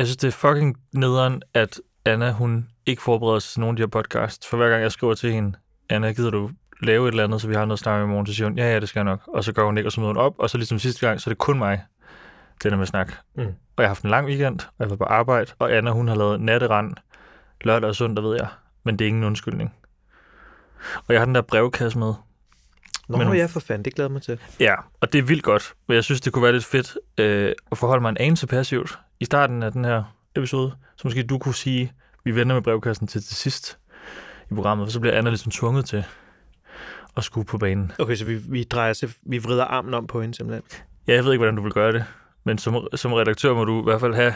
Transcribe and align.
Jeg 0.00 0.06
synes, 0.06 0.16
det 0.16 0.28
er 0.28 0.32
fucking 0.32 0.76
nederen, 0.92 1.42
at 1.54 1.80
Anna, 2.04 2.32
hun 2.32 2.68
ikke 2.86 3.02
forbereder 3.02 3.38
sig 3.38 3.52
til 3.52 3.60
nogen 3.60 3.74
af 3.74 3.76
de 3.76 3.82
her 3.82 3.86
podcasts. 3.88 4.48
For 4.48 4.56
hver 4.56 4.68
gang 4.68 4.82
jeg 4.82 4.92
skriver 4.92 5.14
til 5.14 5.32
hende, 5.32 5.58
Anna, 5.88 6.12
gider 6.12 6.30
du 6.30 6.50
lave 6.82 7.08
et 7.08 7.12
eller 7.12 7.24
andet, 7.24 7.40
så 7.40 7.48
vi 7.48 7.54
har 7.54 7.64
noget 7.64 7.72
at 7.72 7.78
snakke 7.78 8.04
om 8.04 8.08
i 8.08 8.12
morgen, 8.12 8.26
så 8.26 8.34
siger 8.34 8.48
hun, 8.48 8.58
ja, 8.58 8.72
ja, 8.72 8.80
det 8.80 8.88
skal 8.88 9.00
jeg 9.00 9.04
nok. 9.04 9.20
Og 9.26 9.44
så 9.44 9.52
går 9.52 9.64
hun 9.64 9.78
ikke, 9.78 9.88
og 9.88 9.92
så 9.92 10.00
møder 10.00 10.12
hun 10.12 10.16
op, 10.22 10.34
og 10.38 10.50
så 10.50 10.58
ligesom 10.58 10.78
sidste 10.78 11.06
gang, 11.06 11.20
så 11.20 11.30
er 11.30 11.32
det 11.32 11.38
kun 11.38 11.58
mig, 11.58 11.82
den 12.62 12.72
er 12.72 12.76
med 12.76 12.86
snak. 12.86 13.12
Mm. 13.34 13.42
Og 13.42 13.46
jeg 13.78 13.84
har 13.84 13.88
haft 13.88 14.02
en 14.02 14.10
lang 14.10 14.26
weekend, 14.26 14.60
og 14.60 14.74
jeg 14.78 14.90
var 14.90 14.96
på 14.96 15.04
arbejde, 15.04 15.52
og 15.58 15.72
Anna, 15.72 15.90
hun 15.90 16.08
har 16.08 16.14
lavet 16.14 16.40
natterand 16.40 16.94
lørdag 17.60 17.88
og 17.88 17.96
søndag, 17.96 18.24
ved 18.24 18.36
jeg. 18.36 18.48
Men 18.84 18.98
det 18.98 19.04
er 19.04 19.08
ingen 19.08 19.24
undskyldning. 19.24 19.74
Og 20.96 21.14
jeg 21.14 21.20
har 21.20 21.24
den 21.24 21.34
der 21.34 21.42
brevkasse 21.42 21.98
med. 21.98 22.14
Nå, 23.08 23.16
Men 23.16 23.36
ja, 23.36 23.46
for 23.46 23.60
fanden, 23.60 23.84
det 23.84 23.94
glæder 23.94 24.10
mig 24.10 24.22
til. 24.22 24.38
Ja, 24.60 24.74
og 25.00 25.12
det 25.12 25.18
er 25.18 25.22
vildt 25.22 25.42
godt. 25.42 25.74
Men 25.88 25.94
jeg 25.94 26.04
synes, 26.04 26.20
det 26.20 26.32
kunne 26.32 26.42
være 26.42 26.52
lidt 26.52 26.64
fedt 26.64 26.98
øh, 27.18 27.52
at 27.72 27.78
forholde 27.78 28.02
mig 28.02 28.10
en 28.10 28.16
anelse 28.20 28.46
passivt 28.46 28.98
i 29.20 29.24
starten 29.24 29.62
af 29.62 29.72
den 29.72 29.84
her 29.84 30.16
episode. 30.36 30.72
Så 30.96 31.02
måske 31.04 31.22
du 31.22 31.38
kunne 31.38 31.54
sige, 31.54 31.92
vi 32.24 32.34
vender 32.34 32.54
med 32.54 32.62
brevkassen 32.62 33.06
til 33.06 33.22
til 33.22 33.36
sidst 33.36 33.78
i 34.50 34.54
programmet, 34.54 34.86
for 34.86 34.92
så 34.92 35.00
bliver 35.00 35.18
Anna 35.18 35.30
ligesom 35.30 35.52
tvunget 35.52 35.84
til 35.84 36.04
at 37.16 37.24
skulle 37.24 37.46
på 37.46 37.58
banen. 37.58 37.92
Okay, 37.98 38.14
så 38.16 38.24
vi, 38.24 38.34
vi 38.34 38.64
drejer 38.64 39.14
vi 39.22 39.38
vrider 39.38 39.64
armen 39.64 39.94
om 39.94 40.06
på 40.06 40.20
hende 40.20 40.34
simpelthen. 40.34 40.62
Ja, 41.08 41.14
jeg 41.14 41.24
ved 41.24 41.32
ikke, 41.32 41.38
hvordan 41.40 41.56
du 41.56 41.62
vil 41.62 41.72
gøre 41.72 41.92
det, 41.92 42.04
men 42.44 42.58
som, 42.58 42.88
som 42.94 43.12
redaktør 43.12 43.54
må 43.54 43.64
du 43.64 43.80
i 43.80 43.84
hvert 43.84 44.00
fald 44.00 44.14
have... 44.14 44.34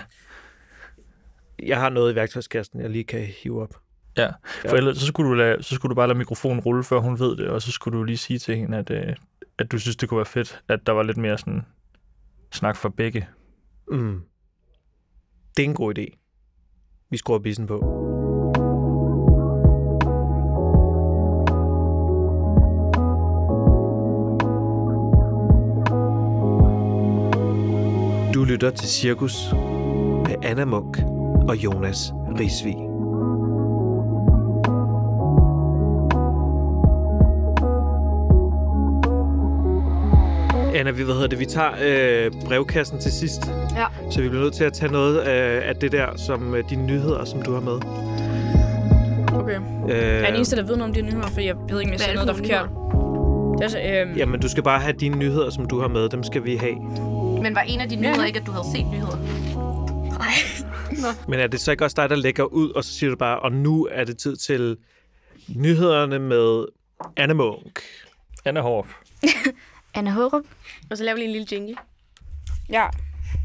Jeg 1.63 1.81
har 1.81 1.91
noget 1.91 2.13
i 2.13 2.15
værktøjskassen, 2.15 2.81
jeg 2.81 2.91
lige 2.91 3.05
kan 3.05 3.21
hive 3.43 3.63
op. 3.63 3.75
Ja, 4.17 4.27
for 4.45 4.69
Ja. 4.69 4.75
ellers 4.75 4.97
så 4.99 5.07
skulle, 5.07 5.31
du 5.31 5.35
lade, 5.35 5.63
så 5.63 5.75
skulle 5.75 5.91
du 5.91 5.95
bare 5.95 6.07
lade 6.09 6.19
mikrofonen 6.19 6.61
rulle, 6.61 6.85
før 6.85 6.99
hun 6.99 7.19
ved 7.19 7.37
det, 7.37 7.49
og 7.49 7.63
så 7.63 7.73
skulle 7.73 7.99
du 7.99 8.05
lige 8.05 8.17
sige 8.17 8.39
til 8.39 8.57
hende, 8.57 8.79
at, 8.79 8.91
øh, 8.91 9.15
at 9.59 9.73
du 9.73 9.79
synes, 9.79 9.97
det 9.97 10.09
kunne 10.09 10.19
være 10.19 10.27
fedt, 10.27 10.63
at 10.69 10.87
der 10.87 10.93
var 10.93 11.03
lidt 11.03 11.17
mere 11.17 11.39
sådan 11.39 11.63
snak 12.53 12.77
for 12.77 12.89
begge. 12.89 13.29
Mm. 13.91 14.21
Det 15.57 15.65
er 15.65 15.69
en 15.69 15.75
god 15.75 15.99
idé. 15.99 16.07
Vi 17.11 17.17
skruer 17.17 17.39
bissen 17.39 17.67
på. 17.67 17.79
Du 28.35 28.45
lytter 28.45 28.71
til 28.71 28.89
Cirkus 28.89 29.53
med 30.29 30.45
Anna 30.45 30.65
Munk 30.65 30.99
og 31.49 31.57
Jonas 31.57 32.13
Risvig. 32.13 32.94
Anna, 40.75 40.91
vi, 40.91 41.03
hvad 41.03 41.15
hedder 41.15 41.29
det, 41.29 41.39
vi 41.39 41.45
tager 41.47 41.71
øh, 41.83 42.33
brevkassen 42.47 43.01
til 43.01 43.13
sidst. 43.13 43.41
Ja. 43.77 43.87
Så 44.11 44.23
vi 44.23 44.29
bliver 44.29 44.43
nødt 44.43 44.55
til 44.55 44.65
at 44.65 44.73
tage 44.73 44.93
noget 44.93 45.19
af, 45.19 45.69
af 45.69 45.77
det 45.77 45.93
der, 45.93 46.17
som 46.17 46.55
øh, 46.55 46.71
dine 46.71 46.87
nyheder, 46.87 47.25
som 47.25 47.43
du 47.43 47.53
har 47.53 47.61
med. 47.61 47.73
Okay. 49.41 49.59
Øh, 49.89 49.99
Jeg 49.99 50.21
er 50.21 50.27
den 50.27 50.35
eneste, 50.35 50.57
der 50.57 50.63
ved 50.63 50.77
noget 50.77 50.83
om 50.83 50.93
de 50.95 51.03
nyheder, 51.03 51.27
for 51.27 51.41
jeg 51.41 51.55
ved 51.69 51.81
ikke, 51.81 51.89
om 51.89 51.93
jeg 51.93 52.01
siger 52.01 52.11
er 52.21 52.25
noget, 52.25 52.37
det 52.37 52.49
der 52.49 52.55
er 52.59 52.65
for 52.65 52.69
forkert. 52.69 53.59
Det 53.59 53.65
er 53.65 53.69
så, 53.69 53.81
øhm, 54.07 54.17
Jamen, 54.17 54.41
du 54.41 54.49
skal 54.49 54.63
bare 54.63 54.81
have 54.81 54.93
dine 55.01 55.17
nyheder, 55.17 55.51
som 55.51 55.67
du 55.69 55.81
har 55.81 55.89
med. 55.89 56.09
Dem 56.09 56.23
skal 56.23 56.45
vi 56.45 56.57
have. 56.57 56.75
Men 57.43 57.55
var 57.55 57.61
en 57.61 57.81
af 57.81 57.89
de 57.89 57.97
nyheder 57.97 58.25
ikke, 58.25 58.41
at 58.41 58.47
du 58.47 58.51
havde 58.53 58.67
set 58.77 58.87
nyheder? 58.87 59.19
Men 61.29 61.41
er 61.41 61.47
det 61.47 61.61
så 61.61 61.71
ikke 61.71 61.85
også 61.85 61.95
dig, 61.99 62.11
der 62.11 62.17
lægger 62.17 62.45
ud, 62.45 62.71
og 62.71 62.85
så 62.85 62.93
siger 62.93 63.11
du 63.11 63.17
bare, 63.17 63.39
og 63.41 63.53
nu 63.53 63.89
er 63.91 64.05
det 64.05 64.19
tid 64.19 64.37
til 64.37 64.77
nyhederne 65.57 66.19
med 66.19 66.65
Anna 67.17 67.35
Munk. 67.35 67.81
Anna 68.45 68.61
Hårup. 68.61 68.87
Anna 69.95 70.11
Hårup. 70.11 70.43
Og 70.91 70.99
så 70.99 71.05
laver 71.05 71.15
vi 71.15 71.21
lige 71.21 71.27
en 71.29 71.33
lille 71.33 71.49
jingle. 71.53 71.77
Ja, 72.71 72.87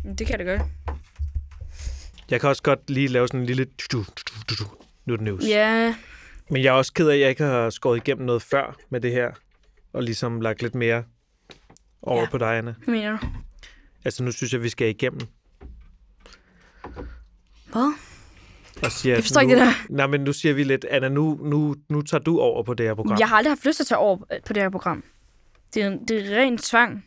det 0.03 0.17
kan 0.28 0.30
jeg 0.30 0.39
da 0.39 0.44
gøre. 0.44 0.69
Jeg 2.31 2.39
kan 2.39 2.50
også 2.50 2.64
godt 2.64 2.89
lige 2.89 3.08
lave 3.08 3.28
sådan 3.28 3.39
en 3.39 3.45
lille... 3.45 3.66
du- 3.66 3.97
du- 3.97 4.03
du- 4.03 4.44
du- 4.50 4.64
du. 4.64 4.70
Nu 5.05 5.14
er 5.14 5.17
det 5.17 5.25
news. 5.25 5.44
Ja, 5.47 5.95
Men 6.50 6.64
jeg 6.64 6.70
er 6.70 6.73
også 6.73 6.94
ked 6.94 7.08
af, 7.09 7.14
at 7.14 7.20
jeg 7.20 7.30
ikke 7.30 7.44
har 7.44 7.70
skåret 7.70 7.97
igennem 7.97 8.25
noget 8.25 8.42
før 8.42 8.77
med 8.89 9.02
det 9.02 9.11
her. 9.11 9.31
Og 9.94 10.04
ligesom 10.04 10.42
lagt 10.42 10.61
lidt 10.61 10.76
mere 10.76 11.04
over 12.02 12.21
Ja. 12.21 12.30
på 12.30 12.37
dig, 12.37 12.58
Anna. 12.58 12.73
hvad 12.83 12.93
mener 12.93 13.17
du? 13.17 13.27
Altså, 14.05 14.23
nu 14.23 14.31
synes 14.31 14.54
jeg, 14.54 14.64
vi 14.64 14.70
skal 14.70 14.89
igennem. 14.89 15.21
Hvad? 17.71 17.93
Og 18.83 18.92
siger, 18.92 19.16
Jeg 19.16 19.23
forstår 19.23 19.42
nu, 19.42 19.49
ikke 19.49 19.61
det 19.66 19.73
Nej, 19.89 20.08
men 20.08 20.21
nu 20.21 20.33
siger 20.33 20.54
vi 20.54 20.64
lidt, 20.64 20.86
Anna, 20.86 21.10
nu, 21.10 21.39
nu, 21.43 21.76
nu 21.89 22.02
tager 22.02 22.23
du 22.23 22.39
over 22.39 22.64
på 22.64 22.73
det 22.73 22.86
her 22.86 22.93
program. 22.93 23.20
Jeg 23.20 23.27
har 23.30 23.36
aldrig 23.37 23.52
haft 23.52 23.66
lyst 23.66 23.76
til 23.76 23.83
at 23.83 23.87
tage 23.87 23.98
over 23.99 24.17
på 24.45 24.54
det 24.54 24.64
her 24.64 24.70
program. 24.70 25.04
Det 25.73 25.83
er, 25.83 25.89
det 26.07 26.33
er 26.33 26.37
ren 26.37 26.57
tvang. 26.57 27.05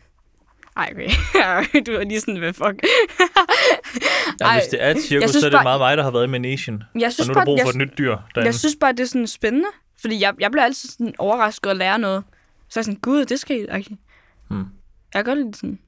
Ej, 0.77 0.89
okay. 0.93 1.09
du 1.87 1.93
er 1.93 2.05
lige 2.05 2.21
sådan, 2.21 2.37
hvad 2.37 2.53
fuck. 2.53 2.83
Ja, 4.41 4.45
Ej, 4.47 4.59
hvis 4.59 4.69
det 4.71 4.83
er 4.85 4.91
et 4.91 5.03
cirkus, 5.03 5.31
synes 5.31 5.41
så 5.41 5.47
er 5.47 5.51
det 5.51 5.57
bare- 5.57 5.65
meget 5.65 5.81
mig, 5.81 5.97
der 5.97 6.03
har 6.03 6.11
været 6.11 6.25
i 6.25 6.31
Managen. 6.31 6.83
Jeg 6.95 7.07
Og 7.07 7.13
synes, 7.13 7.29
nu 7.29 7.33
er 7.33 7.35
der 7.35 7.41
bare, 7.41 7.45
brug 7.45 7.59
for 7.61 7.67
jeg, 7.67 7.71
et 7.71 7.77
nyt 7.89 7.99
dyr 7.99 8.11
derinde. 8.17 8.45
jeg 8.47 8.55
synes 8.55 8.77
bare, 8.81 8.93
det 8.93 9.01
er 9.01 9.05
sådan 9.07 9.27
spændende. 9.27 9.69
Fordi 10.01 10.21
jeg, 10.21 10.35
jeg 10.41 10.51
bliver 10.51 10.65
altid 10.65 10.89
sådan 10.89 11.15
overrasket 11.19 11.71
og 11.71 11.77
lære 11.77 11.99
noget. 11.99 12.25
Så 12.69 12.79
er 12.79 12.81
jeg 12.81 12.85
sådan, 12.85 13.01
gud, 13.01 13.25
det 13.25 13.41
skal 13.41 13.69
okay. 13.71 13.97
Hmm. 14.51 14.65
Jeg 15.15 15.25
lide 15.25 15.47
det 15.47 15.57
sådan. 15.57 15.79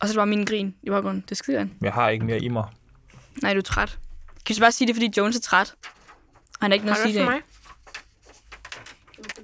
Og 0.00 0.08
så 0.08 0.12
er 0.12 0.14
det 0.14 0.16
bare 0.16 0.26
min 0.26 0.44
grin 0.44 0.74
i 0.82 0.90
baggrunden. 0.90 1.20
Det 1.22 1.30
er 1.30 1.34
skide 1.34 1.56
godt. 1.56 1.68
Jeg 1.82 1.92
har 1.92 2.08
ikke 2.08 2.24
mere 2.24 2.38
i 2.42 2.48
mig. 2.48 2.64
Nej, 3.42 3.52
du 3.52 3.58
er 3.58 3.62
træt. 3.62 3.98
Kan 4.46 4.56
du 4.56 4.60
bare 4.60 4.72
sige 4.72 4.88
det, 4.88 4.96
fordi 4.96 5.10
Jones 5.16 5.36
er 5.36 5.40
træt? 5.40 5.74
Og 5.80 6.58
han 6.60 6.70
har 6.70 6.74
ikke 6.74 6.86
noget 6.86 6.98
at 6.98 7.02
sige 7.04 7.18
det. 7.18 7.24
for 7.24 7.30
mig? 7.30 7.40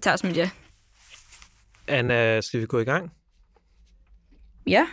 Tag 0.01 0.13
os 0.13 0.25
med 0.25 0.33
ja. 0.33 0.51
Anna, 1.89 2.41
skal 2.41 2.61
vi 2.61 2.67
gå 2.67 2.79
i 2.79 2.85
gang? 2.85 3.11
Ja. 4.67 4.87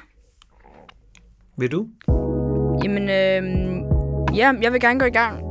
Vil 1.58 1.72
du? 1.72 1.88
Jamen, 2.84 3.10
øhm, 3.10 3.84
ja, 4.36 4.52
jeg 4.62 4.74
vil 4.74 4.80
gerne 4.82 5.00
gå 5.00 5.06
i 5.06 5.10
gang. 5.10 5.44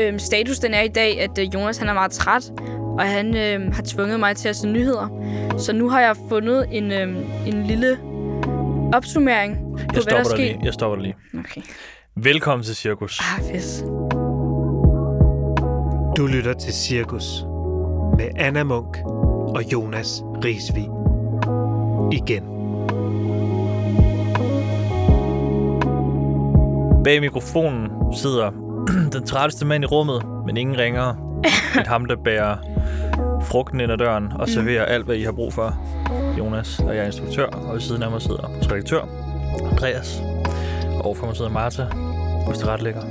Øhm, 0.00 0.18
status 0.18 0.58
den 0.58 0.74
er 0.74 0.80
i 0.80 0.88
dag, 0.88 1.20
at 1.20 1.38
øh, 1.38 1.54
Jonas 1.54 1.78
han 1.78 1.88
er 1.88 1.92
meget 1.94 2.10
træt, 2.12 2.50
og 2.98 3.02
han 3.02 3.36
øhm, 3.36 3.72
har 3.72 3.82
tvunget 3.82 4.20
mig 4.20 4.36
til 4.36 4.48
at 4.48 4.56
se 4.56 4.68
nyheder. 4.68 5.08
Så 5.58 5.72
nu 5.72 5.88
har 5.88 6.00
jeg 6.00 6.16
fundet 6.28 6.66
en, 6.72 6.92
øhm, 6.92 7.16
en 7.46 7.62
lille 7.66 7.98
opsummering 8.94 9.56
på, 9.56 9.78
Jeg 9.78 9.86
hvad 9.86 9.94
der 9.94 10.00
stopper 10.00 10.16
er 10.18 10.22
dig 10.22 10.30
sket. 10.30 10.38
lige. 10.38 10.60
Jeg 10.64 10.74
stopper 10.74 10.96
dig 10.96 11.02
lige. 11.02 11.16
Okay. 11.38 11.60
Velkommen 12.16 12.64
til 12.64 12.76
Cirkus. 12.76 13.20
Ah, 13.20 13.44
fedt. 13.44 13.84
Du 16.16 16.26
lytter 16.26 16.52
til 16.52 16.72
Cirkus 16.72 17.42
med 18.18 18.28
Anna 18.36 18.64
Munk 18.64 18.96
og 19.54 19.72
Jonas 19.72 20.22
Risvig. 20.44 20.88
Igen. 22.12 22.44
Bag 27.04 27.20
mikrofonen 27.20 27.88
sidder 28.16 28.50
den 29.14 29.26
trætteste 29.26 29.66
mand 29.66 29.84
i 29.84 29.86
rummet, 29.86 30.22
men 30.46 30.56
ingen 30.56 30.78
ringere 30.78 31.16
end 31.78 31.86
ham, 31.86 32.04
der 32.04 32.16
bærer 32.16 32.56
frugten 33.42 33.80
ind 33.80 33.92
ad 33.92 33.98
døren 33.98 34.32
og 34.32 34.48
serverer 34.48 34.84
alt, 34.84 35.04
hvad 35.04 35.16
I 35.16 35.22
har 35.22 35.32
brug 35.32 35.52
for. 35.52 35.76
Jonas, 36.38 36.78
og 36.78 36.96
jeg 36.96 37.02
er 37.02 37.06
instruktør, 37.06 37.46
og 37.46 37.74
ved 37.74 37.80
siden 37.80 38.02
af 38.02 38.10
mig 38.10 38.22
sidder 38.22 38.48
vores 38.48 38.72
redaktør, 38.72 39.02
Andreas. 39.70 40.22
Og 40.98 41.04
overfor 41.04 41.26
mig 41.26 41.36
sidder 41.36 41.50
Martha, 41.50 41.84
vores 42.44 42.58
tilrettelægger. 42.58 43.02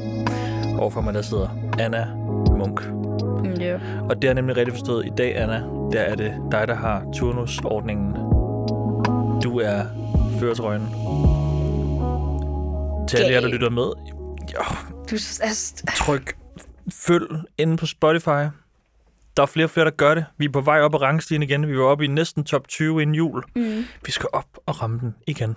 Overfor 0.79 1.01
mig 1.01 1.13
der 1.13 1.21
sidder 1.21 1.47
Anna 1.79 2.07
Munk. 2.57 2.81
Ja. 3.59 3.79
Og 4.09 4.21
det 4.21 4.29
er 4.29 4.33
nemlig 4.33 4.57
rigtig 4.57 4.73
forstået 4.73 5.05
i 5.05 5.09
dag, 5.17 5.37
Anna. 5.37 5.63
Der 5.91 5.99
er 5.99 6.15
det 6.15 6.33
dig, 6.51 6.67
der 6.67 6.75
har 6.75 7.05
turnusordningen. 7.15 8.13
Du 9.43 9.59
er 9.59 9.83
føretrøjen. 10.39 10.81
Til 13.07 13.17
alle 13.17 13.33
jer, 13.33 13.41
der 13.41 13.47
lytter 13.47 13.69
med, 13.69 13.91
jo, 14.53 14.63
Du 15.09 15.15
er... 15.15 15.91
tryk 15.95 16.35
følg 16.91 17.27
inde 17.57 17.77
på 17.77 17.85
Spotify. 17.85 18.43
Der 19.37 19.41
er 19.41 19.45
flere 19.45 19.65
og 19.65 19.69
flere, 19.69 19.85
der 19.85 19.91
gør 19.91 20.15
det. 20.15 20.25
Vi 20.37 20.45
er 20.45 20.49
på 20.49 20.61
vej 20.61 20.81
op 20.81 20.93
ad 20.95 21.01
rangstigen 21.01 21.43
igen. 21.43 21.67
Vi 21.67 21.77
var 21.77 21.83
oppe 21.85 22.05
i 22.05 22.07
næsten 22.07 22.43
top 22.43 22.67
20 22.67 23.01
inden 23.01 23.15
jul. 23.15 23.43
Mm. 23.55 23.85
Vi 24.05 24.11
skal 24.11 24.29
op 24.33 24.45
og 24.65 24.81
ramme 24.81 24.99
den 24.99 25.15
igen. 25.27 25.55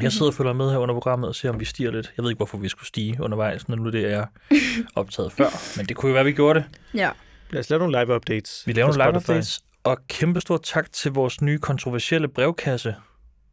Jeg 0.00 0.12
sidder 0.12 0.26
og 0.26 0.34
følger 0.34 0.52
med 0.52 0.70
her 0.70 0.78
under 0.78 0.94
programmet 0.94 1.28
og 1.28 1.34
ser, 1.34 1.50
om 1.50 1.60
vi 1.60 1.64
stiger 1.64 1.90
lidt. 1.90 2.12
Jeg 2.16 2.22
ved 2.22 2.30
ikke, 2.30 2.38
hvorfor 2.38 2.58
vi 2.58 2.68
skulle 2.68 2.86
stige 2.88 3.22
undervejs, 3.22 3.68
når 3.68 3.76
nu 3.76 3.90
det 3.90 4.12
er 4.12 4.26
optaget 5.00 5.32
før. 5.32 5.76
Men 5.76 5.86
det 5.86 5.96
kunne 5.96 6.08
jo 6.08 6.14
være, 6.14 6.24
vi 6.24 6.32
gjorde 6.32 6.58
det. 6.58 6.68
Ja. 6.94 7.10
Lad 7.50 7.60
os 7.60 7.70
lave 7.70 7.78
nogle 7.78 8.04
live 8.04 8.16
updates. 8.16 8.62
Vi 8.66 8.72
laver 8.72 8.86
nogle 8.86 9.04
live 9.04 9.12
Spotify. 9.20 9.30
updates. 9.30 9.60
Og 9.84 9.98
kæmpe 10.08 10.40
stor 10.40 10.56
tak 10.56 10.92
til 10.92 11.12
vores 11.12 11.40
nye 11.42 11.58
kontroversielle 11.58 12.28
brevkasse, 12.28 12.94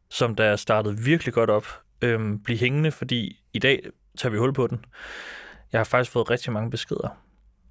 som 0.10 0.36
der 0.36 0.44
er 0.44 0.56
startet 0.56 1.06
virkelig 1.06 1.34
godt 1.34 1.50
op. 1.50 1.66
Øhm, 2.02 2.40
bliv 2.44 2.58
hængende, 2.58 2.92
fordi 2.92 3.40
i 3.54 3.60
dag 3.60 3.82
tager 4.18 4.32
vi 4.32 4.38
hul 4.38 4.54
på 4.54 4.68
den. 4.68 4.86
Jeg 5.72 5.80
har 5.80 5.84
faktisk 5.84 6.12
fået 6.12 6.30
rigtig 6.30 6.54
mange 6.54 6.72
beskeder 6.72 7.18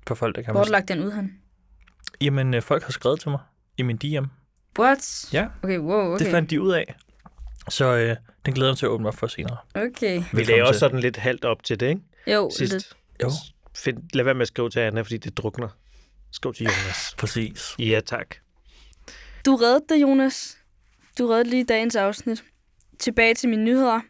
på 0.06 0.14
folk, 0.14 0.37
der 0.37 0.43
kan 0.43 0.52
Hvor 0.52 0.60
har 0.60 0.64
du 0.64 0.70
lagt 0.72 0.88
den 0.88 1.02
ud, 1.04 1.10
han? 1.10 1.32
Jamen, 2.20 2.54
øh, 2.54 2.62
folk 2.62 2.82
har 2.82 2.90
skrevet 2.93 3.20
til 3.20 3.31
mig 3.31 3.40
i 3.76 3.82
min 3.82 3.96
DM. 3.96 4.25
What? 4.78 5.28
Ja. 5.32 5.46
Okay, 5.62 5.78
wow, 5.78 6.12
okay. 6.14 6.25
Det 6.25 6.31
fandt 6.32 6.50
de 6.50 6.60
ud 6.60 6.72
af. 6.72 6.94
Så 7.69 7.96
øh, 7.96 8.16
den 8.48 8.54
glæder 8.54 8.68
jeg 8.68 8.72
mig 8.72 8.78
til 8.78 8.86
at 8.86 8.90
åbne 8.90 9.08
op 9.08 9.14
for 9.14 9.26
senere. 9.26 9.56
Okay. 9.74 10.22
Vi 10.32 10.42
lagde 10.44 10.62
også 10.62 10.78
sådan 10.78 11.00
lidt 11.00 11.16
halvt 11.16 11.44
op 11.44 11.62
til 11.62 11.80
det, 11.80 11.88
ikke? 11.88 12.00
Jo, 12.26 12.50
Sidst. 12.56 12.72
lidt. 12.72 12.96
Jo, 13.22 13.30
Find, 13.76 13.98
lad 14.14 14.24
være 14.24 14.34
med 14.34 14.42
at 14.42 14.48
skrive 14.48 14.70
til 14.70 14.80
Anna, 14.80 15.00
fordi 15.00 15.16
det 15.16 15.36
drukner. 15.36 15.68
Skriv 16.32 16.54
til 16.54 16.64
Jonas. 16.64 17.14
præcis. 17.18 17.74
Ja, 17.78 18.00
tak. 18.06 18.34
Du 19.46 19.56
reddede 19.56 19.84
det, 19.88 20.02
Jonas. 20.02 20.58
Du 21.18 21.26
reddede 21.26 21.50
lige 21.50 21.64
dagens 21.64 21.96
afsnit. 21.96 22.44
Tilbage 22.98 23.34
til 23.34 23.48
mine 23.48 23.64
nyheder. 23.64 24.00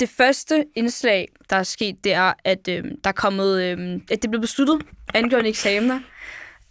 det 0.00 0.08
første 0.08 0.64
indslag, 0.76 1.28
der 1.50 1.56
er 1.56 1.62
sket, 1.62 2.04
det 2.04 2.12
er, 2.12 2.32
at 2.44 2.68
øh, 2.68 2.84
der 2.84 3.10
er 3.10 3.12
kommet, 3.12 3.62
øh, 3.62 4.00
at 4.10 4.22
det 4.22 4.30
blev 4.30 4.40
besluttet 4.40 4.82
angående 5.14 5.48
eksamener, 5.48 6.00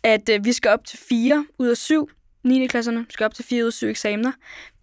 at 0.04 0.30
øh, 0.30 0.45
vi 0.45 0.54
skal 0.54 0.71
op 0.71 0.86
til 0.86 1.00
4 1.10 1.45
ud 1.60 1.68
af 1.68 1.77
7 1.77 2.10
9. 2.44 2.68
klasserne 2.68 3.06
skal 3.10 3.25
op 3.25 3.33
til 3.33 3.45
4 3.45 3.63
ud 3.63 3.68
af 3.68 3.74
7 3.74 3.88
eksamener, 3.88 4.31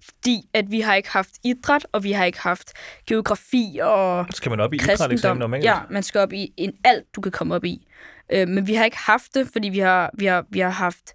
fordi 0.06 0.49
at 0.55 0.70
vi 0.70 0.81
har 0.81 0.94
ikke 0.94 1.08
haft 1.11 1.31
idræt, 1.44 1.87
og 1.93 2.05
vi 2.05 2.12
har 2.12 2.25
ikke 2.25 2.41
haft 2.41 2.73
geografi 3.06 3.79
og 3.82 4.26
Skal 4.31 4.50
man 4.50 4.61
op 4.61 4.73
i 4.73 4.76
idræt 4.76 4.91
eksamen 4.91 5.11
kristendom. 5.11 5.37
normalt? 5.37 5.64
Ja, 5.64 5.79
man 5.91 6.03
skal 6.03 6.20
op 6.20 6.32
i 6.32 6.53
en 6.56 6.73
alt, 6.85 7.05
du 7.17 7.20
kan 7.20 7.32
komme 7.32 7.55
op 7.55 7.64
i. 7.64 7.87
Øh, 8.32 8.49
men 8.49 8.67
vi 8.67 8.75
har 8.75 8.85
ikke 8.85 8.97
haft 8.97 9.35
det, 9.35 9.49
fordi 9.53 9.69
vi 9.69 9.79
har, 9.79 10.11
vi 10.19 10.26
har, 10.26 10.44
vi 10.50 10.58
har 10.58 10.70
haft, 10.70 11.12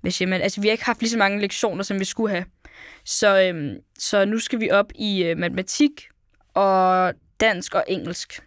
hvad 0.00 0.10
siger 0.10 0.28
man, 0.28 0.40
altså 0.40 0.60
vi 0.60 0.66
har 0.68 0.72
ikke 0.72 0.84
haft 0.84 1.00
lige 1.00 1.10
så 1.10 1.18
mange 1.18 1.40
lektioner, 1.40 1.82
som 1.82 2.00
vi 2.00 2.04
skulle 2.04 2.30
have. 2.34 2.44
Så, 3.04 3.40
øhm, 3.42 3.74
så 3.98 4.24
nu 4.24 4.38
skal 4.38 4.60
vi 4.60 4.70
op 4.70 4.86
i 4.94 5.24
øh, 5.24 5.36
matematik 5.38 6.08
og 6.54 7.12
dansk 7.40 7.74
og 7.74 7.84
engelsk. 7.88 8.40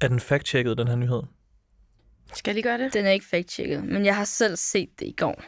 Er 0.00 0.08
den 0.08 0.20
fact-checket, 0.20 0.78
den 0.78 0.88
her 0.88 0.96
nyhed? 0.96 1.22
Skal 2.34 2.50
jeg 2.50 2.54
lige 2.54 2.62
gøre 2.62 2.78
det? 2.78 2.94
Den 2.94 3.06
er 3.06 3.10
ikke 3.10 3.26
fact-checket, 3.26 3.84
men 3.84 4.04
jeg 4.04 4.16
har 4.16 4.24
selv 4.24 4.56
set 4.56 4.88
det 5.00 5.06
i 5.06 5.14
går. 5.16 5.42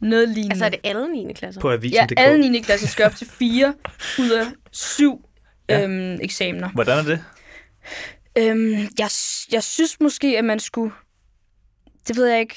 Noget 0.00 0.28
lignende. 0.28 0.52
Altså 0.52 0.64
er 0.64 0.68
det 0.68 0.80
alle 0.84 1.08
9. 1.12 1.32
klasser? 1.32 1.60
På 1.60 1.68
ja, 1.70 1.74
avisen.dk. 1.76 2.12
alle 2.20 2.50
9. 2.50 2.60
klasser 2.60 2.86
skal 2.88 3.06
op 3.06 3.14
til 3.16 3.26
4 3.26 3.74
ud 4.18 4.30
af 4.30 4.46
7 4.72 5.26
Ja. 5.68 5.78
ja. 5.78 5.84
øhm, 5.84 6.18
eksamener. 6.22 6.68
Hvordan 6.70 6.98
er 6.98 7.02
det? 7.02 7.24
Øhm, 8.38 8.70
jeg, 8.98 9.10
jeg 9.52 9.62
synes 9.62 10.00
måske, 10.00 10.38
at 10.38 10.44
man 10.44 10.60
skulle... 10.60 10.92
Det 12.08 12.16
ved 12.16 12.26
jeg 12.26 12.40
ikke. 12.40 12.56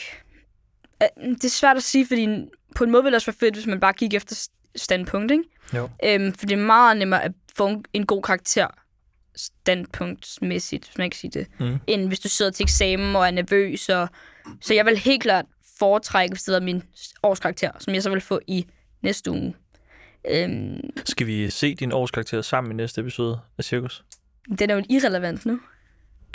Det 1.17 1.43
er 1.45 1.49
svært 1.49 1.77
at 1.77 1.83
sige, 1.83 2.07
fordi 2.07 2.27
på 2.75 2.83
en 2.83 2.91
måde 2.91 3.03
ville 3.03 3.11
det 3.11 3.15
også 3.17 3.31
være 3.31 3.37
fedt, 3.39 3.55
hvis 3.55 3.67
man 3.67 3.79
bare 3.79 3.93
gik 3.93 4.13
efter 4.13 4.47
standpunkt, 4.75 5.31
ikke? 5.31 5.43
Jo. 5.73 5.89
Øhm, 6.05 6.33
for 6.33 6.45
det 6.45 6.59
er 6.59 6.65
meget 6.65 6.97
nemmere 6.97 7.23
at 7.23 7.31
få 7.57 7.67
en- 7.67 7.85
en 7.93 8.05
god 8.05 8.21
karakter 8.21 8.67
standpunktsmæssigt, 9.35 10.85
hvis 10.85 10.97
man 10.97 11.05
ikke 11.05 11.13
kan 11.13 11.19
sige 11.19 11.31
det, 11.39 11.47
Mm. 11.59 11.77
end 11.87 12.07
hvis 12.07 12.19
du 12.19 12.29
sidder 12.29 12.51
til 12.51 12.63
eksamen 12.63 13.15
og 13.15 13.27
er 13.27 13.31
nervøs. 13.31 13.89
Og... 13.89 14.07
Så 14.61 14.73
jeg 14.73 14.85
vil 14.85 14.97
helt 14.97 15.21
klart 15.23 15.45
foretrække, 15.79 16.33
hvis 16.33 16.43
det 16.43 16.53
var 16.53 16.59
min 16.59 16.83
årskarakter, 17.23 17.71
som 17.79 17.93
jeg 17.93 18.03
så 18.03 18.09
vil 18.09 18.21
få 18.21 18.39
i 18.47 18.65
næste 19.01 19.31
uge. 19.31 19.55
Øhm, 20.31 20.79
Skal 21.05 21.27
vi 21.27 21.49
se 21.49 21.75
din 21.75 21.91
årskarakter 21.91 22.41
sammen 22.41 22.71
i 22.71 22.75
næste 22.75 23.01
episode 23.01 23.39
af 23.57 23.63
Cirkus? 23.63 24.03
den 24.59 24.69
er 24.69 24.75
jo 24.75 24.83
irrelevant 24.89 25.45
nu. 25.45 25.59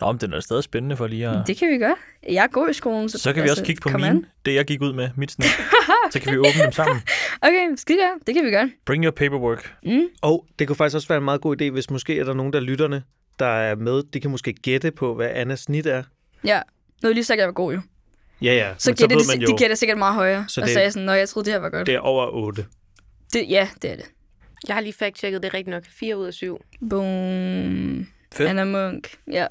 Nå, 0.00 0.12
men 0.12 0.20
den 0.20 0.32
er 0.32 0.40
stadig 0.40 0.64
spændende 0.64 0.96
for 0.96 1.06
lige 1.06 1.28
at... 1.28 1.46
Det 1.46 1.56
kan 1.56 1.68
vi 1.68 1.78
gøre. 1.78 1.96
Jeg 2.28 2.44
er 2.44 2.48
god 2.48 2.70
i 2.70 2.72
skolen. 2.72 3.08
Så 3.08 3.32
kan 3.32 3.44
vi 3.44 3.48
også 3.50 3.64
kigge 3.64 3.80
på 3.80 3.88
mine, 3.98 4.10
on. 4.10 4.26
det 4.44 4.54
jeg 4.54 4.64
gik 4.64 4.82
ud 4.82 4.92
med, 4.92 5.10
mit 5.16 5.30
snit. 5.30 5.48
så 6.12 6.20
kan 6.20 6.32
vi 6.32 6.38
åbne 6.38 6.62
dem 6.64 6.72
sammen. 6.72 7.02
Okay, 7.42 7.68
skide 7.76 7.98
godt. 7.98 8.26
Det 8.26 8.34
kan 8.34 8.44
vi 8.44 8.50
gøre. 8.50 8.70
Bring 8.84 9.04
your 9.04 9.10
paperwork. 9.10 9.74
Mm. 9.84 10.02
Og 10.22 10.46
det 10.58 10.66
kunne 10.66 10.76
faktisk 10.76 10.94
også 10.96 11.08
være 11.08 11.18
en 11.18 11.24
meget 11.24 11.40
god 11.40 11.62
idé, 11.62 11.70
hvis 11.70 11.90
måske 11.90 12.18
er 12.18 12.24
der 12.24 12.34
nogen, 12.34 12.52
der 12.52 12.60
lytterne, 12.60 13.02
der 13.38 13.46
er 13.46 13.74
med. 13.74 14.02
De 14.02 14.20
kan 14.20 14.30
måske 14.30 14.52
gætte 14.52 14.90
på, 14.90 15.14
hvad 15.14 15.30
Annas 15.32 15.60
snit 15.60 15.86
er. 15.86 16.02
Ja. 16.44 16.62
Nu 17.02 17.12
lige 17.12 17.24
sagt, 17.24 17.36
at 17.36 17.40
jeg 17.40 17.46
var 17.46 17.52
god 17.52 17.74
jo. 17.74 17.80
Ja, 18.42 18.54
ja. 18.54 18.74
Så 18.78 18.92
gætter 18.94 19.16
ved 19.16 19.24
de, 19.24 19.38
man 19.38 19.46
de 19.48 19.56
gætter 19.58 19.76
sikkert 19.76 19.98
meget 19.98 20.14
højere. 20.14 20.44
Så 20.48 20.54
Så 20.54 20.60
og 20.60 20.66
det- 20.66 20.72
så 20.72 20.78
er 20.78 20.82
jeg 20.82 20.92
sådan, 20.92 21.06
når 21.06 21.12
jeg 21.12 21.28
troede, 21.28 21.44
det 21.44 21.52
her 21.54 21.60
var 21.60 21.70
godt. 21.70 21.86
det 21.86 21.94
er 21.94 21.98
over 22.00 22.26
8. 22.32 22.66
Det, 23.32 23.46
ja, 23.50 23.68
det 23.82 23.90
er 23.92 23.96
det. 23.96 24.04
Jeg 24.68 24.76
har 24.76 24.80
lige 24.80 24.92
fact-checket 24.92 25.42
det 25.42 25.44
er 25.48 25.54
rigtigt 25.54 25.68
nok. 25.68 25.84
4 26.00 26.16
ud 26.18 26.26
af 26.26 26.34
7. 26.34 26.60
Boom. 26.90 28.06
Fedt. 28.34 28.48
Anna 28.48 28.64
Munk. 28.64 29.16
Ja. 29.32 29.46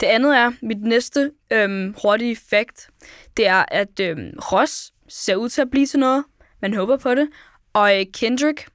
Det 0.00 0.06
andet 0.06 0.36
er, 0.36 0.52
mit 0.62 0.82
næste 0.82 1.30
øhm, 1.52 1.94
hurtige 2.02 2.36
fact, 2.50 2.88
det 3.36 3.46
er, 3.46 3.64
at 3.68 4.00
øhm, 4.00 4.30
Ross 4.52 4.92
ser 5.08 5.36
ud 5.36 5.48
til 5.48 5.60
at 5.62 5.70
blive 5.70 5.86
til 5.86 5.98
noget. 5.98 6.24
Man 6.62 6.74
håber 6.74 6.96
på 6.96 7.14
det. 7.14 7.28
Og 7.72 8.00
øh, 8.00 8.06
Kendrick 8.14 8.66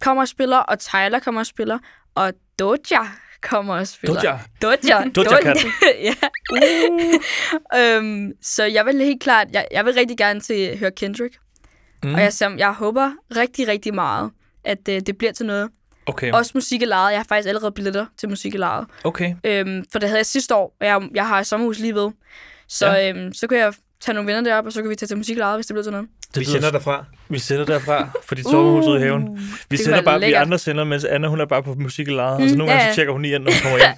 kommer 0.00 0.22
og 0.22 0.28
spiller, 0.28 0.56
og 0.58 0.78
Tyler 0.78 1.18
kommer 1.18 1.40
og 1.40 1.46
spiller, 1.46 1.78
og 2.14 2.32
Doja 2.58 3.00
kommer 3.42 3.74
og 3.74 3.86
spiller. 3.88 4.20
Doja. 4.20 4.38
Doja. 4.62 5.04
Doja 5.14 5.42
Cat. 5.42 5.56
ja. 6.02 6.14
Uh. 6.52 7.14
øhm, 7.80 8.32
så 8.42 8.64
jeg 8.64 8.86
vil 8.86 9.00
helt 9.00 9.22
klart, 9.22 9.46
jeg, 9.52 9.66
jeg 9.72 9.84
vil 9.84 9.94
rigtig 9.94 10.16
gerne 10.18 10.40
til 10.40 10.78
høre 10.78 10.90
Kendrick. 10.90 11.36
Mm. 12.04 12.14
Og 12.14 12.20
jeg, 12.20 12.32
ser- 12.32 12.56
jeg 12.58 12.72
håber 12.72 13.10
rigtig, 13.36 13.68
rigtig 13.68 13.94
meget, 13.94 14.30
at 14.64 14.78
det, 14.86 15.06
det 15.06 15.18
bliver 15.18 15.32
til 15.32 15.46
noget. 15.46 15.70
Okay, 16.06 16.32
Også 16.32 16.50
musik. 16.54 16.82
Jeg 16.82 16.96
har 16.98 17.24
faktisk 17.28 17.48
allerede 17.48 17.72
billetter 17.72 18.06
til 18.18 18.28
musik 18.28 18.54
okay. 19.04 19.34
Øhm, 19.44 19.84
for 19.92 19.98
det 19.98 20.08
havde 20.08 20.18
jeg 20.18 20.26
sidste 20.26 20.54
år, 20.54 20.76
og 20.80 20.86
jeg, 20.86 21.00
jeg 21.14 21.26
har 21.28 21.40
et 21.40 21.46
sommerhus 21.46 21.78
lige 21.78 21.94
ved. 21.94 22.10
Så, 22.68 22.86
Ja. 22.86 23.10
øhm, 23.10 23.32
så 23.32 23.46
kan 23.46 23.58
jeg 23.58 23.72
tage 24.00 24.14
nogle 24.14 24.26
venner 24.34 24.50
derop, 24.50 24.66
og 24.66 24.72
så 24.72 24.82
kan 24.82 24.90
vi 24.90 24.94
tage 24.94 25.06
til 25.06 25.16
musik 25.16 25.36
i 25.36 25.40
lejet, 25.40 25.56
hvis 25.56 25.66
det 25.66 25.74
bliver 25.74 25.82
til 25.82 25.92
noget. 25.92 26.08
Det 26.34 26.40
Vi 26.40 26.44
sender 26.44 26.70
derfra. 26.70 27.04
Vi 27.28 27.38
sender 27.38 27.64
derfra, 27.64 28.08
for 28.26 28.34
dit 28.34 28.44
sommerhus 28.44 28.86
ude 28.86 28.98
i 28.98 29.02
haven. 29.02 29.38
Vi 29.38 29.76
det 29.76 29.80
sender 29.80 30.02
bare, 30.02 30.20
vi 30.20 30.32
andre 30.32 30.58
sender, 30.58 30.84
mens 30.84 31.04
Anna 31.04 31.28
hun 31.28 31.40
er 31.40 31.46
bare 31.46 31.62
på 31.62 31.74
musik 31.74 32.08
i 32.08 32.10
lejet, 32.10 32.34
og 32.42 32.48
så 32.48 32.54
Mm, 32.54 32.58
nogle 32.58 32.72
gange 32.72 32.84
ja, 32.84 32.86
så 32.86 32.88
ja. 32.90 32.94
tjekker 32.94 33.12
hun 33.12 33.22
lige 33.22 33.34
ind, 33.34 33.44
når 33.44 33.50
hun 33.52 33.60
kommer 33.62 33.78
hjem. 33.78 33.88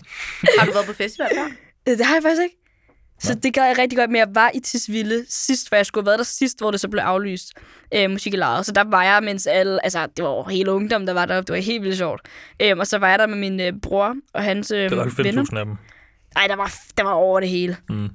Har 0.58 0.66
du 0.66 0.72
været 0.72 0.86
på 0.86 0.92
festival 0.92 1.28
før? 1.36 1.44
Øh, 1.92 1.98
Det 1.98 2.06
har 2.06 2.14
jeg 2.14 2.22
faktisk 2.22 2.42
ikke. 2.42 2.56
Så 3.22 3.34
det 3.34 3.54
gør 3.54 3.64
jeg 3.64 3.78
rigtig 3.78 3.98
godt, 3.98 4.10
men 4.10 4.16
jeg 4.18 4.28
var 4.34 4.50
i 4.54 4.60
Tisvilde 4.60 5.24
sidst, 5.28 5.68
for 5.68 5.76
jeg 5.76 5.86
skulle 5.86 6.02
have 6.02 6.06
været 6.06 6.18
der 6.18 6.24
sidst, 6.24 6.58
hvor 6.58 6.70
det 6.70 6.80
så 6.80 6.88
blev 6.88 7.02
aflyst 7.02 7.48
øh, 7.94 8.10
musik 8.10 8.34
i 8.34 8.36
lejet. 8.36 8.66
Så 8.66 8.72
der 8.72 8.84
var 8.86 9.02
jeg, 9.04 9.22
mens 9.22 9.46
alle, 9.46 9.84
altså 9.84 10.06
det 10.16 10.24
var 10.24 10.48
hele 10.50 10.72
ungdom, 10.72 11.06
der 11.06 11.12
var 11.12 11.26
der, 11.26 11.40
det 11.40 11.48
var 11.48 11.56
helt 11.56 11.82
vildt 11.82 11.96
sjovt. 11.96 12.20
Øhm, 12.62 12.80
og 12.80 12.86
så 12.86 12.98
var 12.98 13.08
jeg 13.10 13.18
der 13.18 13.26
med 13.26 13.36
min 13.36 13.60
øh, 13.60 13.72
bror 13.82 14.14
og 14.34 14.42
hans 14.42 14.70
øh, 14.70 14.90
Det 14.90 14.96
var 14.96 15.12
venner. 15.16 15.42
5.000 15.44 15.58
af 15.58 15.64
dem. 15.66 15.76
Ej, 16.36 16.46
der 16.46 16.56
var, 16.56 16.72
der 16.96 17.02
var 17.02 17.12
over 17.12 17.40
det 17.40 17.48
hele. 17.48 17.76
Mm. 17.88 18.04
Øhm, 18.04 18.10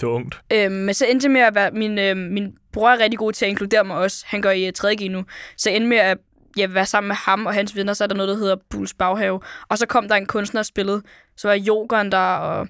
Det 0.00 0.02
var 0.02 0.08
ungt. 0.08 0.40
Øhm, 0.52 0.72
men 0.72 0.94
så 0.94 1.06
endte 1.06 1.22
det 1.24 1.30
med 1.30 1.40
at 1.40 1.54
være, 1.54 1.70
min, 1.70 1.98
øh, 1.98 2.16
min 2.16 2.52
bror 2.72 2.90
er 2.90 2.98
rigtig 2.98 3.18
god 3.18 3.32
til 3.32 3.44
at 3.44 3.48
inkludere 3.48 3.84
mig 3.84 3.96
også. 3.96 4.24
Han 4.26 4.42
går 4.42 4.50
i 4.50 4.68
uh, 4.68 4.72
3G 4.78 5.08
nu. 5.10 5.24
Så 5.56 5.70
endte 5.70 5.88
med 5.88 5.96
at 5.98 6.18
jeg 6.56 6.74
være 6.74 6.86
sammen 6.86 7.08
med 7.08 7.16
ham 7.16 7.46
og 7.46 7.54
hans 7.54 7.76
venner, 7.76 7.92
så 7.92 8.04
er 8.04 8.08
der 8.08 8.14
noget, 8.14 8.28
der 8.28 8.36
hedder 8.36 8.56
Buls 8.70 8.94
Baghave. 8.94 9.40
Og 9.68 9.78
så 9.78 9.86
kom 9.86 10.08
der 10.08 10.14
en 10.14 10.26
kunstner 10.26 10.58
og 10.60 10.66
spillede. 10.66 11.02
Så 11.36 11.48
var 11.48 11.54
Jokeren 11.54 12.12
der 12.12 12.18
og 12.18 12.68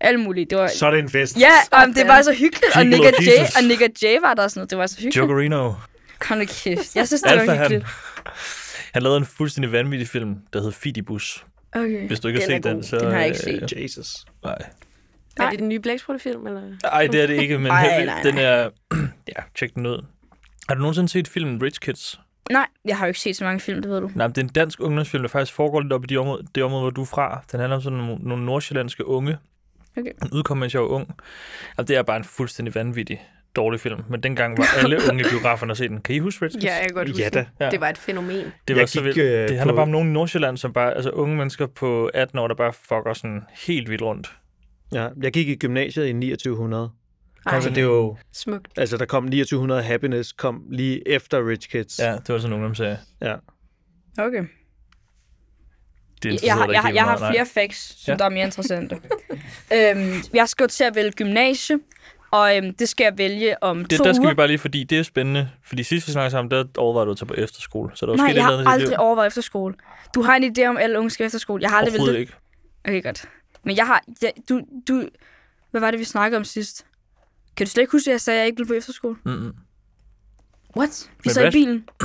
alt 0.00 0.20
muligt. 0.20 0.50
Det 0.50 0.58
var... 0.58 0.68
Så 0.68 0.86
er 0.86 0.90
det 0.90 0.98
en 0.98 1.08
fest. 1.10 1.40
Ja, 1.40 1.52
og 1.72 1.86
det 1.94 2.08
var 2.08 2.22
så 2.22 2.32
hyggeligt. 2.32 2.76
Og 2.76 2.86
Nick 2.86 3.00
og 3.04 3.24
Jay, 3.24 3.44
og 3.56 3.64
Nick 3.64 3.80
og 3.82 3.88
Jay 4.02 4.18
var 4.20 4.34
der 4.34 4.42
og 4.42 4.50
sådan 4.50 4.58
noget. 4.60 4.70
Det 4.70 4.78
var 4.78 4.86
så 4.86 4.96
hyggeligt. 4.96 5.16
Jokerino. 5.16 5.72
Kom 6.18 6.38
nu 6.38 6.44
kæft. 6.44 6.96
Jeg 6.96 7.06
synes, 7.08 7.22
det 7.22 7.32
var 7.36 7.54
han, 7.54 7.58
hyggeligt. 7.58 7.84
han 8.94 9.02
lavede 9.02 9.18
en 9.18 9.26
fuldstændig 9.26 9.72
vanvittig 9.72 10.08
film, 10.08 10.34
der 10.52 10.62
hed 10.62 10.72
Fidibus. 10.72 11.44
Okay. 11.76 12.06
Hvis 12.06 12.20
du 12.20 12.28
ikke 12.28 12.40
har 12.40 12.46
Den 12.46 12.56
er 12.56 12.58
set 12.58 12.64
den, 12.64 12.82
så... 12.82 12.98
Den 12.98 13.10
har 13.10 13.18
jeg 13.18 13.26
ikke 13.26 13.52
øh, 13.52 13.68
set. 13.68 13.82
Jesus. 13.82 14.24
Nej. 14.44 14.58
Nej. 15.38 15.46
Er 15.46 15.50
det 15.50 15.58
den 15.58 15.68
nye 15.68 15.80
Blæksprutte-film, 15.80 16.46
eller? 16.46 16.62
Ej, 16.84 17.06
det 17.06 17.22
er 17.22 17.26
det 17.26 17.34
ikke, 17.34 17.58
men 17.58 17.66
Ej, 17.66 17.86
Ej, 17.86 18.04
nej, 18.04 18.22
den 18.22 18.34
nej. 18.34 18.44
er... 18.44 18.70
ja, 19.36 19.42
tjek 19.58 19.74
den 19.74 19.86
ud. 19.86 20.04
Har 20.68 20.74
du 20.74 20.80
nogensinde 20.80 21.08
set 21.08 21.28
filmen 21.28 21.62
Rich 21.62 21.80
Kids? 21.80 22.20
Nej, 22.50 22.66
jeg 22.84 22.98
har 22.98 23.06
jo 23.06 23.08
ikke 23.08 23.20
set 23.20 23.36
så 23.36 23.44
mange 23.44 23.60
film, 23.60 23.82
det 23.82 23.90
ved 23.90 24.00
du. 24.00 24.10
Nej, 24.14 24.26
men 24.26 24.34
det 24.34 24.40
er 24.40 24.44
en 24.44 24.52
dansk 24.52 24.80
ungdomsfilm, 24.80 25.22
der 25.22 25.28
faktisk 25.28 25.52
foregår 25.52 25.80
lidt 25.80 25.92
op 25.92 26.04
i 26.04 26.06
de 26.06 26.16
område, 26.16 26.42
det 26.54 26.62
område, 26.62 26.82
hvor 26.82 26.90
du 26.90 27.00
er 27.02 27.06
fra. 27.06 27.44
Den 27.52 27.60
handler 27.60 27.76
om 27.76 27.82
sådan 27.82 27.98
nogle, 27.98 28.16
nogle 28.22 28.44
nordsjællandske 28.44 29.06
unge. 29.06 29.38
Okay. 29.96 30.12
Den 30.22 30.30
udkom, 30.32 30.58
mens 30.58 30.74
jeg 30.74 30.82
var 30.82 30.88
ung. 30.88 31.14
Og 31.76 31.88
det 31.88 31.96
er 31.96 32.02
bare 32.02 32.16
en 32.16 32.24
fuldstændig 32.24 32.74
vanvittig 32.74 33.22
dårlig 33.56 33.80
film. 33.80 34.00
Men 34.10 34.22
dengang 34.22 34.58
var 34.58 34.66
alle 34.82 34.98
unge 35.10 35.20
i 35.20 35.24
biograferne 35.30 35.70
at 35.70 35.76
se 35.78 35.88
den. 35.88 36.00
Kan 36.00 36.14
I 36.14 36.18
huske 36.18 36.44
Rich 36.44 36.54
Kids? 36.56 36.64
Ja, 36.64 36.74
jeg 36.74 36.82
kan 36.86 36.94
godt 36.94 37.08
huske 37.08 37.22
Ja 37.22 37.28
da. 37.28 37.38
den. 37.38 37.48
Ja. 37.60 37.70
Det 37.70 37.80
var 37.80 37.88
et 37.88 37.98
fænomen. 37.98 38.44
Det 38.68 38.76
var 38.76 38.82
Jeg 38.82 38.88
så 38.88 38.98
gik, 39.02 39.04
vildt. 39.16 39.18
øh, 39.18 39.48
Det 39.48 39.58
handler 39.58 39.72
på- 39.72 39.76
bare 39.76 39.82
om 39.82 39.88
nogen 39.88 40.08
i 40.08 40.12
Nordsjælland, 40.12 40.56
som 40.56 40.72
bare, 40.72 40.94
altså 40.94 41.10
unge 41.10 41.36
mennesker 41.36 41.66
på 41.66 42.10
18 42.14 42.38
år, 42.38 42.48
der 42.48 42.54
bare 42.54 42.72
fucker 42.72 43.12
sådan 43.14 43.42
helt 43.66 43.88
vildt 43.90 44.02
rundt. 44.02 44.32
Ja, 44.92 45.08
jeg 45.22 45.32
gik 45.32 45.48
i 45.48 45.54
gymnasiet 45.56 46.06
i 46.08 46.12
2900. 46.12 46.90
Ej, 47.46 47.54
Altså, 47.54 47.70
det 47.70 47.78
er 47.78 47.82
jo, 47.82 48.16
smukt. 48.32 48.68
altså, 48.76 48.96
der 48.96 49.04
kom 49.04 49.24
2900 49.24 49.82
Happiness, 49.82 50.32
kom 50.32 50.62
lige 50.70 51.08
efter 51.08 51.48
Rich 51.48 51.70
Kids. 51.70 51.98
Ja, 51.98 52.12
det 52.12 52.28
var 52.28 52.38
sådan 52.38 52.58
nogen, 52.58 52.74
sagde. 52.74 52.98
ja. 53.22 53.34
Okay. 54.18 54.44
Det 56.22 56.42
Jeg, 56.44 56.54
har, 56.54 56.68
jeg, 56.72 56.80
har, 56.80 56.90
jeg 56.90 57.04
har 57.04 57.18
flere 57.30 57.46
facts, 57.54 58.04
som 58.04 58.12
Ja. 58.12 58.16
der 58.18 58.24
er 58.24 58.28
mere 58.28 58.44
interessante. 58.44 58.96
øhm, 59.74 60.12
jeg 60.34 60.48
skal 60.48 60.68
til 60.68 60.84
at 60.84 60.94
vælge 60.94 61.10
gymnasie, 61.12 61.78
og 62.30 62.56
øhm, 62.56 62.74
det 62.74 62.88
skal 62.88 63.04
jeg 63.04 63.18
vælge 63.18 63.62
om 63.62 63.84
Det, 63.84 63.98
to 63.98 64.04
der 64.04 64.12
skal 64.12 64.20
uger. 64.20 64.30
vi 64.30 64.34
bare 64.34 64.46
lige, 64.46 64.58
fordi 64.58 64.84
det 64.84 64.98
er 64.98 65.02
spændende. 65.02 65.50
Fordi 65.64 65.82
sidst 65.82 66.06
vi 66.08 66.12
snakkede 66.12 66.30
sammen, 66.30 66.50
der 66.50 66.64
overvejede 66.78 67.06
du 67.06 67.10
at 67.10 67.18
tage 67.18 67.26
på 67.26 67.34
efterskole. 67.34 67.90
Så 67.94 68.06
der 68.06 68.12
var 68.12 68.16
Nej, 68.16 68.32
jeg 68.34 68.44
har 68.44 68.52
andet 68.52 68.66
dit 68.66 68.76
liv. 68.78 68.82
aldrig 68.82 68.98
overvejet 68.98 69.26
efterskole. 69.26 69.74
Du 70.14 70.22
har 70.22 70.36
en 70.36 70.56
idé 70.58 70.64
om, 70.66 70.76
at 70.76 70.82
alle 70.82 70.98
unge 70.98 71.10
skal 71.10 71.26
efterskole. 71.26 71.62
Jeg 71.62 71.70
har 71.70 71.78
aldrig 71.78 72.00
vel 72.00 72.16
ikke. 72.16 72.32
Okay, 72.84 73.02
godt. 73.02 73.24
Men 73.64 73.76
jeg 73.76 73.86
har... 73.86 74.04
Jeg, 74.22 74.32
du, 74.48 74.60
du... 74.88 75.08
Hvad 75.70 75.80
var 75.80 75.90
det, 75.90 76.00
vi 76.00 76.04
snakkede 76.04 76.36
om 76.38 76.44
sidst? 76.44 76.86
Kan 77.56 77.66
du 77.66 77.70
slet 77.70 77.82
ikke 77.82 77.92
huske, 77.92 78.10
at 78.10 78.12
jeg 78.12 78.20
sagde, 78.20 78.36
at 78.36 78.40
jeg 78.40 78.46
ikke 78.46 78.56
ville 78.56 78.68
på 78.68 78.74
efterskole? 78.74 79.16
Mm-mm. 79.24 79.54
What? 80.76 81.10
Vi 81.24 81.30
sad 81.30 81.48
i 81.48 81.50
bilen. 81.50 81.88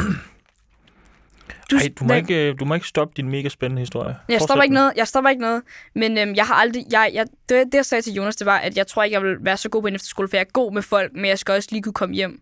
Du, 1.72 1.76
Ej, 1.76 1.90
du 2.00 2.06
må, 2.06 2.14
ikke, 2.14 2.50
øh, 2.50 2.60
du 2.60 2.66
må 2.66 2.74
ikke 2.74 2.88
stoppe 2.88 3.14
din 3.18 3.30
mega 3.30 3.50
spændende 3.50 3.80
historie. 3.80 4.08
Jeg 4.08 4.18
Fortsæt 4.28 4.42
stopper 4.42 4.64
ikke 4.64 4.72
den. 4.74 4.82
noget. 4.82 4.94
Jeg 4.96 5.08
stopper 5.08 5.30
ikke 5.30 5.42
noget. 5.42 5.62
Men 5.96 6.18
øhm, 6.18 6.36
jeg 6.36 6.46
har 6.46 6.54
aldrig... 6.54 6.86
Jeg, 6.92 7.12
jeg, 7.14 7.26
det, 7.50 7.66
det, 7.66 7.74
jeg 7.74 7.86
sagde 7.86 8.02
til 8.02 8.14
Jonas, 8.14 8.36
det 8.36 8.46
var, 8.46 8.58
at 8.58 8.78
jeg 8.78 8.88
tror 8.88 9.04
ikke, 9.04 9.14
jeg 9.14 9.24
vil 9.24 9.38
være 9.42 9.58
så 9.58 9.70
god 9.70 9.82
på 9.82 9.88
en 9.88 9.96
efterskole, 9.96 10.28
for 10.28 10.38
jeg 10.38 10.42
er 10.42 10.52
god 10.54 10.74
med 10.74 10.82
folk, 10.82 11.12
men 11.14 11.26
jeg 11.26 11.40
skal 11.40 11.54
også 11.56 11.70
lige 11.72 11.82
kunne 11.84 11.94
komme 11.94 12.16
hjem. 12.16 12.42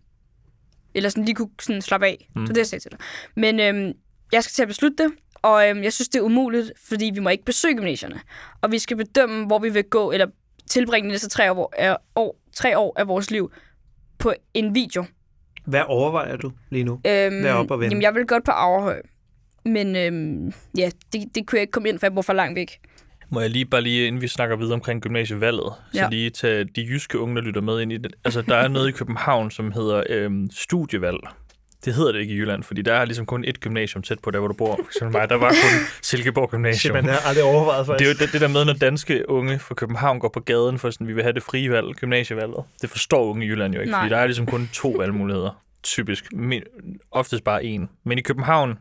Eller 0.94 1.08
sådan 1.08 1.24
lige 1.24 1.34
kunne 1.34 1.50
sådan 1.60 1.82
slappe 1.82 2.06
af. 2.06 2.28
Mm. 2.36 2.46
Så 2.46 2.52
det, 2.52 2.58
jeg 2.58 2.66
sagde 2.66 2.82
til 2.84 2.90
dig. 2.90 2.98
Men 3.36 3.60
øhm, 3.60 3.92
jeg 4.32 4.44
skal 4.44 4.52
til 4.52 4.62
at 4.62 4.68
beslutte 4.68 5.04
det, 5.04 5.12
og 5.42 5.68
øhm, 5.68 5.82
jeg 5.82 5.92
synes, 5.92 6.08
det 6.08 6.18
er 6.18 6.22
umuligt, 6.22 6.72
fordi 6.88 7.10
vi 7.14 7.20
må 7.20 7.28
ikke 7.28 7.44
besøge 7.44 7.76
gymnasierne. 7.76 8.20
Og 8.62 8.72
vi 8.72 8.78
skal 8.78 8.96
bedømme, 8.96 9.46
hvor 9.46 9.58
vi 9.58 9.68
vil 9.68 9.84
gå, 9.84 10.10
eller 10.12 10.26
tilbringe 10.70 11.08
de 11.08 11.12
næste 11.12 11.28
tre 11.28 11.52
år, 11.52 11.72
af, 11.78 11.96
år, 12.16 12.36
tre 12.54 12.78
år 12.78 12.94
af 12.98 13.08
vores 13.08 13.30
liv 13.30 13.52
på 14.18 14.32
en 14.54 14.74
video. 14.74 15.04
Hvad 15.66 15.82
overvejer 15.86 16.36
du 16.36 16.52
lige 16.70 16.84
nu? 16.84 16.92
Øhm, 16.92 17.40
Hvad 17.40 17.50
er 17.50 17.54
op 17.54 17.70
og 17.70 17.80
vende? 17.80 17.92
Jamen, 17.92 18.02
jeg 18.02 18.14
vil 18.14 18.26
godt 18.26 18.44
på 18.44 18.50
Aarhøj. 18.50 19.02
Men 19.64 19.96
øhm, 19.96 20.52
ja, 20.78 20.90
det, 21.12 21.24
det 21.34 21.46
kunne 21.46 21.56
jeg 21.56 21.62
ikke 21.62 21.70
komme 21.70 21.88
ind, 21.88 21.98
for 21.98 22.06
jeg 22.06 22.14
bor 22.14 22.22
for 22.22 22.32
langt 22.32 22.56
væk. 22.56 22.80
Må 23.32 23.40
jeg 23.40 23.50
lige 23.50 23.64
bare 23.64 23.80
lige, 23.82 24.06
inden 24.06 24.22
vi 24.22 24.28
snakker 24.28 24.56
videre 24.56 24.74
omkring 24.74 25.02
gymnasievalget, 25.02 25.72
så 25.92 25.98
Ja. 25.98 26.08
lige 26.10 26.30
tage 26.30 26.64
de 26.64 26.80
jyske 26.82 27.18
unge, 27.18 27.36
der 27.36 27.42
lytter 27.42 27.60
med 27.60 27.80
ind 27.80 27.92
i 27.92 27.96
det. 27.96 28.12
Altså, 28.24 28.42
der 28.42 28.56
er 28.56 28.68
noget 28.68 28.88
i 28.88 28.92
København, 28.92 29.50
som 29.50 29.72
hedder 29.72 30.02
øhm, 30.08 30.50
studievalg. 30.52 31.18
Det 31.84 31.94
hedder 31.94 32.12
det 32.12 32.20
ikke 32.20 32.34
i 32.34 32.36
Jylland, 32.36 32.62
fordi 32.62 32.82
der 32.82 32.94
er 32.94 33.04
ligesom 33.04 33.26
kun 33.26 33.44
et 33.44 33.60
gymnasium 33.60 34.02
tæt 34.02 34.18
på, 34.18 34.30
der 34.30 34.38
hvor 34.38 34.48
du 34.48 34.54
bor. 34.54 34.74
For 34.76 34.86
eksempel 34.86 35.12
mig, 35.18 35.28
der 35.28 35.34
var 35.36 35.48
kun 35.48 35.86
Silkeborg 36.02 36.50
Gymnasium. 36.50 36.78
Shit, 36.78 36.92
man 36.92 37.04
har 37.04 37.28
aldrig 37.28 37.44
overvejet 37.44 37.78
Det 37.86 37.92
er 37.92 37.94
faktisk. 37.94 38.20
jo 38.20 38.26
det, 38.26 38.32
det 38.32 38.40
der 38.40 38.48
med, 38.48 38.64
når 38.64 38.72
danske 38.72 39.28
unge 39.30 39.58
fra 39.58 39.74
København 39.74 40.18
går 40.18 40.28
på 40.28 40.40
gaden 40.40 40.78
for 40.78 40.90
sådan, 40.90 41.06
vi 41.08 41.12
vil 41.12 41.22
have 41.22 41.32
det 41.32 41.42
frie 41.42 41.70
valg, 41.70 41.94
gymnasievalget. 41.96 42.64
Det 42.82 42.90
forstår 42.90 43.24
unge 43.24 43.46
i 43.46 43.48
Jylland 43.48 43.74
jo 43.74 43.80
ikke, 43.80 43.90
Nej. 43.90 44.00
fordi 44.00 44.10
der 44.14 44.20
er 44.20 44.26
ligesom 44.26 44.46
kun 44.46 44.68
to 44.72 44.88
valgmuligheder. 44.90 45.60
Typisk. 45.82 46.32
Men, 46.32 46.62
oftest 47.10 47.44
bare 47.44 47.64
en. 47.64 47.88
Men 48.04 48.18
i 48.18 48.20
København, 48.20 48.78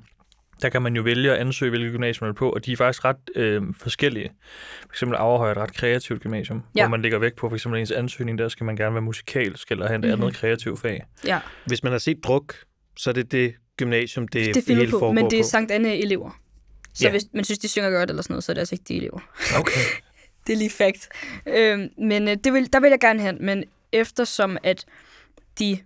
der 0.61 0.69
kan 0.69 0.81
man 0.81 0.95
jo 0.95 1.01
vælge 1.01 1.31
at 1.31 1.37
ansøge, 1.37 1.69
hvilket 1.69 1.91
gymnasium 1.91 2.25
man 2.25 2.29
er 2.29 2.35
på, 2.35 2.49
og 2.49 2.65
de 2.65 2.71
er 2.71 2.77
faktisk 2.77 3.05
ret 3.05 3.17
øh, 3.35 3.61
forskellige. 3.77 4.29
For 4.81 4.89
eksempel 4.93 5.17
Averhøj 5.17 5.47
er 5.47 5.51
et 5.51 5.57
ret 5.57 5.73
kreativt 5.73 6.21
gymnasium, 6.21 6.63
Ja. 6.75 6.81
hvor 6.83 6.89
man 6.89 7.01
lægger 7.01 7.19
vægt 7.19 7.35
på, 7.35 7.49
for 7.49 7.55
eksempel 7.55 7.79
ens 7.81 7.91
ansøgning, 7.91 8.37
der 8.37 8.49
skal 8.49 8.63
man 8.65 8.75
gerne 8.75 8.93
være 8.95 9.01
musikalsk 9.01 9.71
eller 9.71 9.87
have 9.87 9.95
et 9.99 10.03
Mhm. 10.03 10.21
andet 10.21 10.35
kreativt 10.35 10.79
fag. 10.79 11.03
Ja, 11.25 11.39
Hvis 11.65 11.83
man 11.83 11.91
har 11.91 11.99
set 11.99 12.17
druk, 12.23 12.55
så 12.97 13.09
er 13.09 13.13
det 13.13 13.31
det 13.31 13.53
gymnasium, 13.77 14.27
det, 14.27 14.55
det 14.55 14.63
hele 14.67 14.85
på, 14.85 14.99
foregår 14.99 15.11
men 15.13 15.29
det 15.31 15.39
er 15.39 15.43
på. 15.43 15.47
Sankt 15.49 15.71
Anne 15.71 15.97
elever. 15.97 16.39
Så 16.93 17.05
Ja. 17.05 17.11
hvis 17.11 17.23
man 17.33 17.43
synes, 17.43 17.59
de 17.59 17.67
synger 17.67 17.89
godt 17.91 18.09
eller 18.09 18.21
sådan 18.23 18.33
noget, 18.33 18.43
så 18.43 18.51
er 18.51 18.53
det 18.53 18.59
altså 18.61 18.75
ikke 18.75 18.85
de 18.87 18.95
elever. 18.95 19.19
Okay. 19.59 19.81
Det 20.47 20.53
er 20.53 20.57
lige 20.57 20.69
fact. 20.69 21.09
Øhm, 21.47 21.89
men 21.97 22.27
øh, 22.27 22.37
det 22.43 22.53
vil, 22.53 22.73
der 22.73 22.79
vil 22.79 22.89
jeg 22.89 22.99
gerne 22.99 23.21
hen. 23.21 23.37
Men 23.45 23.63
eftersom 23.91 24.57
at 24.63 24.85
de, 25.59 25.79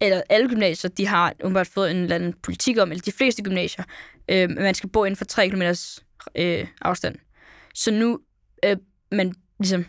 eller 0.00 0.22
alle 0.30 0.48
gymnasier, 0.48 0.90
de 0.90 1.06
har 1.06 1.32
umiddelbart 1.44 1.66
fået 1.66 1.90
en 1.90 1.96
eller 1.96 2.14
anden 2.16 2.34
politik 2.42 2.78
om, 2.78 2.90
eller 2.90 3.02
de 3.02 3.12
fleste 3.12 3.42
gymnasier, 3.42 3.84
øh, 4.30 4.50
man 4.50 4.74
skal 4.74 4.88
bo 4.90 5.04
inden 5.04 5.16
for 5.16 5.24
3 5.24 5.48
km 5.48 5.62
øh, 6.34 6.66
afstand. 6.82 7.16
Så 7.74 7.90
nu 7.90 8.20
øh, 8.64 8.76
man 9.12 9.34
ligesom 9.58 9.86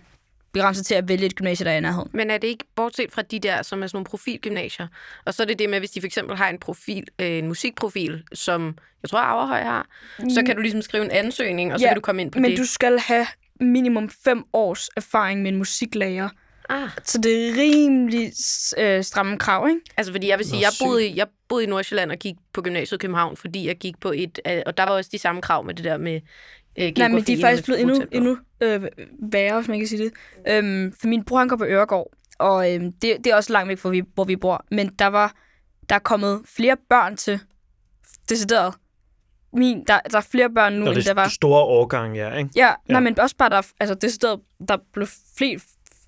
begrænset 0.53 0.85
til 0.85 0.95
at 0.95 1.07
vælge 1.07 1.25
et 1.25 1.35
gymnasie, 1.35 1.65
der 1.65 1.71
er 1.71 1.77
i 1.77 1.79
nærheden. 1.79 2.09
Men 2.13 2.31
er 2.31 2.37
det 2.37 2.47
ikke, 2.47 2.63
bortset 2.75 3.11
fra 3.11 3.21
de 3.21 3.39
der, 3.39 3.61
som 3.61 3.83
er 3.83 3.87
sådan 3.87 3.95
nogle 3.95 4.05
profilgymnasier, 4.05 4.87
og 5.25 5.33
så 5.33 5.43
er 5.43 5.47
det 5.47 5.59
det 5.59 5.69
med, 5.69 5.79
hvis 5.79 5.91
de 5.91 6.01
for 6.01 6.05
eksempel 6.05 6.37
har 6.37 6.49
en 6.49 6.59
profil, 6.59 7.07
øh, 7.19 7.27
en 7.31 7.47
musikprofil, 7.47 8.23
som 8.33 8.77
jeg 9.03 9.09
tror 9.09 9.19
Averhøj 9.19 9.61
har, 9.61 9.87
så 10.29 10.43
kan 10.45 10.55
du 10.55 10.61
ligesom 10.61 10.81
skrive 10.81 11.05
en 11.05 11.11
ansøgning, 11.11 11.73
og 11.73 11.79
så 11.79 11.85
Ja, 11.85 11.89
kan 11.89 11.95
du 11.95 12.01
komme 12.01 12.21
ind 12.21 12.31
på 12.31 12.39
Men 12.39 12.51
det. 12.51 12.57
du 12.59 12.65
skal 12.65 12.99
have 12.99 13.27
minimum 13.59 14.09
5 14.09 14.43
års 14.53 14.89
erfaring 14.97 15.41
med 15.41 15.51
en 15.51 15.57
musiklærer. 15.57 16.29
Ah, 16.71 16.89
Så 17.03 17.17
det 17.17 17.49
er 17.49 17.53
rimelig 17.61 18.31
øh, 18.77 19.03
stramme 19.03 19.37
krav, 19.37 19.67
ikke? 19.69 19.81
altså 19.97 20.11
fordi 20.13 20.27
jeg 20.29 20.37
vil 20.37 20.45
sige, 20.45 20.57
Nå, 20.57 20.61
jeg 20.61 20.71
boede, 20.87 21.07
i, 21.07 21.17
jeg 21.17 21.27
boede 21.49 21.63
i 21.63 21.67
Nordsjælland 21.67 22.11
og 22.11 22.17
gik 22.17 22.35
på 22.53 22.61
gymnasiet 22.61 22.97
i 22.97 23.01
København, 23.01 23.37
fordi 23.37 23.67
jeg 23.67 23.75
gik 23.77 23.99
på 23.99 24.11
et, 24.15 24.39
øh, 24.47 24.61
og 24.65 24.77
der 24.77 24.83
var 24.83 24.91
også 24.91 25.09
de 25.13 25.17
samme 25.17 25.41
krav 25.41 25.65
med 25.65 25.73
det 25.73 25.83
der 25.85 25.97
med 25.97 26.21
øh, 26.79 26.91
Nej, 26.97 27.07
men 27.07 27.23
de 27.23 27.33
er 27.33 27.41
faktisk 27.41 27.63
blevet 27.65 27.81
endnu, 27.81 28.05
endnu 28.11 28.37
øh, 28.61 28.81
værre, 29.31 29.55
hvis 29.59 29.67
man 29.67 29.79
kan 29.79 29.87
sige 29.87 30.03
det. 30.03 30.11
Øhm, 30.47 30.93
for 31.01 31.07
min 31.07 31.23
bror, 31.25 31.37
han 31.37 31.47
går 31.47 31.55
på 31.55 31.65
Øregård, 31.65 32.11
og 32.39 32.73
øhm, 32.75 32.91
det, 32.91 33.17
det 33.23 33.27
er 33.27 33.35
også 33.35 33.53
langt 33.53 33.69
væk, 33.69 33.81
hvor 33.81 33.89
vi, 33.89 34.01
hvor 34.13 34.23
vi 34.23 34.35
bor. 34.35 34.65
Men 34.71 34.87
der 34.99 35.07
var 35.07 35.35
der 35.89 35.95
er 35.95 35.99
kommet 35.99 36.41
flere 36.45 36.77
børn 36.89 37.17
til, 37.17 37.39
decideret. 38.29 38.73
Min, 39.53 39.83
der, 39.87 39.99
der 40.11 40.17
er 40.17 40.21
flere 40.31 40.49
børn 40.49 40.73
nu, 40.73 40.79
Når 40.79 40.91
end 40.91 40.95
det 40.95 41.05
der 41.05 41.13
var. 41.13 41.25
er 41.25 41.29
store 41.29 41.61
årgang, 41.63 42.15
ja, 42.15 42.33
ikke? 42.33 42.49
Ja, 42.55 42.61
ja. 42.65 42.67
Ja. 42.67 42.93
Nej, 42.93 43.01
men 43.01 43.19
også 43.19 43.35
bare, 43.37 43.49
der, 43.49 43.61
altså, 43.79 43.95
decideret, 43.95 44.39
der 44.67 44.77
blev 44.93 45.07
flere, 45.37 45.59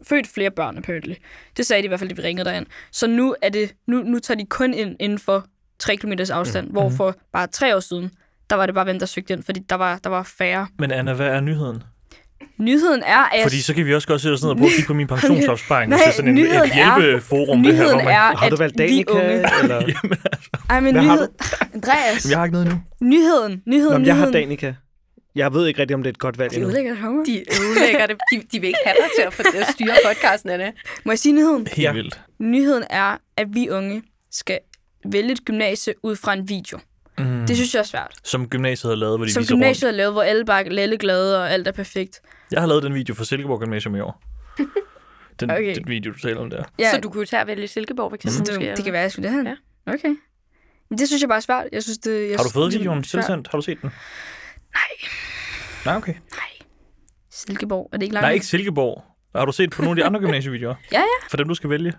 født 0.08 0.28
flere 0.28 0.52
børn, 0.52 0.78
apparently. 0.78 1.14
Det 1.58 1.66
sagde 1.66 1.82
de 1.82 1.86
i 1.86 1.88
hvert 1.88 2.00
fald, 2.00 2.10
da 2.10 2.16
vi 2.16 2.22
ringede 2.28 2.50
derind. 2.50 2.66
Så 2.92 3.08
nu, 3.08 3.36
er 3.42 3.50
det, 3.50 3.74
nu, 3.88 4.04
nu 4.04 4.20
tager 4.20 4.38
de 4.38 4.46
kun 4.46 4.74
ind 4.74 4.96
inden 5.00 5.20
for 5.20 5.46
3 5.80 5.96
km 5.96 6.12
afstand, 6.32 6.66
mm. 6.68 6.72
hvor 6.72 6.90
for 6.90 7.16
bare 7.34 7.48
tre 7.48 7.76
år 7.76 7.80
siden, 7.80 8.12
der 8.50 8.56
var 8.56 8.66
det 8.66 8.76
bare 8.76 8.84
hvem, 8.84 9.00
der 9.00 9.06
søgte 9.06 9.34
ind, 9.34 9.44
fordi 9.44 9.60
der 9.70 9.76
var, 9.76 9.98
der 10.04 10.10
var 10.10 10.24
færre. 10.24 10.68
Men 10.80 10.92
Anna, 10.92 11.14
hvad 11.14 11.28
er 11.28 11.40
nyheden? 11.42 11.84
Nyheden 12.58 13.04
er, 13.06 13.18
at 13.18 13.44
Fordi 13.44 13.62
så 13.62 13.74
kan 13.74 13.86
vi 13.86 13.96
også 13.96 14.08
godt 14.08 14.22
sætte 14.22 14.34
os 14.34 14.42
ned 14.44 14.50
og 14.52 14.58
prøve 14.58 14.68
at 14.70 14.74
kigge 14.76 14.88
på 14.88 14.94
min 14.94 15.08
pensionsopsparing. 15.14 15.90
Nej, 15.90 15.98
hvis 15.98 16.04
det 16.04 16.10
er 16.12 16.16
sådan 16.16 16.30
en, 16.30 16.36
nyheden 16.36 16.62
et 16.64 16.72
er- 16.80 17.00
hjælpeforum, 17.02 17.64
det 17.64 17.76
her, 17.76 17.82
nyheden 17.84 17.96
hvor 18.00 18.04
man... 18.04 18.14
er, 18.14 18.38
Har 18.38 18.50
du 18.50 18.56
at 18.56 18.60
valgt 18.60 18.78
vi 18.78 18.84
Danica, 18.84 19.32
eller? 19.32 19.76
Jamen, 20.04 20.18
Ej, 20.70 20.80
men 20.80 20.94
Hvad 20.94 21.04
har 21.04 21.16
nyhed... 21.16 21.28
Andreas, 21.74 22.26
Jamen, 22.26 22.32
jeg 22.32 22.38
har 22.40 22.46
ikke 22.46 22.54
noget 22.54 22.68
nu. 22.68 23.08
nyheden, 23.08 23.62
nyheden, 23.68 23.92
Nå, 23.94 23.98
men 23.98 24.08
jeg 24.08 24.16
har 24.16 24.26
nyheden. 24.26 24.42
Danica. 24.44 24.74
Jeg 25.36 25.54
ved 25.54 25.68
ikke 25.68 25.82
rigtig, 25.82 25.96
om 25.96 26.04
det 26.04 26.10
er 26.10 26.13
et 26.13 26.20
godt 26.20 26.38
valg 26.40 26.52
De 26.52 26.56
endnu. 26.56 26.68
ødelægger 26.70 26.92
det 26.94 27.02
for. 27.02 27.08
De 27.25 27.44
ødelægger 27.63 28.06
det. 28.08 28.18
De, 28.34 28.42
de 28.52 28.60
vil 28.60 28.68
ikke 28.68 28.80
have 28.86 28.96
dig 29.00 29.10
til 29.18 29.24
at, 29.28 29.34
få 29.34 29.44
det 29.44 29.60
at 29.60 29.68
styre 29.74 29.96
podcasten, 30.06 30.50
Anna. 30.50 30.72
Må 31.06 31.12
jeg 31.12 31.20
sige 31.20 31.34
nyheden? 31.34 31.68
Helt 31.68 31.78
Ja. 31.78 31.94
vildt. 31.94 32.22
Nyheden 32.40 32.84
er, 32.90 33.18
at 33.38 33.48
vi 33.54 33.70
unge 33.70 34.04
skal 34.32 34.60
vælge 35.06 35.32
et 35.32 35.46
gymnasie 35.46 35.94
ud 36.04 36.16
fra 36.16 36.34
en 36.34 36.50
video. 36.50 36.80
Mm. 37.18 37.46
Det 37.48 37.56
synes 37.56 37.74
jeg 37.74 37.80
er 37.80 37.84
svært. 37.84 38.13
Som 38.24 38.48
gymnasiet 38.48 38.92
har 38.92 38.96
lavet, 38.96 39.20
hvor 39.20 39.25
de 39.25 39.32
Som 39.34 39.42
viser 39.42 39.54
gymnasiet 39.56 39.92
har 39.92 39.96
lavet, 39.98 40.13
hvor 40.13 40.22
alle 40.22 40.46
bare 40.46 40.66
er 40.78 40.82
alle 40.82 40.98
glade, 40.98 41.40
og 41.42 41.52
alt 41.52 41.68
er 41.68 41.72
perfekt. 41.72 42.22
rundt. 42.24 42.52
Jeg 42.52 42.62
har 42.62 42.68
lavet 42.68 42.84
den 42.84 42.94
video 42.94 43.16
for 43.16 43.24
Silkeborg 43.24 43.60
Gymnasium 43.62 43.96
i 43.96 44.00
år. 44.00 44.22
Den, 45.40 45.52
Okay. 45.52 45.75
den 45.75 45.84
video, 45.88 46.12
du 46.12 46.20
taler 46.20 46.40
om 46.42 46.50
der. 46.50 46.63
Ja, 46.80 46.92
Så 46.92 47.00
du 47.02 47.10
kunne 47.10 47.22
jo 47.22 47.25
tage 47.25 47.42
og 47.42 47.48
vælge 47.48 47.68
Silkeborg, 47.68 48.12
for 48.12 48.16
eksempel. 48.16 48.36
så 48.36 48.42
måske, 48.42 48.54
det, 48.54 48.62
eller 48.62 48.75
det 48.75 48.84
kan 48.84 48.94
være, 48.94 49.02
at 49.02 49.04
jeg 49.04 49.12
skulle 49.12 49.30
det 49.30 49.44
her. 49.44 49.56
Ja. 49.88 49.94
Okay. 49.94 50.16
Men 50.90 51.00
det 51.00 51.08
synes 51.08 51.22
jeg 51.22 51.30
bare 51.30 51.36
er 51.38 51.42
svært. 51.42 51.66
Jeg 51.72 51.84
synes, 51.84 51.98
det, 51.98 52.30
jeg 52.30 52.38
Har 52.38 52.44
du 52.44 52.50
fået 52.50 52.74
videoen 52.74 53.04
tilsendt? 53.04 53.48
Har 53.52 53.58
du 53.58 53.62
set 53.62 53.82
den? 53.82 53.90
Nej. 54.74 55.10
Nej, 55.86 55.96
okay. 55.96 56.13
Silkeborg, 57.32 57.89
er 57.94 57.98
det 57.98 58.03
ikke 58.03 58.13
langt? 58.13 58.24
Nej, 58.24 58.32
ikke 58.34 58.46
Silkeborg. 58.46 59.03
Har 59.36 59.46
du 59.46 59.51
set 59.51 59.70
på 59.72 59.82
nogle 59.82 59.92
af 59.92 60.03
de 60.03 60.06
andre 60.06 60.20
gymnasievideoer? 60.20 60.75
Ja, 60.92 61.00
ja. 61.00 61.27
For 61.30 61.38
dem, 61.38 61.48
du 61.48 61.53
skal 61.56 61.70
vælge? 61.70 61.94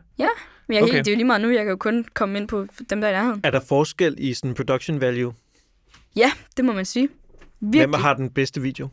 Men 0.68 0.74
jeg, 0.74 0.82
okay. 0.82 0.90
Okay. 0.92 0.98
det 0.98 1.06
er 1.08 1.12
jo 1.12 1.16
lige 1.16 1.24
meget 1.26 1.42
nu. 1.42 1.48
Jeg 1.50 1.58
kan 1.64 1.68
jo 1.70 1.76
kun 1.76 2.04
komme 2.14 2.38
ind 2.38 2.48
på 2.48 2.66
dem, 2.90 3.00
der 3.00 3.08
er 3.08 3.12
i 3.12 3.14
nærheden. 3.14 3.40
Er 3.44 3.50
der 3.50 3.60
forskel 3.60 4.14
i 4.18 4.34
sådan 4.34 4.54
production 4.54 5.00
value? 5.00 5.34
Ja, 6.16 6.32
det 6.56 6.64
må 6.64 6.72
man 6.72 6.84
sige. 6.84 7.08
Virkelig. 7.60 7.80
Hvem 7.88 7.92
har 8.00 8.14
den 8.14 8.30
bedste 8.30 8.60
video? 8.62 8.88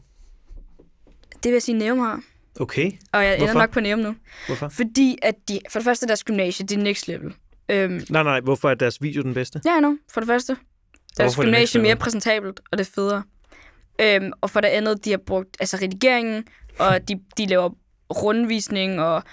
Det 1.34 1.44
vil 1.44 1.52
jeg 1.52 1.62
sige, 1.62 1.78
Neum 1.78 2.00
har. 2.00 2.22
Okay, 2.60 2.92
Og 3.14 3.24
jeg 3.24 3.34
ender 3.34 3.46
Hvorfor? 3.46 3.60
nok 3.60 3.72
på 3.72 3.80
Neum 3.80 4.00
nu. 4.00 4.16
hvorfor? 4.48 4.70
Fordi 4.70 5.18
at 5.22 5.36
de, 5.48 5.60
for 5.70 5.80
det 5.80 5.84
første, 5.86 6.08
deres 6.08 6.24
gymnasie, 6.24 6.66
det 6.68 6.78
er 6.78 6.82
next 6.84 7.08
level. 7.08 7.34
Øhm, 7.70 8.02
Nej, 8.10 8.24
nej, 8.24 8.40
hvorfor 8.40 8.70
er 8.70 8.74
deres 8.74 9.02
video 9.02 9.22
den 9.24 9.34
bedste? 9.34 9.62
ja, 9.66 9.80
nu. 9.80 9.98
For 10.14 10.22
det 10.22 10.28
første. 10.28 10.58
Deres 11.18 11.34
hvorfor 11.34 11.42
er 11.42 11.46
gymnasie 11.46 11.80
er 11.80 11.84
mere 11.84 11.96
præsentabelt, 11.96 12.60
og 12.72 12.78
det 12.78 12.88
er 12.88 12.92
federe. 12.96 13.24
Øhm, 14.00 14.32
og 14.42 14.50
for 14.50 14.62
det 14.62 14.68
andet, 14.68 15.06
de 15.06 15.10
har 15.10 15.18
brugt 15.18 15.58
altså 15.60 15.78
redigeringen, 15.82 16.44
og 16.80 17.08
de, 17.08 17.20
de 17.38 17.46
laver 17.46 17.70
rundvisning, 18.24 19.02
og 19.02 19.24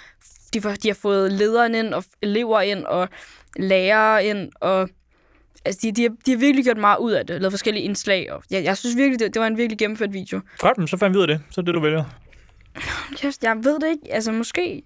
de, 0.54 0.60
de 0.60 0.88
har 0.88 0.94
fået 0.94 1.32
lederen 1.32 1.74
ind, 1.74 1.94
og 1.94 2.04
elever 2.22 2.60
ind, 2.60 2.84
og 2.84 3.08
lærere 3.56 4.24
ind, 4.24 4.50
og 4.60 4.88
altså, 5.64 5.80
de, 5.82 5.92
de, 5.92 6.02
har, 6.02 6.10
de 6.26 6.30
har 6.30 6.38
virkelig 6.38 6.64
gjort 6.64 6.76
meget 6.76 6.98
ud 6.98 7.12
af 7.12 7.26
det, 7.26 7.40
lavet 7.40 7.52
forskellige 7.52 7.84
indslag, 7.84 8.32
og 8.32 8.42
jeg, 8.50 8.64
jeg 8.64 8.76
synes 8.76 8.96
virkelig, 8.96 9.20
det, 9.20 9.34
det 9.34 9.40
var 9.40 9.46
en 9.46 9.56
virkelig 9.56 9.78
gennemført 9.78 10.12
video. 10.12 10.40
Godt, 10.58 10.78
men 10.78 10.88
så 10.88 10.96
fandt 10.96 11.14
vi 11.14 11.18
ud 11.18 11.22
af 11.22 11.28
det. 11.28 11.40
Så 11.50 11.60
er 11.60 11.64
det, 11.64 11.74
du 11.74 11.80
vælger. 11.80 12.04
Kæft, 13.16 13.42
jeg 13.42 13.56
ved 13.62 13.80
det 13.80 13.88
ikke, 13.88 14.14
altså 14.14 14.32
måske. 14.32 14.82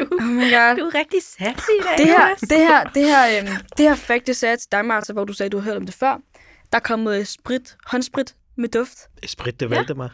Oh 0.00 0.22
my 0.22 0.40
god. 0.40 0.76
Du 0.76 0.84
er 0.84 0.94
rigtig 0.94 1.22
sassy 1.22 1.70
i 1.70 1.82
dag, 1.82 1.98
det 1.98 2.06
her, 2.06 2.34
det 2.40 2.58
her, 2.58 2.84
det 2.84 3.04
her, 3.04 3.38
øhm, 3.38 3.48
det 3.76 3.88
her 3.88 3.94
fact, 3.94 4.26
det 4.26 4.36
sagde 4.36 4.50
jeg 4.50 4.58
til 4.58 4.72
dig, 4.72 4.84
Martha, 4.84 5.12
hvor 5.12 5.24
du 5.24 5.32
sagde, 5.32 5.50
du 5.50 5.58
har 5.58 5.64
hørt 5.64 5.76
om 5.76 5.86
det 5.86 5.94
før. 5.94 6.20
Der 6.72 6.78
er 6.78 6.82
kommet 6.82 7.28
sprit, 7.28 7.76
håndsprit 7.86 8.34
med 8.56 8.68
duft. 8.68 8.98
Sprit, 9.26 9.60
det 9.60 9.70
valgte 9.70 9.94
mig. 9.94 10.10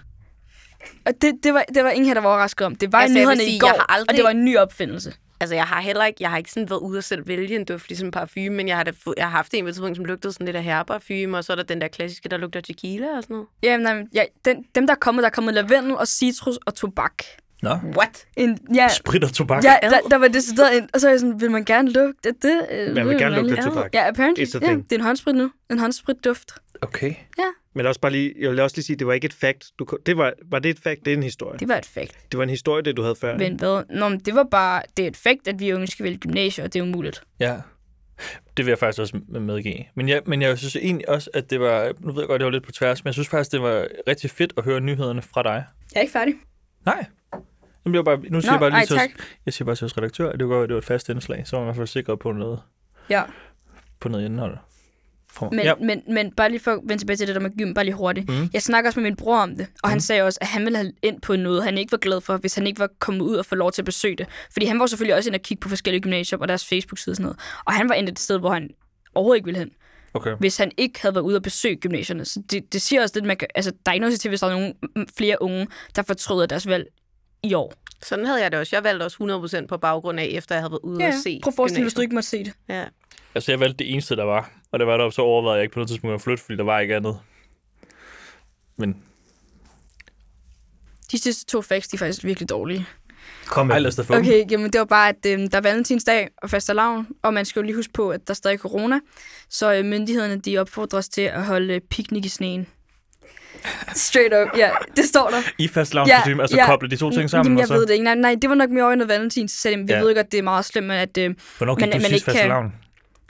Og 1.07 1.13
det, 1.23 1.35
det, 1.43 1.55
var, 1.55 1.65
det 1.75 1.85
var 1.85 1.91
ingen 1.91 2.07
her, 2.07 2.15
der 2.15 2.21
var 2.21 2.29
overrasket 2.29 2.67
om. 2.67 2.75
Det 2.75 2.93
var 2.93 2.99
Altså, 2.99 3.15
nyhederne 3.15 3.41
sige, 3.41 3.57
i 3.57 3.59
går, 3.59 3.67
jeg 3.69 3.75
har 3.79 3.87
aldrig- 3.95 4.09
og 4.11 4.17
det 4.17 4.25
var 4.25 4.31
en 4.31 4.45
ny 4.45 4.57
opfindelse. 4.57 5.13
Altså, 5.41 5.55
jeg 5.55 5.65
har 5.65 5.81
heller 5.81 6.05
ikke, 6.05 6.17
jeg 6.21 6.31
har 6.31 6.39
ikke 6.39 6.51
sådan 6.51 6.71
været 6.71 6.81
ude 6.81 6.99
og 6.99 7.05
selv 7.05 7.29
vælge 7.29 7.57
en 7.57 7.65
duft, 7.65 7.89
ligesom 7.89 8.11
parfume, 8.11 8.51
men 8.51 8.69
jeg 8.69 8.77
har, 8.77 8.85
da 8.85 8.93
jeg 9.17 9.25
har 9.25 9.31
haft 9.31 9.55
en 9.55 9.65
på 9.65 9.69
et 9.69 9.75
tidspunkt, 9.75 9.97
som 9.97 10.05
lugtede 10.05 10.33
sådan 10.33 10.45
lidt 10.47 10.57
af 10.57 10.63
herreparfume, 10.65 11.37
og 11.39 11.45
så 11.45 11.53
er 11.53 11.57
der 11.57 11.63
den 11.63 11.81
der 11.81 11.89
klassiske, 11.89 12.29
der 12.29 12.37
lugter 12.37 12.61
tequila 12.61 13.07
og 13.17 13.23
sådan 13.23 13.35
noget. 13.35 13.49
Jamen, 13.63 13.85
nej, 13.85 13.95
men 13.95 14.09
ja, 14.15 14.23
den, 14.45 14.65
dem, 14.75 14.87
der 14.87 14.95
er 14.95 14.99
kommet, 14.99 15.23
der 15.23 15.27
er 15.29 15.33
kommet 15.33 15.55
lavendel 15.55 15.93
og 15.97 16.09
citrus 16.09 16.57
og 16.67 16.75
tobak. 16.75 17.23
Nå. 17.63 17.71
What? 17.97 18.25
En, 18.37 18.59
ja, 18.75 18.89
Sprit 18.89 19.25
og 19.25 19.33
tobak. 19.33 19.65
ja 19.65 19.77
der, 19.83 19.99
der 20.11 20.17
var 20.17 20.29
decideret 20.29 20.77
en, 20.79 20.89
og 20.95 21.01
så 21.01 21.07
er 21.07 21.11
jeg 21.13 21.21
sådan, 21.21 21.41
vil 21.41 21.51
man 21.51 21.65
gerne 21.65 21.91
lugte 21.93 22.33
det? 22.43 22.67
Øh, 22.71 22.95
Man 22.95 23.09
vil 23.09 23.19
gerne 23.19 23.37
lugte 23.37 23.55
ja. 23.55 23.63
tobak. 23.63 23.91
Ja, 23.95 24.09
apparently. 24.09 24.41
Ja, 24.41 24.75
det 24.75 24.93
er 24.93 24.97
en 24.97 25.01
håndsprit 25.01 25.35
nu. 25.35 25.51
En 25.71 25.79
håndsprit 25.79 26.17
Okay. 26.83 27.15
Men 27.75 27.87
også 27.87 28.01
bare 28.01 28.13
lige, 28.13 28.35
jeg 28.39 28.51
vil 28.51 28.61
også 28.61 28.77
lige 28.77 28.85
sige, 28.85 28.97
det 28.97 29.07
var 29.07 29.13
ikke 29.13 29.25
et 29.25 29.33
fact. 29.33 29.71
Du, 29.79 29.87
det 30.07 30.17
var, 30.17 30.33
var 30.45 30.59
det 30.59 30.69
et 30.71 30.79
fact? 30.83 31.05
Det 31.05 31.13
er 31.13 31.17
en 31.17 31.23
historie. 31.23 31.59
Det 31.59 31.69
var 31.69 31.77
et 31.77 31.87
fact. 31.87 32.19
Det 32.33 32.39
var 32.39 32.45
en 32.45 32.51
historie, 32.51 32.83
det 32.83 32.97
du 32.97 33.03
havde 33.03 33.15
før. 33.15 33.39
Men 33.39 33.55
hvad? 33.59 33.85
Nå, 33.91 34.09
men 34.09 34.19
det 34.21 34.35
var 34.35 34.47
bare, 34.51 34.83
det 34.97 35.03
er 35.03 35.09
et 35.09 35.17
fact, 35.17 35.49
at 35.49 35.61
vi 35.61 35.73
unge 35.73 35.87
skal 35.87 36.05
vælge 36.05 36.19
gymnasier, 36.19 36.65
og 36.65 36.73
det 36.73 36.79
er 36.79 36.83
umuligt. 36.83 37.23
Ja. 37.41 37.57
Det 38.57 38.67
vil 38.67 38.71
jeg 38.71 38.79
faktisk 38.79 39.01
også 39.01 39.21
medgive. 39.29 39.85
Men 39.95 40.09
jeg, 40.09 40.23
men 40.27 40.43
jeg 40.43 40.59
synes 40.59 40.77
egentlig 40.77 41.09
også, 41.09 41.31
at 41.35 41.51
det 41.51 41.61
var... 41.61 41.93
Nu 42.01 42.13
ved 42.13 42.23
jeg 42.23 42.29
godt, 42.29 42.41
det 42.41 42.45
var 42.45 42.51
lidt 42.51 42.65
på 42.65 42.73
tværs, 42.73 43.05
men 43.05 43.07
jeg 43.09 43.15
synes 43.15 43.29
faktisk, 43.29 43.53
det 43.53 43.63
var 43.63 43.87
rigtig 44.09 44.31
fedt 44.31 44.53
at 44.57 44.65
høre 44.65 44.81
nyhederne 44.81 45.23
fra 45.23 45.43
dig. 45.43 45.65
Jeg 45.95 45.99
er 45.99 46.01
ikke 46.01 46.13
færdig. 46.13 46.35
Nej. 46.87 47.07
Nu, 47.85 47.91
bliver 47.91 47.99
jeg 47.99 48.05
bare, 48.05 48.31
nu 48.31 48.41
siger 48.41 48.51
Nå, 48.51 48.55
jeg 48.55 48.61
bare 48.61 48.71
lige 48.71 48.79
ej, 48.79 48.85
til 48.87 48.97
os, 48.97 49.25
jeg 49.47 49.55
siger 49.55 49.67
bare 49.67 49.77
til 49.77 49.85
os 49.85 49.97
redaktør, 49.99 50.31
at 50.33 50.39
det 50.41 50.49
var, 50.49 50.61
det 50.61 50.71
var 50.73 50.79
et 50.79 50.85
fast 50.85 51.09
indslag, 51.09 51.47
så 51.47 51.57
var 51.57 51.61
man 51.65 51.67
i 51.67 51.69
hvert 51.69 51.77
fald 51.77 51.87
sikret 51.87 52.19
på 52.19 52.33
noget, 52.33 52.61
Ja. 53.11 53.23
på 54.01 54.09
noget 54.09 54.25
indhold. 54.25 54.57
For, 55.33 55.51
Men, 55.51 55.61
ja. 55.65 55.75
men, 55.75 56.03
men 56.09 56.33
bare 56.33 56.51
lige 56.51 56.61
for 56.61 56.71
at 56.71 56.79
vende 56.83 56.99
tilbage 57.03 57.17
til 57.17 57.27
det 57.27 57.35
der 57.35 57.41
med 57.41 57.51
gym, 57.59 57.75
bare 57.75 57.85
lige 57.85 57.95
hurtigt. 57.95 58.29
Mm. 58.29 58.51
Jeg 58.53 58.63
snakker 58.63 58.91
også 58.91 59.01
med 59.01 59.11
min 59.11 59.17
bror 59.17 59.39
om 59.39 59.51
det, 59.57 59.61
og 59.61 59.67
mm. 59.85 59.89
han 59.89 59.97
Mhm. 59.97 60.01
sagde 60.01 60.23
også, 60.23 60.39
at 60.43 60.47
han 60.47 60.65
ville 60.65 60.77
have 60.79 60.93
ind 61.03 61.21
på 61.21 61.37
noget, 61.37 61.65
han 61.65 61.79
ikke 61.79 61.93
var 61.93 61.99
glad 61.99 62.21
for, 62.21 62.37
hvis 62.37 62.55
han 62.55 62.67
ikke 62.67 62.81
var 62.81 62.89
kommet 62.99 63.23
ud 63.23 63.35
og 63.37 63.47
få 63.47 63.55
lov 63.55 63.73
til 63.73 63.83
at 63.83 63.87
besøge 63.87 64.17
det. 64.17 64.27
Fordi 64.53 64.67
han 64.67 64.81
var 64.81 64.87
selvfølgelig 64.87 65.15
også 65.17 65.31
ind 65.31 65.35
og 65.35 65.43
kigge 65.43 65.61
på 65.61 65.69
forskellige 65.69 66.03
gymnasier 66.03 66.39
og 66.39 66.49
deres 66.49 66.65
Facebook-side 66.67 67.13
og 67.13 67.17
sådan 67.17 67.23
noget. 67.25 67.39
Og 67.65 67.73
han 67.75 67.89
var 67.89 67.95
ind 67.95 68.09
et 68.09 68.19
sted, 68.19 68.39
hvor 68.39 68.51
han 68.53 68.69
overhovedet 69.15 69.39
ikke 69.39 69.45
ville 69.47 69.59
hen. 69.59 69.71
Okay. 70.15 70.35
hvis 70.41 70.57
han 70.57 70.71
ikke 70.77 71.01
havde 71.03 71.15
været 71.15 71.25
ude 71.25 71.37
og 71.37 71.43
besøge 71.43 71.77
gymnasierne. 71.77 72.25
Så 72.25 72.43
det, 72.51 72.73
det 72.73 72.83
siger 72.83 73.03
også 73.03 73.15
lidt, 73.17 73.25
man 73.27 73.37
kan, 73.37 73.49
altså, 73.55 73.71
der 73.71 73.91
er 73.91 73.93
ikke 73.93 74.01
noget 74.07 74.21
til, 74.21 74.29
hvis 74.29 74.41
der 74.41 74.47
er 74.47 74.51
nogle 74.53 74.75
mm, 74.97 75.07
flere 75.19 75.43
unge, 75.43 75.67
der 75.97 76.03
fortryder 76.03 76.47
deres 76.47 76.67
valg 76.67 76.87
i 77.43 77.55
år. 77.55 77.75
Sådan 78.03 78.27
havde 78.27 78.43
jeg 78.43 78.53
det 78.53 78.61
også. 78.61 78.77
Jeg 78.77 78.85
valgte 78.85 79.05
også 79.05 79.61
100% 79.63 79.67
på 79.67 79.77
baggrund 79.77 80.21
af, 80.21 80.25
efter 80.25 80.55
jeg 80.55 80.63
havde 80.63 80.73
været 80.73 80.81
ude 80.81 81.05
og 81.05 81.15
se 81.23 81.41
prøv 81.43 81.51
at 81.51 81.57
forestille 81.57 81.81
dig, 81.81 81.85
hvis 81.85 81.95
du 81.95 82.01
ikke 82.01 82.15
måtte 82.15 82.29
se 82.29 82.45
det. 82.45 82.53
Ja. 82.69 82.85
Altså, 83.35 83.53
jeg 83.53 83.61
valgte 83.61 83.85
det 83.85 83.93
eneste, 83.93 84.17
der 84.17 84.25
var. 84.25 84.53
Og 84.73 84.79
det 84.79 84.87
var 84.87 84.97
der, 84.97 85.11
så 85.11 85.23
overvejede 85.23 85.57
jeg 85.57 85.63
ikke 85.63 85.73
på 85.73 85.79
noget 85.79 85.89
tidspunkt 85.89 86.15
at 86.15 86.21
flytte, 86.21 86.45
fordi 86.45 86.57
der 86.57 86.65
var 86.65 86.81
ikke 86.81 86.97
andet. 86.97 87.19
Men 88.77 89.03
De 91.13 91.19
sidste 91.19 91.45
to 91.47 91.63
facts, 91.63 91.89
de 91.89 91.95
er 91.95 91.99
faktisk 91.99 92.25
virkelig 92.25 92.49
dårlige. 92.49 92.87
Kom 93.47 93.67
med. 93.67 93.99
ej, 93.99 94.05
få. 94.05 94.15
Okay, 94.15 94.51
jamen 94.51 94.73
det 94.73 94.79
var 94.79 94.85
bare, 94.85 95.09
at 95.09 95.27
øh, 95.27 95.39
der 95.39 95.57
er 95.57 95.61
valentinsdag 95.61 96.29
og 96.43 96.51
fastelavn, 96.51 97.07
og 97.23 97.35
man 97.35 97.45
skal 97.45 97.61
jo 97.61 97.65
lige 97.65 97.77
huske 97.77 97.93
på, 97.93 98.11
at 98.11 98.29
der 98.29 98.35
stadig 98.35 98.55
er 98.55 98.59
corona, 98.59 99.01
så 99.49 99.75
øh, 99.75 99.85
myndighederne 99.85 100.41
de 100.41 100.59
opfordres 100.59 101.09
til 101.09 101.23
at 101.23 101.45
holde 101.45 101.81
piknik 101.81 102.25
i 102.25 102.29
sneen. 102.29 102.67
Straight 103.95 104.35
up, 104.35 104.59
ja, 104.59 104.71
det 104.97 105.05
står 105.05 105.29
der. 105.31 105.37
I 105.59 105.69
fast 105.69 105.95
lavnsregime, 105.95 106.43
altså 106.43 106.63
koble 106.67 106.91
de 106.91 106.97
to 106.97 107.11
ting 107.11 107.31
sammen. 107.31 107.45
Jamen, 107.47 107.57
og 107.57 107.61
jeg 107.61 107.69
så, 107.69 107.75
ved 107.75 107.87
det 107.87 107.93
ikke. 107.93 108.05
Nej, 108.05 108.15
nej, 108.15 108.37
det 108.43 108.51
var 108.51 108.57
nok 108.57 108.71
mere 108.71 108.85
over 108.85 108.95
noget 108.95 109.09
valentins. 109.09 109.53
Så 109.53 109.69
jeg 109.69 109.85
Ja. 109.89 110.01
ved 110.01 110.15
godt, 110.15 110.33
det 110.33 110.39
er 110.39 110.43
meget 110.43 110.65
slemt, 110.65 110.93
at... 110.93 111.19
Øh, 111.19 111.35
Hvornår 111.59 111.75
gik 111.75 111.83
men- 111.83 111.91
du 111.93 111.95
men 111.97 112.01
sidst 112.01 112.13
ikke 112.15 112.25
fast 112.25 112.39
kan- 112.39 112.49
lavn? 112.49 112.73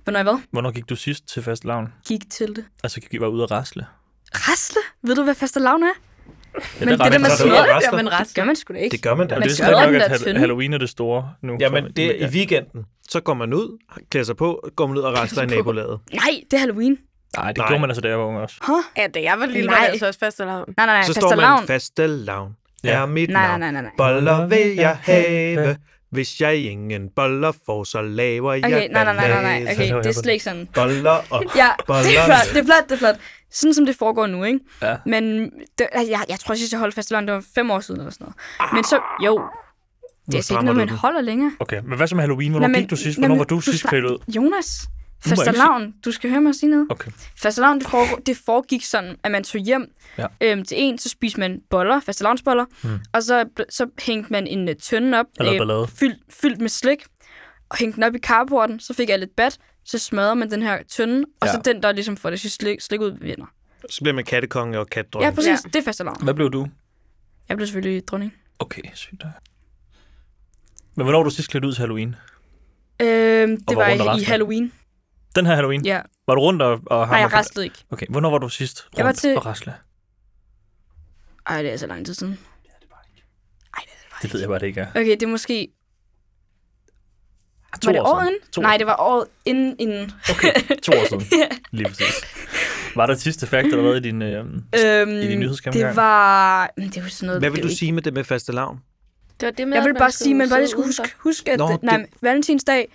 hvornår 0.05 0.23
hvad? 0.23 0.39
Hvornår 0.51 0.71
gik 0.71 0.89
du 0.89 0.97
sidst 0.97 1.29
til 1.29 1.43
fast 1.43 1.65
lavn? 1.65 1.89
Gik 2.09 2.21
til 2.31 2.57
det. 2.57 2.65
Altså, 2.85 3.01
gik 3.01 3.15
I 3.15 3.21
var 3.21 3.27
ude 3.27 3.43
at 3.43 3.51
rasle? 3.51 3.87
Rasle? 4.35 4.81
Ved 5.03 5.17
du, 5.17 5.23
hvad 5.23 5.35
fastelavn 5.35 5.83
er? 5.83 5.87
Ja, 5.87 6.61
Men 6.85 6.89
det 6.89 6.99
der 6.99 7.19
med 7.19 7.27
Så 7.31 7.33
er 7.33 7.37
smør, 7.37 7.57
det 7.57 7.65
det 7.65 7.75
rasler. 7.75 7.97
men 8.03 8.07
det 8.07 8.35
gør 8.35 8.45
man 8.45 8.57
sgu 8.57 8.75
da 8.75 8.79
ikke. 8.79 8.95
Det 8.95 9.03
gør 9.03 9.15
man 9.15 9.29
da. 9.29 9.35
Men 9.39 9.49
det 9.49 9.61
er 9.61 9.71
nok, 9.91 9.95
at. 10.27 10.39
Halloween 10.41 10.73
er 10.73 10.79
det 10.79 10.89
store 10.89 11.31
nu. 11.43 11.57
Jamen, 11.61 11.85
Så- 11.85 11.93
det 11.97 12.23
er 12.23 12.29
i 12.29 12.31
weekenden. 12.31 12.85
Så 13.09 13.21
går 13.21 13.35
man 13.35 13.53
ud, 13.55 13.79
klæder 14.11 14.25
sig 14.25 14.37
på, 14.37 14.69
går 14.77 14.87
man 14.87 14.97
ud 14.97 15.03
og 15.03 15.13
rasler 15.19 15.43
i 15.43 15.47
nabolaget. 15.47 16.01
Nej, 16.13 16.41
det 16.51 16.57
er 16.57 16.59
Halloween. 16.59 16.99
Nej, 17.37 17.47
det 17.49 17.59
Nej. 17.59 17.69
gjorde 17.69 17.81
man 17.81 17.91
altså, 17.91 18.01
da 18.01 18.09
jeg 18.09 18.19
var 18.19 18.25
ung 18.25 18.39
også. 18.39 18.57
Huh? 18.63 18.83
ja, 18.97 19.07
da 19.07 19.23
jeg 19.23 19.41
var 19.41 19.47
lille, 19.47 19.71
var 19.71 19.77
Nej. 19.77 19.85
det 19.85 19.91
altså 19.91 20.07
også 20.07 20.19
fast 20.21 20.39
lavn. 20.39 20.51
Nej, 20.77 20.87
nej, 20.87 20.87
nej. 20.87 21.03
Så 21.03 21.13
står 21.13 21.29
fastelavn. 21.31 21.61
man 21.61 21.67
faste 21.67 22.07
lavn. 22.07 22.57
Ja. 22.85 22.91
Er 22.91 23.07
mit 23.07 23.31
Nej, 23.31 23.41
nej, 23.43 23.49
navn. 23.49 23.61
nej, 23.61 23.71
nej, 23.71 23.83
nej. 23.83 23.91
Boller 23.99 24.47
vil 24.47 24.75
jeg 24.75 24.97
have. 25.03 25.77
Hvis 26.11 26.41
jeg 26.41 26.57
ingen 26.57 27.09
boller 27.17 27.53
får, 27.67 27.85
så 27.85 28.03
laver 28.03 28.53
jeg 28.53 28.65
Okay, 28.65 28.89
nej, 28.93 29.05
nej, 29.05 29.15
nej, 29.15 29.29
nej, 29.43 29.43
nej. 29.63 29.73
Okay, 29.75 29.95
det 29.95 30.07
er 30.07 30.13
slet 30.13 30.33
ikke 30.33 30.45
sådan. 30.45 30.69
Boller 30.75 31.11
og 31.31 31.45
Ja, 31.57 31.69
det 31.79 31.87
boller. 31.87 32.01
er 32.21 32.25
flot, 32.25 32.55
det 32.55 32.61
er 32.61 32.65
flot, 32.65 32.85
det 32.89 32.93
er 32.93 32.99
flot. 32.99 33.17
Sådan 33.53 33.75
som 33.75 33.87
det 33.87 33.97
foregår 33.97 34.27
nu, 34.27 34.45
ikke? 34.45 34.61
Ja. 34.83 34.97
Men 35.07 35.51
det, 35.79 35.87
altså, 35.93 36.11
jeg, 36.11 36.21
jeg 36.29 36.39
tror 36.39 36.55
sidst, 36.55 36.73
jeg 36.73 36.81
holdt 36.81 36.95
fastelavn, 36.95 37.27
det 37.27 37.35
var 37.35 37.45
fem 37.55 37.71
år 37.71 37.81
siden 37.81 38.01
eller 38.01 38.13
sådan 38.13 38.25
noget. 38.61 38.75
Men 38.75 38.85
så, 38.85 39.01
jo, 39.25 39.41
det 40.27 40.35
er 40.35 40.39
altså 40.39 40.55
ikke 40.55 40.65
noget, 40.65 40.77
man 40.77 40.89
holder 40.89 41.21
længere. 41.21 41.53
Okay, 41.61 41.81
men 41.85 41.97
hvad 41.97 42.07
så 42.07 42.15
med 42.15 42.23
Halloween? 42.23 42.51
Hvornår 42.51 42.67
Nå, 42.67 42.73
men- 42.73 42.81
gik 42.81 42.91
du 42.91 42.97
sidst? 42.97 43.19
nå, 43.19 43.27
Hvornår 43.27 43.39
var 43.39 43.45
du 43.45 43.55
du 43.55 43.61
sidst 43.61 43.87
klædt 43.87 44.05
ud? 44.05 44.19
Jonas, 44.29 44.89
fastelavn, 45.25 45.95
du 46.05 46.13
skal 46.13 46.31
høre 46.31 46.41
mig 46.41 46.55
sige 46.55 46.71
noget. 46.71 46.87
Okay. 46.91 47.11
Fastelavn, 47.37 47.79
det, 47.81 47.89
foregår, 47.89 48.17
det 48.27 48.37
foregik 48.47 48.85
sådan, 48.85 49.17
at 49.25 49.31
man 49.31 49.45
tog 49.45 49.61
hjem 49.61 49.93
Ja. 50.19 50.27
øhm, 50.41 50.65
til 50.65 50.77
en, 50.81 50.99
så 50.99 51.09
spiste 51.09 51.41
man 51.41 51.61
boller, 51.71 52.01
fastelavnsboller, 52.01 52.65
Hmm. 52.83 52.99
og 53.13 53.23
så, 53.23 53.45
så 53.71 53.87
hængte 53.99 54.33
man 54.33 54.47
en 54.47 54.69
uh, 54.69 54.75
tønde 54.83 55.19
op, 55.19 55.27
ballade. 55.39 55.87
fyldt, 55.87 56.19
fyldt 56.31 56.61
med 56.61 56.69
slik, 56.69 56.99
og 57.69 57.77
hængte 57.77 57.97
den 57.97 58.03
op 58.05 58.15
i 58.15 58.19
carporten, 58.19 58.81
så 58.81 58.95
fik 58.95 59.09
jeg 59.09 59.19
lidt 59.19 59.37
bat, 59.37 59.59
så 59.85 59.99
smadrer 59.99 60.35
man 60.35 60.51
den 60.51 60.63
her 60.63 60.79
tønde, 60.89 61.25
og 61.41 61.47
Ja. 61.47 61.53
så 61.53 61.61
den, 61.65 61.83
der 61.83 61.93
ligesom 61.93 62.17
får 62.17 62.31
det 62.31 62.41
sidste 62.41 62.57
slik, 62.65 62.81
slik 62.81 63.01
ud, 63.01 63.19
vinder. 63.21 63.47
Så 63.91 64.01
bliver 64.01 64.15
man 64.15 64.25
kattekonge 64.25 64.79
og 64.79 64.87
katdronning. 64.87 65.31
Ja, 65.31 65.35
præcis. 65.35 65.65
Ja. 65.65 65.69
Det 65.69 65.77
er 65.77 65.83
fastelavn. 65.83 66.25
Hvad 66.25 66.35
blev 66.35 66.51
du? 66.51 66.67
Jeg 67.49 67.57
blev 67.57 67.67
selvfølgelig 67.67 68.09
dronning. 68.09 68.35
Okay, 68.59 68.83
sygt. 68.95 69.23
Men 70.95 71.05
hvornår 71.05 71.19
var 71.19 71.25
du 71.25 71.31
sidst 71.31 71.51
klædt 71.51 71.65
ud 71.65 71.73
til 71.73 71.81
Halloween? 71.81 72.17
Øhm, 73.03 73.57
det 73.65 73.77
var 73.77 73.89
i, 74.17 74.21
i? 74.21 74.25
Halloween. 74.25 74.73
Den 75.37 75.47
her 75.47 75.55
Halloween? 75.55 75.85
Ja. 75.85 76.01
Var 76.27 76.35
du 76.35 76.41
rundt 76.41 76.63
og, 76.63 76.81
og 76.87 77.07
Nej, 77.07 77.19
jeg 77.19 77.33
rastede 77.33 77.65
ikke. 77.65 77.77
Okay, 77.91 78.07
hvornår 78.11 78.31
var 78.31 78.39
du 78.39 78.49
sidst 78.49 78.85
rundt 78.85 78.99
Jeg 78.99 79.05
var 79.07 79.13
til- 79.13 79.37
og 79.37 79.47
rasle? 79.47 79.75
Ej, 81.47 81.63
det 81.63 81.73
er 81.73 81.77
så 81.77 81.87
lang 81.87 82.07
tid 82.07 82.15
siden. 82.15 82.39
Det 84.23 84.33
ved 84.33 84.41
jeg 84.41 84.49
bare, 84.49 84.59
det 84.59 84.67
ikke 84.67 84.81
er. 84.81 84.87
Okay, 84.91 85.11
det 85.11 85.23
er 85.23 85.27
måske... 85.27 85.69
To 87.83 87.87
var 87.89 87.93
det 87.93 88.01
år 88.01 88.07
året? 88.07 88.31
To, 88.53 88.61
Nej, 88.63 88.77
det 88.77 88.87
var 88.87 88.97
året 88.99 89.25
inden... 89.45 89.77
inden. 89.79 90.13
to 90.83 90.93
år 90.93 91.09
siden. 91.09 91.23
Lige 91.73 91.89
præcis. 91.89 92.15
Var 92.97 93.07
der 93.07 93.15
sidste 93.15 93.47
fact 93.47 93.65
allerede 93.67 93.97
i 93.97 94.01
din... 94.01 94.23
Øh, 94.23 94.39
Øhm, 94.45 95.11
I 95.11 95.27
din 95.27 95.39
nyhedsgennemgang? 95.41 95.89
Det 95.89 95.97
var... 95.97 96.71
Men 96.77 96.89
det 96.91 97.03
var 97.03 97.09
sådan 97.09 97.27
noget... 97.27 97.41
Hvad 97.41 97.51
det 97.51 97.57
vil 97.57 97.63
du 97.63 97.69
ikke- 97.69 97.79
sige 97.79 97.93
med 97.93 98.03
det 98.03 98.13
med 98.15 98.25
faste 98.25 98.53
lavn? 98.53 98.81
Det 99.41 99.47
var 99.47 99.53
det 99.53 99.69
med, 99.69 99.77
Jeg 99.79 99.85
vil 99.85 99.95
bare 99.99 100.11
sige, 100.11 100.35
man 100.35 100.49
bare 100.49 100.59
lige 100.61 100.69
skulle 100.71 100.87
huske, 100.89 101.15
huske 101.19 101.53
at 101.53 101.59
Nå, 101.59 101.67
Nå, 101.69 101.73
det- 101.73 101.83
nej, 101.83 102.07
valentinsdag, 102.21 102.93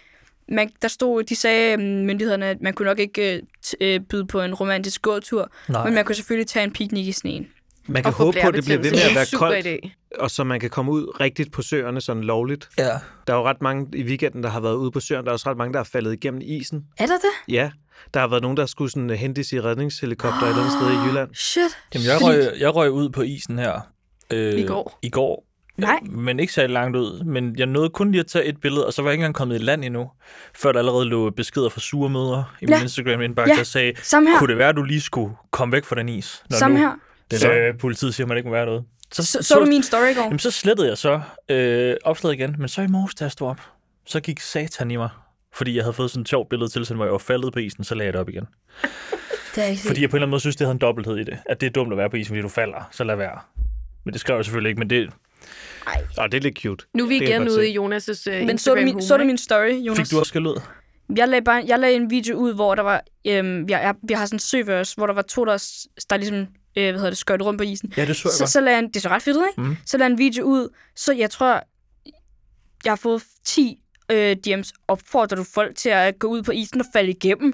man, 0.49 0.69
der 0.81 0.88
stod, 0.88 1.23
de 1.23 1.36
sagde 1.36 1.73
øhm, 1.73 1.84
myndighederne, 1.84 2.45
at 2.45 2.58
man 2.62 2.73
kunne 2.73 2.86
nok 2.86 2.99
ikke 2.99 3.36
øh, 3.36 3.41
t- 3.65 3.73
øh, 3.81 3.99
byde 3.99 4.25
på 4.27 4.41
en 4.41 4.53
romantisk 4.53 5.01
gåtur, 5.01 5.51
Nej. 5.69 5.84
men 5.86 5.93
man 5.93 6.05
kunne 6.05 6.15
selvfølgelig 6.15 6.47
tage 6.47 6.63
en 6.63 6.71
piknik 6.73 7.08
i 7.08 7.12
sneen. 7.12 7.47
Man 7.88 8.03
kan 8.03 8.13
håbe 8.13 8.38
på, 8.41 8.47
at 8.47 8.53
det 8.53 8.63
bliver 8.63 8.79
ved 8.81 8.91
med 8.91 8.99
at 9.10 9.15
være 9.15 9.25
koldt, 9.34 9.65
idé. 9.67 9.89
og 10.19 10.31
så 10.31 10.43
man 10.43 10.60
kan 10.60 10.69
komme 10.69 10.91
ud 10.91 11.19
rigtigt 11.19 11.51
på 11.51 11.62
søerne 11.62 12.01
sådan 12.01 12.23
lovligt. 12.23 12.69
Ja. 12.77 12.89
Der 13.27 13.34
er 13.34 13.38
jo 13.38 13.43
ret 13.43 13.62
mange 13.62 13.88
i 13.97 14.03
weekenden, 14.03 14.43
der 14.43 14.49
har 14.49 14.60
været 14.60 14.75
ude 14.75 14.91
på 14.91 14.99
søerne. 14.99 15.23
Der 15.25 15.29
er 15.29 15.34
også 15.34 15.49
ret 15.49 15.58
mange, 15.58 15.73
der 15.73 15.79
er 15.79 15.84
faldet 15.84 16.13
igennem 16.13 16.41
isen. 16.43 16.84
Er 16.97 17.05
der 17.05 17.13
det? 17.17 17.53
Ja, 17.53 17.71
der 18.13 18.19
har 18.19 18.27
været 18.27 18.41
nogen, 18.41 18.58
der 18.58 18.65
skulle 18.65 18.91
sådan 18.91 19.10
hentes 19.10 19.53
i 19.53 19.62
redningshelikopter 19.62 20.41
et 20.41 20.49
eller 20.49 20.62
andet 20.62 20.73
sted 20.79 20.91
i 20.91 20.97
Jylland. 21.10 21.36
Shit. 21.36 21.62
Jamen, 21.93 22.08
jeg 22.08 22.17
røg, 22.21 22.60
jeg 22.60 22.75
røg 22.75 22.91
ud 22.91 23.10
på 23.10 23.21
isen 23.21 23.60
her. 23.60 23.79
Øh, 24.34 24.53
I 24.60 24.63
går. 24.65 24.99
I 25.01 25.10
går. 25.10 25.44
Nej. 25.77 25.99
Men 26.03 26.39
ikke 26.39 26.53
så 26.53 26.67
langt 26.67 26.97
ud. 26.97 27.23
Men 27.23 27.55
jeg 27.57 27.65
nåede 27.65 27.89
kun 27.89 28.11
lige 28.11 28.19
at 28.19 28.27
tage 28.27 28.45
et 28.45 28.61
billede, 28.61 28.85
og 28.88 28.93
så 28.93 29.01
var 29.01 29.09
jeg 29.09 29.13
ikke 29.13 29.21
engang 29.21 29.35
kommet 29.35 29.55
i 29.55 29.63
land 29.63 29.83
endnu, 29.85 30.11
før 30.55 30.71
der 30.71 30.79
allerede 30.79 31.05
lå 31.05 31.29
beskeder 31.29 31.69
fra 31.69 31.79
sure 31.81 32.09
mødre 32.09 32.43
i 32.61 32.65
min 32.65 32.69
Ja. 32.69 32.81
Instagram-indbakke, 32.81 33.51
Ja. 33.53 33.57
der 33.57 33.63
sagde, 33.63 33.93
Samme 34.03 34.29
her. 34.29 34.39
kunne 34.39 34.47
det 34.49 34.57
være, 34.57 34.69
at 34.69 34.75
du 34.75 34.83
lige 34.83 35.01
skulle 35.01 35.35
komme 35.51 35.71
væk 35.71 35.85
fra 35.85 35.95
den 35.95 36.09
is? 36.09 36.43
Når 36.49 36.57
Samme 36.57 36.77
nu 36.77 36.83
her. 36.83 36.93
Den, 37.31 37.39
Så- 37.39 37.51
øh, 37.51 37.77
politiet 37.77 38.13
siger, 38.15 38.25
at 38.25 38.27
man 38.27 38.38
ikke 38.38 38.49
må 38.49 38.55
være 38.55 38.65
noget. 38.65 38.83
Så, 39.11 39.38
så 39.41 39.59
du 39.59 39.65
min 39.65 39.83
story 39.83 40.11
i 40.11 40.13
går? 40.13 40.21
Jamen, 40.23 40.39
så 40.39 40.51
slettede 40.51 40.88
jeg 40.89 40.97
så 40.97 41.21
øh, 41.49 41.95
opslaget 42.03 42.35
igen, 42.35 42.55
men 42.59 42.67
så 42.67 42.81
i 42.81 42.88
morges, 42.88 43.15
da 43.15 43.23
jeg 43.23 43.31
stod 43.31 43.47
op, 43.47 43.61
så 44.05 44.19
gik 44.19 44.39
satan 44.39 44.91
i 44.91 44.95
mig. 44.95 45.09
Fordi 45.53 45.75
jeg 45.75 45.83
havde 45.83 45.93
fået 45.93 46.11
sådan 46.11 46.21
et 46.21 46.29
sjovt 46.29 46.49
billede 46.49 46.69
til, 46.71 46.95
hvor 46.95 47.05
jeg 47.05 47.11
var 47.11 47.17
faldet 47.17 47.53
på 47.53 47.59
isen, 47.59 47.83
så 47.83 47.95
lagde 47.95 48.05
jeg 48.05 48.13
det 48.13 48.21
op 48.21 48.29
igen. 48.29 48.45
Det 49.55 49.69
ikke 49.69 49.81
set. 49.81 49.88
Fordi 49.88 50.01
jeg 50.01 50.09
på 50.09 50.15
en 50.15 50.17
eller 50.17 50.23
anden 50.25 50.29
måde 50.29 50.39
synes, 50.39 50.55
det 50.55 50.65
havde 50.67 50.71
en 50.75 50.79
dobbelthed 50.79 51.17
i 51.17 51.23
det. 51.23 51.38
At 51.45 51.61
det 51.61 51.67
er 51.67 51.71
dumt 51.71 51.91
at 51.91 51.97
være 51.97 52.09
på 52.09 52.15
isen, 52.15 52.31
fordi 52.31 52.41
du 52.41 52.49
falder, 52.49 52.89
så 52.91 53.03
lad 53.03 53.15
være. 53.15 53.39
Men 54.05 54.13
det 54.13 54.21
skrev 54.21 54.35
jeg 54.35 54.45
selvfølgelig 54.45 54.69
ikke, 54.69 54.79
men 54.79 54.89
det 54.89 55.09
Og 56.17 56.31
det 56.31 56.38
er 56.38 56.41
lidt 56.41 56.60
cute. 56.60 56.86
Nu 56.93 57.03
er 57.03 57.08
vi 57.08 57.19
Det 57.19 57.27
igen 57.29 57.49
ude 57.49 57.69
i 57.69 57.77
Jonas' 57.77 58.31
uh, 58.41 58.47
Men 58.47 58.58
så 58.58 58.75
du, 58.75 58.81
min, 58.81 59.01
så 59.01 59.17
du 59.17 59.23
min 59.23 59.38
story, 59.38 59.71
Jonas? 59.71 59.99
fik 59.99 60.12
du 60.12 60.19
også 60.19 60.29
skæld 60.29 60.47
ud. 60.47 60.62
Jeg 61.15 61.27
lagde, 61.27 61.43
bare, 61.43 61.63
jeg 61.67 61.79
lagde 61.79 61.95
en 61.95 62.10
video 62.10 62.36
ud, 62.38 62.53
hvor 62.53 62.75
der 62.75 62.84
var... 62.84 63.01
Øhm, 63.27 63.69
jeg, 63.69 63.81
jeg, 63.81 63.95
vi 64.03 64.13
har 64.13 64.25
sådan 64.25 64.36
en 64.36 64.39
søvørs, 64.39 64.93
hvor 64.93 65.08
der 65.08 65.13
var 65.13 65.21
to, 65.21 65.45
der, 65.45 65.63
der 66.10 66.17
ligesom 66.17 66.38
øh, 66.39 66.45
hvad 66.75 66.93
hedder 66.93 67.10
det, 67.10 67.17
skøjte 67.17 67.43
rundt 67.45 67.58
på 67.58 67.63
isen. 67.63 67.93
Ja, 67.97 68.05
det 68.05 68.15
så 68.15 68.27
jeg 68.29 68.34
Så, 68.34 68.39
godt. 68.43 68.49
så 68.49 68.62
lagde 68.62 68.79
en, 68.79 68.89
det 68.89 69.01
så 69.01 69.10
ret 69.10 69.21
fedt 69.21 69.38
ud, 69.38 69.43
ikke? 69.51 69.62
Mhm. 69.62 69.77
Så 69.86 69.97
lagde 69.97 70.12
en 70.12 70.17
video 70.17 70.45
ud, 70.45 70.69
så 70.95 71.13
jeg 71.13 71.29
tror, 71.29 71.63
jeg 72.86 72.91
har 72.91 72.95
fået 72.95 73.23
10 73.45 73.79
øh, 74.12 74.36
DM's. 74.47 74.71
Opfordrer 74.88 75.38
du 75.38 75.43
folk 75.43 75.75
til 75.75 75.89
at 75.89 76.19
gå 76.19 76.27
ud 76.27 76.43
på 76.43 76.51
isen 76.51 76.81
og 76.81 76.88
falde 76.93 77.10
igennem? 77.10 77.53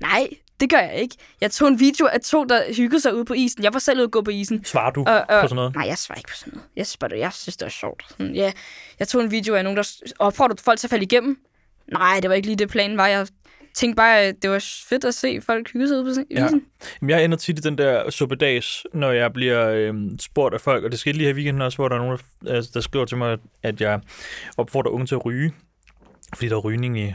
Nej, 0.00 0.28
det 0.60 0.70
gør 0.70 0.78
jeg 0.78 0.94
ikke. 0.94 1.16
Jeg 1.40 1.50
tog 1.50 1.68
en 1.68 1.80
video 1.80 2.06
af 2.06 2.20
to, 2.20 2.44
der 2.44 2.74
hyggede 2.76 3.00
sig 3.00 3.14
ude 3.14 3.24
på 3.24 3.34
isen. 3.34 3.64
Jeg 3.64 3.72
var 3.72 3.78
selv 3.78 3.98
ude 3.98 4.04
at 4.04 4.10
gå 4.10 4.22
på 4.22 4.30
isen. 4.30 4.64
Svarer 4.64 4.90
du 4.90 5.00
Og, 5.00 5.24
og, 5.28 5.40
på 5.40 5.48
sådan 5.48 5.56
noget? 5.56 5.74
Nej, 5.74 5.86
jeg 5.86 5.98
svarer 5.98 6.18
ikke 6.18 6.28
på 6.28 6.36
sådan 6.36 6.52
noget. 6.54 6.68
Jeg, 6.76 6.86
spørger, 6.86 7.16
jeg 7.16 7.32
synes, 7.32 7.56
det 7.56 7.64
var 7.64 7.70
sjovt. 7.70 8.04
Sådan, 8.08 8.34
ja, 8.34 8.52
jeg 8.98 9.08
tog 9.08 9.22
en 9.22 9.30
video 9.30 9.54
af 9.54 9.64
nogen, 9.64 9.76
der 9.76 10.12
opfordrede 10.18 10.62
folk 10.62 10.78
til 10.78 10.86
at 10.86 10.90
falde 10.90 11.04
igennem. 11.04 11.38
Nej, 11.92 12.20
det 12.20 12.30
var 12.30 12.36
ikke 12.36 12.48
lige 12.48 12.56
det 12.56 12.68
planen 12.68 12.96
var. 12.96 13.06
Jeg 13.06 13.26
tænkte 13.74 13.96
bare, 13.96 14.20
at 14.20 14.34
det 14.42 14.50
var 14.50 14.64
fedt 14.88 15.04
at 15.04 15.14
se 15.14 15.40
folk 15.40 15.72
hygge 15.72 15.88
sig 15.88 15.96
ude 15.96 16.04
på 16.04 16.10
isen. 16.10 16.26
Ja. 16.30 16.48
Jamen, 17.00 17.10
jeg 17.10 17.24
ender 17.24 17.36
tit 17.36 17.58
i 17.58 17.62
den 17.62 17.78
der 17.78 18.10
suppedags, 18.10 18.86
når 18.92 19.12
jeg 19.12 19.32
bliver 19.32 19.68
øhm, 19.68 20.18
spurgt 20.18 20.54
af 20.54 20.60
folk, 20.60 20.84
og 20.84 20.90
det 20.90 20.98
skete 20.98 21.18
lige 21.18 21.26
her 21.26 21.34
i 21.34 21.36
weekenden 21.36 21.62
også, 21.62 21.78
hvor 21.78 21.88
der 21.88 21.96
er 21.96 22.00
nogen, 22.00 22.18
der, 22.44 22.52
altså, 22.54 22.70
der 22.74 22.80
skriver 22.80 23.04
til 23.04 23.16
mig, 23.16 23.38
at 23.62 23.80
jeg 23.80 24.00
opfordrer 24.56 24.90
unge 24.90 25.06
til 25.06 25.14
at 25.14 25.24
ryge, 25.24 25.52
fordi 26.34 26.48
der 26.48 26.56
er 26.56 26.60
rygning 26.60 26.98
i, 27.00 27.14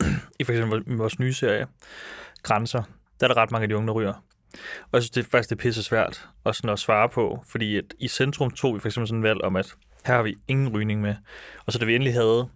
i 0.40 0.44
for 0.44 0.52
eksempel 0.52 0.96
vores 0.96 1.18
nye 1.18 1.32
serie, 1.32 1.66
Grænser. 2.42 2.82
Der 3.20 3.28
er 3.28 3.34
der 3.34 3.42
ret 3.42 3.50
mange 3.50 3.62
af 3.62 3.68
de 3.68 3.76
unge, 3.76 3.86
der 3.86 3.92
ryger. 3.92 4.14
Og 4.82 4.92
jeg 4.92 5.02
synes, 5.02 5.10
det 5.10 5.24
er 5.24 5.28
faktisk 5.30 5.50
det 5.50 5.56
er 5.56 5.62
pisse 5.62 5.82
svært 5.82 6.28
at, 6.46 6.56
sådan 6.56 6.70
at 6.70 6.78
svare 6.78 7.08
på, 7.08 7.44
fordi 7.46 7.76
at 7.76 7.84
i 7.98 8.08
centrum 8.08 8.50
tog 8.50 8.74
vi 8.74 8.80
for 8.80 8.88
eksempel 8.88 9.08
sådan 9.08 9.18
en 9.18 9.22
valg 9.22 9.42
om, 9.42 9.56
at 9.56 9.74
her 10.06 10.14
har 10.14 10.22
vi 10.22 10.36
ingen 10.48 10.68
rygning 10.68 11.00
med. 11.00 11.14
Og 11.66 11.72
så 11.72 11.78
da 11.78 11.84
vi 11.84 11.94
endelig 11.94 12.14
havde, 12.14 12.48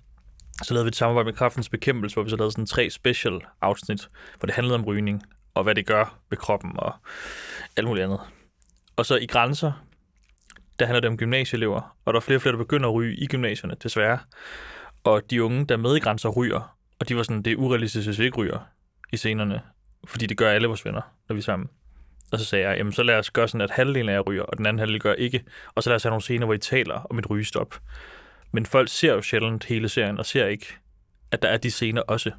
så 0.62 0.74
lavede 0.74 0.84
vi 0.84 0.88
et 0.88 0.96
samarbejde 0.96 1.24
med 1.24 1.32
Kraftens 1.32 1.68
Bekæmpelse, 1.68 2.14
hvor 2.14 2.22
vi 2.22 2.30
så 2.30 2.36
lavede 2.36 2.52
sådan 2.52 2.66
tre 2.66 2.90
special 2.90 3.40
afsnit, 3.60 4.08
hvor 4.38 4.46
det 4.46 4.54
handlede 4.54 4.74
om 4.74 4.84
rygning, 4.84 5.22
og 5.54 5.62
hvad 5.62 5.74
det 5.74 5.86
gør 5.86 6.18
ved 6.30 6.38
kroppen 6.38 6.72
og 6.76 6.94
alt 7.76 7.86
muligt 7.86 8.04
andet. 8.04 8.20
Og 8.96 9.06
så 9.06 9.16
i 9.16 9.26
grænser, 9.26 9.72
der 10.78 10.86
handler 10.86 11.00
det 11.00 11.10
om 11.10 11.16
gymnasieelever, 11.16 11.96
og 12.04 12.14
der 12.14 12.20
er 12.20 12.22
flere 12.22 12.38
og 12.38 12.42
flere, 12.42 12.52
der 12.52 12.58
begynder 12.58 12.88
at 12.88 12.94
ryge 12.94 13.16
i 13.16 13.26
gymnasierne, 13.26 13.76
desværre. 13.82 14.18
Og 15.04 15.30
de 15.30 15.44
unge, 15.44 15.66
der 15.66 15.74
er 15.74 15.78
med 15.78 15.96
i 15.96 16.00
grænser, 16.00 16.28
ryger, 16.28 16.76
og 17.00 17.08
de 17.08 17.16
var 17.16 17.22
sådan, 17.22 17.42
det 17.42 17.52
er 17.52 17.56
urealistisk, 17.56 18.06
hvis 18.06 18.18
vi 18.18 18.24
ikke 18.24 18.36
ryger 18.36 18.58
i 19.12 19.16
scenerne, 19.16 19.60
fordi 20.06 20.26
det 20.26 20.36
gør 20.36 20.50
alle 20.50 20.68
vores 20.68 20.84
venner, 20.84 21.00
når 21.28 21.34
vi 21.34 21.38
er 21.38 21.42
sammen. 21.42 21.68
Og 22.32 22.38
så 22.38 22.44
sagde 22.44 22.68
jeg, 22.68 22.78
jamen 22.78 22.92
så 22.92 23.02
lad 23.02 23.18
os 23.18 23.30
gøre 23.30 23.48
sådan, 23.48 23.60
at 23.60 23.70
halvdelen 23.70 24.08
af 24.08 24.12
jer 24.12 24.20
ryger, 24.20 24.42
og 24.42 24.58
den 24.58 24.66
anden 24.66 24.78
halvdel 24.78 25.00
gør 25.00 25.14
ikke. 25.14 25.44
Og 25.74 25.82
så 25.82 25.90
lad 25.90 25.96
os 25.96 26.02
have 26.02 26.10
nogle 26.10 26.22
scener, 26.22 26.44
hvor 26.46 26.54
I 26.54 26.58
taler 26.58 27.06
om 27.10 27.18
et 27.18 27.30
rygestop. 27.30 27.74
Men 28.52 28.66
folk 28.66 28.88
ser 28.88 29.12
jo 29.12 29.22
sjældent 29.22 29.64
hele 29.64 29.88
serien, 29.88 30.18
og 30.18 30.26
ser 30.26 30.46
ikke, 30.46 30.66
at 31.30 31.42
der 31.42 31.48
er 31.48 31.56
de 31.56 31.70
scener 31.70 32.02
også. 32.02 32.30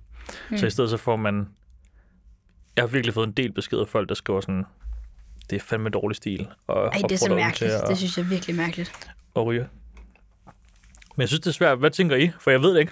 Mm. 0.50 0.58
Så 0.58 0.66
i 0.66 0.70
stedet 0.70 0.90
så 0.90 0.98
får 0.98 1.16
man 1.16 1.48
jeg 2.76 2.82
har 2.84 2.88
virkelig 2.88 3.14
fået 3.14 3.28
en 3.28 3.34
del 3.34 3.52
beskeder 3.52 3.82
af 3.82 3.88
folk, 3.88 4.10
der 4.10 4.16
skriver 4.16 4.42
sådan, 4.42 4.66
det 5.50 5.56
er 5.56 5.60
fandme 5.60 5.90
dårlig 5.90 6.16
stil. 6.16 6.48
Og 6.68 6.86
Ej, 6.88 7.02
det 7.02 7.12
er 7.12 7.18
så 7.18 7.36
mærkeligt. 7.36 7.74
At, 7.74 7.88
Det 7.90 7.98
synes 7.98 8.18
jeg 8.18 8.24
er 8.24 8.28
virkelig 8.30 8.56
mærkeligt. 8.56 8.92
at 9.36 9.46
ryge. 9.46 9.68
Men 11.16 11.22
jeg 11.22 11.28
synes, 11.28 11.40
det 11.40 11.48
er 11.48 11.54
svært. 11.54 11.78
Hvad 11.78 11.92
tænker 11.92 12.16
I? 12.16 12.32
For 12.40 12.52
jeg 12.52 12.62
ved 12.62 12.74
det 12.74 12.80
ikke. 12.80 12.92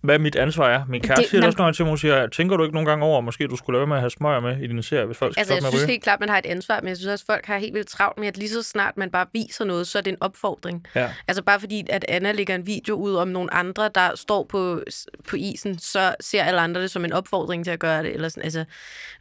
Hvad 0.00 0.18
mit 0.18 0.36
ansvar 0.36 0.68
er. 0.68 0.84
Min 0.88 1.00
kæreste 1.00 1.22
Det- 1.22 1.30
siger 1.30 1.46
også, 1.46 1.72
til 1.76 1.84
mig, 1.84 1.90
hun 1.90 1.98
siger, 1.98 2.26
tænker 2.26 2.56
du 2.56 2.62
ikke 2.62 2.74
nogle 2.74 2.88
gange 2.90 3.04
over, 3.04 3.18
at 3.18 3.24
måske 3.24 3.46
du 3.46 3.56
skulle 3.56 3.78
lade 3.78 3.86
med 3.86 3.96
at 3.96 4.02
have 4.02 4.10
smøger 4.10 4.40
med 4.40 4.58
i 4.62 4.66
dine 4.66 4.82
serier, 4.82 5.04
hvis 5.06 5.16
folk 5.18 5.32
skal 5.34 5.40
Altså, 5.40 5.54
jeg 5.54 5.62
synes 5.62 5.82
at 5.82 5.88
helt 5.88 6.02
klart, 6.02 6.20
man 6.20 6.28
har 6.28 6.38
et 6.38 6.46
ansvar, 6.46 6.80
men 6.80 6.88
jeg 6.88 6.96
synes 6.96 7.12
også, 7.12 7.24
folk 7.26 7.46
har 7.46 7.58
helt 7.58 7.74
vildt 7.74 7.88
travlt 7.88 8.18
med, 8.18 8.28
at 8.28 8.36
lige 8.36 8.48
så 8.50 8.62
snart 8.62 8.96
man 8.96 9.10
bare 9.10 9.26
viser 9.32 9.64
noget, 9.64 9.86
så 9.86 9.98
er 9.98 10.02
det 10.02 10.10
en 10.10 10.16
opfordring. 10.20 10.86
Ja. 10.94 11.10
Altså 11.28 11.42
bare 11.42 11.60
fordi, 11.60 11.86
at 11.90 12.04
Anna 12.08 12.32
lægger 12.32 12.54
en 12.54 12.66
video 12.66 12.94
ud 12.94 13.14
om 13.14 13.28
nogle 13.28 13.54
andre, 13.54 13.90
der 13.94 14.16
står 14.16 14.44
på, 14.48 14.82
på 15.28 15.36
isen, 15.36 15.78
så 15.78 16.14
ser 16.20 16.42
alle 16.42 16.60
andre 16.60 16.82
det 16.82 16.90
som 16.90 17.04
en 17.04 17.12
opfordring 17.12 17.64
til 17.64 17.70
at 17.70 17.78
gøre 17.78 18.02
det. 18.02 18.14
Eller 18.14 18.28
sådan, 18.28 18.44
altså, 18.44 18.64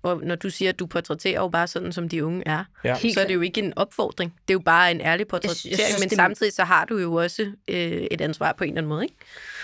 hvor, 0.02 0.20
når 0.24 0.36
du 0.36 0.50
siger, 0.50 0.70
at 0.70 0.80
du 0.80 0.86
portrætterer 0.86 1.42
jo 1.42 1.48
bare 1.48 1.68
sådan, 1.68 1.92
som 1.92 2.10
de 2.10 2.26
unge 2.26 2.44
er, 2.46 2.64
Ja. 2.84 2.96
Så 3.14 3.22
er 3.22 3.26
det 3.28 3.34
jo 3.34 3.42
ikke 3.42 3.62
en 3.62 3.74
opfordring. 3.76 4.34
Det 4.48 4.54
er 4.54 4.56
jo 4.56 4.60
bare 4.60 4.92
en 4.92 5.02
ærlig 5.02 5.28
portrættering, 5.28 6.00
men 6.00 6.10
det- 6.10 6.16
samtidig 6.18 6.54
så 6.54 6.64
har 6.64 6.86
du 6.86 6.98
jo 6.98 7.14
også 7.14 7.52
øh, 7.68 7.78
et 8.12 8.22
ansvar 8.22 8.54
på 8.58 8.64
en 8.64 8.70
eller 8.70 8.78
anden 8.78 8.90
måde, 8.90 9.04
ikke? 9.04 9.16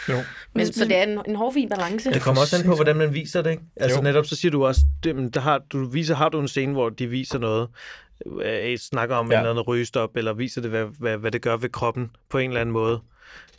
Jo. 0.09 0.23
Men, 0.53 0.73
så 0.73 0.85
det 0.85 0.97
er 0.97 1.04
en, 1.07 1.19
en 1.27 1.35
hård 1.35 1.53
fin 1.53 1.69
balance. 1.69 2.11
Det 2.11 2.21
kommer 2.21 2.41
også 2.41 2.57
an 2.57 2.63
på, 2.65 2.75
hvordan 2.75 2.95
man 2.95 3.13
viser 3.13 3.41
det, 3.41 3.51
ikke? 3.51 3.63
Altså 3.75 3.97
Jo. 3.97 4.03
netop 4.03 4.25
så 4.25 4.35
siger 4.35 4.51
du 4.51 4.65
også, 4.65 4.81
det, 5.03 5.15
men 5.15 5.29
der 5.29 5.39
har, 5.39 5.57
du 5.73 5.85
viser, 5.85 6.15
har 6.15 6.29
du 6.29 6.39
en 6.39 6.47
scene, 6.47 6.73
hvor 6.73 6.89
de 6.89 7.07
viser 7.07 7.39
noget, 7.39 7.67
øh, 8.41 8.77
snakker 8.77 9.15
om 9.15 9.27
Ja. 9.31 9.33
ja. 9.33 9.39
en 9.39 9.43
eller 9.45 9.51
anden 9.51 9.63
rygestop, 9.67 10.17
eller 10.17 10.33
viser 10.33 10.61
det, 10.61 10.69
hvad, 10.69 10.85
hvad, 10.99 11.17
hvad 11.17 11.31
det 11.31 11.41
gør 11.41 11.57
ved 11.57 11.69
kroppen 11.69 12.11
på 12.29 12.37
en 12.37 12.49
eller 12.49 12.61
anden 12.61 12.73
måde, 12.73 12.99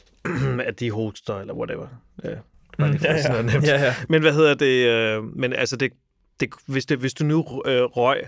at 0.68 0.80
de 0.80 0.90
hoster, 0.90 1.40
eller 1.40 1.54
whatever. 1.54 1.86
Ja, 2.24 2.30
bare 2.78 2.90
lige 2.90 3.00
for 3.00 3.28
noget 3.28 3.44
nemt. 3.44 3.66
ja, 3.66 3.84
ja. 3.84 3.94
Men 4.08 4.22
hvad 4.22 4.32
hedder 4.32 4.54
det? 4.54 4.86
Øh, 4.88 5.24
men 5.24 5.52
altså, 5.52 5.76
det, 5.76 5.92
det, 6.40 6.48
hvis, 6.66 6.86
det, 6.86 6.98
hvis 6.98 7.14
du 7.14 7.24
nu 7.24 7.62
øh, 7.66 7.82
røg, 7.82 8.22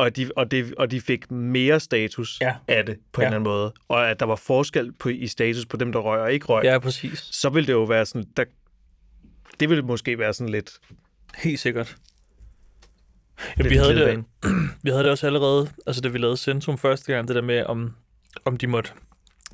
og 0.00 0.16
de, 0.16 0.30
og, 0.36 0.50
det, 0.50 0.74
og 0.74 0.90
de 0.90 1.00
fik 1.00 1.30
mere 1.30 1.80
status 1.80 2.38
Ja. 2.40 2.54
af 2.68 2.86
det 2.86 2.98
på 3.12 3.20
Ja. 3.20 3.26
en 3.26 3.34
eller 3.34 3.36
anden 3.40 3.50
måde, 3.52 3.72
og 3.88 4.10
at 4.10 4.20
der 4.20 4.26
var 4.26 4.36
forskel 4.36 4.92
på, 4.92 5.08
i 5.08 5.26
status 5.26 5.66
på 5.66 5.76
dem, 5.76 5.92
der 5.92 5.98
røg 6.00 6.20
og 6.20 6.32
ikke 6.32 6.46
røg, 6.46 6.64
Ja, 6.64 6.78
præcis. 6.78 7.18
så 7.32 7.48
ville 7.48 7.66
det 7.66 7.72
jo 7.72 7.82
være 7.84 8.06
sådan, 8.06 8.24
der, 8.36 8.44
det 9.60 9.68
ville 9.68 9.82
måske 9.84 10.18
være 10.18 10.32
sådan 10.34 10.52
lidt... 10.52 10.72
Helt 11.36 11.60
sikkert. 11.60 11.96
Ja, 13.58 13.68
vi, 13.68 13.76
havde 13.76 13.94
det, 13.94 14.24
vi 14.82 14.90
havde 14.90 15.02
det 15.02 15.10
også 15.10 15.26
allerede, 15.26 15.68
altså 15.86 16.00
da 16.02 16.08
vi 16.08 16.18
lavede 16.18 16.36
Centrum 16.36 16.78
første 16.78 17.12
gang, 17.14 17.28
det 17.28 17.36
der 17.36 17.42
med, 17.42 17.64
om, 17.64 17.94
om 18.44 18.56
de 18.56 18.66
måtte 18.66 18.90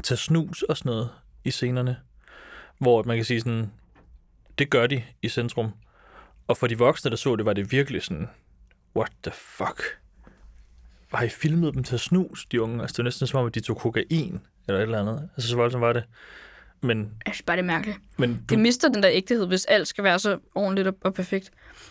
tage 0.04 0.18
snus 0.18 0.62
og 0.62 0.76
sådan 0.76 0.90
noget 0.90 1.10
i 1.44 1.50
scenerne. 1.50 1.96
Hvor 2.78 3.02
man 3.02 3.16
kan 3.16 3.24
sige 3.24 3.40
sådan, 3.40 3.70
det 4.58 4.70
gør 4.70 4.86
de 4.86 5.02
i 5.22 5.28
Centrum. 5.28 5.70
Og 6.46 6.56
for 6.56 6.66
de 6.66 6.78
voksne, 6.78 7.10
der 7.10 7.16
så 7.16 7.36
det, 7.36 7.46
var 7.46 7.52
det 7.52 7.72
virkelig 7.72 8.02
sådan, 8.02 8.28
what 8.96 9.12
the 9.24 9.32
fuck? 9.34 9.82
Har 11.14 11.24
I 11.24 11.28
filmet 11.28 11.74
dem 11.74 11.84
tage 11.84 11.98
snus, 11.98 12.46
de 12.52 12.62
unge? 12.62 12.80
Altså 12.82 12.92
det 12.92 12.98
var 12.98 13.04
næsten 13.04 13.26
som 13.26 13.40
om, 13.40 13.46
at 13.46 13.54
de 13.54 13.60
tog 13.60 13.76
kokain, 13.78 14.40
eller 14.68 14.78
et 14.78 14.82
eller 14.82 15.00
andet. 15.00 15.28
Altså 15.36 15.50
så 15.50 15.56
voldsomt 15.56 15.80
var 15.82 15.92
det. 15.92 16.04
Men, 16.82 16.98
Jeg 17.26 17.34
synes 17.34 17.42
bare, 17.42 17.56
det 17.56 17.62
er 17.62 17.66
mærkeligt. 17.66 17.98
men 18.18 18.32
Det 18.34 18.50
du, 18.50 18.58
mister 18.58 18.88
den 18.88 19.02
der 19.02 19.08
ægtehed, 19.12 19.46
hvis 19.46 19.64
alt 19.64 19.88
skal 19.88 20.04
være 20.04 20.18
så 20.18 20.38
ordentligt 20.54 20.88
og, 20.88 20.94
og 21.04 21.14
perfekt. 21.14 21.50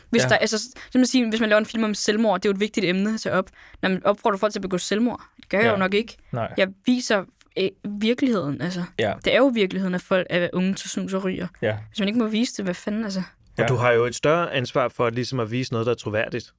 Hvis, 0.10 0.24
Ja. 0.24 0.28
der, 0.30 0.36
altså, 0.38 0.58
som 0.92 1.00
man 1.00 1.06
siger, 1.06 1.30
hvis 1.30 1.40
man 1.40 1.50
laver 1.50 1.60
en 1.60 1.66
film 1.66 1.84
om 1.84 1.94
selvmord, 1.94 2.42
det 2.42 2.46
er 2.46 2.52
jo 2.52 2.54
et 2.54 2.60
vigtigt 2.60 2.86
emne 2.86 3.14
at 3.14 3.20
tage 3.22 3.34
op. 3.36 3.50
Når 3.82 3.90
man 3.90 4.06
opfordrer 4.06 4.38
folk 4.38 4.54
til 4.54 4.60
at 4.60 4.62
begå 4.62 4.78
selvmord. 4.78 5.22
Det 5.38 5.50
gør 5.50 5.58
jeg 5.58 5.66
Ja. 5.66 5.72
jo 5.72 5.78
nok 5.78 5.94
ikke. 5.94 6.18
nej. 6.32 6.54
Jeg 6.58 6.68
viser 6.86 7.24
øh, 7.60 7.70
virkeligheden. 8.02 8.62
Altså. 8.62 8.84
Ja, 9.00 9.14
Det 9.26 9.34
er 9.34 9.38
jo 9.38 9.48
virkeligheden, 9.48 9.96
at 9.96 10.02
folk 10.02 10.28
er 10.30 10.50
unge 10.54 10.74
til 10.74 10.90
snus 10.90 11.14
og 11.14 11.24
ryger. 11.24 11.48
ja. 11.62 11.78
Hvis 11.90 12.00
man 12.00 12.08
ikke 12.08 12.20
må 12.20 12.28
vise 12.28 12.54
det, 12.58 12.66
hvad 12.66 12.74
fanden 12.74 13.04
altså? 13.04 13.22
Ja. 13.58 13.64
Og 13.64 13.70
du 13.70 13.76
har 13.76 13.92
jo 13.92 14.06
et 14.06 14.16
større 14.16 14.54
ansvar 14.54 14.88
for 14.88 15.10
ligesom 15.10 15.40
at 15.40 15.52
vise 15.52 15.72
noget, 15.74 15.86
der 15.86 15.92
er 15.92 15.96
troværdigt. 15.96 16.54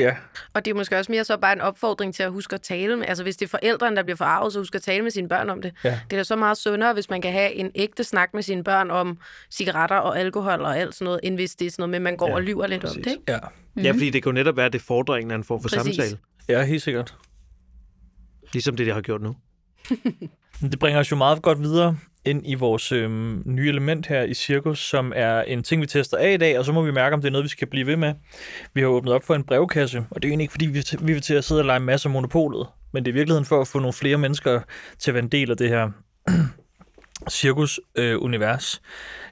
Ja, 0.00 0.16
Og 0.54 0.64
det 0.64 0.70
er 0.70 0.74
måske 0.74 0.98
også 0.98 1.12
mere 1.12 1.24
så 1.24 1.36
bare 1.36 1.52
en 1.52 1.60
opfordring 1.60 2.14
til 2.14 2.22
at 2.22 2.30
huske 2.32 2.54
at 2.54 2.62
tale 2.62 2.96
med. 2.96 3.06
Altså 3.08 3.22
hvis 3.22 3.36
det 3.36 3.46
er 3.46 3.50
forældrene, 3.50 3.96
der 3.96 4.02
bliver 4.02 4.16
forarvet, 4.16 4.52
så 4.52 4.58
husk 4.58 4.74
at 4.74 4.82
tale 4.82 5.02
med 5.02 5.10
sine 5.10 5.28
børn 5.28 5.50
om 5.50 5.62
det. 5.62 5.74
Ja. 5.84 6.00
Det 6.10 6.16
er 6.16 6.20
da 6.20 6.24
så 6.24 6.36
meget 6.36 6.56
sundere, 6.58 6.92
hvis 6.92 7.10
man 7.10 7.20
kan 7.22 7.32
have 7.32 7.52
en 7.54 7.70
ægte 7.74 8.04
snak 8.04 8.34
med 8.34 8.42
sine 8.42 8.64
børn 8.64 8.90
om 8.90 9.18
cigaretter 9.50 9.96
og 9.96 10.18
alkohol 10.18 10.60
og 10.60 10.78
alt 10.78 10.94
sådan 10.94 11.04
noget, 11.04 11.20
end 11.22 11.34
hvis 11.34 11.54
det 11.54 11.66
er 11.66 11.70
sådan 11.70 11.80
noget 11.82 11.90
med, 11.90 11.96
at 11.96 12.02
man 12.02 12.16
går 12.16 12.28
Ja, 12.28 12.34
og 12.34 12.42
lyver 12.42 12.66
lidt 12.66 12.84
om 12.84 12.88
præcis. 12.88 13.04
det. 13.04 13.10
Ikke? 13.10 13.22
ja. 13.28 13.38
Mm. 13.74 13.82
Ja, 13.82 13.90
fordi 13.92 14.10
det 14.10 14.22
kan 14.22 14.30
jo 14.30 14.34
netop 14.34 14.56
være, 14.56 14.66
at 14.66 14.72
det 14.72 14.82
fordrer 14.82 15.14
en 15.14 15.22
eller 15.22 15.34
anden 15.34 15.46
form 15.46 15.62
for 15.62 15.68
Præcis. 15.68 15.96
samtale. 15.96 16.18
Ja, 16.48 16.62
helt 16.64 16.82
sikkert. 16.82 17.14
Ligesom 18.52 18.76
det, 18.76 18.86
de 18.86 18.92
har 18.92 19.00
gjort 19.00 19.22
nu. 19.22 19.36
Det 20.70 20.78
bringer 20.78 21.00
os 21.00 21.10
jo 21.10 21.16
meget 21.16 21.42
godt 21.42 21.60
videre 21.60 21.98
ind 22.24 22.42
i 22.46 22.54
vores 22.54 22.92
øhm, 22.92 23.42
nye 23.46 23.68
element 23.68 24.06
her 24.06 24.22
i 24.22 24.34
Cirkus, 24.34 24.78
som 24.78 25.12
er 25.16 25.42
en 25.42 25.62
ting, 25.62 25.82
vi 25.82 25.86
tester 25.86 26.16
af 26.16 26.32
i 26.32 26.36
dag, 26.36 26.58
og 26.58 26.64
så 26.64 26.72
må 26.72 26.82
vi 26.82 26.90
mærke, 26.90 27.14
om 27.14 27.20
det 27.20 27.28
er 27.28 27.32
noget, 27.32 27.44
vi 27.44 27.48
skal 27.48 27.68
blive 27.68 27.86
ved 27.86 27.96
med. 27.96 28.14
Vi 28.74 28.80
har 28.80 28.88
åbnet 28.88 29.14
op 29.14 29.24
for 29.24 29.34
en 29.34 29.44
brevkasse, 29.44 30.04
og 30.10 30.22
det 30.22 30.28
er 30.28 30.30
egentlig 30.30 30.44
ikke, 30.44 30.52
fordi 30.52 30.66
vi, 30.66 30.84
vi 31.00 31.12
vil 31.12 31.22
til 31.22 31.34
at 31.34 31.44
sidde 31.44 31.60
og 31.60 31.64
lege 31.64 31.76
en 31.76 31.82
masse 31.82 32.08
af 32.08 32.12
monopolet, 32.12 32.66
men 32.92 33.04
det 33.04 33.10
er 33.10 33.12
i 33.12 33.14
virkeligheden 33.14 33.44
for 33.44 33.60
at 33.60 33.68
få 33.68 33.78
nogle 33.78 33.92
flere 33.92 34.18
mennesker 34.18 34.60
til 34.98 35.10
at 35.10 35.14
være 35.14 35.22
en 35.22 35.28
del 35.28 35.50
af 35.50 35.56
det 35.56 35.68
her 35.68 35.90
cirkus-univers. 37.30 38.82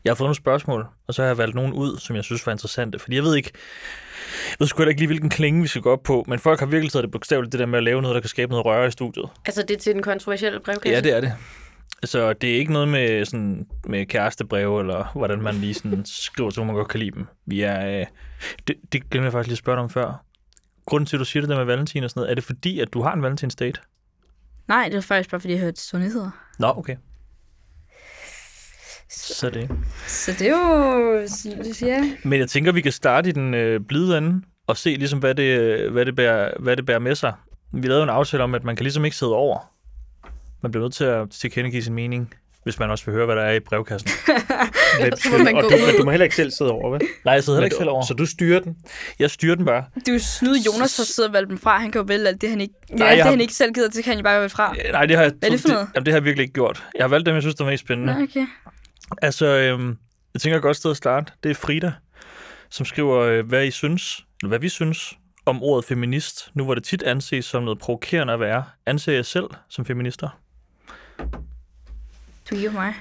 jeg 0.04 0.10
har 0.10 0.14
fået 0.14 0.26
nogle 0.26 0.34
spørgsmål, 0.34 0.86
og 1.08 1.14
så 1.14 1.22
har 1.22 1.26
jeg 1.26 1.38
valgt 1.38 1.54
nogle 1.54 1.74
ud, 1.74 1.98
som 1.98 2.16
jeg 2.16 2.24
synes 2.24 2.46
var 2.46 2.52
interessante, 2.52 2.98
fordi 2.98 3.16
jeg 3.16 3.24
ved 3.24 3.36
ikke, 3.36 3.50
jeg 4.50 4.56
ved 4.58 4.66
sgu 4.66 4.82
ikke 4.82 5.00
lige, 5.00 5.06
hvilken 5.06 5.30
klinge 5.30 5.62
vi 5.62 5.68
skal 5.68 5.82
gå 5.82 5.92
op 5.92 6.02
på, 6.02 6.24
men 6.28 6.38
folk 6.38 6.60
har 6.60 6.66
virkelig 6.66 6.92
taget 6.92 7.02
det 7.02 7.10
bogstaveligt, 7.10 7.52
det 7.52 7.58
der 7.58 7.66
med 7.66 7.78
at 7.78 7.82
lave 7.82 8.02
noget, 8.02 8.14
der 8.14 8.20
kan 8.20 8.28
skabe 8.28 8.50
noget 8.50 8.66
røre 8.66 8.88
i 8.88 8.90
studiet. 8.90 9.28
Altså 9.46 9.62
det 9.62 9.70
er 9.70 9.78
til 9.78 9.94
den 9.94 10.02
kontroversielle 10.02 10.60
brevkasse. 10.60 10.94
Ja, 10.94 11.00
det 11.00 11.16
er 11.16 11.20
det. 11.20 11.32
Så 12.04 12.32
det 12.32 12.50
er 12.50 12.58
ikke 12.58 12.72
noget 12.72 12.88
med, 12.88 13.24
sådan, 13.24 13.66
med 13.86 14.06
kærestebreve, 14.06 14.80
eller 14.80 15.12
hvordan 15.14 15.42
man 15.42 15.54
lige 15.54 15.74
sådan 15.74 16.02
skriver 16.04 16.50
hvor 16.54 16.64
man 16.64 16.74
godt 16.74 16.88
kan 16.88 17.00
lide 17.00 17.10
dem. 17.10 17.26
Vi 17.46 17.60
er, 17.60 18.00
øh, 18.00 18.06
det, 18.66 18.76
det 18.92 19.10
glemte 19.10 19.24
jeg 19.24 19.32
faktisk 19.32 19.46
lige 19.46 19.54
at 19.54 19.58
spørge 19.58 19.76
dig 19.76 19.84
om 19.84 19.90
før. 19.90 20.24
Grunden 20.86 21.06
til, 21.06 21.16
at 21.16 21.20
du 21.20 21.24
siger 21.24 21.40
det 21.40 21.48
der 21.50 21.56
med 21.56 21.64
Valentin 21.64 22.04
og 22.04 22.10
sådan 22.10 22.20
noget, 22.20 22.30
er 22.30 22.34
det 22.34 22.44
fordi, 22.44 22.80
at 22.80 22.92
du 22.92 23.02
har 23.02 23.12
en 23.12 23.22
Valentins 23.22 23.56
date? 23.56 23.80
Nej, 24.68 24.84
det 24.84 24.94
var 24.94 25.00
faktisk 25.00 25.30
bare, 25.30 25.40
fordi 25.40 25.52
jeg 25.52 25.60
hørte 25.60 25.80
sundheder. 25.80 26.30
Nå, 26.58 26.72
okay. 26.76 26.96
Så 29.10 29.50
det. 29.50 29.70
Så 30.06 30.32
det 30.38 30.48
er 30.48 30.50
jo... 30.50 31.20
Det 31.64 31.76
siger 31.76 31.94
jeg. 31.94 32.16
Men 32.24 32.38
jeg 32.40 32.48
tænker, 32.48 32.72
vi 32.72 32.80
kan 32.80 32.92
starte 32.92 33.28
i 33.28 33.32
den 33.32 33.54
øh, 33.54 33.80
blide 33.80 34.18
ende, 34.18 34.42
og 34.66 34.76
se 34.76 34.90
ligesom, 34.90 35.18
hvad 35.18 35.34
det, 35.34 35.90
hvad, 35.90 36.06
det 36.06 36.16
bærer, 36.16 36.52
hvad 36.60 36.76
det 36.76 36.86
bærer 36.86 36.98
med 36.98 37.14
sig. 37.14 37.32
Vi 37.72 37.88
lavede 37.88 38.02
en 38.02 38.08
aftale 38.08 38.42
om, 38.42 38.54
at 38.54 38.64
man 38.64 38.76
kan 38.76 38.84
ligesom 38.84 39.04
ikke 39.04 39.16
sidde 39.16 39.34
over. 39.34 39.72
Man 40.62 40.72
bliver 40.72 40.84
nødt 40.84 40.94
til 40.94 41.04
at 41.04 41.30
tilkendegive 41.30 41.82
sin 41.82 41.94
mening, 41.94 42.34
hvis 42.64 42.78
man 42.78 42.90
også 42.90 43.04
vil 43.04 43.14
høre, 43.14 43.26
hvad 43.26 43.36
der 43.36 43.42
er 43.42 43.52
i 43.52 43.60
brevkassen. 43.60 44.10
Men, 45.02 45.16
Så 45.16 45.28
må 45.32 45.38
man 45.38 45.56
og 45.56 45.62
gå 45.62 45.68
du, 45.68 45.74
ud. 45.74 45.86
men 45.86 45.96
du 45.98 46.04
må 46.04 46.10
heller 46.10 46.24
ikke 46.24 46.36
selv 46.36 46.50
sidde 46.50 46.70
over, 46.70 46.90
vel? 46.90 47.00
Nej, 47.24 47.34
jeg 47.34 47.44
sidder 47.44 47.56
heller 47.58 47.66
ikke 47.66 47.76
selv 47.76 47.88
over. 47.90 48.04
Så 48.04 48.14
du 48.14 48.26
styrer 48.26 48.60
den? 48.60 48.76
Jeg 49.18 49.30
styrer 49.30 49.54
den 49.54 49.64
bare. 49.64 49.84
Det 49.94 50.08
er 50.08 50.12
jo 50.12 50.18
snyde 50.18 50.58
Jonas, 50.66 50.96
der 50.96 51.02
sidder 51.04 51.28
og 51.28 51.32
valgt 51.32 51.50
dem 51.50 51.58
fra. 51.58 51.78
Han 51.78 51.90
kan 51.90 51.98
jo 52.00 52.04
vælge 52.08 52.28
alt 52.28 52.40
det, 52.40 52.50
han 52.50 52.60
ikke, 52.60 52.74
Nej, 52.90 53.08
alt 53.08 53.16
det, 53.16 53.22
har- 53.24 53.30
han 53.30 53.40
ikke 53.40 53.54
selv 53.54 53.72
gider, 53.72 53.88
det 53.88 54.04
kan 54.04 54.10
han 54.10 54.18
jo 54.18 54.22
bare 54.24 54.38
vælge 54.38 54.48
fra. 54.48 54.74
Nej, 54.92 55.06
det 55.06 55.16
har 55.16 55.22
jeg, 55.22 55.32
Hvad 55.38 55.48
er 55.48 55.52
det 55.52 55.60
for 55.60 55.68
noget? 55.68 55.88
jamen, 55.94 56.06
det 56.06 56.12
har 56.12 56.18
jeg 56.18 56.24
virkelig 56.24 56.42
ikke 56.42 56.52
gjort. 56.54 56.84
Jeg 56.94 57.02
har 57.04 57.08
valgt 57.08 57.26
dem, 57.26 57.34
jeg 57.34 57.42
synes, 57.42 57.54
der 57.54 57.64
er 57.64 57.68
mest 57.70 57.80
spændende. 57.84 58.14
Nå, 58.14 58.22
okay. 58.22 58.46
Altså, 59.22 59.46
øhm, 59.46 59.96
jeg 60.34 60.40
tænker 60.40 60.56
et 60.56 60.62
godt 60.62 60.76
sted 60.76 60.90
at 60.90 60.96
starte. 60.96 61.32
Det 61.42 61.50
er 61.50 61.54
Frida, 61.54 61.92
som 62.70 62.86
skriver, 62.86 63.18
øh, 63.18 63.46
hvad 63.48 63.64
I 63.64 63.70
synes, 63.70 64.24
eller 64.42 64.48
hvad 64.48 64.58
vi 64.58 64.68
synes 64.68 65.12
om 65.46 65.62
ordet 65.62 65.84
feminist. 65.84 66.50
Nu 66.54 66.64
hvor 66.64 66.74
det 66.74 66.84
tit 66.84 67.02
anses 67.02 67.44
som 67.44 67.62
noget 67.62 67.78
provokerende 67.78 68.32
at 68.32 68.40
være. 68.40 68.64
Anser 68.86 69.12
jeg 69.12 69.24
selv 69.26 69.46
som 69.68 69.84
feminister? 69.84 70.28
Du 72.50 72.54
giver 72.56 72.72
mig. 72.72 72.94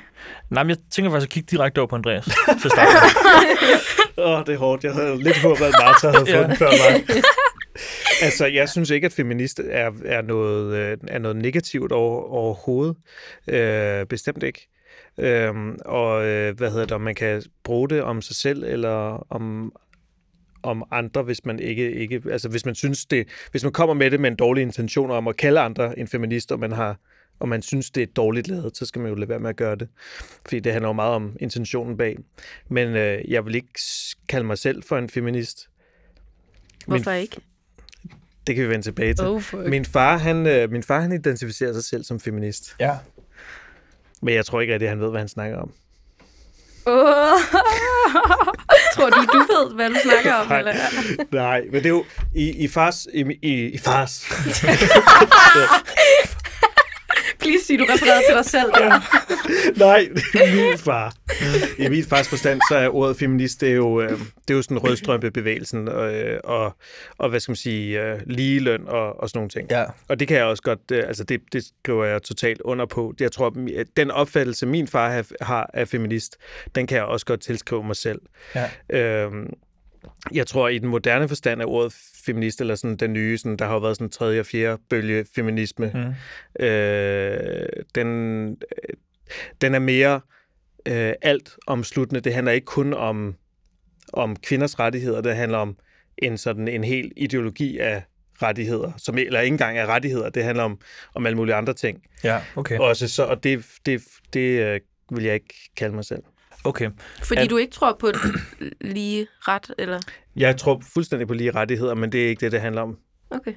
Nej, 0.49 0.63
men 0.63 0.69
jeg 0.69 0.77
tænker 0.91 1.11
faktisk 1.11 1.27
at 1.27 1.33
kigge 1.33 1.47
direkte 1.51 1.79
over 1.79 1.87
på 1.87 1.95
Andreas. 1.95 2.25
til 2.25 2.31
at 2.65 2.71
starte 2.71 2.89
med. 2.93 4.25
Åh, 4.25 4.39
oh, 4.39 4.45
det 4.45 4.53
er 4.53 4.57
hårdt. 4.57 4.83
Jeg 4.83 4.93
havde 4.93 5.23
lidt 5.23 5.37
håbet, 5.41 5.65
at 5.65 5.73
Martha 5.81 6.07
havde 6.07 6.25
fået 6.25 6.41
Ja. 6.41 6.47
den 6.47 6.55
før 6.55 6.69
mig. 6.91 7.03
altså, 8.25 8.45
jeg 8.45 8.69
synes 8.69 8.89
ikke, 8.89 9.05
at 9.05 9.13
feminist 9.13 9.61
er, 9.69 9.91
er, 10.05 10.21
noget, 10.21 10.75
øh, 10.75 10.97
er 11.07 11.19
noget 11.19 11.37
negativt 11.37 11.91
over, 11.91 12.21
overhovedet. 12.31 12.95
Øh, 13.47 14.05
bestemt 14.05 14.43
ikke. 14.43 14.67
Øhm, 15.19 15.77
og 15.85 16.25
øh, 16.25 16.57
hvad 16.57 16.69
hedder 16.71 16.85
det, 16.85 16.91
om 16.91 17.01
man 17.01 17.15
kan 17.15 17.43
bruge 17.63 17.89
det 17.89 18.01
om 18.03 18.21
sig 18.21 18.35
selv, 18.35 18.63
eller 18.63 19.27
om, 19.33 19.73
om 20.63 20.83
andre, 20.91 21.23
hvis 21.23 21.45
man 21.45 21.59
ikke, 21.59 21.91
ikke, 21.91 22.21
altså 22.31 22.49
hvis 22.49 22.65
man 22.65 22.75
synes 22.75 23.05
det, 23.05 23.27
hvis 23.51 23.63
man 23.63 23.71
kommer 23.73 23.93
med 23.93 24.11
det 24.11 24.19
med 24.19 24.31
en 24.31 24.35
dårlig 24.35 24.61
intention 24.61 25.11
om 25.11 25.27
at 25.27 25.37
kalde 25.37 25.59
andre 25.59 25.99
en 25.99 26.07
feminist, 26.07 26.51
og 26.51 26.59
man 26.59 26.71
har, 26.71 26.97
og 27.39 27.49
man 27.49 27.61
synes, 27.61 27.91
det 27.91 28.03
er 28.03 28.07
dårligt 28.15 28.47
lavet, 28.47 28.77
så 28.77 28.85
skal 28.85 29.01
man 29.01 29.09
jo 29.09 29.15
lade 29.15 29.29
være 29.29 29.39
med 29.39 29.49
at 29.49 29.55
gøre 29.55 29.75
det. 29.75 29.87
Fordi 30.45 30.59
det 30.59 30.71
handler 30.71 30.89
jo 30.89 30.93
meget 30.93 31.13
om 31.13 31.35
intentionen 31.39 31.97
bag. 31.97 32.17
Men 32.69 32.87
øh, 32.95 33.31
jeg 33.31 33.45
vil 33.45 33.55
ikke 33.55 33.79
kalde 34.29 34.45
mig 34.47 34.57
selv 34.57 34.83
for 34.83 34.97
en 34.97 35.09
feminist. 35.09 35.69
Hvorfor 36.87 37.11
ikke? 37.11 37.37
Det 38.47 38.55
kan 38.55 38.63
vi 38.63 38.69
vende 38.69 38.85
tilbage 38.85 39.13
til. 39.13 39.25
Oh, 39.25 39.41
fuck. 39.41 39.67
Min 39.67 39.85
far, 39.85 40.17
han, 40.17 40.47
øh, 40.47 40.71
min 40.71 40.83
far, 40.83 40.99
han 40.99 41.11
identificerer 41.11 41.73
sig 41.73 41.83
selv 41.83 42.03
som 42.03 42.19
feminist. 42.19 42.75
ja. 42.79 42.97
Men 44.21 44.35
jeg 44.35 44.45
tror 44.45 44.61
ikke 44.61 44.73
rigtig, 44.73 44.87
at 44.87 44.89
han 44.89 44.99
ved, 44.99 45.09
hvad 45.09 45.19
han 45.19 45.27
snakker 45.27 45.57
om. 45.57 45.71
Oh. 46.85 46.95
Tror 48.95 49.09
du, 49.09 49.25
du 49.33 49.37
ved, 49.37 49.75
hvad 49.75 49.89
du 49.89 49.95
snakker 50.03 50.33
om? 50.33 50.47
Nej. 50.51 50.59
Eller? 50.59 50.73
Nej, 51.31 51.61
men 51.61 51.73
det 51.73 51.85
er 51.85 51.89
jo 51.89 52.05
i, 52.35 52.49
i 52.49 52.67
fars... 52.67 53.07
I, 53.13 53.23
i, 53.41 53.65
i 53.65 53.77
fars. 53.77 54.21
Please 57.49 57.65
sig, 57.65 57.79
du 57.79 57.85
refererede 57.89 58.23
til 58.29 58.35
dig 58.35 58.45
selv. 58.45 58.71
Ja. 58.79 58.89
Nej, 59.85 60.07
det 60.33 60.41
er 60.49 60.69
min 60.69 60.77
far. 60.77 61.13
I 61.79 61.89
min 61.89 62.03
fars 62.03 62.27
forstand, 62.29 62.59
så 62.71 62.75
er 62.77 62.87
ordet 62.89 63.17
feminist, 63.17 63.61
det 63.61 63.69
er 63.69 63.73
jo, 63.75 64.01
øh, 64.01 64.09
det 64.11 64.49
er 64.49 64.53
jo 64.53 64.61
sådan 64.61 64.77
rødstrømpebevægelsen 64.77 65.87
og, 65.87 66.13
øh, 66.13 66.39
og, 66.43 66.75
og, 67.17 67.29
hvad 67.29 67.39
skal 67.39 67.51
man 67.51 67.55
sige, 67.55 68.01
øh, 68.01 68.19
ligeløn 68.25 68.87
og, 68.87 69.19
og 69.19 69.29
sådan 69.29 69.37
nogle 69.37 69.49
ting. 69.49 69.67
Ja. 69.71 69.85
Og 70.07 70.19
det 70.19 70.27
kan 70.27 70.37
jeg 70.37 70.45
også 70.45 70.63
godt, 70.63 70.91
altså 70.91 71.23
det, 71.23 71.41
det 71.53 71.63
skriver 71.83 72.05
jeg 72.05 72.23
totalt 72.23 72.61
under 72.61 72.85
på. 72.85 73.13
Jeg 73.19 73.31
tror, 73.31 73.53
at 73.77 73.87
den 73.97 74.11
opfattelse, 74.11 74.65
min 74.65 74.87
far 74.87 75.09
har- 75.09 75.25
har 75.41 75.69
af 75.73 75.87
feminist, 75.87 76.37
den 76.75 76.87
kan 76.87 76.95
jeg 76.97 77.05
også 77.05 77.25
godt 77.25 77.41
tilskrive 77.41 77.83
mig 77.83 77.95
selv. 77.95 78.19
Ja. 78.55 78.99
Øhm, 79.23 79.47
jeg 80.31 80.47
tror, 80.47 80.67
i 80.67 80.77
den 80.77 80.89
moderne 80.89 81.27
forstand 81.27 81.61
af 81.61 81.65
ordet 81.67 81.93
feminist, 82.25 82.61
eller 82.61 82.75
sådan 82.75 82.97
den 82.97 83.13
nye, 83.13 83.37
sådan, 83.37 83.57
der 83.57 83.65
har 83.65 83.73
jo 83.73 83.79
været 83.79 83.95
sådan 83.95 84.05
en 84.07 84.11
tredje 84.11 84.39
og 84.39 84.45
fjerde 84.45 84.81
bølge 84.89 85.25
feminisme, 85.35 85.91
Mm. 86.59 86.65
øh, 86.65 87.67
den, 87.95 88.07
den 89.61 89.75
er 89.75 89.79
mere 89.79 90.21
øh, 90.85 91.13
alt 91.21 91.55
omsluttende. 91.67 92.21
Det 92.21 92.33
handler 92.33 92.51
ikke 92.51 92.65
kun 92.65 92.93
om, 92.93 93.35
om 94.13 94.35
kvinders 94.35 94.79
rettigheder, 94.79 95.21
det 95.21 95.35
handler 95.35 95.57
om 95.57 95.77
en 96.17 96.37
sådan 96.37 96.67
en 96.67 96.83
hel 96.83 97.11
ideologi 97.17 97.77
af 97.77 98.03
rettigheder, 98.41 98.91
som 98.97 99.17
eller 99.17 99.39
ikke 99.39 99.53
engang 99.53 99.77
er 99.77 99.85
rettigheder, 99.85 100.29
det 100.29 100.43
handler 100.43 100.63
om, 100.63 100.79
om 101.15 101.25
alle 101.25 101.35
mulige 101.35 101.55
andre 101.55 101.73
ting. 101.73 102.03
Ja, 102.23 102.41
okay. 102.55 102.77
Også 102.79 103.07
så, 103.07 103.23
og 103.23 103.43
det, 103.43 103.65
det, 103.85 104.03
det 104.33 104.59
øh, 104.59 104.79
vil 105.11 105.23
jeg 105.23 105.33
ikke 105.33 105.71
kalde 105.77 105.95
mig 105.95 106.05
selv. 106.05 106.23
Okay. 106.63 106.89
Fordi 107.23 107.41
At- 107.41 107.49
du 107.49 107.57
ikke 107.57 107.73
tror 107.73 107.97
på 107.99 108.11
lige 108.81 109.27
ret, 109.39 109.71
eller? 109.77 109.99
Jeg 110.35 110.57
tror 110.57 110.81
fuldstændig 110.93 111.27
på 111.27 111.33
lige 111.33 111.51
rettigheder, 111.51 111.93
men 111.95 112.11
det 112.11 112.23
er 112.25 112.29
ikke 112.29 112.39
det, 112.39 112.51
det 112.51 112.61
handler 112.61 112.81
om. 112.81 112.97
Okay. 113.31 113.53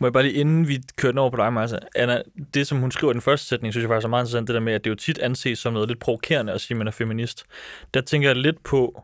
Må 0.00 0.06
jeg 0.06 0.12
bare 0.12 0.22
lige, 0.22 0.34
inden 0.34 0.68
vi 0.68 0.80
kører 0.96 1.12
den 1.12 1.18
over 1.18 1.30
på 1.30 1.36
dig, 1.36 1.52
Martha. 1.52 1.76
Anna, 1.94 2.22
det 2.54 2.66
som 2.66 2.78
hun 2.78 2.90
skriver 2.90 3.12
i 3.12 3.14
den 3.14 3.20
første 3.22 3.46
sætning, 3.46 3.72
synes 3.74 3.82
jeg 3.82 3.88
faktisk 3.88 4.04
er 4.04 4.08
meget 4.08 4.22
interessant, 4.22 4.48
det 4.48 4.54
der 4.54 4.60
med, 4.60 4.72
at 4.72 4.84
det 4.84 4.90
jo 4.90 4.94
tit 4.94 5.18
anses 5.18 5.58
som 5.58 5.72
noget 5.72 5.88
lidt 5.88 5.98
provokerende 6.00 6.52
at 6.52 6.60
sige, 6.60 6.74
at 6.74 6.78
man 6.78 6.86
er 6.86 6.90
feminist. 6.92 7.44
Der 7.94 8.00
tænker 8.00 8.28
jeg 8.28 8.36
lidt 8.36 8.62
på, 8.64 9.02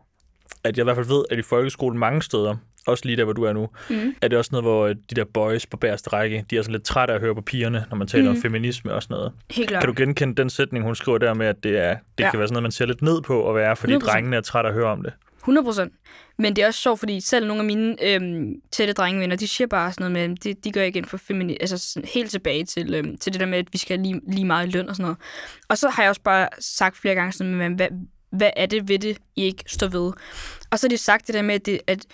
at 0.63 0.77
jeg 0.77 0.83
i 0.83 0.85
hvert 0.85 0.95
fald 0.97 1.07
ved, 1.07 1.25
at 1.31 1.39
i 1.39 1.41
folkeskolen 1.41 1.99
mange 1.99 2.21
steder, 2.21 2.55
også 2.87 3.05
lige 3.05 3.17
der, 3.17 3.23
hvor 3.23 3.33
du 3.33 3.43
er 3.43 3.53
nu, 3.53 3.69
Mm. 3.89 4.15
er 4.21 4.27
det 4.27 4.37
også 4.37 4.49
noget, 4.51 4.63
hvor 4.65 4.87
de 4.87 5.15
der 5.15 5.23
boys 5.33 5.65
på 5.65 5.77
bagerste 5.77 6.09
række, 6.09 6.45
de 6.49 6.57
er 6.57 6.61
sådan 6.61 6.71
lidt 6.71 6.83
trætte 6.83 7.11
af 7.11 7.15
at 7.15 7.21
høre 7.21 7.35
på 7.35 7.41
pigerne, 7.41 7.85
når 7.89 7.97
man 7.97 8.07
taler 8.07 8.23
mm. 8.31 8.35
om 8.37 8.41
feminisme 8.41 8.93
og 8.93 9.03
sådan 9.03 9.13
noget. 9.15 9.31
Helt 9.51 9.67
klart. 9.69 9.83
Kan 9.83 9.93
du 9.95 10.01
genkende 10.03 10.35
den 10.35 10.49
sætning, 10.49 10.85
hun 10.85 10.95
skriver 10.95 11.17
der 11.17 11.33
med, 11.33 11.47
at 11.47 11.63
det, 11.63 11.77
er, 11.77 11.95
det 12.17 12.23
Ja. 12.23 12.29
kan 12.31 12.39
være 12.39 12.47
sådan 12.47 12.53
noget, 12.53 12.63
man 12.63 12.71
ser 12.71 12.85
lidt 12.85 13.01
ned 13.01 13.21
på 13.21 13.49
at 13.49 13.55
være, 13.55 13.75
fordi 13.75 13.93
100%. 13.93 13.97
drengene 13.99 14.35
er 14.35 14.41
trætte 14.41 14.67
af 14.67 14.71
at 14.71 14.79
høre 14.79 14.87
om 14.91 15.03
det? 15.03 15.13
100 15.39 15.65
procent. 15.65 15.93
Men 16.37 16.55
det 16.55 16.61
er 16.63 16.67
også 16.67 16.81
sjovt, 16.81 16.99
fordi 16.99 17.21
selv 17.21 17.47
nogle 17.47 17.59
af 17.61 17.65
mine 17.65 17.95
øhm, 18.13 18.53
tætte 18.71 18.93
drengevenner, 18.93 19.35
de 19.35 19.47
siger 19.47 19.67
bare 19.67 19.91
sådan 19.93 20.11
noget 20.11 20.29
med, 20.29 20.37
de, 20.37 20.53
de 20.63 20.71
går 20.71 20.81
ikke 20.81 20.97
ind 20.97 21.05
for 21.05 21.17
femini, 21.17 21.57
altså 21.61 21.77
sådan 21.77 22.09
helt 22.13 22.31
tilbage 22.31 22.65
til, 22.65 22.93
øhm, 22.93 23.17
til 23.17 23.33
det 23.33 23.39
der 23.39 23.45
med, 23.47 23.57
at 23.57 23.67
vi 23.73 23.77
skal 23.77 23.97
have 23.97 24.03
lige, 24.07 24.21
lige 24.31 24.45
meget 24.45 24.67
i 24.67 24.71
løn 24.71 24.89
og 24.89 24.95
sådan 24.95 25.03
noget. 25.03 25.17
Og 25.69 25.77
så 25.77 25.89
har 25.89 26.03
jeg 26.03 26.09
også 26.09 26.21
bare 26.21 26.47
sagt 26.59 26.97
flere 26.97 27.15
gange 27.15 27.31
sådan, 27.31 27.55
med, 27.55 27.69
hvad, 27.69 27.87
hvad 28.31 28.49
er 28.55 28.65
det 28.65 28.89
ved 28.89 28.99
det, 28.99 29.17
I 29.35 29.43
ikke 29.43 29.63
står 29.67 29.87
ved? 29.87 30.11
Og 30.71 30.79
så 30.79 30.87
har 30.87 30.89
de 30.89 30.97
sagt 30.97 31.27
det 31.27 31.35
der 31.35 31.41
med, 31.41 31.55
at 31.55 31.65
det, 31.65 31.79
at 31.87 32.05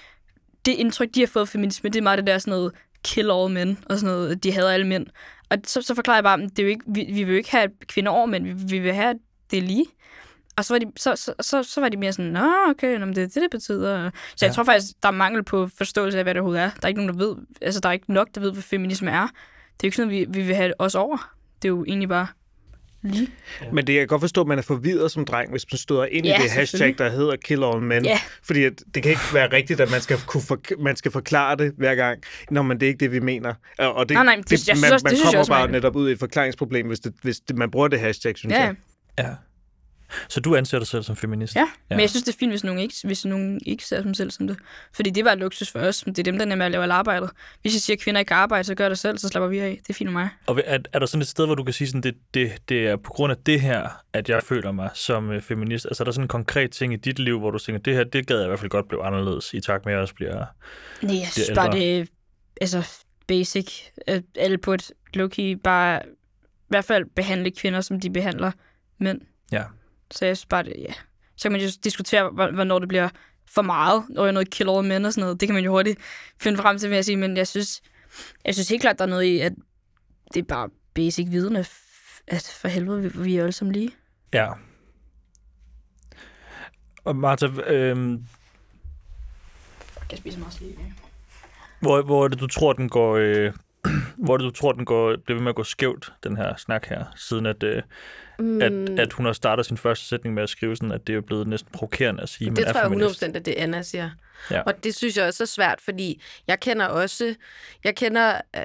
det 0.65 0.71
indtryk, 0.71 1.10
de 1.15 1.19
har 1.19 1.28
fået 1.28 1.43
af 1.43 1.47
feminisme, 1.50 1.89
det 1.89 2.00
er 2.00 2.04
meget 2.04 2.17
det 2.17 2.28
der 2.28 2.38
sådan 2.38 2.52
noget 2.52 2.71
kill 3.04 3.32
all 3.32 3.52
men, 3.54 3.78
og 3.89 4.00
sådan 4.00 4.15
noget, 4.15 4.43
de 4.43 4.52
hader 4.52 4.71
alle 4.71 4.88
mænd. 4.88 5.08
Og 5.50 5.58
så, 5.65 5.82
så 5.82 5.95
forklarer 5.95 6.17
jeg 6.17 6.24
bare, 6.24 6.41
at 6.43 6.50
det 6.50 6.60
er 6.60 6.63
jo 6.63 6.69
ikke, 6.69 6.84
vi, 6.88 7.06
vi 7.13 7.24
vil 7.24 7.32
jo 7.32 7.38
ikke 7.38 7.52
have 7.52 7.69
kvinder 7.88 8.12
over 8.12 8.26
mænd, 8.26 8.45
vi, 8.45 8.54
vi 8.54 8.80
vil 8.80 8.93
have, 8.93 9.10
at 9.10 9.15
det 9.52 9.58
er 9.60 9.63
lige. 9.63 9.86
Og 10.58 10.65
så 10.65 10.74
var 10.74 10.80
de, 10.80 10.86
så, 10.97 11.15
så, 11.15 11.34
så, 11.41 11.63
så 11.63 11.82
var 11.82 11.89
de 11.89 11.97
mere 11.97 12.13
sådan, 12.13 12.32
nå, 12.32 12.52
okay, 12.69 12.97
nå, 12.97 13.06
det 13.06 13.17
er 13.17 13.21
det, 13.28 13.36
det 13.36 13.47
betyder. 13.52 14.10
Så 14.36 14.45
jeg 14.45 14.50
Ja. 14.50 14.54
tror 14.54 14.63
faktisk, 14.63 14.88
der 15.04 15.08
er 15.10 15.13
mangel 15.13 15.43
på 15.43 15.67
forståelse 15.78 16.17
af, 16.17 16.24
hvad 16.26 16.34
det 16.34 16.41
overhovedet 16.41 16.63
er. 16.63 16.69
Der 16.69 16.80
er 16.84 16.88
ikke 16.88 17.06
nogen, 17.06 17.19
der 17.19 17.26
ved, 17.26 17.36
altså 17.62 17.80
der 17.80 17.89
er 17.89 17.93
ikke 17.93 18.13
nok, 18.13 18.28
der 18.36 18.41
ved, 18.41 18.52
hvad 18.52 18.63
feminisme 18.63 19.12
er. 19.12 19.21
Det 19.21 19.28
er 19.28 19.30
jo 19.84 19.88
ikke 19.88 19.95
sådan, 19.97 20.10
vi, 20.12 20.26
vi 20.30 20.41
vil 20.41 20.56
have 20.56 20.74
os 20.80 20.95
over. 20.95 21.32
Det 21.62 21.65
er 21.67 21.69
jo 21.69 21.86
egentlig 21.86 22.10
bare 22.10 22.28
lige. 23.03 23.27
Men 23.73 23.87
det 23.87 23.93
jeg 23.93 23.99
kan 24.01 24.07
godt 24.07 24.21
forstå, 24.21 24.41
at 24.41 24.47
man 24.47 24.57
er 24.57 24.61
forvirret 24.61 25.11
som 25.11 25.25
dreng, 25.25 25.51
hvis 25.51 25.65
man 25.71 25.77
støder 25.77 26.05
ind 26.05 26.25
Ja, 26.25 26.39
i 26.39 26.43
det 26.43 26.51
hashtag, 26.51 26.95
der 26.97 27.09
hedder 27.09 27.35
Kill 27.35 27.63
All 27.63 27.81
Men. 27.81 28.05
Ja. 28.05 28.19
Fordi 28.43 28.63
at 28.63 28.73
det 28.95 29.03
kan 29.03 29.09
ikke 29.09 29.21
være 29.33 29.51
rigtigt, 29.53 29.79
at 29.79 29.91
man 29.91 30.01
skal, 30.01 30.17
kunne 30.27 30.43
for, 30.43 30.59
man 30.79 30.95
skal 30.95 31.11
forklare 31.11 31.55
det 31.55 31.73
hver 31.77 31.95
gang. 31.95 32.19
Nå, 32.51 32.61
men 32.61 32.79
det 32.79 32.85
er 32.85 32.87
ikke 32.87 32.99
det, 32.99 33.11
vi 33.11 33.19
mener. 33.19 33.53
Og 33.79 34.09
det, 34.09 34.15
Nej, 34.15 34.23
nej, 34.23 34.35
det- 34.35 34.51
jeg 34.51 34.59
synes 34.59 34.81
man, 34.81 34.93
også- 34.93 35.03
man 35.03 35.11
det 35.11 35.17
synes 35.17 35.25
jeg 35.25 35.27
kommer 35.31 35.39
også, 35.39 35.51
bare 35.51 35.67
Michael. 35.67 35.71
netop 35.81 35.95
ud 35.95 36.09
i 36.09 36.11
et 36.11 36.19
forklaringsproblem, 36.19 36.87
hvis, 36.87 36.99
det, 36.99 37.13
hvis 37.23 37.39
det, 37.39 37.57
man 37.57 37.71
bruger 37.71 37.87
det 37.87 37.99
hashtag, 37.99 38.37
synes 38.37 38.53
Ja, 38.53 38.61
jeg. 38.63 38.75
ja. 39.19 39.27
Ja. 40.12 40.26
Så 40.30 40.39
du 40.39 40.56
anser 40.56 40.78
dig 40.78 40.88
selv 40.88 41.04
som 41.04 41.15
feminist? 41.15 41.56
ja. 41.56 41.67
Men 41.89 42.00
jeg 42.00 42.10
synes, 42.10 42.24
det 42.24 42.34
er 42.34 42.38
fint, 42.38 42.52
hvis 42.52 42.63
nogen 42.63 42.80
ikke, 42.80 42.95
hvis 43.04 43.26
nogen 43.26 43.62
ikke 43.65 43.86
ser 43.86 44.02
sig 44.04 44.15
selv 44.15 44.32
som 44.32 44.47
det. 44.47 44.58
Fordi 44.93 45.10
det 45.10 45.21
er 45.21 45.26
bare 45.26 45.36
luksus 45.36 45.71
for 45.71 45.80
os. 45.80 46.04
Det 46.06 46.19
er 46.19 46.24
dem, 46.24 46.38
der 46.38 46.45
er 46.45 46.56
med 46.56 46.65
at 46.65 46.71
lave 46.71 46.84
alt 46.84 46.91
arbejdet. 46.91 47.30
Hvis 47.62 47.74
jeg 47.74 47.82
siger, 47.82 47.95
at 47.97 48.02
kvinder 48.02 48.19
ikke 48.19 48.28
kan 48.28 48.38
arbejde, 48.38 48.63
så 48.63 48.76
gør 48.76 48.89
det 48.89 49.00
selv, 49.00 49.17
så 49.17 49.28
slapper 49.28 49.47
vi 49.47 49.60
af. 49.60 49.80
Det 49.84 49.89
er 49.89 49.93
fint 49.93 50.12
med 50.12 50.21
mig. 50.21 50.30
Og 50.47 50.62
er, 50.65 50.80
er 50.93 51.00
der 51.00 51.06
sådan 51.06 51.21
et 51.21 51.28
sted, 51.28 51.45
hvor 51.45 51.56
du 51.56 51.63
kan 51.63 51.74
sige, 51.74 51.88
sådan, 51.88 52.02
det, 52.02 52.15
det, 52.34 52.52
det 52.69 52.88
er 52.88 52.95
på 52.95 53.12
grund 53.12 53.32
af 53.32 53.38
det 53.45 53.62
her, 53.62 53.89
at 54.13 54.30
jeg 54.30 54.43
føler 54.43 54.71
mig 54.71 54.89
som 54.93 55.32
øh, 55.32 55.41
feminist? 55.41 55.86
Altså 55.86 56.04
er 56.04 56.06
der 56.06 56.12
sådan 56.12 56.24
en 56.24 56.28
konkret 56.28 56.71
ting 56.71 56.93
i 56.93 56.97
dit 56.97 57.19
liv, 57.19 57.39
hvor 57.39 57.52
du 57.52 57.60
tænker, 57.60 57.82
det 57.82 57.93
her, 57.93 58.04
det 58.04 58.28
gad 58.28 58.38
jeg 58.38 58.45
i 58.45 58.47
hvert 58.47 58.60
fald 58.60 58.69
godt 58.69 58.88
blive 58.88 59.04
anderledes, 59.04 59.54
i 59.54 59.62
takt 59.62 59.86
med, 59.86 59.93
at 59.93 59.95
jeg 59.95 60.02
også 60.02 60.15
bliver... 60.15 60.45
Nej, 61.02 61.19
jeg 61.19 61.28
synes 61.32 61.52
bare, 61.56 61.71
det 61.71 62.00
er 62.00 62.06
altså, 62.62 63.04
basic. 63.28 63.82
At 64.08 64.24
alle 64.36 64.58
på 64.58 64.74
et 64.74 64.91
low-key 65.17 65.62
bare 65.63 66.02
i 66.06 66.67
hvert 66.67 66.86
fald 66.86 67.06
behandle 67.15 67.52
kvinder, 67.52 67.82
som 67.82 68.00
de 68.00 68.10
behandler 68.10 68.52
mænd. 68.97 69.21
Ja. 69.52 69.63
Så 70.12 70.26
jeg 70.26 70.38
synes 70.38 70.45
bare, 70.45 70.63
det, 70.63 70.74
ja. 70.80 70.93
Så 71.36 71.41
kan 71.43 71.52
man 71.52 71.62
jo 71.62 71.67
diskutere, 71.84 72.30
hvor- 72.30 72.52
hvornår 72.52 72.80
det 72.80 72.88
bliver 72.88 73.10
for 73.50 73.62
meget, 73.62 74.04
når 74.10 74.24
jeg 74.24 74.34
noget 74.34 74.50
kill 74.50 74.69
over 74.69 74.82
mænd 74.82 75.06
og 75.06 75.13
sådan 75.13 75.21
noget. 75.21 75.39
Det 75.39 75.47
kan 75.47 75.54
man 75.54 75.63
jo 75.63 75.71
hurtigt 75.71 76.00
finde 76.41 76.58
frem 76.58 76.78
til, 76.80 76.89
vil 76.89 76.95
jeg 76.95 77.06
sige. 77.06 77.17
Men 77.17 77.38
jeg 77.38 77.47
synes, 77.47 77.82
jeg 78.45 78.54
synes 78.54 78.69
helt 78.69 78.82
klart, 78.82 79.00
der 79.00 79.06
er 79.06 79.10
noget 79.10 79.24
i, 79.24 79.39
at 79.39 79.54
det 80.34 80.39
er 80.39 80.43
bare 80.43 80.69
basic 80.93 81.28
viden, 81.30 81.56
at, 81.56 81.65
for 82.62 82.67
helvede, 82.67 83.02
vi, 83.02 83.24
vi 83.24 83.36
er 83.38 83.41
alle 83.41 83.52
sammen 83.52 83.74
lige. 83.74 83.91
Ja. 84.34 84.47
Og 87.04 87.15
Martha, 87.15 87.47
øh, 87.67 88.19
Jeg 90.12 90.17
spiser 90.17 90.39
meget 90.39 90.54
slik. 90.54 90.76
hvor, 91.80 92.02
hvor 92.02 92.24
er 92.24 92.28
det, 92.28 92.39
du 92.39 92.47
tror, 92.47 92.74
den 92.74 92.89
går... 92.89 93.15
Øh, 93.15 93.54
hvor 94.26 94.34
er 94.34 94.38
du 94.38 94.50
tror, 94.50 94.72
den 94.72 94.86
går, 94.86 95.15
bliver 95.26 95.38
ved 95.38 95.44
med 95.44 95.50
at 95.50 95.56
gå 95.56 95.63
skævt, 95.63 96.13
den 96.24 96.38
her 96.38 96.56
snak 96.56 96.88
her, 96.88 97.06
siden 97.15 97.46
at, 97.46 97.63
øh, 97.63 97.82
Mm, 98.41 98.62
at, 98.62 99.00
at 99.00 99.13
hun 99.13 99.26
har 99.26 99.34
startet 99.34 99.65
sin 99.65 99.78
første 99.78 100.06
sætning 100.06 100.36
med 100.36 100.44
at 100.44 100.50
skrive 100.50 100.76
sådan, 100.76 100.91
at 100.91 101.08
det 101.08 101.15
er 101.15 101.22
blevet 101.22 101.48
næsten 101.48 101.72
provokerende 101.74 102.24
at 102.24 102.30
sige, 102.30 102.46
det 102.46 102.54
man 102.58 102.67
er 102.67 102.72
tror 102.72 102.80
jeg 102.82 102.89
feminist. 102.89 103.24
100% 103.24 103.36
at 103.36 103.46
det 103.46 103.54
Anna 103.54 103.82
siger. 103.82 104.10
Ja. 104.52 104.62
Og 104.62 104.84
det 104.84 104.96
synes 104.96 105.17
jeg 105.17 105.26
også 105.26 105.44
er 105.44 105.48
svært, 105.48 105.82
fordi 105.82 106.22
jeg 106.48 106.60
kender 106.60 106.86
også, 106.86 107.36
jeg 107.84 107.96
kender 107.96 108.41
øh, 108.56 108.63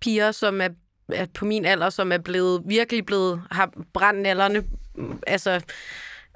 piger, 0.00 0.32
som 0.32 0.60
er, 0.60 0.68
er 1.08 1.26
på 1.34 1.44
min 1.44 1.64
alder, 1.64 1.90
som 1.90 2.12
er 2.12 2.18
blevet, 2.18 2.62
virkelig 2.66 3.06
blevet, 3.06 3.42
har 3.50 3.72
brændt 3.92 4.20
nallerne, 4.20 4.64
mm, 4.94 5.22
altså 5.26 5.60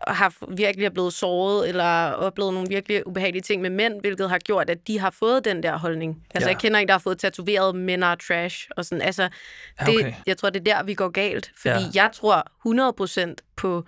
har 0.07 0.35
virkelig 0.55 0.87
er 0.87 0.91
blevet 0.91 1.13
såret, 1.13 1.69
eller 1.69 2.11
oplevet 2.13 2.53
nogle 2.55 2.69
virkelig 2.69 3.07
ubehagelige 3.07 3.43
ting 3.43 3.63
med 3.63 3.71
mænd, 3.71 4.01
hvilket 4.01 4.31
har 4.31 4.39
gjort, 4.39 4.71
at 4.71 4.87
de 4.87 4.99
har 4.99 5.11
fået 5.11 5.45
den 5.45 5.63
der 5.63 5.79
holdning. 5.79 6.23
Altså, 6.35 6.49
Ja. 6.49 6.55
jeg 6.55 6.61
kender 6.61 6.81
en, 6.81 6.87
der 6.89 6.95
har 6.95 6.99
fået 6.99 7.19
tatoveret 7.19 7.75
mænd 7.75 8.05
er 8.05 8.15
trash, 8.15 8.69
og 8.77 8.85
sådan, 8.85 9.03
altså, 9.03 9.23
Ja, 9.23 9.85
det, 9.87 9.95
okay. 9.97 10.13
jeg 10.27 10.37
tror, 10.37 10.51
det 10.51 10.69
er 10.69 10.75
der, 10.77 10.83
vi 10.83 10.95
går 10.95 11.09
galt, 11.09 11.51
fordi 11.57 11.85
Ja. 11.95 12.03
jeg 12.03 12.11
tror 12.13 12.47
100% 12.63 13.35
på, 13.57 13.85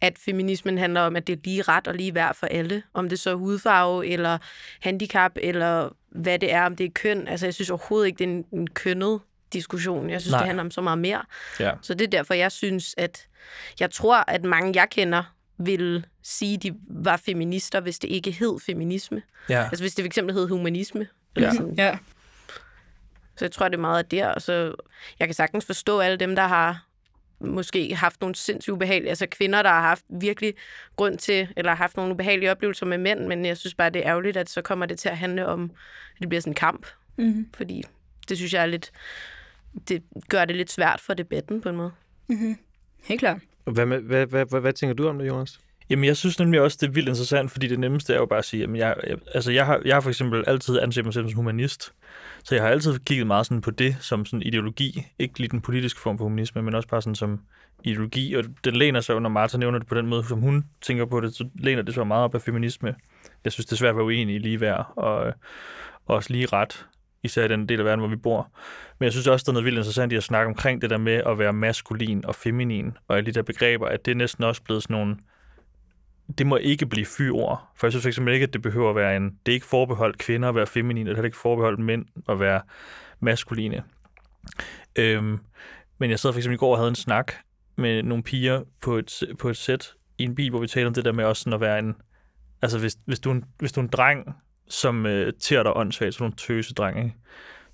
at 0.00 0.18
feminismen 0.18 0.78
handler 0.78 1.00
om, 1.00 1.16
at 1.16 1.26
det 1.26 1.32
er 1.32 1.40
lige 1.44 1.62
ret 1.62 1.88
og 1.88 1.94
lige 1.94 2.14
værd 2.14 2.34
for 2.34 2.46
alle. 2.46 2.82
Om 2.94 3.08
det 3.08 3.18
så 3.20 3.30
er 3.30 3.34
hudfarve, 3.34 4.06
eller 4.06 4.38
handicap, 4.80 5.32
eller 5.36 5.88
hvad 6.10 6.38
det 6.38 6.52
er, 6.52 6.62
om 6.66 6.76
det 6.76 6.86
er 6.86 6.90
køn. 6.94 7.28
Altså, 7.28 7.46
jeg 7.46 7.54
synes 7.54 7.70
overhovedet 7.70 8.06
ikke, 8.06 8.18
det 8.18 8.24
er 8.24 8.28
en, 8.28 8.44
en 8.52 8.66
kønnet 8.66 9.20
diskussion. 9.52 10.10
Jeg 10.10 10.20
synes. 10.20 10.30
Nej. 10.32 10.40
det 10.40 10.46
handler 10.46 10.64
om 10.64 10.70
så 10.70 10.80
meget 10.80 10.98
mere. 10.98 11.22
Ja. 11.60 11.70
Så 11.82 11.94
det 11.94 12.04
er 12.04 12.10
derfor, 12.10 12.34
jeg 12.34 12.52
synes, 12.52 12.94
at 12.98 13.26
jeg 13.80 13.90
tror, 13.90 14.24
at 14.30 14.44
mange, 14.44 14.72
jeg 14.80 14.88
kender, 14.90 15.22
vil 15.58 16.06
sige, 16.22 16.56
de 16.56 16.74
var 16.88 17.16
feminister, 17.16 17.80
hvis 17.80 17.98
det 17.98 18.08
ikke 18.08 18.30
hed 18.30 18.60
feminisme. 18.66 19.22
Ja. 19.48 19.62
Altså 19.64 19.82
hvis 19.84 19.94
det 19.94 20.02
for 20.02 20.06
eksempel 20.06 20.34
hed 20.34 20.48
humanisme. 20.48 21.06
Eller 21.36 21.48
Ja. 21.48 21.54
sådan. 21.54 21.74
Ja. 21.78 21.98
Så 23.36 23.44
jeg 23.44 23.52
tror, 23.52 23.68
det 23.68 23.76
er 23.76 23.80
meget 23.80 23.98
af 23.98 24.04
der. 24.04 24.26
Og 24.28 24.42
så 24.42 24.74
jeg 25.18 25.28
kan 25.28 25.34
sagtens 25.34 25.66
forstå 25.66 26.00
alle 26.00 26.16
dem, 26.16 26.36
der 26.36 26.46
har 26.46 26.86
måske 27.40 27.94
haft 27.94 28.20
nogle 28.20 28.34
sindssygt 28.34 28.72
ubehagelige, 28.72 29.08
altså 29.10 29.26
kvinder, 29.30 29.62
der 29.62 29.70
har 29.70 29.80
haft 29.80 30.04
virkelig 30.08 30.54
grund 30.96 31.18
til, 31.18 31.48
eller 31.56 31.74
haft 31.74 31.96
nogle 31.96 32.12
ubehagelige 32.12 32.50
oplevelser 32.50 32.86
med 32.86 32.98
mænd, 32.98 33.26
men 33.26 33.44
jeg 33.46 33.56
synes 33.56 33.74
bare, 33.74 33.90
det 33.90 34.02
er 34.06 34.10
ærgerligt, 34.10 34.36
at 34.36 34.50
så 34.50 34.62
kommer 34.62 34.86
det 34.86 34.98
til 34.98 35.08
at 35.08 35.18
handle 35.18 35.46
om, 35.46 35.64
at 36.14 36.20
det 36.20 36.28
bliver 36.28 36.40
sådan 36.40 36.50
en 36.50 36.54
kamp. 36.54 36.86
Mm-hmm. 37.16 37.48
Fordi 37.54 37.82
det 38.28 38.36
synes 38.36 38.52
jeg 38.54 38.62
er 38.62 38.66
lidt, 38.66 38.92
det 39.88 40.02
gør 40.28 40.44
det 40.44 40.56
lidt 40.56 40.72
svært 40.72 41.00
for 41.00 41.14
debatten 41.14 41.60
på 41.60 41.68
en 41.68 41.76
måde. 41.76 41.92
Helt 43.02 43.20
klart. 43.20 43.38
Hvad, 43.64 43.86
med, 43.86 44.00
hvad, 44.00 44.26
hvad, 44.26 44.46
hvad, 44.50 44.60
hvad 44.60 44.72
tænker 44.72 44.94
du 44.94 45.08
om 45.08 45.18
det, 45.18 45.28
Jonas? 45.28 45.60
Jamen, 45.90 46.04
jeg 46.04 46.16
synes 46.16 46.38
nemlig 46.38 46.60
også, 46.60 46.78
det 46.80 46.88
er 46.88 46.92
vildt 46.92 47.08
interessant, 47.08 47.50
fordi 47.50 47.66
det 47.66 47.78
nemmeste 47.78 48.14
er 48.14 48.18
jo 48.18 48.26
bare 48.26 48.38
at 48.38 48.44
sige, 48.44 48.60
jamen, 48.60 48.76
jeg, 48.76 48.96
jeg, 49.06 49.16
altså 49.34 49.52
jeg, 49.52 49.66
har, 49.66 49.80
jeg 49.84 49.96
har 49.96 50.00
for 50.00 50.10
eksempel 50.10 50.44
altid 50.46 50.78
anset 50.80 51.04
mig 51.04 51.14
selv 51.14 51.28
som 51.28 51.36
humanist, 51.36 51.92
så 52.44 52.54
jeg 52.54 52.64
har 52.64 52.70
altid 52.70 52.98
kigget 52.98 53.26
meget 53.26 53.46
sådan 53.46 53.60
på 53.60 53.70
det 53.70 53.96
som 54.00 54.24
sådan 54.24 54.42
ideologi, 54.42 55.06
ikke 55.18 55.38
lige 55.38 55.48
den 55.48 55.60
politiske 55.60 56.00
form 56.00 56.18
for 56.18 56.24
humanisme, 56.24 56.62
men 56.62 56.74
også 56.74 56.88
bare 56.88 57.02
sådan 57.02 57.14
som 57.14 57.40
ideologi, 57.84 58.34
og 58.34 58.44
den 58.64 58.76
læner 58.76 59.00
sig 59.00 59.20
når 59.20 59.28
Martha 59.28 59.58
nævner 59.58 59.78
det 59.78 59.88
på 59.88 59.94
den 59.94 60.06
måde, 60.06 60.24
som 60.24 60.40
hun 60.40 60.64
tænker 60.82 61.04
på 61.04 61.20
det, 61.20 61.34
så 61.34 61.48
læner 61.54 61.82
det 61.82 61.94
så 61.94 62.04
meget 62.04 62.24
op 62.24 62.34
af 62.34 62.42
feminisme. 62.42 62.94
Jeg 63.44 63.52
synes, 63.52 63.66
det 63.66 63.72
er 63.72 63.76
svært 63.76 63.90
at 63.90 63.96
være 63.96 64.04
uenig 64.04 64.34
i 64.34 64.38
lige 64.38 64.60
værd, 64.60 64.92
og, 64.96 65.16
og 66.06 66.16
også 66.16 66.32
lige 66.32 66.46
ret, 66.46 66.86
især 67.24 67.44
i 67.44 67.48
den 67.48 67.68
del 67.68 67.78
af 67.78 67.84
verden, 67.84 68.00
hvor 68.00 68.08
vi 68.08 68.16
bor. 68.16 68.50
Men 68.98 69.04
jeg 69.04 69.12
synes 69.12 69.26
også, 69.26 69.44
der 69.44 69.50
er 69.50 69.52
noget 69.52 69.64
vildt 69.64 69.78
interessant 69.78 70.12
i 70.12 70.16
at 70.16 70.22
snakke 70.22 70.48
omkring 70.48 70.82
det 70.82 70.90
der 70.90 70.98
med 70.98 71.22
at 71.26 71.38
være 71.38 71.52
maskulin 71.52 72.24
og 72.24 72.34
feminin, 72.34 72.96
og 73.08 73.16
alle 73.16 73.26
de 73.26 73.32
der 73.32 73.42
begreber, 73.42 73.86
at 73.86 74.04
det 74.04 74.10
er 74.10 74.16
næsten 74.16 74.44
også 74.44 74.62
blevet 74.62 74.82
sådan 74.82 74.96
nogle 74.96 75.16
det 76.38 76.46
må 76.46 76.56
ikke 76.56 76.86
blive 76.86 77.06
fyord. 77.06 77.68
For 77.76 77.86
jeg 77.86 77.92
synes 77.92 78.16
fx 78.16 78.18
ikke, 78.18 78.42
at 78.44 78.52
det 78.52 78.62
behøver 78.62 78.90
at 78.90 78.96
være 78.96 79.16
en... 79.16 79.38
Det 79.46 79.52
er 79.52 79.54
ikke 79.54 79.66
forbeholdt 79.66 80.18
kvinder 80.18 80.48
at 80.48 80.54
være 80.54 80.66
feminine, 80.66 81.10
det 81.10 81.18
er 81.18 81.24
ikke 81.24 81.36
forbeholdt 81.36 81.80
mænd 81.80 82.06
at 82.28 82.40
være 82.40 82.60
maskuline. 83.20 83.82
Øhm, 84.96 85.38
men 85.98 86.10
jeg 86.10 86.18
sad 86.18 86.32
for 86.32 86.38
eksempel 86.38 86.54
i 86.54 86.58
går 86.58 86.72
og 86.72 86.78
havde 86.78 86.88
en 86.88 86.94
snak 86.94 87.32
med 87.76 88.02
nogle 88.02 88.22
piger 88.22 88.62
på 88.82 88.96
et, 88.96 89.22
på 89.38 89.48
et 89.48 89.56
sæt 89.56 89.92
i 90.18 90.22
en 90.22 90.34
bil, 90.34 90.50
hvor 90.50 90.60
vi 90.60 90.66
talte 90.66 90.86
om 90.86 90.94
det 90.94 91.04
der 91.04 91.12
med 91.12 91.24
også 91.24 91.42
sådan 91.42 91.52
at 91.52 91.60
være 91.60 91.78
en... 91.78 91.94
Altså, 92.62 92.78
hvis, 92.78 92.96
hvis, 93.04 93.20
du, 93.20 93.30
en, 93.30 93.44
hvis 93.58 93.72
du 93.72 93.80
er 93.80 93.84
en 93.84 93.90
dreng, 93.90 94.36
som 94.68 95.06
øh, 95.06 95.32
tærer 95.40 95.62
dig 95.62 95.72
åndssvagt, 95.76 96.14
så 96.14 96.22
nogle 96.22 96.34
du 96.76 96.82
en 96.98 97.14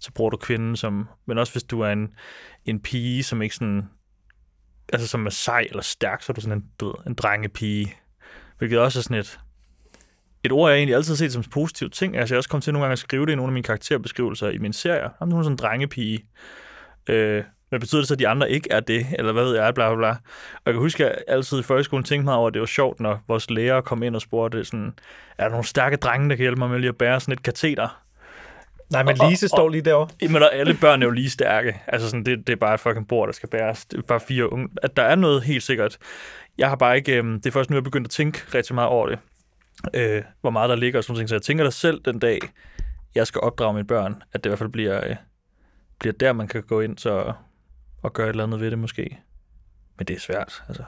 så 0.00 0.12
bruger 0.12 0.31
du 0.31 0.37
kvinden 0.37 0.76
som... 0.76 1.09
Men 1.26 1.38
også 1.38 1.53
hvis 1.53 1.62
du 1.62 1.81
er 1.81 1.88
en, 1.88 2.09
en 2.64 2.81
pige, 2.81 3.22
som 3.22 3.42
ikke 3.42 3.55
sådan... 3.55 3.88
Altså, 4.92 5.09
som 5.09 5.26
er 5.26 5.31
sej 5.31 5.66
eller 5.70 5.83
stærk, 5.83 6.22
så 6.22 6.33
er 6.33 6.35
du 6.35 6.40
sådan 6.40 6.59
en, 6.59 6.64
du 6.81 6.87
ved, 6.87 6.94
en 7.07 7.14
drengepige. 7.14 7.94
Hvilket 8.59 8.79
også 8.79 8.98
er 8.98 9.03
sådan 9.03 9.18
et... 9.18 9.40
Et 10.44 10.53
ord, 10.53 10.70
jeg 10.70 10.76
egentlig 10.76 10.96
altid 10.96 11.12
har 11.12 11.16
set 11.16 11.33
som 11.33 11.40
en 11.40 11.50
positiv 11.50 11.90
ting. 11.90 12.16
Altså, 12.16 12.35
jeg 12.35 12.37
har 12.37 12.38
også 12.38 12.48
kommet 12.48 12.64
til 12.64 12.72
nogle 12.72 12.85
gange 12.85 12.92
at 12.92 12.98
skrive 12.98 13.26
det 13.26 13.33
i 13.33 13.35
nogle 13.35 13.50
af 13.50 13.53
mine 13.53 13.64
karakterbeskrivelser 13.64 14.48
i 14.48 14.59
mine 14.59 14.74
serier. 14.74 15.11
Jamen, 15.20 15.33
hun 15.33 15.40
er 15.40 15.42
sådan 15.42 15.53
en 15.53 15.59
drengepige. 15.59 16.26
Øh, 17.09 17.44
hvad 17.70 17.80
betyder 17.80 18.00
det 18.00 18.09
så, 18.09 18.14
at 18.14 18.18
de 18.18 18.28
andre 18.28 18.50
ikke 18.50 18.68
er 18.72 18.80
det? 18.80 19.06
Eller 19.18 19.33
hvad 19.33 19.44
ved 19.44 19.56
jeg, 19.56 19.74
bla 19.74 19.88
bla 19.88 19.96
bla. 19.96 20.09
Og 20.54 20.61
jeg 20.66 20.74
kan 20.74 20.80
huske, 20.80 21.06
at 21.06 21.11
jeg 21.11 21.35
altid 21.35 21.59
i 21.59 21.62
folkeskolen 21.62 22.04
tænkte 22.04 22.24
mig 22.24 22.35
over, 22.35 22.48
at 22.48 22.54
det 22.54 22.61
var 22.61 22.66
sjovt, 22.66 23.00
når 23.00 23.20
vores 23.28 23.50
lærer 23.50 23.80
kom 23.80 24.02
ind 24.02 24.14
og 24.14 24.22
spurgte, 24.22 24.64
sådan, 24.64 24.94
er 25.38 25.42
der 25.44 25.50
nogle 25.50 25.64
stærke 25.66 25.96
drenge, 25.96 26.28
der 26.30 26.37
kan 26.37 26.42
hjælpe 26.42 26.59
mig 26.59 26.70
med 26.70 26.78
lige 26.78 26.88
at 26.88 26.96
bære 26.96 27.20
sådan 27.20 27.33
et 27.33 27.42
kateter? 27.42 28.02
Nej, 28.92 29.02
men 29.02 29.16
Lise 29.30 29.46
og- 29.46 29.50
står 29.50 29.68
lige 29.68 29.83
derovre. 29.83 30.09
Jamen, 30.22 30.42
og 30.42 30.54
alle 30.54 30.76
børn 30.80 31.02
er 31.02 31.06
jo 31.06 31.11
lige 31.12 31.30
stærke. 31.30 31.80
Altså, 31.87 32.09
sådan, 32.11 32.24
det, 32.24 32.46
det 32.46 32.52
er 32.52 32.56
bare 32.56 32.74
et 32.74 32.80
fucking 32.80 33.09
bord, 33.09 33.28
der 33.28 33.33
skal 33.33 33.48
bæres. 33.48 33.85
Det 33.85 33.98
er 33.98 34.02
bare 34.02 34.20
fire 34.20 34.52
unge. 34.52 34.68
At 34.83 34.96
der 34.96 35.02
er 35.02 35.14
noget 35.14 35.42
helt 35.42 35.62
sikkert. 35.62 35.98
Jeg 36.59 36.68
har 36.68 36.76
bare 36.76 36.96
ikke... 36.96 37.16
Øhm, 37.16 37.35
det 37.40 37.46
er 37.46 37.50
først 37.50 37.70
nu, 37.70 37.74
jeg 37.74 37.80
er 37.80 37.85
begyndt 37.85 38.06
at 38.06 38.11
tænke 38.11 38.38
rigtig 38.54 38.74
meget 38.74 38.88
over 38.90 39.09
det. 39.09 39.18
Øh, 39.94 40.22
hvor 40.40 40.50
meget 40.50 40.70
der 40.70 40.76
ligger 40.76 40.98
og 40.98 41.04
sådan 41.04 41.14
noget. 41.14 41.28
Så 41.28 41.35
jeg 41.35 41.42
tænker 41.42 41.64
da 41.64 41.70
selv 41.70 42.00
den 42.04 42.18
dag, 42.18 42.38
jeg 43.14 43.26
skal 43.26 43.40
opdrage 43.40 43.74
mine 43.74 43.87
børn, 43.87 44.22
at 44.33 44.44
det 44.44 44.48
i 44.48 44.50
hvert 44.50 44.59
fald 44.59 44.68
bliver, 44.70 45.09
øh, 45.09 45.16
bliver 45.98 46.12
der, 46.12 46.33
man 46.33 46.48
kan 46.48 46.62
gå 46.62 46.80
ind 46.80 46.98
så, 46.98 47.33
og 48.03 48.13
gøre 48.13 48.27
et 48.27 48.31
eller 48.31 48.45
andet 48.45 48.61
ved 48.61 48.71
det 48.71 48.79
måske. 48.79 49.19
Men 49.99 50.07
det 50.07 50.17
er 50.17 50.21
svært, 50.21 50.63
altså. 50.69 50.85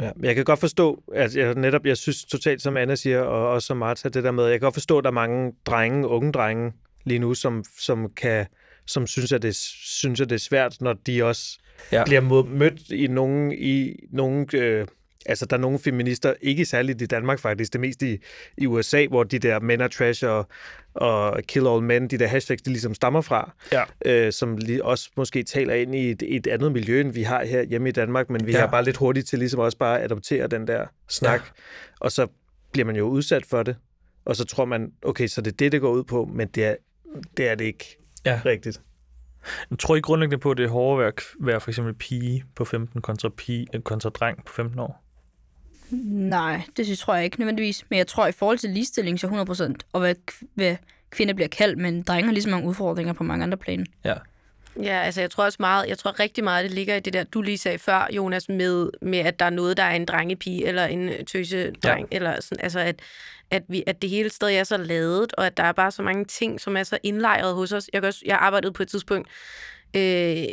Ja, 0.00 0.10
jeg 0.22 0.34
kan 0.34 0.44
godt 0.44 0.60
forstå, 0.60 1.02
at 1.14 1.36
jeg 1.36 1.54
netop, 1.54 1.86
jeg 1.86 1.96
synes 1.96 2.24
totalt, 2.24 2.62
som 2.62 2.76
Anna 2.76 2.94
siger, 2.94 3.20
og 3.20 3.48
også 3.48 3.66
som 3.66 3.76
Martha, 3.76 4.08
det 4.08 4.24
der 4.24 4.30
med, 4.30 4.44
jeg 4.44 4.52
kan 4.52 4.66
godt 4.66 4.74
forstå, 4.74 4.98
at 4.98 5.04
der 5.04 5.10
er 5.10 5.14
mange 5.14 5.52
drenge, 5.66 6.08
unge 6.08 6.32
drenge 6.32 6.72
lige 7.04 7.18
nu, 7.18 7.34
som, 7.34 7.64
som 7.78 8.10
kan 8.16 8.46
som 8.86 9.06
synes, 9.06 9.32
at 9.32 9.42
det, 9.42 9.56
synes, 9.56 10.20
at 10.20 10.28
det 10.30 10.34
er 10.34 10.40
svært, 10.40 10.80
når 10.80 10.92
de 10.92 11.24
også 11.24 11.58
Ja. 11.92 12.04
bliver 12.04 12.20
mødt 12.44 12.90
i 12.90 13.06
nogle, 13.06 13.56
i 13.58 13.96
nogle 14.10 14.46
øh, 14.54 14.86
altså 15.28 15.46
der 15.46 15.56
er 15.56 15.60
nogle 15.60 15.78
feminister, 15.78 16.34
ikke 16.40 16.64
særligt 16.64 17.02
i 17.02 17.06
Danmark 17.06 17.38
faktisk, 17.38 17.72
det 17.72 17.80
mest 17.80 18.02
i, 18.02 18.18
i 18.56 18.66
USA, 18.66 19.06
hvor 19.06 19.24
de 19.24 19.38
der 19.38 19.60
men 19.60 19.80
are 19.80 19.88
trash 19.88 20.24
og, 20.26 20.48
og 20.94 21.42
kill 21.48 21.66
all 21.66 21.82
men, 21.82 22.08
de 22.08 22.18
der 22.18 22.26
hashtags, 22.26 22.62
de 22.62 22.70
ligesom 22.70 22.94
stammer 22.94 23.20
fra, 23.20 23.52
Ja. 23.72 23.84
øh, 24.04 24.32
som 24.32 24.56
lige 24.56 24.84
også 24.84 25.10
måske 25.16 25.42
taler 25.42 25.74
ind 25.74 25.94
i 25.94 26.10
et, 26.10 26.22
et 26.26 26.46
andet 26.46 26.72
miljø, 26.72 27.00
end 27.00 27.12
vi 27.12 27.22
har 27.22 27.44
her 27.44 27.62
hjemme 27.62 27.88
i 27.88 27.92
Danmark, 27.92 28.30
men 28.30 28.46
vi 28.46 28.52
Ja. 28.52 28.58
er 28.62 28.70
bare 28.70 28.84
lidt 28.84 28.96
hurtigt 28.96 29.28
til 29.28 29.38
ligesom 29.38 29.60
også 29.60 29.78
bare 29.78 29.98
at 29.98 30.04
adoptere 30.04 30.46
den 30.46 30.66
der 30.66 30.86
snak, 31.08 31.40
ja. 31.40 31.62
og 32.00 32.12
så 32.12 32.26
bliver 32.72 32.86
man 32.86 32.96
jo 32.96 33.04
udsat 33.04 33.46
for 33.46 33.62
det, 33.62 33.76
og 34.24 34.36
så 34.36 34.44
tror 34.44 34.64
man, 34.64 34.92
okay, 35.02 35.26
så 35.26 35.40
det 35.40 35.52
er 35.52 35.56
det, 35.56 35.72
det 35.72 35.80
går 35.80 35.90
ud 35.92 36.04
på, 36.04 36.24
men 36.34 36.48
det 36.48 36.64
er 36.64 36.74
det, 37.36 37.48
er 37.48 37.54
det 37.54 37.64
ikke 37.64 37.98
Ja. 38.26 38.40
rigtigt. 38.46 38.80
Jeg 39.70 39.78
tror 39.78 39.96
I 39.96 40.00
grundlæggende 40.00 40.40
på, 40.40 40.50
at 40.50 40.56
det 40.56 40.64
er 40.64 40.68
hårdere 40.68 41.06
at 41.06 41.14
være, 41.40 41.60
for 41.60 41.70
eksempel 41.70 41.94
pige 41.94 42.44
på 42.56 42.64
15 42.64 43.00
kontra, 43.00 43.28
pige, 43.28 43.66
kontra 43.84 44.08
dreng 44.10 44.44
på 44.44 44.52
15 44.52 44.78
år? 44.78 45.04
Nej, 45.90 46.62
det 46.76 46.84
synes, 46.84 46.98
tror 46.98 47.14
jeg 47.14 47.24
ikke 47.24 47.38
nødvendigvis. 47.38 47.84
Men 47.88 47.98
jeg 47.98 48.06
tror, 48.06 48.26
i 48.26 48.32
forhold 48.32 48.58
til 48.58 48.70
ligestilling, 48.70 49.20
så 49.20 49.26
100%, 49.26 49.74
og 49.92 50.00
hvad, 50.00 50.14
hvad 50.54 50.76
kvinder 51.10 51.34
bliver 51.34 51.48
kaldt, 51.48 51.78
men 51.78 52.02
drenge 52.02 52.26
har 52.26 52.32
lige 52.32 52.42
så 52.42 52.50
mange 52.50 52.68
udfordringer 52.68 53.12
på 53.12 53.24
mange 53.24 53.42
andre 53.42 53.58
planer. 53.58 53.84
Ja. 54.04 54.14
Ja, 54.82 55.02
altså 55.02 55.20
jeg 55.20 55.30
tror 55.30 55.44
også 55.44 55.56
meget, 55.60 55.88
jeg 55.88 55.98
tror 55.98 56.20
rigtig 56.20 56.44
meget, 56.44 56.64
det 56.64 56.72
ligger 56.72 56.94
i 56.94 57.00
det 57.00 57.12
der, 57.12 57.24
du 57.24 57.42
lige 57.42 57.58
sagde 57.58 57.78
før, 57.78 58.08
Jonas, 58.12 58.48
med, 58.48 58.90
med 59.02 59.18
at 59.18 59.40
der 59.40 59.44
er 59.44 59.50
noget, 59.50 59.76
der 59.76 59.82
er 59.82 59.94
en 59.94 60.04
drengepige 60.04 60.66
eller 60.66 60.84
en 60.84 61.26
tøsedreng, 61.26 62.08
ja. 62.12 62.16
eller 62.16 62.40
sådan, 62.40 62.64
altså 62.64 62.80
at, 62.80 63.00
at, 63.50 63.62
vi, 63.68 63.84
at 63.86 64.02
det 64.02 64.10
hele 64.10 64.30
stadig 64.30 64.56
er 64.56 64.64
så 64.64 64.76
ladet, 64.76 65.34
og 65.34 65.46
at 65.46 65.56
der 65.56 65.62
er 65.62 65.72
bare 65.72 65.90
så 65.90 66.02
mange 66.02 66.24
ting, 66.24 66.60
som 66.60 66.76
er 66.76 66.82
så 66.82 66.98
indlejret 67.02 67.54
hos 67.54 67.72
os. 67.72 67.90
Jeg, 67.92 68.04
også, 68.04 68.22
jeg 68.26 68.36
arbejdede 68.36 68.72
på 68.72 68.82
et 68.82 68.88
tidspunkt 68.88 69.28
øh, 69.96 70.44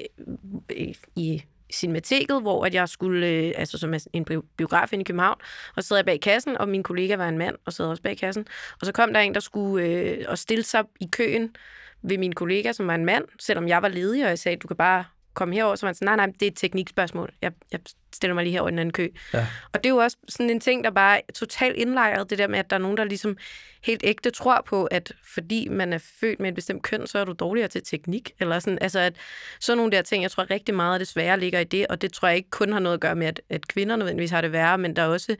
i 1.16 1.44
Cinemateket, 1.74 2.42
hvor 2.42 2.66
at 2.66 2.74
jeg 2.74 2.90
skulle, 2.90 3.28
øh, 3.28 3.54
altså 3.56 3.78
som 3.78 3.94
en 4.14 4.26
biograf 4.58 4.94
inde 4.94 5.02
i 5.02 5.04
København, 5.04 5.38
og 5.76 5.84
så 5.84 5.88
sad 5.88 5.98
jeg 5.98 6.06
bag 6.06 6.22
kassen, 6.22 6.58
og 6.58 6.70
min 6.70 6.84
kollega 6.84 7.16
var 7.16 7.30
en 7.30 7.38
mand, 7.38 7.56
og 7.66 7.74
sad 7.74 7.86
også 7.86 8.04
bag 8.04 8.18
kassen. 8.18 8.48
Og 8.80 8.86
så 8.86 8.92
kom 8.92 9.14
der 9.14 9.20
en, 9.20 9.34
der 9.34 9.40
skulle 9.40 9.86
øh, 9.86 10.26
og 10.28 10.38
stille 10.38 10.64
sig 10.64 10.84
i 11.00 11.08
køen 11.12 11.56
ved 12.02 12.18
min 12.18 12.34
kollega, 12.34 12.72
som 12.72 12.88
var 12.88 12.96
en 12.96 13.06
mand, 13.06 13.26
selvom 13.40 13.68
jeg 13.68 13.82
var 13.82 13.88
ledig, 13.88 14.24
og 14.24 14.30
jeg 14.30 14.40
sagde, 14.40 14.58
du 14.58 14.68
kan 14.68 14.78
bare 14.78 15.06
komme 15.36 15.56
herover, 15.56 15.76
så 15.76 15.86
var 15.86 15.88
han 15.88 15.96
sådan, 15.96 16.06
nej, 16.06 16.16
nej, 16.16 16.34
det 16.40 16.42
er 16.42 16.48
et 16.48 16.58
teknikspørgsmål. 16.58 17.34
Jeg, 17.42 17.52
jeg 17.72 17.80
stiller 18.14 18.34
mig 18.34 18.44
lige 18.44 18.54
herover 18.54 18.70
i 18.70 18.72
den 18.72 18.80
anden 18.80 18.94
kø. 18.94 19.08
Ja. 19.34 19.48
Og 19.74 19.84
det 19.84 19.90
er 19.90 19.94
jo 19.94 19.98
også 19.98 20.18
sådan 20.30 20.50
en 20.50 20.60
ting, 20.60 20.84
der 20.84 20.90
bare 20.90 21.18
er 21.18 21.34
totalt 21.34 21.76
indlejret, 21.76 22.30
det 22.30 22.38
der 22.38 22.48
med, 22.48 22.60
at 22.60 22.70
der 22.70 22.76
er 22.76 22.80
nogen, 22.80 22.98
der 22.98 23.04
ligesom 23.04 23.38
helt 23.84 24.02
ægte 24.04 24.30
tror 24.30 24.64
på, 24.66 24.86
at 24.86 25.12
fordi 25.36 25.68
man 25.68 25.94
er 25.94 25.98
født 26.20 26.40
med 26.40 26.50
et 26.50 26.56
bestemt 26.56 26.84
køn, 26.84 27.08
så 27.08 27.20
er 27.20 27.26
du 27.26 27.34
dårligere 27.34 27.68
til 27.68 27.84
teknik. 27.84 28.32
Eller 28.40 28.60
sådan, 28.60 28.80
altså 28.82 29.00
at 29.00 29.16
sådan 29.60 29.78
nogle 29.78 29.92
der 29.92 30.02
ting, 30.02 30.24
jeg 30.24 30.32
tror 30.32 30.52
rigtig 30.52 30.76
meget 30.76 30.94
af 30.94 31.00
det 31.00 31.08
svære 31.08 31.40
ligger 31.40 31.60
i 31.60 31.64
det, 31.64 31.88
og 31.88 32.02
det 32.02 32.14
tror 32.14 32.28
jeg 32.28 32.38
ikke 32.38 32.50
kun 32.50 32.72
har 32.72 32.80
noget 32.80 32.94
at 32.94 33.02
gøre 33.02 33.16
med, 33.16 33.28
at, 33.28 33.42
at 33.50 33.68
kvinder 33.68 33.96
nødvendigvis 33.96 34.32
har 34.32 34.42
det 34.42 34.52
værre, 34.52 34.78
men 34.78 34.96
der 34.96 35.02
er 35.02 35.08
også, 35.08 35.36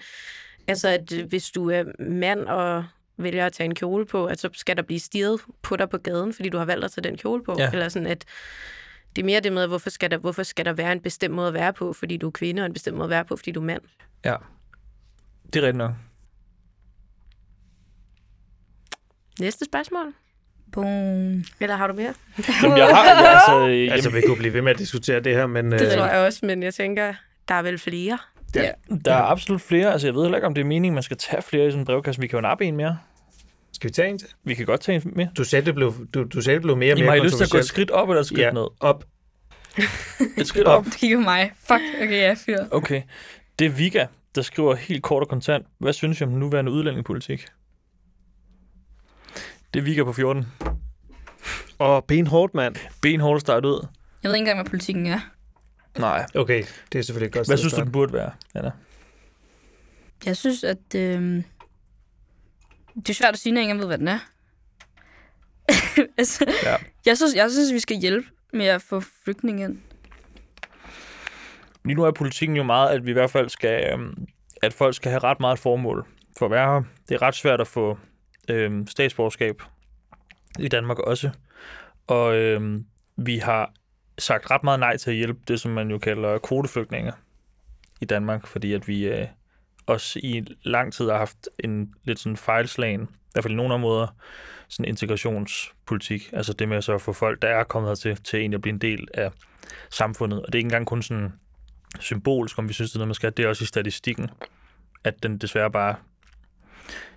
altså 0.68 0.88
at 0.88 1.12
hvis 1.12 1.52
du 1.52 1.70
er 1.70 1.84
mand 2.00 2.46
og 2.46 2.86
vælger 3.18 3.46
at 3.46 3.54
tage 3.54 3.66
en 3.66 3.76
kjole 3.76 4.06
på, 4.06 4.26
at 4.26 4.40
så 4.40 4.50
skal 4.54 4.78
der 4.78 4.84
blive 4.84 5.00
stirret 5.00 5.42
på 5.62 5.76
dig 5.76 5.90
på 5.90 5.98
gaden, 5.98 6.34
fordi 6.34 6.50
du 6.50 6.58
har 6.58 6.66
valgt 6.66 6.86
at 6.86 6.92
tage 6.92 7.04
den 7.04 7.18
kjole 7.18 7.44
på. 7.44 7.56
Ja. 7.60 7.70
Eller 7.72 7.90
sådan, 7.90 8.08
at 8.08 8.26
det 9.16 9.22
er 9.22 9.26
mere 9.26 9.40
det 9.40 9.54
med, 9.54 9.68
hvorfor 9.68 9.90
skal, 9.90 10.12
der, 10.12 10.18
hvorfor 10.18 10.44
skal 10.44 10.66
der 10.66 10.74
være 10.74 10.92
en 10.92 11.00
bestemt 11.00 11.34
måde 11.34 11.48
at 11.48 11.54
være 11.54 11.74
på, 11.74 11.94
fordi 11.94 12.18
du 12.18 12.28
er 12.28 12.32
kvinde, 12.32 12.62
og 12.62 12.66
en 12.66 12.74
bestemt 12.74 12.98
måde 12.98 13.06
at 13.06 13.10
være 13.10 13.26
på, 13.26 13.36
fordi 13.36 13.52
du 13.52 13.60
er 13.60 13.66
mand. 13.66 13.82
Ja. 14.26 14.36
Det 15.46 15.56
er 15.56 15.62
rigtigt 15.62 15.78
nok. 15.78 15.92
Næste 19.40 19.66
spørgsmål? 19.66 20.14
Boom. 20.72 21.44
Eller 21.60 21.76
har 21.76 21.88
du 21.88 21.94
mere? 21.94 22.14
Jamen, 22.64 22.78
jeg 22.78 22.88
har... 22.88 23.04
Jeg, 23.06 23.34
altså, 23.34 23.68
øh, 23.70 23.94
Altså, 23.94 24.10
vi 24.10 24.22
kunne 24.28 24.38
blive 24.38 24.54
ved 24.54 24.62
med 24.62 24.72
at 24.72 24.80
diskutere 24.80 25.20
det 25.20 25.36
her, 25.36 25.48
men... 25.48 25.72
Det 25.72 25.82
øh, 25.82 25.92
tror 25.92 26.06
jeg 26.06 26.26
også, 26.26 26.46
men 26.46 26.64
jeg 26.64 26.74
tænker, 26.74 27.14
der 27.48 27.56
er 27.56 27.62
vel 27.62 27.78
flere. 27.78 28.18
Ja. 28.56 28.72
Der 29.06 29.14
er 29.14 29.22
absolut 29.22 29.62
flere. 29.62 29.92
Altså, 29.92 30.08
jeg 30.08 30.16
ved 30.16 30.22
heller 30.22 30.38
ikke, 30.38 30.48
om 30.48 30.54
det 30.54 30.62
er 30.62 30.66
meningen, 30.66 30.94
man 30.94 31.04
skal 31.04 31.18
tage 31.18 31.42
flere 31.42 31.68
i 31.68 31.72
sådan 31.72 31.82
en 31.82 31.86
brevkasse. 31.86 32.22
Vi 32.22 32.28
kan 32.28 32.38
jo 32.38 32.42
nappe 32.42 32.66
en 32.66 32.76
mere. 32.76 32.98
Skal 33.76 33.88
vi 33.88 33.94
tage 33.94 34.10
en 34.10 34.18
til? 34.20 34.28
Vi 34.44 34.54
kan 34.54 34.66
godt 34.66 34.82
tage 34.82 35.02
en 35.06 35.14
mere. 35.16 35.30
Du 35.38 35.44
sagde, 35.44 35.66
det 35.66 35.76
blev, 35.76 36.08
du, 36.14 36.24
du 36.24 36.42
sagde, 36.42 36.56
det 36.56 36.62
blev 36.62 36.78
mere 36.78 36.94
og 36.94 36.98
I 36.98 37.02
mere 37.02 37.10
har 37.12 37.18
I 37.18 37.20
lyst 37.26 37.38
til 37.38 37.44
at 37.44 37.50
gå 37.50 37.58
et 37.58 37.66
skridt 37.66 37.92
op 37.92 38.10
eller 38.10 38.20
et 38.22 38.26
skridt 38.26 38.40
Ja, 38.42 38.52
ned? 38.52 38.68
op. 38.80 39.06
Et 40.38 40.48
skridt 40.48 40.68
op. 40.68 40.86
Du 40.86 40.90
kigger 40.90 41.18
på 41.18 41.22
mig. 41.22 41.52
Fuck, 41.60 41.82
okay, 42.02 42.12
jeg 42.12 42.26
er 42.26 42.36
fyr. 42.36 42.58
Okay. 42.72 43.02
Det 43.60 43.66
er 43.66 43.70
Vika, 43.70 44.06
der 44.36 44.42
skriver 44.42 44.76
helt 44.76 45.04
kort 45.04 45.24
og 45.24 45.30
kontant. 45.30 45.66
Hvad 45.80 45.94
synes 45.94 46.22
I 46.22 46.24
om 46.24 46.30
den 46.30 46.40
nuværende 46.40 46.72
udlændingepolitik? 46.72 47.46
Det 49.74 49.80
er 49.80 49.84
Vika 49.84 50.04
på 50.04 50.14
14. 50.14 50.46
Og 51.80 52.06
benhårdt, 52.06 52.54
mand. 52.54 52.76
Benhårdt 53.02 53.42
startet 53.42 53.70
ud. 53.70 53.88
Jeg 54.24 54.30
ved 54.30 54.36
ikke 54.36 54.42
engang, 54.42 54.58
hvad 54.62 54.70
politikken 54.70 55.06
er. 55.06 55.20
Nej. 56.00 56.26
Okay, 56.36 56.64
det 56.92 57.00
er 57.00 57.04
selvfølgelig 57.04 57.34
godt 57.34 57.48
Hvad 57.48 57.58
synes 57.58 57.74
du, 57.74 57.82
den 57.82 57.92
burde 57.92 58.14
være, 58.14 58.32
Anna? 58.56 58.72
Jeg 60.26 60.38
synes, 60.38 60.64
at... 60.64 60.96
Øh... 60.96 61.44
Det 62.96 63.10
er 63.10 63.14
svært 63.14 63.34
at 63.34 63.40
sige, 63.40 63.54
når 63.54 63.62
jeg 63.62 63.70
ikke 63.70 63.80
ved, 63.80 63.88
hvad 63.88 63.98
den 63.98 64.08
er. 64.08 64.20
altså, 66.18 66.46
Ja. 66.64 66.76
jeg, 67.06 67.18
synes, 67.18 67.36
jeg 67.36 67.52
synes, 67.52 67.74
vi 67.74 67.80
skal 67.80 67.98
hjælpe 67.98 68.28
med 68.54 68.66
at 68.66 68.82
få 68.82 69.00
flygtninge 69.26 69.64
ind. 69.64 69.78
Lige 71.86 71.96
nu 71.96 72.04
er 72.04 72.12
politikken 72.12 72.58
jo 72.58 72.64
meget, 72.64 72.90
at 72.90 73.06
vi 73.06 73.10
i 73.10 73.14
hvert 73.14 73.32
fald 73.32 73.50
skal, 73.50 73.94
øhm, 73.94 74.28
at 74.62 74.74
folk 74.74 74.96
skal 74.96 75.12
have 75.12 75.24
ret 75.24 75.40
meget 75.40 75.60
formål 75.60 76.08
for 76.38 76.46
at 76.46 76.52
være 76.52 76.74
her. 76.74 76.84
Det 77.10 77.16
er 77.16 77.22
ret 77.22 77.36
svært 77.36 77.62
at 77.62 77.68
få 77.68 77.98
øhm, 78.50 78.88
statsborgerskab 78.88 79.62
i 80.60 80.68
Danmark 80.68 81.00
også. 81.00 81.30
Og 82.08 82.36
øhm, 82.36 82.86
vi 83.18 83.38
har 83.38 83.74
sagt 84.20 84.52
ret 84.52 84.64
meget 84.64 84.80
nej 84.80 84.98
til 84.98 85.10
at 85.10 85.16
hjælpe 85.16 85.40
det, 85.48 85.60
som 85.62 85.72
man 85.72 85.90
jo 85.92 85.98
kalder 85.98 86.38
kvoteflygtninge 86.38 87.12
i 88.02 88.06
Danmark, 88.06 88.48
fordi 88.48 88.74
at 88.74 88.88
vi 88.88 89.08
øh, 89.08 89.28
også 89.86 90.20
i 90.24 90.44
lang 90.64 90.94
tid 90.94 91.10
har 91.10 91.18
haft 91.18 91.50
en 91.60 91.94
lidt 92.04 92.20
sådan 92.20 92.38
fejlslagen, 92.38 93.02
i 93.02 93.08
hvert 93.32 93.44
fald 93.44 93.54
i 93.54 93.58
nogle 93.58 93.74
områder, 93.74 94.08
sådan 94.70 94.86
integrationspolitik. 94.86 96.30
Altså 96.34 96.54
det 96.54 96.70
med 96.70 96.82
så 96.82 96.94
at 96.94 97.02
få 97.02 97.14
folk, 97.14 97.42
der 97.42 97.48
er 97.48 97.64
kommet 97.64 97.90
hertil, 97.90 98.16
til 98.16 98.40
egentlig 98.40 98.58
at 98.58 98.62
blive 98.62 98.74
en 98.74 98.82
del 98.82 99.08
af 99.14 99.32
samfundet. 99.90 100.42
Og 100.42 100.48
det 100.48 100.56
er 100.56 100.60
ikke 100.60 100.68
engang 100.68 100.88
kun 100.88 101.04
sådan 101.04 101.34
symbolsk, 102.00 102.60
om 102.60 102.68
vi 102.68 102.74
synes, 102.74 102.92
det 102.92 102.96
er 102.96 103.00
noget, 103.00 103.08
man 103.08 103.16
skal. 103.16 103.34
Det 103.38 103.46
er 103.46 103.50
også 103.50 103.64
i 103.64 103.68
statistikken, 103.68 104.30
at 105.04 105.24
den 105.24 105.38
desværre 105.38 105.72
bare 105.72 105.96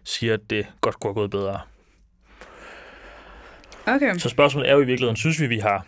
siger, 0.05 0.35
at 0.35 0.51
det 0.51 0.67
godt 0.81 1.01
kunne 1.01 1.09
have 1.09 1.15
gået 1.15 1.31
bedre. 1.31 1.61
Okay. 3.87 4.15
Så 4.19 4.29
spørgsmålet 4.29 4.71
er 4.71 4.75
jo 4.75 4.81
i 4.81 4.87
virkeligheden, 4.87 5.17
synes 5.17 5.41
vi, 5.41 5.47
vi 5.47 5.59
har... 5.59 5.87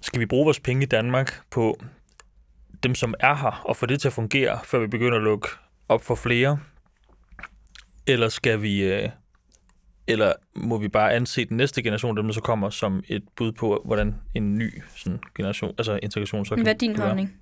Skal 0.00 0.20
vi 0.20 0.26
bruge 0.26 0.44
vores 0.44 0.60
penge 0.60 0.82
i 0.82 0.86
Danmark 0.86 1.40
på 1.50 1.80
dem, 2.82 2.94
som 2.94 3.14
er 3.20 3.34
her, 3.34 3.62
og 3.64 3.76
få 3.76 3.86
det 3.86 4.00
til 4.00 4.08
at 4.08 4.12
fungere, 4.12 4.58
før 4.64 4.78
vi 4.78 4.86
begynder 4.86 5.16
at 5.16 5.24
lukke 5.24 5.48
op 5.88 6.04
for 6.04 6.14
flere? 6.14 6.58
Eller 8.06 8.28
skal 8.28 8.62
vi... 8.62 8.82
Øh, 8.82 9.08
eller 10.08 10.32
må 10.54 10.78
vi 10.78 10.88
bare 10.88 11.12
anse 11.12 11.44
den 11.44 11.56
næste 11.56 11.82
generation, 11.82 12.16
dem 12.16 12.24
der 12.24 12.32
så 12.32 12.40
kommer, 12.40 12.70
som 12.70 13.02
et 13.08 13.24
bud 13.36 13.52
på, 13.52 13.82
hvordan 13.84 14.14
en 14.34 14.58
ny 14.58 14.82
sådan, 14.96 15.18
generation, 15.36 15.74
altså 15.78 15.98
integration 16.02 16.44
så 16.44 16.54
kan 16.54 16.64
Hvad 16.64 16.74
er 16.74 16.78
din 16.78 16.96
holdning? 16.96 17.34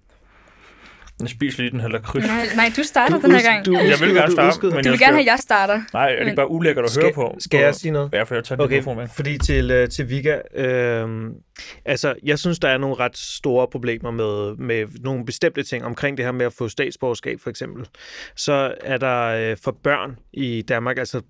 Jeg 1.20 1.28
spiser 1.28 1.62
lige 1.62 1.70
den 1.70 1.80
her 1.80 1.88
lakrids. 1.88 2.26
Nej, 2.26 2.46
nej, 2.56 2.72
du 2.76 2.82
starter 2.82 3.16
Du 3.18 3.22
den 3.22 3.34
her 3.34 3.42
gang. 3.42 3.66
du- 3.66 3.72
Du, 3.72 3.78
Jeg 3.78 4.00
vil 4.00 4.14
gerne 4.14 4.26
du 4.26 4.32
starte, 4.32 4.48
udskyder. 4.48 4.74
men 4.74 4.84
du 4.84 4.90
vil 4.90 4.98
gerne 4.98 5.12
have, 5.12 5.20
at 5.20 5.26
jeg 5.26 5.38
starter. 5.38 5.82
Nej, 5.92 6.10
er 6.12 6.16
det 6.18 6.24
ikke 6.24 6.36
bare 6.36 6.50
ulækkert 6.50 6.84
at 6.84 6.90
Skal- 6.90 7.02
høre 7.02 7.12
på? 7.12 7.36
skal 7.38 7.60
jeg 7.60 7.74
sige 7.74 7.92
noget? 7.92 8.10
Ja, 8.12 8.22
for 8.22 8.34
jeg 8.34 8.44
tager 8.44 8.56
den 8.56 8.64
Okay, 8.64 8.74
mikrofon 8.76 8.96
med. 8.96 9.08
fordi 9.16 9.38
til, 9.38 9.70
øh, 9.70 9.88
til 9.88 10.08
Vika, 10.10 10.38
øh, 10.54 11.08
altså 11.84 12.14
jeg 12.22 12.38
synes, 12.38 12.58
der 12.58 12.68
er 12.68 12.78
nogle 12.78 12.94
ret 12.96 13.16
store 13.18 13.66
problemer 13.72 14.10
med, 14.10 14.56
med 14.56 14.86
nogle 15.00 15.24
bestemte 15.26 15.62
ting 15.62 15.84
omkring 15.84 16.16
det 16.16 16.24
her 16.24 16.32
med 16.32 16.46
at 16.46 16.52
få 16.52 16.68
statsborgerskab 16.68 17.38
for 17.42 17.50
eksempel. 17.50 17.86
Så 18.36 18.74
er 18.80 18.96
der 18.96 19.22
øh, 19.50 19.56
for 19.64 19.76
børn 19.84 20.16
i 20.32 20.62
Danmark, 20.68 20.98
altså 20.98 21.20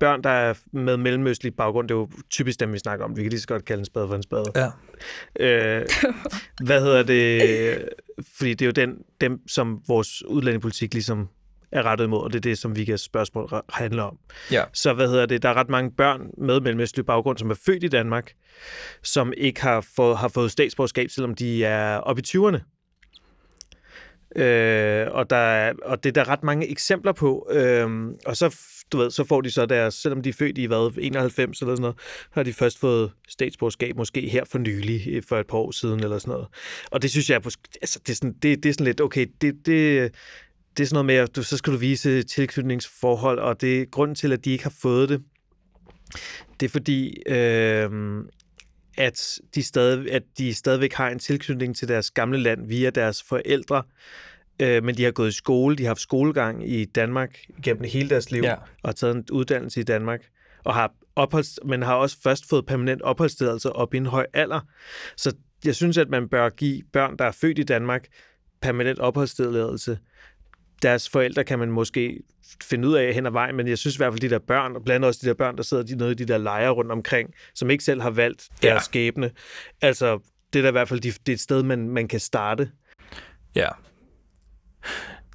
børn, 0.00 0.22
der 0.22 0.30
er 0.30 0.54
med 0.72 0.96
mellemøstlig 0.96 1.54
baggrund, 1.54 1.88
det 1.88 1.94
er 1.94 1.98
jo 1.98 2.08
typisk 2.30 2.60
dem, 2.60 2.72
vi 2.72 2.78
snakker 2.78 3.04
om. 3.04 3.16
Vi 3.16 3.22
kan 3.22 3.30
lige 3.30 3.40
så 3.40 3.46
godt 3.48 3.64
kalde 3.64 3.80
en 3.80 3.84
spade 3.86 4.08
for 4.08 4.14
en 4.14 4.22
spade. 4.22 4.44
Ja. 4.56 4.66
Øh, 5.40 5.86
hvad 6.64 6.80
hedder 6.80 7.02
det? 7.02 7.88
Fordi 8.36 8.54
det 8.54 8.62
er 8.62 8.66
jo 8.66 8.86
den, 8.86 8.96
dem, 9.20 9.48
som 9.48 9.82
vores 9.88 10.24
udlændingepolitik 10.24 10.94
ligesom 10.94 11.28
er 11.72 11.82
rettet 11.82 12.04
imod, 12.04 12.22
og 12.22 12.32
det 12.32 12.36
er 12.38 12.40
det, 12.40 12.58
som 12.58 12.76
Vikas 12.76 13.00
spørgsmål 13.00 13.62
handler 13.72 14.02
om. 14.02 14.18
Ja. 14.52 14.64
Så 14.72 14.92
hvad 14.92 15.08
hedder 15.08 15.26
det? 15.26 15.42
Der 15.42 15.48
er 15.48 15.54
ret 15.54 15.68
mange 15.68 15.90
børn 15.90 16.30
med 16.38 16.60
mellemøstlig 16.60 17.06
baggrund, 17.06 17.38
som 17.38 17.50
er 17.50 17.54
født 17.66 17.84
i 17.84 17.88
Danmark, 17.88 18.32
som 19.02 19.32
ikke 19.36 19.62
har 19.62 19.86
fået, 19.96 20.18
har 20.18 20.28
fået 20.28 20.50
statsborgerskab, 20.50 21.10
selvom 21.10 21.34
de 21.34 21.64
er 21.64 21.96
oppe 21.96 22.22
i 22.22 22.24
20'erne. 22.28 22.60
Øh, 24.36 25.06
og, 25.10 25.30
der 25.30 25.36
er, 25.36 25.72
og 25.82 26.04
det 26.04 26.08
er 26.10 26.24
der 26.24 26.28
ret 26.28 26.42
mange 26.42 26.70
eksempler 26.70 27.12
på. 27.12 27.48
Øh, 27.50 28.08
og 28.26 28.36
så, 28.36 28.56
du 28.92 28.98
ved, 28.98 29.10
så 29.10 29.24
får 29.24 29.40
de 29.40 29.50
så 29.50 29.66
deres, 29.66 29.94
selvom 29.94 30.22
de 30.22 30.28
er 30.28 30.32
født 30.32 30.58
i 30.58 30.64
hvad, 30.64 30.98
91 30.98 31.60
eller 31.60 31.74
sådan 31.74 31.80
noget, 31.80 31.96
har 32.30 32.42
de 32.42 32.52
først 32.52 32.78
fået 32.78 33.12
statsborgerskab 33.28 33.96
måske 33.96 34.28
her 34.28 34.44
for 34.44 34.58
nylig, 34.58 35.08
øh, 35.08 35.22
for 35.28 35.38
et 35.38 35.46
par 35.46 35.58
år 35.58 35.70
siden 35.70 36.00
eller 36.00 36.18
sådan 36.18 36.32
noget. 36.32 36.48
Og 36.90 37.02
det 37.02 37.10
synes 37.10 37.30
jeg, 37.30 37.36
altså, 37.82 38.00
det, 38.06 38.12
er 38.12 38.14
sådan, 38.14 38.32
det, 38.32 38.62
det 38.62 38.68
er 38.68 38.72
sådan 38.72 38.86
lidt, 38.86 39.00
okay, 39.00 39.26
det, 39.40 39.66
det, 39.66 40.12
det 40.76 40.82
er 40.82 40.86
sådan 40.86 40.94
noget 40.94 41.06
med, 41.06 41.14
at 41.14 41.36
du, 41.36 41.42
så 41.42 41.56
skal 41.56 41.72
du 41.72 41.78
vise 41.78 42.22
tilknytningsforhold, 42.22 43.38
og 43.38 43.60
det 43.60 43.80
er 43.80 43.84
grunden 43.84 44.14
til, 44.14 44.32
at 44.32 44.44
de 44.44 44.50
ikke 44.50 44.64
har 44.64 44.74
fået 44.82 45.08
det. 45.08 45.22
Det 46.60 46.66
er 46.66 46.70
fordi, 46.70 47.22
øh, 47.26 47.90
at, 48.98 49.38
de 49.54 49.62
stadig, 49.62 50.12
at 50.12 50.22
de 50.38 50.54
stadigvæk 50.54 50.92
har 50.92 51.08
en 51.08 51.18
tilknytning 51.18 51.76
til 51.76 51.88
deres 51.88 52.10
gamle 52.10 52.38
land 52.38 52.66
via 52.66 52.90
deres 52.90 53.22
forældre, 53.22 53.76
øh, 53.76 54.29
men 54.60 54.94
de 54.96 55.04
har 55.04 55.10
gået 55.10 55.28
i 55.28 55.32
skole, 55.32 55.76
de 55.76 55.82
har 55.82 55.88
haft 55.90 56.00
skolegang 56.00 56.68
i 56.70 56.84
Danmark 56.84 57.38
gennem 57.62 57.84
hele 57.84 58.08
deres 58.10 58.30
liv, 58.30 58.42
Ja. 58.42 58.54
og 58.54 58.88
har 58.88 58.92
taget 58.92 59.16
en 59.16 59.24
uddannelse 59.32 59.80
i 59.80 59.82
Danmark, 59.82 60.20
og 60.64 60.74
har 60.74 60.92
opholds, 61.16 61.58
men 61.64 61.82
har 61.82 61.94
også 61.94 62.16
først 62.22 62.48
fået 62.48 62.66
permanent 62.66 63.02
opholdstilladelse 63.02 63.72
op 63.72 63.94
i 63.94 63.96
en 63.96 64.06
høj 64.06 64.26
alder. 64.34 64.60
Så 65.16 65.34
jeg 65.64 65.74
synes, 65.74 65.98
at 65.98 66.08
man 66.08 66.28
bør 66.28 66.48
give 66.48 66.82
børn, 66.92 67.16
der 67.16 67.24
er 67.24 67.30
født 67.32 67.58
i 67.58 67.62
Danmark, 67.62 68.06
permanent 68.62 68.98
opholdstilladelse. 68.98 69.98
Deres 70.82 71.08
forældre 71.08 71.44
kan 71.44 71.58
man 71.58 71.70
måske 71.70 72.20
finde 72.62 72.88
ud 72.88 72.94
af 72.94 73.14
hen 73.14 73.26
ad 73.26 73.30
vejen, 73.30 73.56
men 73.56 73.68
jeg 73.68 73.78
synes 73.78 73.96
i 73.96 73.98
hvert 73.98 74.12
fald, 74.12 74.20
de 74.20 74.30
der 74.30 74.38
børn, 74.38 74.76
og 74.76 74.84
blandt 74.84 74.94
andet 74.94 75.08
også 75.08 75.20
de 75.22 75.28
der 75.28 75.34
børn, 75.34 75.56
der 75.56 75.62
sidder 75.62 75.82
de 75.82 76.10
i 76.10 76.14
de 76.14 76.24
der 76.24 76.38
lejre 76.38 76.70
rundt 76.70 76.92
omkring, 76.92 77.34
som 77.54 77.70
ikke 77.70 77.84
selv 77.84 78.00
har 78.00 78.10
valgt 78.10 78.40
deres 78.48 78.62
Ja. 78.62 78.72
ja. 78.74 78.80
skæbne. 78.80 79.30
Altså, 79.82 80.18
det 80.52 80.58
er 80.58 80.62
da 80.62 80.68
i 80.68 80.72
hvert 80.72 80.88
fald 80.88 81.00
de, 81.00 81.10
det 81.10 81.28
er 81.28 81.32
et 81.32 81.40
sted, 81.40 81.62
man, 81.62 81.88
man 81.88 82.08
kan 82.08 82.20
starte. 82.20 82.70
Ja. 83.54 83.68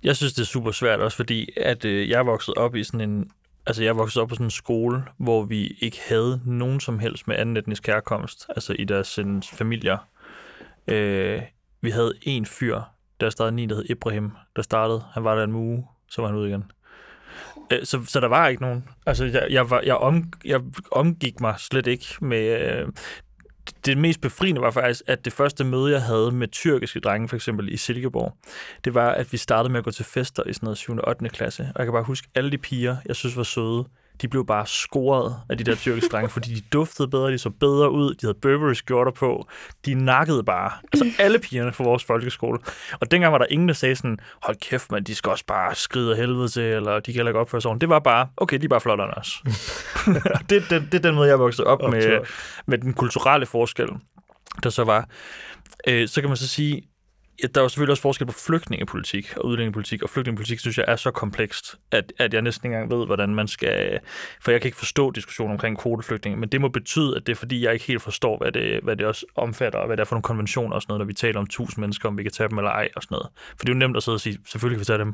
Jeg 0.04 0.16
synes, 0.16 0.34
det 0.34 0.42
er 0.42 0.46
super 0.46 0.72
svært 0.72 1.00
også, 1.00 1.18
fordi 1.18 1.50
at 1.58 1.86
øh, 1.86 2.10
jeg 2.10 2.20
er 2.20 2.24
vokset 2.24 2.54
op 2.54 2.76
i 2.76 2.84
sådan 2.84 3.10
en... 3.10 3.32
Altså, 3.68 3.84
jeg 3.84 3.98
voksede 3.98 4.22
op 4.22 4.30
på 4.30 4.36
sådan 4.36 4.46
en 4.46 4.52
skole, 4.52 5.04
hvor 5.18 5.44
vi 5.44 5.78
ikke 5.80 6.00
havde 6.10 6.42
nogen 6.46 6.80
som 6.80 7.00
helst 7.00 7.28
med 7.28 7.36
anden 7.36 7.58
etnisk 7.58 7.88
herkomst, 7.88 8.46
altså 8.50 8.76
i 8.80 8.84
deres 8.84 9.08
sådan, 9.08 9.44
familier. 9.44 9.98
Øh, 10.88 11.42
vi 11.82 11.90
havde 11.90 12.14
en 12.22 12.46
fyr, 12.46 12.82
der 13.20 13.30
startede 13.30 13.62
en, 13.62 13.70
der 13.70 13.76
hed 13.76 13.86
Ibrahim, 13.90 14.32
der 14.56 14.62
startede. 14.62 15.04
Han 15.14 15.24
var 15.24 15.36
der 15.36 15.44
en 15.44 15.56
uge, 15.56 15.88
så 16.10 16.22
var 16.22 16.30
han 16.30 16.38
ude 16.38 16.50
igen. 16.50 16.64
Øh, 17.72 17.86
så, 17.86 18.06
så 18.06 18.20
der 18.20 18.28
var 18.28 18.48
ikke 18.48 18.62
nogen. 18.62 18.90
Altså, 19.06 19.26
jeg, 19.26 19.48
jeg, 19.50 19.70
var, 19.70 19.82
jeg, 19.82 19.96
om, 19.96 20.34
jeg 20.46 20.62
omgik 20.92 21.40
mig 21.40 21.56
slet 21.58 21.88
ikke 21.88 22.06
med... 22.22 22.72
Øh, 22.72 22.88
det 23.86 23.98
mest 23.98 24.22
befriende 24.22 24.62
var 24.62 24.72
faktisk, 24.72 25.02
at 25.08 25.26
det 25.26 25.34
første 25.34 25.64
møde, 25.64 25.92
jeg 25.92 26.02
havde 26.02 26.32
med 26.32 26.48
tyrkiske 26.48 27.00
drenge, 27.00 27.28
for 27.28 27.36
eksempel 27.36 27.74
i 27.74 27.78
Silkeborg, 27.78 28.38
det 28.86 28.94
var, 28.94 29.12
at 29.12 29.32
vi 29.32 29.38
startede 29.38 29.72
med 29.72 29.78
at 29.80 29.84
gå 29.86 29.92
til 29.92 30.06
fester 30.06 30.44
i 30.48 30.54
sådan 30.54 30.66
noget 30.66 30.78
7. 30.78 30.98
og 30.98 31.08
8. 31.08 31.30
klasse. 31.30 31.64
Og 31.64 31.80
jeg 31.80 31.86
kan 31.86 31.94
bare 31.94 32.04
huske, 32.04 32.28
alle 32.36 32.52
de 32.52 32.58
piger, 32.58 32.98
jeg 33.06 33.16
synes 33.16 33.38
var 33.38 33.44
søde, 33.44 33.86
de 34.22 34.28
blev 34.28 34.46
bare 34.46 34.68
scoret 34.68 35.36
af 35.50 35.58
de 35.58 35.64
der 35.64 35.76
tyrkiske 35.76 36.10
drenge, 36.12 36.30
fordi 36.30 36.54
de 36.54 36.62
duftede 36.74 37.08
bedre, 37.08 37.32
de 37.32 37.38
så 37.38 37.50
bedre 37.50 37.92
ud, 37.92 38.14
de 38.14 38.18
havde 38.22 38.38
Burberry 38.42 38.74
skjorter 38.74 39.12
på, 39.12 39.48
de 39.86 39.94
nakkede 39.94 40.44
bare. 40.44 40.72
Altså 40.94 41.12
alle 41.20 41.40
pigerne 41.40 41.74
fra 41.74 41.84
vores 41.84 42.04
folkeskole. 42.04 42.60
Og 43.00 43.12
dengang 43.12 43.32
var 43.32 43.38
der 43.38 43.46
ingen, 43.50 43.68
der 43.68 43.74
sagde 43.74 43.96
sådan, 43.96 44.18
hold 44.42 44.56
kæft, 44.56 44.92
man, 44.92 45.04
de 45.04 45.16
skal 45.16 45.30
også 45.30 45.46
bare 45.46 45.76
skride 45.76 46.12
af 46.12 46.18
helvede 46.18 46.48
til, 46.48 46.64
eller 46.64 46.94
de 47.00 47.02
kan 47.02 47.14
heller 47.14 47.30
ikke 47.30 47.40
opføre 47.40 47.62
sig. 47.62 47.72
Det 47.82 47.90
var 47.90 48.00
bare, 48.00 48.28
okay, 48.38 48.58
de 48.58 48.66
er 48.66 48.70
bare 48.70 48.82
flottere 48.82 49.08
end 49.08 49.18
os. 49.18 49.44
det, 50.50 50.64
det, 50.70 50.88
det 50.92 50.94
er 50.94 51.02
den 51.02 51.16
måde, 51.16 51.30
jeg 51.30 51.40
voksede 51.40 51.68
op 51.68 51.92
med, 51.92 52.20
med 52.66 52.78
den 52.78 52.94
kulturelle 52.94 53.46
forskel, 53.46 53.90
der 54.64 54.70
så 54.70 54.84
var. 54.84 55.10
Øh, 55.88 56.08
så 56.08 56.22
kan 56.22 56.30
man 56.30 56.38
så 56.38 56.48
sige, 56.48 56.82
ja, 57.44 57.48
der 57.48 57.62
er 57.62 57.64
jo 57.64 57.70
selvfølgelig 57.70 57.92
også 57.92 58.02
forskel 58.02 58.28
på 58.28 58.34
flygtningepolitik 58.34 59.38
og 59.38 59.46
udlændingepolitik, 59.46 60.04
og 60.04 60.10
flygtningepolitik 60.10 60.60
synes 60.60 60.78
jeg 60.78 60.86
er 60.88 60.96
så 60.96 61.12
komplekst, 61.12 61.76
at, 61.92 62.14
at 62.20 62.34
jeg 62.34 62.42
næsten 62.42 62.68
ikke 62.68 62.76
engang 62.76 63.00
ved, 63.00 63.06
hvordan 63.06 63.36
man 63.36 63.48
skal... 63.48 64.00
For 64.42 64.52
jeg 64.52 64.62
kan 64.62 64.68
ikke 64.68 64.78
forstå 64.78 65.12
diskussionen 65.12 65.52
omkring 65.52 65.78
kvoteflygtninge, 65.78 66.40
men 66.40 66.50
det 66.50 66.62
må 66.62 66.68
betyde, 66.68 67.16
at 67.16 67.28
det 67.28 67.32
er 67.32 67.36
fordi, 67.36 67.64
jeg 67.64 67.74
ikke 67.74 67.86
helt 67.86 68.02
forstår, 68.02 68.38
hvad 68.38 68.52
det, 68.52 68.80
hvad 68.84 68.96
det 68.96 69.06
også 69.06 69.26
omfatter, 69.36 69.80
og 69.80 69.88
hvad 69.88 69.98
det 69.98 70.02
er 70.02 70.06
for 70.06 70.16
nogle 70.16 70.24
konventioner 70.24 70.76
og 70.76 70.82
sådan 70.82 70.92
noget, 70.92 71.00
når 71.00 71.06
vi 71.06 71.14
taler 71.14 71.40
om 71.40 71.48
tusind 71.48 71.82
mennesker, 71.82 72.10
om 72.10 72.18
vi 72.18 72.24
kan 72.24 72.32
tage 72.32 72.50
dem 72.50 72.58
eller 72.58 72.72
ej 72.72 72.90
og 72.96 73.04
sådan 73.04 73.16
noget. 73.16 73.28
For 73.36 73.66
det 73.66 73.70
er 73.70 73.74
jo 73.74 73.80
nemt 73.80 73.98
at 73.98 74.04
sidde 74.04 74.16
og 74.16 74.22
sige, 74.22 74.38
selvfølgelig 74.48 74.76
kan 74.76 74.80
vi 74.80 74.86
tage 74.86 75.00
dem. 75.00 75.14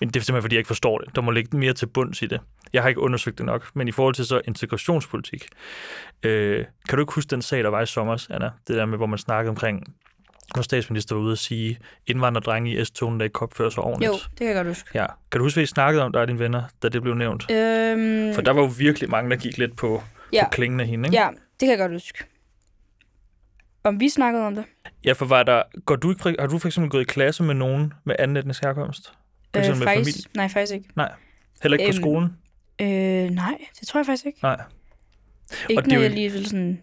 Men 0.00 0.08
det 0.08 0.16
er 0.16 0.20
simpelthen, 0.20 0.42
fordi 0.42 0.54
jeg 0.54 0.60
ikke 0.60 0.68
forstår 0.68 0.98
det. 0.98 1.16
Der 1.16 1.20
må 1.20 1.30
ligge 1.30 1.56
mere 1.56 1.72
til 1.72 1.86
bunds 1.86 2.22
i 2.22 2.26
det. 2.26 2.40
Jeg 2.72 2.82
har 2.82 2.88
ikke 2.88 3.00
undersøgt 3.00 3.38
det 3.38 3.46
nok, 3.46 3.70
men 3.74 3.88
i 3.88 3.92
forhold 3.92 4.14
til 4.14 4.26
så 4.26 4.40
integrationspolitik, 4.44 5.46
øh, 6.22 6.64
kan 6.88 6.98
du 6.98 7.02
ikke 7.02 7.14
huske 7.14 7.30
den 7.30 7.42
sag, 7.42 7.62
der 7.62 7.68
var 7.70 7.82
i 7.82 7.86
sommer, 7.86 8.26
Anna? 8.30 8.50
Det 8.68 8.76
der 8.76 8.86
med, 8.86 8.98
hvor 8.98 9.06
man 9.06 9.18
snakkede 9.18 9.50
omkring, 9.50 9.94
hvor 10.54 10.62
statsminister 10.62 11.14
var 11.14 11.22
ude 11.22 11.32
at 11.32 11.38
sige, 11.38 11.78
indvandrerdrenge 12.06 12.70
i 12.80 12.84
S-togen, 12.84 13.20
der 13.20 13.24
ikke 13.24 13.34
kan 13.34 13.42
opføre 13.42 13.70
sig 13.72 13.82
ordentligt. 13.82 14.08
Jo, 14.08 14.14
det 14.14 14.38
kan 14.38 14.46
jeg 14.46 14.54
godt 14.56 14.66
huske. 14.66 14.90
Ja. 14.94 15.06
Kan 15.32 15.38
du 15.38 15.44
huske, 15.44 15.56
hvad 15.56 15.62
I 15.62 15.66
snakkede 15.66 16.04
om, 16.04 16.12
der 16.12 16.20
er 16.20 16.26
dine 16.26 16.38
venner, 16.38 16.62
da 16.82 16.88
det 16.88 17.02
blev 17.02 17.14
nævnt? 17.14 17.50
Øhm, 17.50 18.34
For 18.34 18.42
der 18.42 18.52
var 18.52 18.60
jo 18.62 18.70
virkelig 18.78 19.10
mange, 19.10 19.30
der 19.30 19.36
gik 19.36 19.58
lidt 19.58 19.76
på, 19.76 20.02
Ja. 20.32 20.44
på 20.44 20.50
klingen 20.50 20.80
af 20.80 20.86
hende, 20.86 21.06
ikke? 21.08 21.16
Ja, 21.18 21.28
det 21.30 21.60
kan 21.60 21.68
jeg 21.70 21.78
godt 21.78 21.92
huske. 21.92 22.24
Om 23.84 24.00
vi 24.00 24.08
snakkede 24.08 24.46
om 24.46 24.54
det? 24.54 24.64
ja, 25.04 25.12
for 25.12 25.26
var 25.26 25.42
der, 25.42 25.62
går 25.84 25.96
du 25.96 26.10
ikke, 26.10 26.36
har 26.40 26.46
du 26.46 26.58
for 26.58 26.68
eksempel 26.68 26.90
gået 26.90 27.02
i 27.02 27.04
klasse 27.04 27.42
med 27.42 27.54
nogen 27.54 27.92
med 28.04 28.16
anden 28.18 28.36
etnisk 28.36 28.62
herkomst? 28.62 29.12
For 29.52 29.58
eksempel 29.58 29.78
med 29.78 29.86
familie? 29.86 30.04
faktisk, 30.04 30.34
nej, 30.36 30.48
faktisk 30.48 30.74
ikke. 30.74 30.88
Heller 31.62 31.78
ikke 31.78 31.90
på 31.92 31.96
Øhm, 31.96 32.02
skolen? 32.02 32.36
Øh, 32.80 33.30
nej, 33.30 33.58
det 33.80 33.88
tror 33.88 34.00
jeg 34.00 34.06
faktisk 34.06 34.26
ikke. 34.26 34.38
Nej. 34.42 34.60
Ikke 35.70 35.82
det 35.82 35.92
er 35.92 35.94
noget, 35.94 35.96
jo- 35.96 36.00
jeg 36.02 36.10
lige 36.10 36.32
vil 36.32 36.46
sådan 36.46 36.82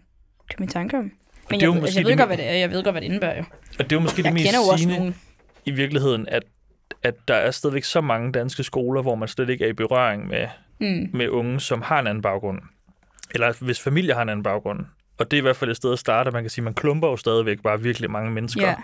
komme 0.56 0.66
i 0.66 0.68
tanke 0.68 0.98
om. 0.98 1.12
Men 1.50 1.60
det 1.60 1.66
jeg, 1.66 1.74
måske 1.80 1.96
jeg 1.96 2.04
ved 2.04 2.10
det 2.10 2.18
godt, 2.18 2.28
hvad 2.28 2.36
det 2.36 2.48
er. 2.48 2.52
Jeg 2.52 2.70
ved 2.70 2.84
godt, 2.84 2.92
hvad 2.94 3.00
det 3.02 3.06
indebærer 3.08 3.36
jo. 3.36 3.44
Og 3.78 3.84
det 3.84 3.92
er 3.92 3.96
jo 3.96 4.00
måske 4.00 4.22
Jeg 4.24 4.32
det 4.32 4.32
mest 4.34 4.78
sigende 4.78 5.14
i 5.64 5.70
virkeligheden, 5.70 6.28
at, 6.28 6.42
at 7.02 7.14
der 7.28 7.34
er 7.34 7.50
stadigvæk 7.50 7.84
så 7.84 8.00
mange 8.00 8.32
danske 8.32 8.62
skoler, 8.62 9.02
hvor 9.02 9.14
man 9.14 9.28
slet 9.28 9.48
ikke 9.50 9.64
er 9.64 9.68
i 9.68 9.72
berøring 9.72 10.28
med, 10.28 10.46
Mm. 10.80 11.10
med 11.12 11.28
unge, 11.28 11.60
som 11.60 11.82
har 11.82 12.00
en 12.00 12.06
anden 12.06 12.22
baggrund. 12.22 12.58
Eller 13.34 13.52
hvis 13.60 13.80
familie 13.80 14.14
har 14.14 14.22
en 14.22 14.28
anden 14.28 14.42
baggrund. 14.42 14.80
Og 15.18 15.30
det 15.30 15.36
er 15.36 15.38
i 15.38 15.42
hvert 15.42 15.56
fald 15.56 15.70
et 15.70 15.76
sted 15.76 15.92
at 15.92 15.98
starte. 15.98 16.30
Man 16.30 16.42
kan 16.42 16.50
sige, 16.50 16.64
man 16.64 16.74
klumper 16.74 17.08
jo 17.08 17.16
stadigvæk 17.16 17.62
bare 17.62 17.80
virkelig 17.80 18.10
mange 18.10 18.30
mennesker 18.30 18.68
Ja, 18.68 18.74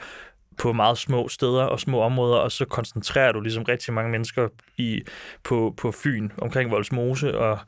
på 0.58 0.72
meget 0.72 0.98
små 0.98 1.28
steder 1.28 1.62
og 1.62 1.80
små 1.80 2.00
områder, 2.00 2.36
og 2.36 2.52
så 2.52 2.64
koncentrerer 2.64 3.32
du 3.32 3.40
ligesom 3.40 3.62
rigtig 3.62 3.94
mange 3.94 4.10
mennesker 4.10 4.48
i, 4.76 5.00
på, 5.44 5.74
på 5.76 5.92
Fyn, 5.92 6.30
omkring 6.38 6.70
Voldsmose 6.70 7.38
og 7.38 7.58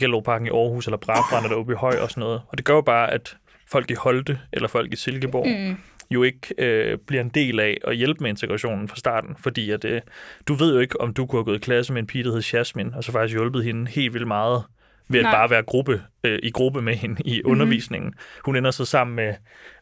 Gellerparken 0.00 0.46
i 0.46 0.50
Aarhus, 0.50 0.86
eller 0.86 0.96
Brabrand 0.98 1.52
oppe 1.52 1.72
i 1.72 1.76
Høj 1.76 1.98
og 1.98 2.10
sådan 2.10 2.20
noget. 2.20 2.42
Og 2.48 2.58
det 2.58 2.64
gør 2.64 2.74
jo 2.74 2.80
bare, 2.80 3.10
at 3.10 3.36
folk 3.72 3.90
i 3.90 3.94
Holte 3.94 4.38
eller 4.52 4.68
folk 4.68 4.92
i 4.92 4.96
Silkeborg 4.96 5.46
mm. 5.46 5.76
jo 6.10 6.22
ikke 6.22 6.54
øh, 6.58 6.98
bliver 7.06 7.20
en 7.20 7.28
del 7.28 7.60
af 7.60 7.78
at 7.84 7.96
hjælpe 7.96 8.22
med 8.22 8.30
integrationen 8.30 8.88
fra 8.88 8.96
starten, 8.96 9.36
fordi 9.38 9.70
at, 9.70 9.84
øh, 9.84 10.00
du 10.48 10.54
ved 10.54 10.74
jo 10.74 10.80
ikke, 10.80 11.00
om 11.00 11.14
du 11.14 11.26
kunne 11.26 11.38
have 11.38 11.44
gået 11.44 11.56
i 11.56 11.60
klasse 11.60 11.92
med 11.92 12.02
en 12.02 12.06
pige, 12.06 12.24
der 12.24 12.32
hed 12.32 12.42
Jasmine, 12.52 12.96
og 12.96 13.04
så 13.04 13.12
faktisk 13.12 13.34
hjulpet 13.34 13.64
hende 13.64 13.90
helt 13.90 14.14
vildt 14.14 14.28
meget 14.28 14.62
ved 15.08 15.20
at 15.20 15.24
Nej. 15.24 15.32
bare 15.32 15.50
være 15.50 15.62
gruppe, 15.62 16.02
øh, 16.24 16.38
i 16.42 16.50
gruppe 16.50 16.82
med 16.82 16.94
hende 16.94 17.22
i 17.24 17.42
undervisningen. 17.44 18.14
Hun 18.44 18.56
ender 18.56 18.70
så 18.70 18.84
sammen 18.84 19.16
med 19.16 19.34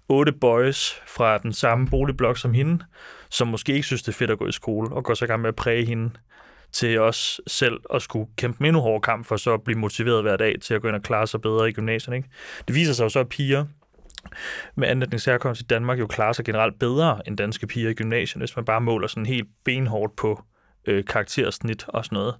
otte 0.09 0.33
boys 0.33 1.03
fra 1.07 1.39
den 1.39 1.53
samme 1.53 1.89
boligblok 1.89 2.39
som 2.39 2.55
hende, 2.55 2.85
som 3.31 3.49
måske 3.49 3.73
ikke 3.73 3.87
synes, 3.87 4.03
det 4.03 4.13
er 4.13 4.17
fedt 4.17 4.31
at 4.31 4.39
gå 4.39 4.47
i 4.47 4.53
skole, 4.53 4.93
og 4.93 5.05
går 5.05 5.15
så 5.15 5.25
i 5.25 5.29
gang 5.29 5.41
med 5.41 5.49
at 5.49 5.57
præge 5.57 5.85
hende 5.85 6.11
til 6.73 7.01
også 7.01 7.43
selv 7.47 7.81
at 7.95 8.03
skulle 8.03 8.27
kæmpe 8.37 8.61
en 8.61 8.67
endnu 8.67 8.81
hårdere 8.81 9.01
kamp 9.01 9.27
for 9.27 9.37
så 9.37 9.55
at 9.55 9.63
blive 9.63 9.79
motiveret 9.79 10.23
hver 10.23 10.37
dag 10.37 10.55
til 10.63 10.75
at 10.75 10.83
gå 10.83 10.89
ind 10.89 10.97
og 10.97 11.03
klare 11.03 11.27
sig 11.27 11.41
bedre 11.41 11.69
i 11.69 11.73
gymnasiet. 11.73 12.17
Ikke? 12.17 12.29
Det 12.69 12.75
viser 12.77 12.93
sig 12.93 13.05
jo 13.05 13.09
så, 13.09 13.21
at 13.21 13.29
piger 13.29 13.65
med 14.75 14.89
anden 14.89 15.19
særkomst 15.19 15.61
i 15.61 15.65
Danmark 15.65 15.99
jo 15.99 16.07
klarer 16.07 16.33
sig 16.33 16.45
generelt 16.45 16.79
bedre 16.79 17.21
end 17.27 17.37
danske 17.37 17.67
piger 17.67 17.91
i 17.91 17.95
gymnasiet, 17.95 18.41
hvis 18.41 18.57
man 18.57 18.65
bare 18.65 18.81
måler 18.81 19.09
sådan 19.09 19.27
helt 19.27 19.49
benhårdt 19.65 20.17
på 20.17 20.43
øh, 20.87 21.05
karaktersnit 21.05 21.85
og 21.89 22.05
sådan 22.05 22.17
noget. 22.17 22.35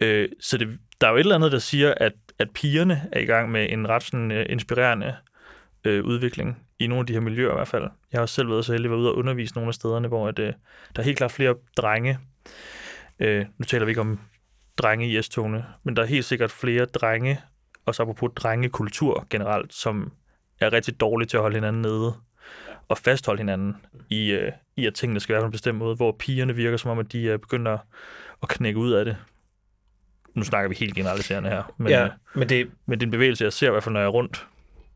Øh, 0.00 0.28
så 0.40 0.58
det, 0.58 0.78
der 1.00 1.06
er 1.06 1.10
jo 1.10 1.16
et 1.16 1.20
eller 1.20 1.34
andet, 1.34 1.52
der 1.52 1.58
siger, 1.58 1.94
at, 1.96 2.12
at 2.38 2.50
pigerne 2.54 3.08
er 3.12 3.20
i 3.20 3.24
gang 3.24 3.50
med 3.50 3.66
en 3.70 3.88
ret 3.88 4.02
sådan, 4.02 4.30
øh, 4.30 4.46
inspirerende 4.48 5.16
øh, 5.84 6.04
udvikling 6.04 6.66
i 6.78 6.86
nogle 6.86 7.00
af 7.00 7.06
de 7.06 7.12
her 7.12 7.20
miljøer 7.20 7.50
i 7.50 7.54
hvert 7.54 7.68
fald. 7.68 7.82
Jeg 7.82 8.18
har 8.18 8.22
også 8.22 8.34
selv 8.34 8.50
været 8.50 8.64
så 8.64 8.72
heldig 8.72 8.86
at 8.86 8.90
være 8.90 9.00
ude 9.00 9.10
og 9.10 9.16
undervise 9.16 9.54
nogle 9.54 9.68
af 9.68 9.74
stederne, 9.74 10.08
hvor 10.08 10.28
at, 10.28 10.38
øh, 10.38 10.52
der 10.96 11.00
er 11.00 11.02
helt 11.02 11.18
klart 11.18 11.32
flere 11.32 11.54
drenge. 11.76 12.18
Øh, 13.18 13.46
nu 13.58 13.64
taler 13.64 13.84
vi 13.84 13.90
ikke 13.90 14.00
om 14.00 14.20
drenge 14.76 15.08
i 15.08 15.22
S-togene, 15.22 15.64
men 15.82 15.96
der 15.96 16.02
er 16.02 16.06
helt 16.06 16.24
sikkert 16.24 16.50
flere 16.50 16.84
drenge, 16.84 17.40
og 17.86 17.94
så 17.94 18.02
apropos 18.02 18.30
drengekultur 18.36 19.26
generelt, 19.30 19.74
som 19.74 20.12
er 20.66 20.72
rigtig 20.72 21.00
dårlige 21.00 21.28
til 21.28 21.36
at 21.36 21.40
holde 21.40 21.54
hinanden 21.56 21.82
nede 21.82 22.14
og 22.88 22.98
fastholde 22.98 23.38
hinanden 23.40 23.76
i, 24.10 24.30
øh, 24.30 24.52
i 24.76 24.86
at 24.86 24.94
tingene 24.94 25.20
skal 25.20 25.32
være 25.32 25.42
på 25.42 25.46
en 25.46 25.52
bestemt 25.52 25.78
måde, 25.78 25.96
hvor 25.96 26.12
pigerne 26.18 26.54
virker 26.56 26.76
som 26.76 26.90
om, 26.90 26.98
at 26.98 27.12
de 27.12 27.30
er 27.30 27.36
begyndt 27.36 27.68
at, 27.68 27.78
at 28.42 28.48
knække 28.48 28.78
ud 28.80 28.92
af 28.92 29.04
det. 29.04 29.16
Nu 30.34 30.44
snakker 30.44 30.68
vi 30.68 30.74
helt 30.74 30.94
generaliserende 30.94 31.50
her, 31.50 31.74
men, 31.76 31.88
ja, 31.88 32.04
øh, 32.04 32.10
men 32.34 32.48
det, 32.48 32.70
men 32.86 33.00
det 33.00 33.04
er 33.04 33.06
en 33.06 33.10
bevægelse, 33.10 33.44
jeg 33.44 33.52
ser 33.52 33.66
i 33.66 33.70
hvert 33.70 33.82
fald, 33.82 33.92
når 33.92 34.00
jeg 34.00 34.06
er 34.06 34.10
rundt. 34.10 34.46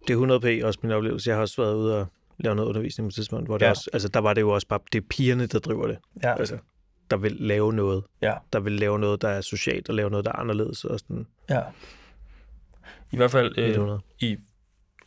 det 0.02 0.10
er 0.10 0.14
100 0.14 0.40
p 0.40 0.64
også 0.64 0.78
min 0.82 0.92
oplevelse. 0.92 1.28
Jeg 1.30 1.36
har 1.36 1.40
også 1.42 1.62
været 1.62 1.74
ude 1.74 2.00
og 2.00 2.06
lave 2.38 2.54
noget 2.54 2.68
undervisning 2.68 3.06
på 3.06 3.08
et 3.08 3.14
tidspunkt, 3.14 3.48
hvor 3.48 3.58
det 3.58 3.66
Ja. 3.66 3.70
også, 3.70 3.90
altså, 3.92 4.08
der 4.08 4.20
var 4.20 4.34
det 4.34 4.40
jo 4.40 4.50
også 4.50 4.66
bare, 4.66 4.78
det 4.92 4.98
er 5.02 5.06
pigerne, 5.10 5.46
der 5.46 5.58
driver 5.58 5.86
det. 5.86 5.98
Ja. 6.22 6.38
Altså, 6.38 6.58
der 7.10 7.16
vil 7.16 7.32
lave 7.40 7.72
noget. 7.72 8.04
Ja. 8.22 8.34
Der 8.52 8.60
vil 8.60 8.72
lave 8.72 8.98
noget, 8.98 9.22
der 9.22 9.28
er 9.28 9.40
socialt, 9.40 9.88
og 9.88 9.94
lave 9.94 10.10
noget, 10.10 10.24
der 10.26 10.32
er 10.32 10.36
anderledes. 10.36 10.84
Og 10.84 10.98
sådan, 11.00 11.26
ja. 11.50 11.60
I 13.12 13.16
hvert 13.16 13.30
fald 13.30 13.58
øh, 13.58 13.92
øh, 13.92 13.98
i 14.20 14.36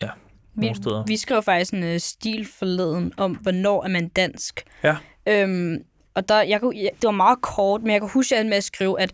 ja, 0.01 0.09
Vi, 0.57 0.73
steder. 0.75 1.03
vi 1.07 1.17
skrev 1.17 1.43
faktisk 1.43 1.73
en 1.73 1.83
uh, 1.83 1.97
stil 1.97 2.47
forleden 2.47 3.13
om, 3.17 3.35
hvornår 3.35 3.83
er 3.83 3.87
man 3.87 4.07
dansk. 4.07 4.63
Ja. 4.83 4.97
Øhm, 5.27 5.83
og 6.13 6.29
der, 6.29 6.41
jeg 6.41 6.61
kunne, 6.61 6.77
jeg, 6.77 6.89
det 6.93 7.03
var 7.03 7.11
meget 7.11 7.41
kort, 7.41 7.81
men 7.81 7.91
jeg 7.91 8.01
kan 8.01 8.09
huske, 8.09 8.35
at 8.35 8.39
jeg 8.39 8.49
med 8.49 8.57
at 8.57 8.63
skrive, 8.63 9.01
at 9.01 9.11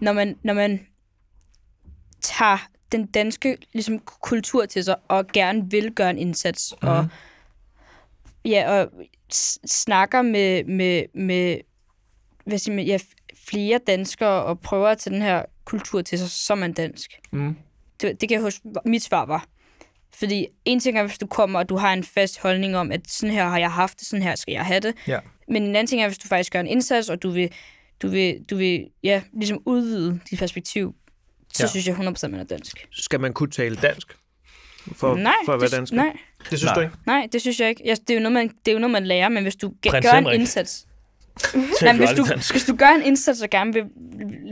når 0.00 0.12
man, 0.12 0.36
når 0.42 0.54
man 0.54 0.86
tager 2.20 2.68
den 2.92 3.06
danske 3.06 3.56
ligesom, 3.72 3.98
kultur 3.98 4.66
til 4.66 4.84
sig, 4.84 4.96
og 5.08 5.26
gerne 5.26 5.70
vil 5.70 5.92
gøre 5.92 6.10
en 6.10 6.18
indsats, 6.18 6.74
mm. 6.82 6.88
og, 6.88 7.08
ja, 8.44 8.80
og 8.80 8.90
snakker 9.66 10.22
med, 10.22 10.64
med, 10.64 11.02
med, 11.14 11.58
hvad 12.44 12.58
siger 12.58 12.76
man, 12.76 12.84
ja, 12.84 12.98
flere 13.48 13.80
danskere, 13.86 14.44
og 14.44 14.60
prøver 14.60 14.88
at 14.88 14.98
tage 14.98 15.14
den 15.14 15.22
her 15.22 15.42
kultur 15.64 16.02
til 16.02 16.18
sig, 16.18 16.52
er 16.52 16.56
man 16.56 16.72
dansk. 16.72 17.20
Mm. 17.32 17.56
Det, 18.00 18.20
det 18.20 18.28
kan 18.28 18.36
jeg 18.36 18.42
huske, 18.42 18.68
mit 18.84 19.02
svar 19.02 19.26
var. 19.26 19.46
Fordi 20.18 20.46
en 20.64 20.80
ting 20.80 20.98
er, 20.98 21.02
hvis 21.06 21.18
du 21.18 21.26
kommer, 21.26 21.58
og 21.58 21.68
du 21.68 21.76
har 21.76 21.92
en 21.92 22.04
fast 22.04 22.38
holdning 22.40 22.76
om, 22.76 22.92
at 22.92 23.00
sådan 23.08 23.34
her 23.34 23.48
har 23.48 23.58
jeg 23.58 23.72
haft 23.72 24.00
det, 24.00 24.08
sådan 24.08 24.22
her 24.22 24.34
skal 24.34 24.52
jeg 24.52 24.64
have 24.64 24.80
det. 24.80 24.94
Ja. 25.08 25.18
Men 25.48 25.62
en 25.62 25.68
anden 25.68 25.86
ting 25.86 26.02
er, 26.02 26.06
hvis 26.06 26.18
du 26.18 26.28
faktisk 26.28 26.52
gør 26.52 26.60
en 26.60 26.66
indsats, 26.66 27.08
og 27.08 27.22
du 27.22 27.30
vil, 27.30 27.50
du 28.02 28.08
vil, 28.08 28.44
du 28.50 28.56
vil 28.56 28.86
ja, 29.02 29.22
ligesom 29.32 29.62
udvide 29.64 30.20
dit 30.30 30.38
perspektiv, 30.38 30.94
så 31.54 31.62
Ja. 31.62 31.68
synes 31.68 31.86
jeg 31.86 31.94
100% 31.96 32.28
man 32.28 32.40
er 32.40 32.44
dansk. 32.44 32.86
skal 32.92 33.20
man 33.20 33.32
kunne 33.32 33.50
tale 33.50 33.76
dansk? 33.76 34.16
For, 34.96 35.14
nej, 35.16 35.32
for 35.46 35.52
at 35.52 35.60
være 35.60 35.70
dansk? 35.70 35.92
nej, 35.92 36.12
Det 36.50 36.58
synes 36.58 36.64
Nej. 36.64 36.74
du 36.74 36.80
ikke? 36.80 36.94
nej, 37.06 37.28
det 37.32 37.40
synes 37.40 37.60
jeg 37.60 37.68
ikke. 37.68 37.82
Jeg, 37.84 37.96
det, 38.00 38.10
er 38.10 38.14
jo 38.14 38.20
noget, 38.20 38.32
man, 38.32 38.48
det 38.48 38.68
er 38.68 38.72
jo 38.72 38.78
noget, 38.78 38.92
man 38.92 39.06
lærer, 39.06 39.28
men 39.28 39.42
hvis 39.42 39.56
du 39.56 39.72
Prins 39.88 40.06
gør 40.06 40.10
en 40.12 40.16
Henrik. 40.24 40.40
indsats... 40.40 40.86
Taler 41.80 41.92
Nej, 41.92 41.92
du 41.92 41.98
hvis, 41.98 42.10
du, 42.18 42.24
dansk? 42.28 42.52
hvis 42.54 42.64
du 42.64 42.76
gør 42.76 42.88
en 42.88 43.02
indsats 43.02 43.42
og 43.42 43.50
gerne 43.50 43.72
vil, 43.72 43.84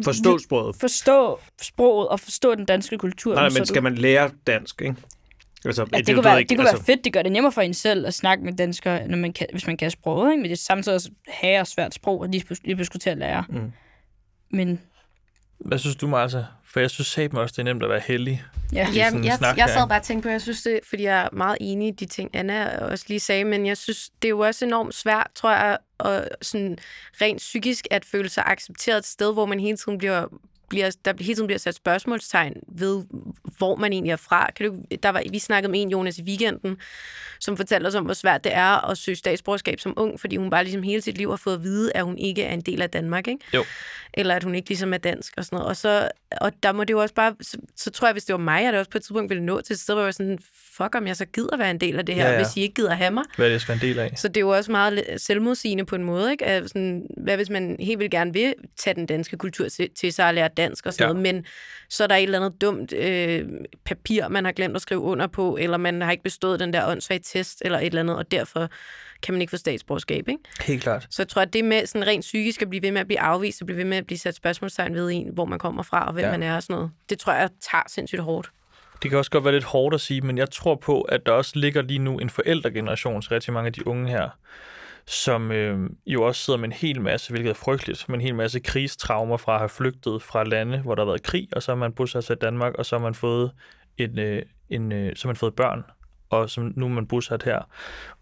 Forstå 0.04 0.38
sproget. 0.38 0.76
forstå 0.80 1.40
sproget 1.62 2.08
og 2.08 2.20
forstå 2.20 2.54
den 2.54 2.64
danske 2.64 2.98
kultur, 2.98 3.34
Nej, 3.34 3.42
nej, 3.42 3.48
men 3.50 3.58
du- 3.58 3.64
skal 3.66 3.82
man 3.82 3.94
lære 3.94 4.30
dansk, 4.46 4.82
ikke? 4.82 4.94
Altså, 5.64 5.86
Ja, 5.92 5.98
det, 5.98 6.06
ved 6.06 6.14
kunne 6.14 6.24
jeg 6.26 6.32
være, 6.32 6.38
ikke, 6.40 6.48
det 6.48 6.56
kunne 6.58 6.68
altså, 6.68 6.84
være 6.86 6.96
fedt. 6.96 7.04
Det 7.04 7.12
gør 7.12 7.22
det 7.22 7.32
nemmere 7.32 7.52
for 7.52 7.60
en 7.60 7.74
selv 7.74 8.06
at 8.06 8.14
snakke 8.14 8.44
med 8.44 8.52
danskere, 8.52 9.08
når 9.08 9.16
man 9.16 9.32
kan, 9.32 9.46
hvis 9.52 9.66
man 9.66 9.76
kan 9.76 9.90
sproget. 9.90 10.30
Ikke? 10.32 10.40
Men 10.42 10.50
det 10.50 10.56
er 10.58 10.62
samtidig 10.62 10.94
også 10.96 11.10
have 11.28 11.60
og 11.60 11.66
svært 11.66 11.94
sprog, 11.94 12.24
at 12.24 12.30
lige, 12.30 12.44
pludselig- 12.44 12.86
skulle 12.86 13.00
til 13.00 13.10
at 13.10 13.18
lære. 13.18 13.44
Mm. 13.48 13.72
Men 14.50 14.80
Hvad 15.60 15.78
synes 15.78 15.96
du, 15.96 16.06
Martha? 16.08 16.40
For 16.64 16.80
jeg 16.80 16.90
synes 16.90 17.06
satme 17.08 17.40
også, 17.40 17.52
det 17.52 17.58
er 17.58 17.64
nemt 17.64 17.82
at 17.82 17.88
være 17.90 18.02
heldig. 18.06 18.44
ja, 18.72 18.84
sådan 18.84 18.94
Ja, 18.96 19.10
en 19.10 19.24
jeg, 19.24 19.34
snak 19.38 19.56
jeg 19.58 19.68
sad 19.68 19.88
bare 19.88 19.98
og 20.00 20.02
tænkte 20.04 20.26
på, 20.26 20.30
jeg 20.30 20.40
synes 20.42 20.62
det, 20.62 20.80
fordi 20.88 21.02
jeg 21.02 21.20
er 21.24 21.28
meget 21.32 21.58
enig 21.60 21.88
i 21.88 21.90
de 21.90 22.06
ting, 22.06 22.30
Anna 22.36 22.78
også 22.78 23.04
lige 23.08 23.20
sagde, 23.20 23.44
men 23.44 23.66
jeg 23.66 23.76
synes, 23.76 24.10
det 24.22 24.28
er 24.28 24.30
jo 24.30 24.38
også 24.38 24.64
enormt 24.64 24.94
svært, 24.94 25.26
tror 25.34 25.50
jeg, 25.50 25.78
og 25.98 26.28
sådan 26.42 26.78
rent 27.22 27.38
psykisk 27.38 27.86
at 27.90 28.04
føle 28.04 28.28
sig 28.28 28.42
accepteret 28.46 28.98
et 28.98 29.04
sted, 29.06 29.32
hvor 29.32 29.46
man 29.46 29.60
hele 29.60 29.76
tiden 29.76 29.98
bliver 29.98 30.26
bliver, 30.68 30.90
der 31.04 31.12
hele 31.20 31.34
tiden 31.34 31.46
bliver 31.46 31.58
sat 31.58 31.74
spørgsmålstegn 31.74 32.54
ved, 32.68 33.02
hvor 33.58 33.76
man 33.76 33.92
egentlig 33.92 34.12
er 34.12 34.16
fra. 34.16 34.50
Kan 34.56 34.66
du, 34.66 34.76
der 35.02 35.08
var, 35.08 35.22
vi 35.30 35.38
snakkede 35.38 35.70
med 35.70 35.82
en, 35.82 35.90
Jonas, 35.90 36.18
i 36.18 36.22
weekenden, 36.22 36.76
som 37.40 37.56
fortalte 37.56 37.86
os 37.86 37.94
om, 37.94 38.04
hvor 38.04 38.14
svært 38.14 38.44
det 38.44 38.54
er 38.54 38.90
at 38.90 38.98
søge 38.98 39.16
statsborgerskab 39.16 39.80
som 39.80 39.94
ung, 39.96 40.20
fordi 40.20 40.36
hun 40.36 40.50
bare 40.50 40.64
ligesom 40.64 40.82
hele 40.82 41.00
sit 41.02 41.18
liv 41.18 41.30
har 41.30 41.36
fået 41.36 41.54
at 41.54 41.62
vide, 41.62 41.92
at 41.94 42.04
hun 42.04 42.18
ikke 42.18 42.42
er 42.42 42.52
en 42.54 42.60
del 42.60 42.82
af 42.82 42.90
Danmark, 42.90 43.28
ikke? 43.28 43.44
Jo. 43.54 43.64
Eller 44.14 44.34
at 44.34 44.44
hun 44.44 44.54
ikke 44.54 44.68
ligesom 44.68 44.94
er 44.94 44.98
dansk 44.98 45.34
og 45.36 45.44
sådan 45.44 45.56
noget. 45.56 45.68
Og, 45.68 45.76
så, 45.76 46.08
og 46.40 46.52
der 46.62 46.72
må 46.72 46.84
det 46.84 46.90
jo 46.92 47.00
også 47.00 47.14
bare, 47.14 47.34
så, 47.40 47.58
så 47.76 47.90
tror 47.90 48.08
jeg, 48.08 48.12
hvis 48.12 48.24
det 48.24 48.32
var 48.32 48.38
mig, 48.40 48.66
at 48.66 48.72
det 48.72 48.78
også 48.78 48.90
på 48.90 48.98
et 48.98 49.02
tidspunkt 49.02 49.30
ville 49.30 49.44
nå 49.44 49.60
til 49.60 49.74
et 49.74 49.80
sted, 49.80 49.94
hvor 49.94 50.02
jeg 50.02 50.06
var 50.06 50.12
sådan, 50.12 50.38
fuck 50.76 50.94
om 50.94 51.06
jeg 51.06 51.16
så 51.16 51.24
gider 51.24 51.56
være 51.56 51.70
en 51.70 51.80
del 51.80 51.98
af 51.98 52.06
det 52.06 52.14
her, 52.14 52.24
Ja, 52.24 52.30
ja, 52.32 52.36
hvis 52.36 52.56
I 52.56 52.60
ikke 52.60 52.74
gider 52.74 52.94
have 52.94 53.10
mig. 53.10 53.24
Hvad 53.36 53.46
er 53.46 53.48
det, 53.48 53.52
jeg 53.52 53.60
skal 53.60 53.72
være 53.72 53.88
en 53.88 53.88
del 53.88 53.98
af? 53.98 54.12
Så 54.16 54.28
det 54.28 54.36
er 54.36 54.40
jo 54.40 54.48
også 54.48 54.70
meget 54.70 55.04
selvmodsigende 55.16 55.84
på 55.84 55.96
en 55.96 56.04
måde, 56.04 56.30
ikke? 56.32 56.44
At 56.44 56.68
sådan, 56.68 57.06
hvad 57.16 57.36
hvis 57.36 57.50
man 57.50 57.76
helt 57.80 57.98
vildt 57.98 58.10
gerne 58.10 58.32
vil 58.32 58.54
tage 58.76 58.94
den 58.94 59.06
danske 59.06 59.36
kultur 59.36 59.68
til, 59.68 59.90
til 60.00 60.12
sig 60.12 60.26
og 60.26 60.34
lære 60.34 60.48
dansk 60.56 60.86
og 60.86 60.92
sådan 60.92 61.04
Ja. 61.08 61.12
noget, 61.12 61.34
men 61.34 61.44
så 61.88 62.02
er 62.04 62.06
der 62.06 62.14
et 62.14 62.22
eller 62.22 62.38
andet 62.40 62.60
dumt 62.60 62.92
øh, 62.92 63.48
papir, 63.84 64.28
man 64.28 64.44
har 64.44 64.52
glemt 64.52 64.76
at 64.76 64.82
skrive 64.82 65.00
under 65.00 65.26
på, 65.26 65.56
eller 65.60 65.76
man 65.76 66.00
har 66.02 66.10
ikke 66.10 66.22
bestået 66.24 66.60
den 66.60 66.72
der 66.72 66.86
åndssvage 66.90 67.20
test, 67.24 67.62
eller 67.64 67.78
et 67.78 67.86
eller 67.86 68.00
andet, 68.00 68.16
og 68.16 68.30
derfor 68.30 68.68
kan 69.22 69.34
man 69.34 69.40
ikke 69.40 69.50
få 69.50 69.56
statsborgerskab, 69.56 70.28
ikke? 70.28 70.40
Helt 70.60 70.82
klart. 70.82 71.06
Så 71.10 71.22
jeg 71.22 71.28
tror, 71.28 71.42
at 71.42 71.52
det 71.52 71.64
med 71.64 71.86
sådan 71.86 72.06
rent 72.06 72.20
psykisk 72.22 72.62
at 72.62 72.70
blive 72.70 72.82
ved 72.82 72.90
med 72.92 73.00
at 73.00 73.06
blive 73.06 73.20
afvist, 73.20 73.60
og 73.62 73.66
blive 73.66 73.78
ved 73.78 73.84
med 73.84 73.96
at 73.96 74.06
blive 74.06 74.18
sat 74.18 74.34
spørgsmålstegn 74.34 74.94
ved 74.94 75.10
en, 75.12 75.28
hvor 75.34 75.44
man 75.44 75.58
kommer 75.58 75.82
fra, 75.82 76.06
og 76.06 76.12
hvem 76.12 76.24
ja. 76.24 76.30
man 76.30 76.42
er 76.42 76.56
og 76.56 76.62
sådan 76.62 76.74
noget, 76.76 76.90
det 77.10 77.18
tror 77.18 77.32
jeg 77.32 77.48
tager 77.70 77.82
sindssygt 77.88 78.22
hårdt. 78.22 78.50
Det 79.02 79.10
kan 79.10 79.18
også 79.18 79.30
godt 79.30 79.44
være 79.44 79.54
lidt 79.54 79.64
hårdt 79.64 79.94
at 79.94 80.00
sige, 80.00 80.20
men 80.20 80.38
jeg 80.38 80.50
tror 80.50 80.74
på, 80.74 81.00
at 81.00 81.26
der 81.26 81.32
også 81.32 81.52
ligger 81.54 81.82
lige 81.82 81.98
nu 81.98 82.18
en 82.18 82.30
forældregeneration 82.30 83.22
til 83.22 83.28
rigtig 83.28 83.52
mange 83.52 83.66
af 83.66 83.72
de 83.72 83.86
unge 83.86 84.10
her, 84.10 84.28
som 85.06 85.52
øh, 85.52 85.90
jo 86.06 86.22
også 86.22 86.44
sidder 86.44 86.58
med 86.58 86.68
en 86.68 86.72
hel 86.72 87.00
masse, 87.00 87.30
hvilket 87.30 87.50
er 87.50 87.54
frygteligt, 87.54 88.08
men 88.08 88.14
en 88.14 88.20
hel 88.20 88.34
masse 88.34 88.60
krigstraumer 88.60 89.36
fra 89.36 89.52
at 89.52 89.58
have 89.58 89.68
flygtet 89.68 90.22
fra 90.22 90.44
lande, 90.44 90.78
hvor 90.78 90.94
der 90.94 91.02
har 91.02 91.10
været 91.10 91.22
krig, 91.22 91.48
og 91.52 91.62
så 91.62 91.70
har 91.70 91.76
man 91.76 91.92
bosat 91.92 92.24
sig 92.24 92.34
i 92.34 92.38
Danmark, 92.40 92.74
og 92.74 92.86
så 92.86 92.96
har 92.96 93.02
man 93.02 93.14
fået, 93.14 93.52
en, 93.98 94.18
øh, 94.18 94.42
en, 94.70 94.92
øh, 94.92 95.16
så 95.16 95.24
har 95.24 95.28
man 95.28 95.36
fået 95.36 95.54
børn, 95.54 95.84
og 96.30 96.50
som 96.50 96.72
nu 96.76 96.84
er 96.84 96.90
man 96.90 97.06
bosat 97.06 97.42
her. 97.42 97.62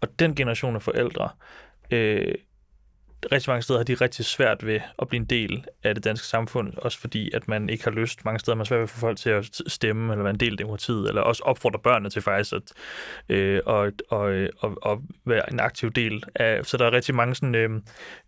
Og 0.01 0.19
den 0.19 0.35
generation 0.35 0.75
af 0.75 0.81
forældre, 0.81 1.29
øh, 1.91 2.35
rigtig 3.31 3.49
mange 3.49 3.61
steder 3.61 3.79
har 3.79 3.83
de 3.83 3.93
rigtig 3.93 4.25
svært 4.25 4.65
ved 4.65 4.79
at 4.99 5.07
blive 5.07 5.19
en 5.19 5.25
del 5.25 5.65
af 5.83 5.95
det 5.95 6.03
danske 6.03 6.27
samfund, 6.27 6.73
også 6.77 6.99
fordi, 6.99 7.31
at 7.33 7.47
man 7.47 7.69
ikke 7.69 7.83
har 7.83 7.91
lyst. 7.91 8.25
Mange 8.25 8.39
steder 8.39 8.55
har 8.55 8.57
man 8.57 8.65
svært 8.65 8.77
ved 8.77 8.83
at 8.83 8.89
få 8.89 8.99
folk 8.99 9.17
til 9.17 9.29
at 9.29 9.61
stemme, 9.67 10.13
eller 10.13 10.23
være 10.23 10.33
en 10.33 10.39
del 10.39 10.51
af 10.51 10.57
demokratiet, 10.57 11.07
eller 11.07 11.21
også 11.21 11.43
opfordre 11.43 11.79
børnene 11.79 12.09
til 12.09 12.21
faktisk 12.21 12.53
at 12.53 12.73
øh, 13.29 13.61
og, 13.65 13.91
og, 14.09 14.47
og, 14.59 14.77
og 14.81 15.01
være 15.25 15.53
en 15.53 15.59
aktiv 15.59 15.91
del 15.91 16.23
af. 16.35 16.65
Så 16.65 16.77
der 16.77 16.85
er 16.85 16.91
rigtig 16.91 17.15
mange 17.15 17.35
sådan, 17.35 17.55
øh, 17.55 17.69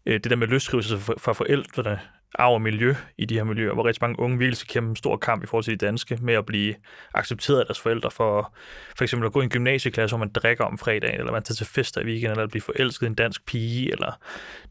øh 0.06 0.14
det 0.14 0.30
der 0.30 0.36
med 0.36 0.48
løsrivelse 0.48 0.98
fra 0.98 1.34
forældrene, 1.34 2.00
arv 2.40 2.54
og 2.54 2.62
miljø 2.62 2.96
i 3.18 3.26
de 3.26 3.36
her 3.36 3.44
miljøer, 3.44 3.74
hvor 3.74 3.86
rigtig 3.86 4.04
mange 4.04 4.20
unge 4.20 4.38
virkelig 4.38 4.58
skal 4.58 4.74
kæmpe 4.74 4.90
en 4.90 4.96
stor 4.96 5.18
kamp 5.18 5.44
i 5.44 5.46
forhold 5.46 5.64
til 5.64 5.80
de 5.80 5.86
danske, 5.86 6.18
med 6.22 6.34
at 6.34 6.46
blive 6.46 6.76
accepteret 7.14 7.60
af 7.60 7.66
deres 7.66 7.80
forældre 7.80 8.12
for 8.12 8.56
for 8.98 9.04
eksempel 9.04 9.26
at 9.26 9.34
gå 9.34 9.42
i 9.42 9.44
en 9.44 9.50
gymnasieklasse, 9.50 10.16
hvor 10.16 10.26
man 10.26 10.32
drikker 10.34 10.64
om 10.64 10.78
fredagen, 10.78 11.20
eller 11.20 11.32
man 11.32 11.44
tager 11.44 11.56
til 11.56 11.66
fester 11.66 12.02
i 12.02 12.06
weekenden, 12.06 12.32
eller 12.32 12.44
at 12.44 12.50
blive 12.50 12.62
forelsket 12.62 13.08
i 13.08 13.10
en 13.10 13.16
dansk 13.16 13.46
pige, 13.46 13.92
eller 13.92 14.20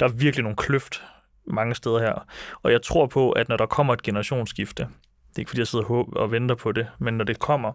der 0.00 0.06
er 0.06 0.10
virkelig 0.10 0.42
nogle 0.42 0.56
kløft 0.56 1.02
mange 1.46 1.74
steder 1.74 1.98
her. 1.98 2.26
Og 2.62 2.72
jeg 2.72 2.82
tror 2.82 3.06
på, 3.06 3.32
at 3.32 3.48
når 3.48 3.56
der 3.56 3.66
kommer 3.66 3.92
et 3.92 4.02
generationsskifte, 4.02 4.82
det 4.82 5.36
er 5.36 5.40
ikke 5.40 5.48
fordi, 5.48 5.60
jeg 5.60 5.66
sidder 5.66 5.84
og 6.16 6.32
venter 6.32 6.54
på 6.54 6.72
det, 6.72 6.86
men 6.98 7.14
når 7.14 7.24
det 7.24 7.38
kommer, 7.38 7.72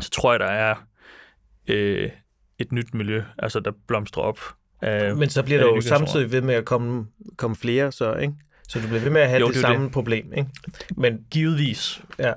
så 0.00 0.10
tror 0.10 0.32
jeg, 0.32 0.40
der 0.40 0.46
er 0.46 0.74
øh, 1.68 2.10
et 2.58 2.72
nyt 2.72 2.94
miljø, 2.94 3.22
altså 3.38 3.60
der 3.60 3.72
blomstrer 3.88 4.22
op. 4.22 4.40
Af, 4.82 5.16
Men 5.16 5.30
så 5.30 5.42
bliver 5.42 5.60
der 5.60 5.68
de 5.68 5.74
jo 5.74 5.80
samtidig 5.80 6.32
ved 6.32 6.40
med 6.40 6.54
at 6.54 6.64
komme, 6.64 7.06
komme 7.36 7.56
flere, 7.56 7.92
så, 7.92 8.14
ikke? 8.14 8.34
Så 8.68 8.80
du 8.80 8.86
bliver 8.86 9.00
ved 9.00 9.10
med 9.10 9.20
at 9.20 9.28
have 9.28 9.40
Jo, 9.40 9.46
det, 9.46 9.54
det 9.54 9.60
samme 9.60 9.90
problem, 9.90 10.32
ikke? 10.36 10.50
Men 10.96 11.24
Givetvis. 11.30 12.02
Ja. 12.18 12.32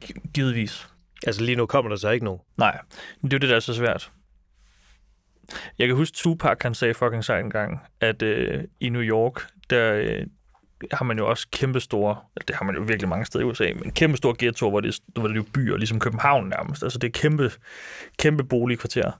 Gi- 0.00 0.14
Givetvis. 0.34 0.88
altså 1.26 1.42
lige 1.44 1.56
nu 1.56 1.66
kommer 1.66 1.88
der 1.88 1.96
så 1.96 2.10
ikke 2.10 2.24
nogen. 2.24 2.40
Nej, 2.56 2.78
men 3.20 3.30
det 3.30 3.36
er 3.36 3.38
jo 3.38 3.40
det, 3.40 3.48
der 3.48 3.56
er 3.56 3.60
så 3.60 3.74
svært. 3.74 4.12
Jeg 5.78 5.86
kan 5.86 5.96
huske, 5.96 6.14
Tupac 6.14 6.56
han 6.62 6.74
sagde 6.74 6.94
fucking 6.94 7.24
sejt 7.24 7.44
en 7.44 7.50
gang, 7.50 7.80
at 8.00 8.22
øh, 8.22 8.64
i 8.80 8.88
New 8.88 9.02
York, 9.02 9.46
der, 9.70 9.92
øh, 9.94 10.26
har 10.92 11.04
man 11.04 11.18
jo 11.18 11.28
også 11.28 11.46
kæmpe 11.52 11.80
store, 11.80 12.16
det 12.48 12.56
har 12.56 12.64
man 12.64 12.74
jo 12.74 12.80
virkelig 12.80 13.08
mange 13.08 13.24
steder 13.24 13.44
i 13.44 13.48
USA, 13.48 13.72
men 13.82 13.90
kæmpe 13.90 14.16
store 14.16 14.34
ghettoer, 14.38 14.70
hvor 14.70 14.80
det, 14.80 14.98
hvor 15.14 15.22
det 15.22 15.32
er 15.32 15.36
jo 15.36 15.44
byer, 15.54 15.76
ligesom 15.76 16.00
København 16.00 16.48
nærmest. 16.48 16.82
Altså 16.82 16.98
det 16.98 17.08
er 17.08 17.12
kæmpe, 17.12 17.50
kæmpe 18.18 18.44
boligkvarter, 18.44 19.12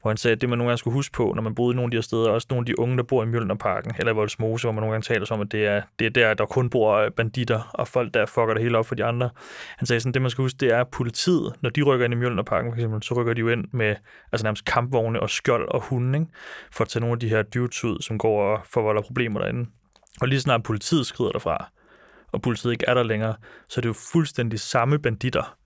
hvor 0.00 0.10
han 0.10 0.16
sagde, 0.16 0.32
at 0.32 0.40
det 0.40 0.48
man 0.48 0.58
nogle 0.58 0.70
gange 0.70 0.78
skulle 0.78 0.94
huske 0.94 1.12
på, 1.12 1.32
når 1.34 1.42
man 1.42 1.54
boede 1.54 1.74
i 1.74 1.76
nogle 1.76 1.86
af 1.86 1.90
de 1.90 1.96
her 1.96 2.02
steder, 2.02 2.30
også 2.30 2.46
nogle 2.50 2.62
af 2.62 2.66
de 2.66 2.78
unge, 2.78 2.96
der 2.96 3.02
bor 3.02 3.22
i 3.22 3.26
Mjølnerparken 3.26 3.92
eller 3.98 4.12
i 4.12 4.14
Voldsmose, 4.14 4.64
hvor 4.64 4.72
man 4.72 4.82
nogle 4.82 4.92
gange 4.92 5.04
taler 5.04 5.26
om, 5.30 5.40
at 5.40 5.52
det 5.52 5.66
er, 5.66 5.82
det 5.98 6.06
er 6.06 6.10
der, 6.10 6.34
der 6.34 6.46
kun 6.46 6.70
bor 6.70 6.94
øh, 6.94 7.10
banditter 7.10 7.70
og 7.74 7.88
folk, 7.88 8.14
der 8.14 8.26
fucker 8.26 8.54
det 8.54 8.62
hele 8.62 8.78
op 8.78 8.86
for 8.86 8.94
de 8.94 9.04
andre. 9.04 9.30
Han 9.76 9.86
sagde 9.86 10.00
sådan, 10.00 10.14
det 10.14 10.22
man 10.22 10.30
skal 10.30 10.42
huske, 10.42 10.56
det 10.60 10.72
er, 10.72 10.80
at 10.80 10.88
politiet, 10.88 11.54
når 11.60 11.70
de 11.70 11.82
rykker 11.82 12.04
ind 12.04 12.14
i 12.14 12.16
Mjølnerparken 12.16 12.72
for 12.72 12.76
eksempel, 12.76 13.02
så 13.02 13.14
rykker 13.14 13.34
de 13.34 13.40
jo 13.40 13.48
ind 13.48 13.64
med 13.72 13.96
altså 14.32 14.44
nærmest 14.44 14.64
kampvogne 14.64 15.20
og 15.20 15.30
skjold 15.30 15.68
og 15.68 15.80
hunde, 15.80 16.18
ikke? 16.18 16.30
for 16.72 16.84
at 16.84 16.88
tage 16.88 17.00
nogle 17.00 17.12
af 17.12 17.20
de 17.20 17.28
her 17.28 17.42
dudes 17.42 17.84
ud, 17.84 18.02
som 18.02 18.18
går 18.18 18.42
og 18.42 18.60
forvolder 18.64 19.02
problemer 19.02 19.40
derinde. 19.40 19.66
Og 20.20 20.28
lige 20.28 20.40
snart 20.40 20.62
politiet 20.62 21.06
skrider 21.06 21.32
derfra, 21.32 21.70
og 22.32 22.42
politiet 22.42 22.72
ikke 22.72 22.84
er 22.88 22.94
der 22.94 23.02
længere, 23.02 23.34
så 23.68 23.80
er 23.80 23.82
det 23.82 23.88
jo 23.88 23.94
fuldstændig 24.12 24.60
samme 24.60 24.98
banditter, 24.98 25.56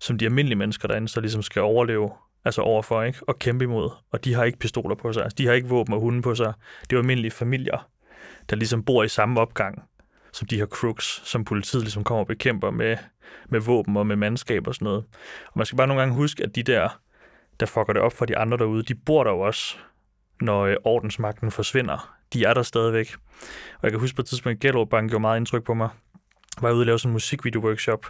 som 0.00 0.18
de 0.18 0.24
almindelige 0.24 0.58
mennesker 0.58 0.88
derinde, 0.88 1.08
så 1.08 1.20
ligesom 1.20 1.42
skal 1.42 1.62
overleve 1.62 2.10
altså 2.44 2.62
overfor, 2.62 3.02
ikke? 3.02 3.18
og 3.28 3.38
kæmpe 3.38 3.64
imod. 3.64 3.90
Og 4.12 4.24
de 4.24 4.34
har 4.34 4.44
ikke 4.44 4.58
pistoler 4.58 4.94
på 4.94 5.12
sig, 5.12 5.22
altså, 5.22 5.36
de 5.36 5.46
har 5.46 5.52
ikke 5.52 5.68
våben 5.68 5.94
og 5.94 6.00
hunde 6.00 6.22
på 6.22 6.34
sig. 6.34 6.52
Det 6.80 6.92
er 6.92 6.96
jo 6.96 6.98
almindelige 6.98 7.30
familier, 7.30 7.88
der 8.50 8.56
ligesom 8.56 8.84
bor 8.84 9.02
i 9.02 9.08
samme 9.08 9.40
opgang, 9.40 9.82
som 10.32 10.48
de 10.48 10.56
her 10.56 10.66
crooks, 10.66 11.22
som 11.24 11.44
politiet 11.44 11.82
ligesom 11.82 12.04
kommer 12.04 12.20
og 12.20 12.26
bekæmper 12.26 12.70
med, 12.70 12.96
med 13.48 13.60
våben 13.60 13.96
og 13.96 14.06
med 14.06 14.16
mandskab 14.16 14.66
og 14.66 14.74
sådan 14.74 14.84
noget. 14.84 15.04
Og 15.46 15.52
man 15.54 15.66
skal 15.66 15.76
bare 15.76 15.86
nogle 15.86 16.00
gange 16.00 16.14
huske, 16.14 16.44
at 16.44 16.54
de 16.54 16.62
der, 16.62 17.00
der 17.60 17.66
fucker 17.66 17.92
det 17.92 18.02
op 18.02 18.12
for 18.12 18.24
de 18.24 18.38
andre 18.38 18.58
derude, 18.58 18.82
de 18.82 18.94
bor 18.94 19.24
der 19.24 19.30
jo 19.30 19.40
også, 19.40 19.76
når 20.40 20.62
øh, 20.62 20.76
ordensmagten 20.84 21.50
forsvinder. 21.50 22.17
De 22.32 22.44
er 22.44 22.54
der 22.54 22.62
stadigvæk. 22.62 23.14
Og 23.74 23.82
jeg 23.82 23.90
kan 23.90 24.00
huske 24.00 24.16
på 24.16 24.22
et 24.22 24.26
tidspunkt, 24.26 24.64
at 24.64 24.88
Bank 24.90 25.10
gjorde 25.10 25.20
meget 25.20 25.36
indtryk 25.36 25.64
på 25.64 25.74
mig. 25.74 25.88
Jeg 26.56 26.62
var 26.62 26.74
ude 26.74 26.82
og 26.82 26.86
lave 26.86 26.98
sådan 26.98 27.10
en 27.10 27.12
musikvideo-workshop, 27.12 28.06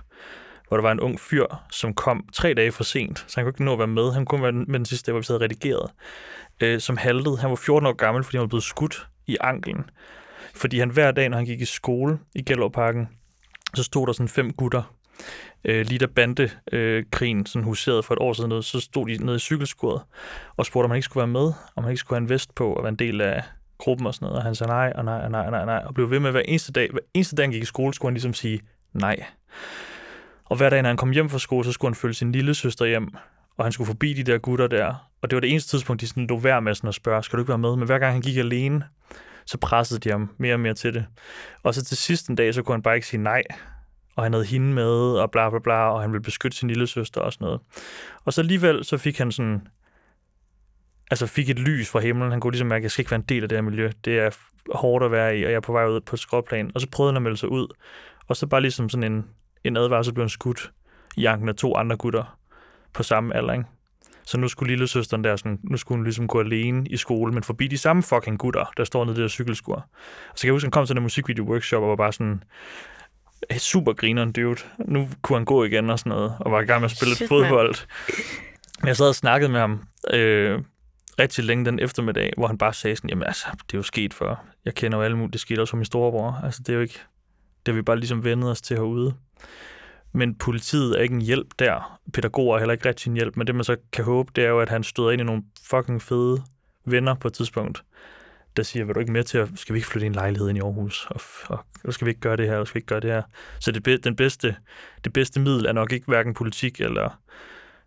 hvor 0.68 0.76
der 0.76 0.82
var 0.82 0.92
en 0.92 1.00
ung 1.00 1.20
fyr, 1.20 1.46
som 1.70 1.94
kom 1.94 2.28
tre 2.32 2.54
dage 2.54 2.72
for 2.72 2.84
sent, 2.84 3.18
så 3.18 3.34
han 3.36 3.44
kunne 3.44 3.50
ikke 3.50 3.64
nå 3.64 3.72
at 3.72 3.78
være 3.78 3.88
med. 3.88 4.12
Han 4.12 4.24
kunne 4.24 4.42
være 4.42 4.52
med 4.52 4.78
den 4.78 4.84
sidste 4.84 5.06
dag, 5.06 5.12
hvor 5.12 5.20
vi 5.20 5.26
havde 5.28 5.44
redigeret, 5.44 5.90
øh, 6.60 6.80
som 6.80 6.96
haltede. 6.96 7.38
Han 7.38 7.50
var 7.50 7.56
14 7.56 7.86
år 7.86 7.92
gammel, 7.92 8.24
fordi 8.24 8.36
han 8.36 8.40
var 8.40 8.48
blevet 8.48 8.62
skudt 8.62 9.06
i 9.26 9.36
anklen. 9.40 9.90
Fordi 10.54 10.78
han 10.78 10.90
hver 10.90 11.10
dag, 11.10 11.28
når 11.28 11.36
han 11.36 11.46
gik 11.46 11.60
i 11.60 11.64
skole 11.64 12.18
i 12.34 12.42
Gellerparken, 12.42 13.08
så 13.74 13.82
stod 13.82 14.06
der 14.06 14.12
sådan 14.12 14.28
fem 14.28 14.52
gutter, 14.52 14.94
øh, 15.64 15.86
lige 15.86 15.98
da 15.98 16.06
bandekrigen 16.06 17.38
øh, 17.38 17.46
sådan 17.46 17.64
huserede 17.64 18.02
for 18.02 18.14
et 18.14 18.20
år 18.20 18.32
siden, 18.32 18.62
så 18.62 18.80
stod 18.80 19.06
de 19.06 19.24
nede 19.24 19.36
i 19.36 19.38
cykelskuret 19.38 20.02
og 20.56 20.66
spurgte, 20.66 20.84
om 20.84 20.90
han 20.90 20.96
ikke 20.96 21.04
skulle 21.04 21.20
være 21.20 21.42
med, 21.42 21.52
om 21.76 21.84
han 21.84 21.90
ikke 21.90 22.00
skulle 22.00 22.16
have 22.16 22.24
en 22.24 22.28
vest 22.28 22.54
på 22.54 22.72
og 22.72 22.82
være 22.82 22.88
en 22.88 22.98
del 22.98 23.20
af 23.20 23.42
gruppen 23.78 24.06
og 24.06 24.14
sådan 24.14 24.26
noget. 24.26 24.36
Og 24.36 24.42
han 24.42 24.54
sagde 24.54 24.70
nej, 24.70 24.92
og 24.94 25.04
nej, 25.04 25.20
og 25.24 25.30
nej, 25.30 25.44
og 25.44 25.50
nej, 25.50 25.64
nej, 25.64 25.82
og 25.86 25.94
blev 25.94 26.10
ved 26.10 26.20
med 26.20 26.30
hver 26.30 26.40
eneste 26.40 26.72
dag. 26.72 26.90
Hver 26.90 27.00
eneste 27.14 27.36
dag, 27.36 27.42
han 27.42 27.50
gik 27.50 27.62
i 27.62 27.66
skole, 27.66 27.94
skulle 27.94 28.10
han 28.10 28.14
ligesom 28.14 28.34
sige 28.34 28.60
nej. 28.92 29.24
Og 30.44 30.56
hver 30.56 30.70
dag, 30.70 30.82
når 30.82 30.90
han 30.90 30.96
kom 30.96 31.10
hjem 31.10 31.28
fra 31.28 31.38
skole, 31.38 31.64
så 31.64 31.72
skulle 31.72 31.88
han 31.88 31.94
følge 31.94 32.14
sin 32.14 32.32
lille 32.32 32.54
søster 32.54 32.86
hjem, 32.86 33.08
og 33.56 33.64
han 33.64 33.72
skulle 33.72 33.86
forbi 33.86 34.12
de 34.12 34.22
der 34.22 34.38
gutter 34.38 34.66
der. 34.66 35.08
Og 35.22 35.30
det 35.30 35.36
var 35.36 35.40
det 35.40 35.50
eneste 35.50 35.70
tidspunkt, 35.70 36.00
de 36.00 36.08
sådan 36.08 36.26
lå 36.26 36.38
værd 36.38 36.62
med 36.62 36.74
sådan 36.74 36.88
at 36.88 36.94
spørge, 36.94 37.22
skal 37.22 37.36
du 37.36 37.42
ikke 37.42 37.48
være 37.48 37.58
med? 37.58 37.76
Men 37.76 37.86
hver 37.86 37.98
gang 37.98 38.12
han 38.12 38.22
gik 38.22 38.36
alene, 38.36 38.84
så 39.46 39.58
pressede 39.58 40.00
de 40.00 40.10
ham 40.10 40.30
mere 40.38 40.54
og 40.54 40.60
mere 40.60 40.74
til 40.74 40.94
det. 40.94 41.06
Og 41.62 41.74
så 41.74 41.84
til 41.84 41.96
sidst 41.96 42.28
en 42.28 42.36
dag, 42.36 42.54
så 42.54 42.62
kunne 42.62 42.74
han 42.74 42.82
bare 42.82 42.94
ikke 42.94 43.06
sige 43.06 43.22
nej. 43.22 43.42
Og 44.16 44.22
han 44.22 44.32
havde 44.32 44.44
hende 44.44 44.74
med, 44.74 44.92
og 44.92 45.30
bla 45.30 45.50
bla 45.50 45.58
bla, 45.58 45.90
og 45.90 46.00
han 46.00 46.12
ville 46.12 46.22
beskytte 46.22 46.56
sin 46.56 46.68
lille 46.68 46.86
søster 46.86 47.20
og 47.20 47.32
sådan 47.32 47.44
noget. 47.44 47.60
Og 48.24 48.32
så 48.32 48.40
alligevel, 48.40 48.84
så 48.84 48.98
fik 48.98 49.18
han 49.18 49.32
sådan 49.32 49.68
altså 51.10 51.26
fik 51.26 51.50
et 51.50 51.58
lys 51.58 51.88
fra 51.88 52.00
himlen. 52.00 52.30
Han 52.30 52.40
kunne 52.40 52.50
ligesom 52.50 52.68
mærke, 52.68 52.80
at 52.80 52.82
jeg 52.82 52.90
skal 52.90 53.02
ikke 53.02 53.10
være 53.10 53.20
en 53.20 53.26
del 53.28 53.42
af 53.42 53.48
det 53.48 53.56
her 53.56 53.62
miljø. 53.62 53.90
Det 54.04 54.18
er 54.18 54.30
hårdt 54.74 55.04
at 55.04 55.10
være 55.10 55.38
i, 55.38 55.44
og 55.44 55.50
jeg 55.50 55.56
er 55.56 55.60
på 55.60 55.72
vej 55.72 55.86
ud 55.86 56.00
på 56.00 56.16
et 56.16 56.20
skråplan. 56.20 56.70
Og 56.74 56.80
så 56.80 56.86
prøvede 56.92 57.12
han 57.12 57.16
at 57.16 57.22
melde 57.22 57.36
sig 57.36 57.48
ud. 57.48 57.66
Og 58.26 58.36
så 58.36 58.46
bare 58.46 58.60
ligesom 58.60 58.88
sådan 58.88 59.12
en, 59.12 59.26
en 59.64 59.76
advarsel 59.76 60.14
blev 60.14 60.22
han 60.22 60.28
skudt 60.28 60.72
i 61.16 61.26
anken 61.26 61.48
af 61.48 61.54
to 61.54 61.76
andre 61.76 61.96
gutter 61.96 62.38
på 62.92 63.02
samme 63.02 63.36
alder, 63.36 63.52
ikke? 63.52 63.64
Så 64.24 64.38
nu 64.38 64.48
skulle 64.48 64.72
lille 64.72 64.88
søsteren 64.88 65.24
der, 65.24 65.36
sådan, 65.36 65.58
nu 65.62 65.76
skulle 65.76 65.96
hun 65.96 66.04
ligesom 66.04 66.26
gå 66.26 66.40
alene 66.40 66.86
i 66.88 66.96
skole, 66.96 67.32
men 67.32 67.42
forbi 67.42 67.66
de 67.66 67.78
samme 67.78 68.02
fucking 68.02 68.38
gutter, 68.38 68.72
der 68.76 68.84
står 68.84 69.04
nede 69.04 69.14
i 69.14 69.16
det 69.16 69.22
der 69.22 69.28
cykelskur. 69.28 69.74
Og 69.74 69.84
så 70.34 70.42
kan 70.42 70.46
jeg 70.46 70.52
huske, 70.52 70.64
han 70.64 70.70
kom 70.70 70.86
til 70.86 70.96
den 70.96 71.02
musikvideo-workshop 71.02 71.82
og 71.82 71.88
var 71.88 71.96
bare 71.96 72.12
sådan, 72.12 72.42
super 73.58 73.92
grineren 73.92 74.32
dude. 74.32 74.60
Nu 74.78 75.08
kunne 75.22 75.38
han 75.38 75.44
gå 75.44 75.64
igen 75.64 75.90
og 75.90 75.98
sådan 75.98 76.10
noget, 76.10 76.34
og 76.40 76.52
var 76.52 76.60
i 76.60 76.64
gang 76.64 76.80
med 76.80 76.90
at 76.90 76.96
spille 76.96 77.14
Shit, 77.14 77.28
fodbold. 77.28 77.74
Men 78.80 78.88
jeg 78.88 78.96
sad 78.96 79.08
og 79.08 79.14
snakkede 79.14 79.52
med 79.52 79.60
ham 79.60 79.82
øh, 80.14 80.60
rigtig 81.18 81.44
længe 81.44 81.64
den 81.64 81.78
eftermiddag, 81.78 82.32
hvor 82.36 82.46
han 82.46 82.58
bare 82.58 82.74
sagde 82.74 82.96
sådan, 82.96 83.10
jamen 83.10 83.24
altså, 83.24 83.46
det 83.52 83.74
er 83.74 83.78
jo 83.78 83.82
sket 83.82 84.14
før. 84.14 84.44
Jeg 84.64 84.74
kender 84.74 84.98
jo 84.98 85.04
alle 85.04 85.16
mulige, 85.16 85.32
det 85.32 85.40
skete 85.40 85.60
også 85.60 85.70
for 85.70 85.76
min 85.76 85.84
storebror. 85.84 86.40
Altså, 86.44 86.62
det 86.62 86.68
er 86.68 86.74
jo 86.74 86.80
ikke, 86.80 87.00
det 87.66 87.72
har 87.72 87.76
vi 87.76 87.82
bare 87.82 87.98
ligesom 87.98 88.24
vendet 88.24 88.50
os 88.50 88.62
til 88.62 88.76
herude. 88.76 89.14
Men 90.12 90.34
politiet 90.34 90.98
er 90.98 91.02
ikke 91.02 91.14
en 91.14 91.22
hjælp 91.22 91.46
der. 91.58 92.00
Pædagoger 92.12 92.54
er 92.54 92.58
heller 92.58 92.72
ikke 92.72 92.88
rigtig 92.88 93.10
en 93.10 93.16
hjælp. 93.16 93.36
Men 93.36 93.46
det, 93.46 93.54
man 93.54 93.64
så 93.64 93.76
kan 93.92 94.04
håbe, 94.04 94.32
det 94.36 94.44
er 94.44 94.48
jo, 94.48 94.60
at 94.60 94.68
han 94.68 94.84
støder 94.84 95.10
ind 95.10 95.20
i 95.20 95.24
nogle 95.24 95.42
fucking 95.70 96.02
fede 96.02 96.42
venner 96.84 97.14
på 97.14 97.28
et 97.28 97.34
tidspunkt, 97.34 97.82
der 98.56 98.62
siger, 98.62 98.84
vil 98.84 98.94
du 98.94 99.00
ikke 99.00 99.12
med 99.12 99.24
til 99.24 99.38
at, 99.38 99.48
skal 99.54 99.72
vi 99.72 99.78
ikke 99.78 99.88
flytte 99.88 100.06
i 100.06 100.08
en 100.08 100.14
lejlighed 100.14 100.48
ind 100.48 100.58
i 100.58 100.60
Aarhus, 100.60 101.06
og, 101.10 101.20
og, 101.46 101.64
og 101.84 101.92
skal 101.92 102.04
vi 102.04 102.10
ikke 102.10 102.20
gøre 102.20 102.36
det 102.36 102.46
her, 102.46 102.56
og 102.56 102.66
skal 102.66 102.74
vi 102.74 102.78
ikke 102.78 102.86
gøre 102.86 103.00
det 103.00 103.10
her. 103.10 103.22
Så 103.60 103.72
det, 103.72 104.04
den 104.04 104.16
bedste, 104.16 104.56
det 105.04 105.12
bedste 105.12 105.40
middel 105.40 105.66
er 105.66 105.72
nok 105.72 105.92
ikke 105.92 106.06
hverken 106.06 106.34
politik 106.34 106.80
eller, 106.80 107.20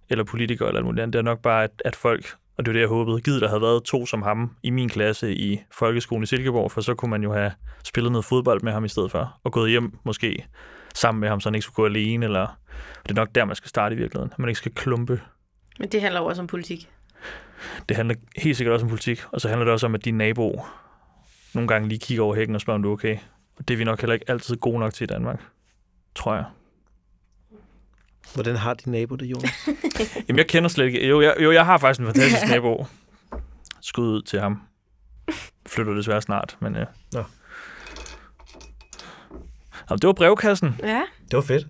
eller 0.09 0.23
politikere 0.23 0.67
eller 0.67 0.81
noget 0.81 0.99
andet. 0.99 1.13
Det 1.13 1.19
er 1.19 1.23
nok 1.23 1.41
bare, 1.41 1.63
at, 1.63 1.81
at 1.85 1.95
folk 1.95 2.35
og 2.57 2.65
det 2.65 2.67
var 2.67 2.73
det, 2.73 2.79
jeg 2.79 2.87
håbede. 2.87 3.21
Givet, 3.21 3.41
der 3.41 3.47
havde 3.47 3.61
været 3.61 3.83
to 3.83 4.05
som 4.05 4.21
ham 4.21 4.55
i 4.63 4.69
min 4.69 4.89
klasse 4.89 5.35
i 5.35 5.61
folkeskolen 5.71 6.23
i 6.23 6.25
Silkeborg, 6.25 6.71
for 6.71 6.81
så 6.81 6.95
kunne 6.95 7.11
man 7.11 7.23
jo 7.23 7.33
have 7.33 7.51
spillet 7.83 8.11
noget 8.11 8.25
fodbold 8.25 8.61
med 8.61 8.71
ham 8.71 8.85
i 8.85 8.87
stedet 8.87 9.11
for, 9.11 9.39
og 9.43 9.51
gået 9.51 9.69
hjem 9.69 9.97
måske 10.03 10.45
sammen 10.95 11.19
med 11.19 11.29
ham, 11.29 11.39
så 11.39 11.49
han 11.49 11.55
ikke 11.55 11.63
skulle 11.63 11.75
gå 11.75 11.85
alene, 11.85 12.25
eller 12.25 12.57
det 13.03 13.11
er 13.11 13.15
nok 13.15 13.35
der, 13.35 13.45
man 13.45 13.55
skal 13.55 13.69
starte 13.69 13.95
i 13.95 13.97
virkeligheden, 13.97 14.31
at 14.33 14.39
man 14.39 14.49
ikke 14.49 14.57
skal 14.57 14.71
klumpe. 14.71 15.21
Men 15.79 15.89
det 15.89 16.01
handler 16.01 16.19
også 16.19 16.41
om 16.41 16.47
politik. 16.47 16.89
Det 17.89 17.97
handler 17.97 18.15
helt 18.37 18.57
sikkert 18.57 18.73
også 18.73 18.85
om 18.85 18.89
politik, 18.89 19.23
og 19.31 19.41
så 19.41 19.47
handler 19.47 19.65
det 19.65 19.73
også 19.73 19.85
om, 19.85 19.95
at 19.95 20.05
din 20.05 20.17
nabo 20.17 20.61
nogle 21.53 21.67
gange 21.67 21.89
lige 21.89 21.99
kigger 21.99 22.23
over 22.23 22.35
hækken 22.35 22.55
og 22.55 22.61
spørger, 22.61 22.75
om 22.75 22.83
du 22.83 22.89
er 22.89 22.93
okay. 22.93 23.17
Og 23.57 23.67
det 23.67 23.73
er 23.73 23.77
vi 23.77 23.83
nok 23.83 24.01
heller 24.01 24.13
ikke 24.13 24.29
altid 24.29 24.55
gode 24.55 24.79
nok 24.79 24.93
til 24.93 25.03
i 25.03 25.07
Danmark, 25.07 25.43
tror 26.15 26.35
jeg. 26.35 26.45
Hvordan 28.33 28.55
har 28.55 28.73
din 28.73 28.91
nabo 28.91 29.15
det, 29.15 29.25
Jonas? 29.25 29.69
Jamen, 30.27 30.37
jeg 30.37 30.47
kender 30.47 30.69
slet 30.69 30.85
ikke... 30.85 31.07
Jo, 31.07 31.21
jeg, 31.21 31.35
jo, 31.41 31.51
jeg 31.51 31.65
har 31.65 31.77
faktisk 31.77 31.99
en 31.99 32.05
fantastisk 32.05 32.47
nabo. 32.51 32.85
Skud 33.81 34.07
ud 34.07 34.21
til 34.21 34.39
ham. 34.39 34.61
Flytter 35.67 35.93
desværre 35.93 36.21
snart, 36.21 36.57
men... 36.59 36.75
Ja. 36.75 36.85
Nå. 37.13 37.23
Det 39.89 40.07
var 40.07 40.13
brevkassen. 40.13 40.75
Ja. 40.83 41.01
Det 41.31 41.33
var 41.33 41.41
fedt. 41.41 41.67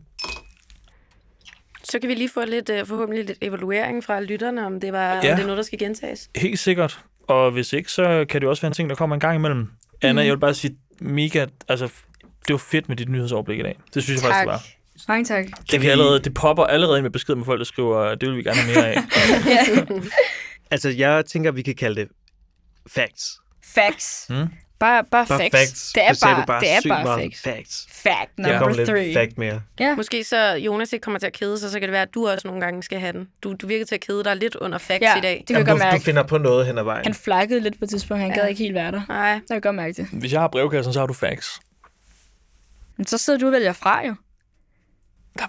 Så 1.84 2.00
kan 2.00 2.10
vi 2.10 2.14
lige 2.14 2.30
få 2.30 2.46
lidt, 2.46 2.70
uh, 2.70 2.88
forhåbentlig 2.88 3.26
lidt 3.26 3.38
evaluering 3.42 4.04
fra 4.04 4.22
lytterne, 4.22 4.66
om 4.66 4.80
det, 4.80 4.94
var, 4.94 5.10
ja. 5.10 5.16
om 5.16 5.22
det 5.22 5.32
er 5.32 5.44
noget, 5.44 5.58
der 5.58 5.64
skal 5.64 5.80
gentages. 5.80 6.30
Helt 6.36 6.60
sikkert. 6.60 7.00
Og 7.28 7.52
hvis 7.52 7.74
ikke, 7.74 7.92
så 7.92 8.26
kan 8.30 8.42
det 8.42 8.50
også 8.50 8.62
være 8.62 8.68
en 8.68 8.74
ting, 8.74 8.90
der 8.90 8.96
kommer 8.96 9.16
en 9.16 9.20
gang 9.20 9.36
imellem. 9.36 9.68
Anna, 10.02 10.22
mm. 10.22 10.26
jeg 10.26 10.34
vil 10.34 10.40
bare 10.40 10.54
sige 10.54 10.78
mega... 11.00 11.46
Altså, 11.68 11.86
det 12.48 12.54
var 12.54 12.58
fedt 12.58 12.90
med 12.90 12.98
dit 12.98 13.10
nyhedsoverblik 13.10 13.60
i 13.60 13.64
dag. 13.64 13.80
Det 13.94 14.04
synes 14.04 14.22
tak. 14.22 14.30
jeg 14.30 14.48
faktisk, 14.48 14.66
det 14.66 14.74
var. 14.76 14.81
Mange 15.08 15.26
tak. 15.26 15.46
Det, 15.46 15.70
kan 15.70 15.82
vi... 15.82 15.88
allerede, 15.88 16.20
det 16.20 16.34
popper 16.34 16.64
allerede 16.64 17.02
med 17.02 17.10
besked 17.10 17.36
med 17.36 17.46
folk, 17.46 17.60
der 17.60 17.66
skriver, 17.66 18.16
det 18.16 18.30
vil 18.30 18.38
vi 18.38 18.44
gerne 18.44 18.58
have 18.58 18.76
mere 18.76 18.90
af. 18.90 18.96
ja. 19.46 19.86
altså, 20.72 20.90
jeg 20.90 21.26
tænker, 21.26 21.52
vi 21.52 21.62
kan 21.62 21.76
kalde 21.76 22.02
det 22.02 22.10
facts. 22.88 23.38
Facts. 23.76 24.26
Hmm? 24.30 24.48
Bare, 24.80 25.04
bare, 25.12 25.26
bare 25.26 25.40
facts. 25.40 25.58
facts. 25.58 25.94
Det 25.94 26.04
er 26.04 26.14
bare, 26.24 26.40
det, 26.40 26.48
bare 26.48 26.62
det 26.62 26.72
er 26.72 27.04
bare 27.04 27.20
facts. 27.20 27.42
facts. 27.42 27.88
Fact 27.92 28.38
number 28.38 28.80
ja. 28.80 28.86
three. 28.86 29.14
Fact 29.14 29.38
mere. 29.38 29.62
Ja. 29.80 29.96
Måske 29.96 30.24
så 30.24 30.54
Jonas 30.54 30.94
ikke 30.94 31.04
kommer 31.04 31.20
til 31.20 31.28
at 31.28 31.34
kede 31.34 31.60
sig, 31.60 31.72
så 31.72 31.80
kan 31.80 31.88
det 31.88 31.92
være, 31.92 32.02
at 32.02 32.14
du 32.14 32.28
også 32.28 32.48
nogle 32.48 32.62
gange 32.62 32.84
skal 32.84 33.00
have 33.00 33.14
den. 33.14 33.28
Du, 33.44 33.54
du 33.54 33.68
virker 33.68 33.86
til 33.86 33.96
at 33.96 34.02
kede 34.02 34.24
dig 34.24 34.36
lidt 34.36 34.56
under 34.56 34.78
facts 34.78 35.02
ja, 35.02 35.18
i 35.18 35.22
dag. 35.22 35.38
det 35.38 35.48
kan 35.48 35.56
Jamen, 35.56 35.72
du, 35.72 35.78
mærke. 35.78 35.98
Du 35.98 36.02
finder 36.02 36.24
på 36.24 36.38
noget 36.38 36.66
hen 36.66 36.78
ad 36.78 36.84
vejen. 36.84 37.06
Han 37.06 37.14
flakkede 37.14 37.60
lidt 37.60 37.80
på 37.80 37.86
et 37.86 37.90
tidspunkt. 37.90 38.22
Han 38.22 38.32
ja. 38.32 38.40
gad 38.40 38.50
ikke 38.50 38.64
helt 38.64 38.74
være 38.76 38.92
der. 38.92 39.02
Nej. 39.10 39.34
Det 39.34 39.48
kan 39.50 39.62
godt 39.62 39.76
mærke 39.76 39.94
det. 39.94 40.08
Hvis 40.12 40.34
jeg 40.34 40.42
har 40.42 40.48
brevkassen, 40.48 40.94
så 40.94 41.00
har 41.00 41.08
du 41.08 41.14
facts. 41.14 41.60
Men 42.98 43.08
så 43.08 43.18
sidder 43.18 43.40
du 43.40 43.46
og 43.46 43.52
vælger 43.52 43.74
fra, 43.74 44.06
jo. 44.08 44.16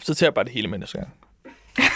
Så 0.02 0.18
jeg 0.20 0.34
bare 0.34 0.44
det 0.44 0.52
hele 0.52 0.68
med 0.68 0.78
næste 0.78 0.98
gang. 0.98 1.14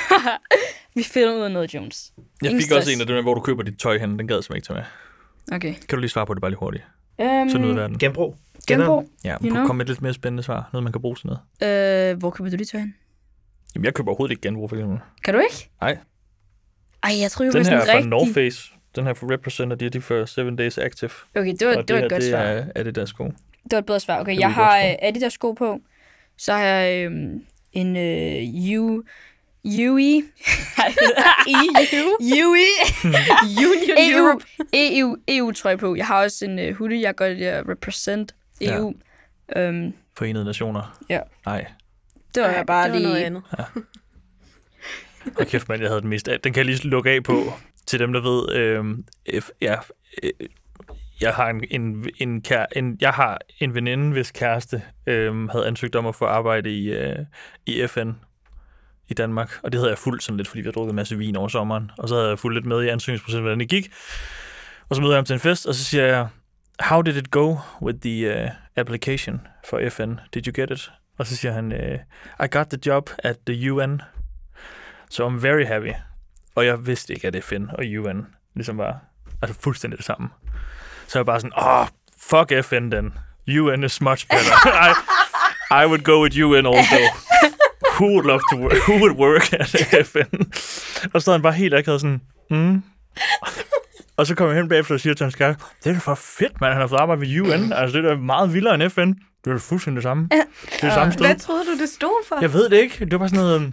vi 0.96 1.02
finder 1.02 1.34
ud 1.34 1.40
af 1.40 1.50
noget, 1.50 1.74
Jones. 1.74 2.12
Jeg 2.16 2.50
Ingen 2.50 2.62
fik 2.62 2.66
stress. 2.66 2.78
også 2.86 2.92
en 2.92 3.00
af 3.00 3.06
dem, 3.06 3.24
hvor 3.24 3.34
du 3.34 3.40
køber 3.40 3.62
dit 3.62 3.78
tøj 3.78 3.98
hen. 3.98 4.18
Den 4.18 4.28
gad 4.28 4.36
jeg 4.36 4.44
simpelthen 4.44 4.56
ikke 4.56 4.66
tage 4.66 4.86
med. 5.50 5.56
Okay. 5.56 5.74
Kan 5.88 5.96
du 5.96 6.00
lige 6.00 6.10
svare 6.10 6.26
på 6.26 6.34
det 6.34 6.40
bare 6.40 6.50
lige 6.50 6.58
hurtigt? 6.58 6.84
Um, 7.18 7.48
Sådan 7.48 7.64
ud 7.64 7.70
af 7.70 7.76
verden. 7.76 7.98
Genbrug. 7.98 8.36
Genbrug. 8.68 9.08
Ja, 9.24 9.36
you 9.44 9.50
know? 9.50 9.66
kom 9.66 9.76
med 9.76 9.84
et 9.84 9.88
lidt 9.88 10.02
mere 10.02 10.14
spændende 10.14 10.42
svar. 10.42 10.70
Noget, 10.72 10.84
man 10.84 10.92
kan 10.92 11.00
bruge 11.02 11.16
til 11.16 11.26
noget. 11.26 12.12
Uh, 12.12 12.18
hvor 12.18 12.30
køber 12.30 12.50
du 12.50 12.56
dit 12.56 12.68
tøj 12.68 12.80
hen? 12.80 12.94
Jamen, 13.74 13.84
jeg 13.84 13.94
køber 13.94 14.08
overhovedet 14.10 14.30
ikke 14.32 14.42
genbrug, 14.42 14.68
for 14.68 14.76
eksempel. 14.76 14.98
Kan 15.24 15.34
du 15.34 15.40
ikke? 15.40 15.70
Nej. 15.80 15.98
Ej, 17.02 17.20
jeg 17.20 17.30
tror 17.30 17.44
jo, 17.44 17.50
Den 17.52 17.66
her 17.66 17.76
er 17.76 18.00
fra 18.00 18.00
North 18.06 18.32
Face. 18.34 18.70
Den 18.96 19.06
her 19.06 19.14
for 19.14 19.32
Representer, 19.32 19.76
de 19.76 19.86
er 19.86 19.90
de 19.90 20.00
for 20.00 20.24
7 20.24 20.56
Days 20.56 20.78
Active. 20.78 21.10
Okay, 21.36 21.54
det 21.60 21.66
var, 21.68 21.74
det, 21.74 21.88
det 21.88 21.96
var 21.96 22.02
et 22.02 22.10
godt 22.10 22.22
det 22.22 22.30
svar. 22.30 22.38
er 22.38 22.66
Adidas 22.74 23.08
sko. 23.08 23.24
Det 23.24 23.72
var 23.72 23.78
et 23.78 23.86
bedre 23.86 24.00
svar. 24.00 24.20
Okay, 24.20 24.38
jeg 24.38 24.54
har 24.54 24.78
uh, 24.78 24.94
Adidas 25.02 25.32
sko 25.32 25.52
på. 25.52 25.80
Så 26.36 26.52
har 26.52 26.60
jeg 26.64 27.04
øhm, 27.06 27.44
en 27.76 27.96
øh, 27.96 28.80
U... 28.80 29.02
UE. 29.64 30.22
UE. 32.44 32.66
Union 33.68 33.96
EU. 33.98 34.40
EU, 34.72 35.16
EU 35.28 35.52
trøje 35.52 35.78
på. 35.78 35.94
Jeg 35.96 36.06
har 36.06 36.22
også 36.22 36.44
en 36.44 36.58
uh, 36.58 36.76
hoodie, 36.76 37.00
jeg 37.00 37.14
gør 37.14 37.28
det 37.28 37.68
represent 37.68 38.34
EU. 38.60 38.94
Ja. 39.54 39.68
Øhm, 39.68 39.92
Forenede 40.18 40.44
Nationer. 40.44 40.98
Ja. 41.08 41.20
Nej. 41.46 41.66
det 42.34 42.42
var 42.42 42.48
Ej, 42.48 42.54
jeg 42.56 42.66
bare 42.66 42.84
det 42.84 42.92
var 42.92 42.98
lige... 42.98 43.08
noget 43.08 43.22
andet. 43.22 43.42
Og 45.36 45.46
kæft, 45.46 45.68
mand, 45.68 45.80
jeg 45.80 45.90
havde 45.90 46.00
den 46.00 46.08
mest 46.08 46.28
af. 46.28 46.40
Den 46.40 46.52
kan 46.52 46.58
jeg 46.58 46.66
lige 46.66 46.88
lukke 46.88 47.10
af 47.10 47.22
på, 47.22 47.52
til 47.86 47.98
dem, 47.98 48.12
der 48.12 48.20
ved. 48.20 48.52
Øhm, 48.52 49.04
F, 49.40 49.50
ja, 49.60 49.76
øh, 50.22 50.30
jeg 51.20 51.34
har 51.34 51.50
en, 51.50 51.64
en, 51.70 52.06
en, 52.18 52.42
kær, 52.42 52.66
en, 52.76 52.96
jeg 53.00 53.10
har 53.10 53.38
en 53.58 53.74
veninde, 53.74 54.12
hvis 54.12 54.30
kæreste 54.30 54.82
øhm, 55.06 55.48
havde 55.48 55.66
ansøgt 55.66 55.96
om 55.96 56.06
at 56.06 56.14
få 56.14 56.24
arbejde 56.24 56.70
i, 56.70 56.92
øh, 56.92 57.18
i 57.66 57.86
FN 57.86 58.10
i 59.08 59.14
Danmark. 59.14 59.58
Og 59.62 59.72
det 59.72 59.80
havde 59.80 59.90
jeg 59.90 59.98
fuldt 59.98 60.22
sådan 60.22 60.36
lidt, 60.36 60.48
fordi 60.48 60.60
vi 60.60 60.66
har 60.66 60.72
drukket 60.72 60.90
en 60.92 60.96
masse 60.96 61.18
vin 61.18 61.36
over 61.36 61.48
sommeren. 61.48 61.90
Og 61.98 62.08
så 62.08 62.14
havde 62.14 62.28
jeg 62.28 62.38
fulgt 62.38 62.56
lidt 62.56 62.66
med 62.66 62.82
i 62.82 62.88
ansøgningsprocessen, 62.88 63.42
hvordan 63.42 63.60
det 63.60 63.68
gik. 63.68 63.90
Og 64.88 64.96
så 64.96 65.02
møder 65.02 65.14
jeg 65.14 65.18
ham 65.18 65.24
til 65.24 65.34
en 65.34 65.40
fest, 65.40 65.66
og 65.66 65.74
så 65.74 65.84
siger 65.84 66.06
jeg, 66.06 66.28
How 66.80 67.02
did 67.02 67.16
it 67.16 67.30
go 67.30 67.56
with 67.82 67.98
the 68.00 68.44
uh, 68.44 68.50
application 68.76 69.40
for 69.64 69.88
FN? 69.88 70.14
Did 70.34 70.46
you 70.46 70.52
get 70.54 70.70
it? 70.70 70.92
Og 71.18 71.26
så 71.26 71.36
siger 71.36 71.52
han, 71.52 71.72
uh, 71.72 72.44
I 72.44 72.48
got 72.50 72.66
the 72.66 72.78
job 72.86 73.10
at 73.18 73.36
the 73.46 73.72
UN. 73.72 74.02
So 75.10 75.28
I'm 75.28 75.40
very 75.40 75.64
happy. 75.64 75.92
Og 76.54 76.66
jeg 76.66 76.86
vidste 76.86 77.14
ikke, 77.14 77.28
at 77.28 77.44
FN 77.44 77.66
og 77.68 77.84
UN 77.98 78.26
ligesom 78.54 78.78
var 78.78 78.98
altså 79.42 79.60
fuldstændig 79.60 79.96
det 79.96 80.06
samme. 80.06 80.28
Så 81.06 81.18
jeg 81.18 81.26
var 81.26 81.32
bare 81.32 81.40
sådan, 81.40 81.52
åh, 81.58 81.80
oh, 81.80 81.86
fuck 82.20 82.64
FN 82.66 82.90
den. 82.90 83.14
UN 83.60 83.84
is 83.84 84.00
much 84.00 84.26
better. 84.28 84.54
I, 84.88 84.90
I 85.82 85.86
would 85.86 86.02
go 86.02 86.22
with 86.22 86.38
UN 86.44 86.66
also. 86.66 86.96
Who 87.98 88.06
would 88.06 88.26
love 88.26 88.40
to 88.52 88.56
work? 88.58 88.72
Who 88.88 88.94
would 88.94 89.16
work 89.16 89.52
at 89.52 90.06
FN? 90.06 90.40
Og 91.12 91.20
så 91.20 91.20
stod 91.20 91.34
han 91.34 91.42
bare 91.42 91.52
helt 91.52 91.74
akavet 91.74 92.00
sådan, 92.00 92.20
mm. 92.50 92.82
Og 94.16 94.26
så 94.26 94.34
kom 94.34 94.48
jeg 94.48 94.56
hen 94.56 94.68
bagefter 94.68 94.94
og 94.94 95.00
siger 95.00 95.14
til 95.14 95.24
hans 95.24 95.34
kæreste, 95.34 95.64
det 95.84 95.90
er 95.90 95.94
da 95.94 95.98
for 95.98 96.14
fedt, 96.14 96.60
man. 96.60 96.72
Han 96.72 96.80
har 96.80 96.88
fået 96.88 96.98
arbejde 96.98 97.20
ved 97.20 97.40
UN. 97.40 97.72
Altså, 97.72 97.98
det 97.98 98.04
er 98.04 98.08
da 98.08 98.16
meget 98.16 98.54
vildere 98.54 98.74
end 98.74 98.90
FN. 98.90 99.12
Det 99.44 99.52
er 99.52 99.58
fuldstændig 99.58 99.96
det 99.96 100.02
samme. 100.02 100.28
Det 100.30 100.38
er 100.82 100.86
det 100.86 100.92
samme 100.92 101.12
sted. 101.12 101.26
Hvad 101.26 101.36
troede 101.36 101.64
du, 101.64 101.78
det 101.78 101.88
stod 101.88 102.26
for? 102.28 102.38
Jeg 102.40 102.52
ved 102.52 102.68
det 102.68 102.76
ikke. 102.76 103.04
Det 103.04 103.12
var 103.12 103.18
bare 103.18 103.28
sådan 103.28 103.44
noget... 103.44 103.72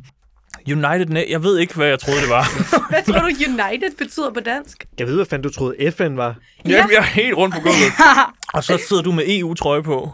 United 0.67 1.09
Na- 1.17 1.31
Jeg 1.31 1.43
ved 1.43 1.57
ikke, 1.59 1.75
hvad 1.75 1.87
jeg 1.87 1.99
troede, 1.99 2.21
det 2.21 2.29
var. 2.29 2.45
Hvad 2.91 3.03
tror 3.03 3.19
du, 3.19 3.25
United 3.27 3.97
betyder 3.97 4.31
på 4.33 4.39
dansk? 4.39 4.85
Jeg 4.99 5.07
ved, 5.07 5.15
hvad 5.15 5.25
fanden 5.25 5.43
du 5.49 5.53
troede 5.53 5.91
FN 5.91 6.17
var. 6.17 6.35
Ja. 6.65 6.71
Jamen, 6.71 6.91
jeg 6.91 6.97
er 6.97 7.01
helt 7.01 7.37
rundt 7.37 7.55
på 7.55 7.61
gulvet. 7.61 7.91
Og 8.53 8.63
så 8.63 8.81
sidder 8.87 9.01
du 9.03 9.11
med 9.11 9.23
EU-trøje 9.27 9.83
på. 9.83 10.11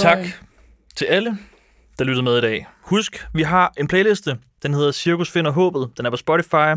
Tak 0.00 0.18
til 0.96 1.04
alle, 1.04 1.38
der 1.98 2.04
lyttede 2.04 2.22
med 2.22 2.38
i 2.38 2.40
dag. 2.40 2.66
Husk, 2.82 3.26
vi 3.34 3.42
har 3.42 3.72
en 3.78 3.88
playliste. 3.88 4.38
Den 4.62 4.74
hedder 4.74 4.92
Cirkus 4.92 5.30
finder 5.30 5.50
håbet. 5.50 5.90
Den 5.96 6.06
er 6.06 6.10
på 6.10 6.16
Spotify. 6.16 6.74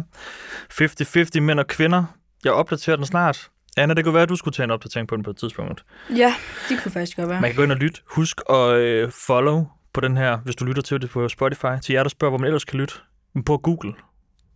50-50 0.82 1.40
mænd 1.40 1.60
og 1.60 1.68
kvinder. 1.68 2.04
Jeg 2.44 2.52
opdaterer 2.54 2.96
den 2.96 3.06
snart. 3.06 3.48
Anna, 3.78 3.94
det 3.94 4.04
kunne 4.04 4.14
være, 4.14 4.24
at 4.24 4.30
du 4.30 4.36
skulle 4.36 4.54
tage 4.56 4.64
en 4.64 4.72
opdatering 4.72 5.08
på 5.08 5.16
den 5.16 5.24
på 5.24 5.30
et 5.30 5.38
tidspunkt. 5.38 5.84
Ja, 6.16 6.36
det 6.70 6.80
kunne 6.84 6.92
faktisk 6.92 7.18
godt 7.18 7.30
være. 7.30 7.42
Man 7.42 7.50
kan 7.50 7.56
gå 7.58 7.64
ind 7.64 7.72
og 7.72 7.78
lytte. 7.78 8.02
Husk 8.10 8.42
at 8.50 8.72
øh, 8.72 9.12
follow 9.28 9.66
på 9.96 10.02
den 10.02 10.18
her, 10.18 10.38
hvis 10.38 10.56
du 10.56 10.66
lytter 10.66 10.82
til 10.82 11.02
det 11.02 11.10
på 11.10 11.30
Spotify. 11.30 11.66
Til 11.84 11.94
jer, 11.94 12.04
der 12.04 12.10
spørger, 12.10 12.32
hvor 12.32 12.38
man 12.38 12.48
ellers 12.48 12.66
kan 12.66 12.80
lytte. 12.80 12.94
Men 13.34 13.44
På 13.44 13.58
Google. 13.58 13.94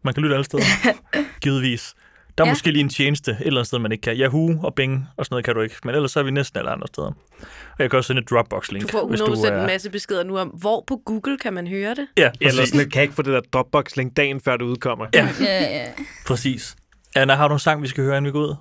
Man 0.03 0.13
kan 0.13 0.23
lytte 0.23 0.35
alle 0.35 0.45
steder. 0.45 0.63
Givetvis. 1.41 1.93
Der 2.37 2.43
er 2.43 2.47
ja. 2.47 2.51
Måske 2.51 2.71
lige 2.71 2.81
en 2.83 2.89
tjeneste 2.89 3.31
et 3.31 3.37
eller 3.39 3.51
andet 3.59 3.67
sted, 3.67 3.79
man 3.79 3.91
ikke 3.91 4.01
kan. 4.01 4.15
Yahoo 4.17 4.63
og 4.63 4.75
Bing 4.75 5.07
og 5.17 5.25
sådan 5.25 5.33
noget 5.33 5.45
kan 5.45 5.55
du 5.55 5.61
ikke. 5.61 5.75
Men 5.83 5.95
ellers 5.95 6.11
så 6.11 6.19
er 6.19 6.23
vi 6.23 6.31
næsten 6.31 6.59
alle 6.59 6.71
andre 6.71 6.87
steder. 6.87 7.07
Og 7.07 7.79
jeg 7.79 7.89
kan 7.89 7.97
også 7.97 8.07
sende 8.07 8.21
et 8.21 8.29
Dropbox-link. 8.29 8.81
Du 8.81 8.87
får 8.87 9.07
hvis 9.07 9.21
100% 9.21 9.47
er... 9.47 9.59
en 9.61 9.67
masse 9.67 9.89
beskeder 9.89 10.23
nu 10.23 10.37
om, 10.37 10.47
hvor 10.47 10.83
på 10.87 11.01
Google 11.05 11.37
kan 11.37 11.53
man 11.53 11.67
høre 11.67 11.95
det? 11.95 12.07
Ja, 12.17 12.29
Eller 12.41 12.53
præcis. 12.61 12.69
sådan, 12.69 12.89
kan 12.89 12.95
jeg 12.99 13.03
ikke 13.03 13.15
få 13.15 13.21
det 13.21 13.33
der 13.33 13.41
Dropbox-link 13.53 14.17
dagen 14.17 14.41
før 14.41 14.57
det 14.57 14.65
udkommer? 14.65 15.05
Ja, 15.13 15.29
Ja, 15.41 15.63
ja. 15.63 15.87
præcis. 16.27 16.75
Anna, 17.15 17.35
har 17.35 17.47
du 17.47 17.53
en 17.53 17.59
sang, 17.59 17.81
vi 17.81 17.87
skal 17.87 18.03
høre, 18.03 18.17
inden 18.17 18.25
vi 18.25 18.31
går 18.31 18.39
ud? 18.39 18.55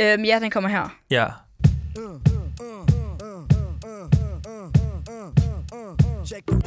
Øhm, 0.00 0.24
ja, 0.24 0.38
den 0.40 0.50
kommer 0.50 0.70
her. 0.70 0.96
Ja. 1.10 1.26
Check 6.26 6.44
the 6.46 6.54
vibe. 6.54 6.66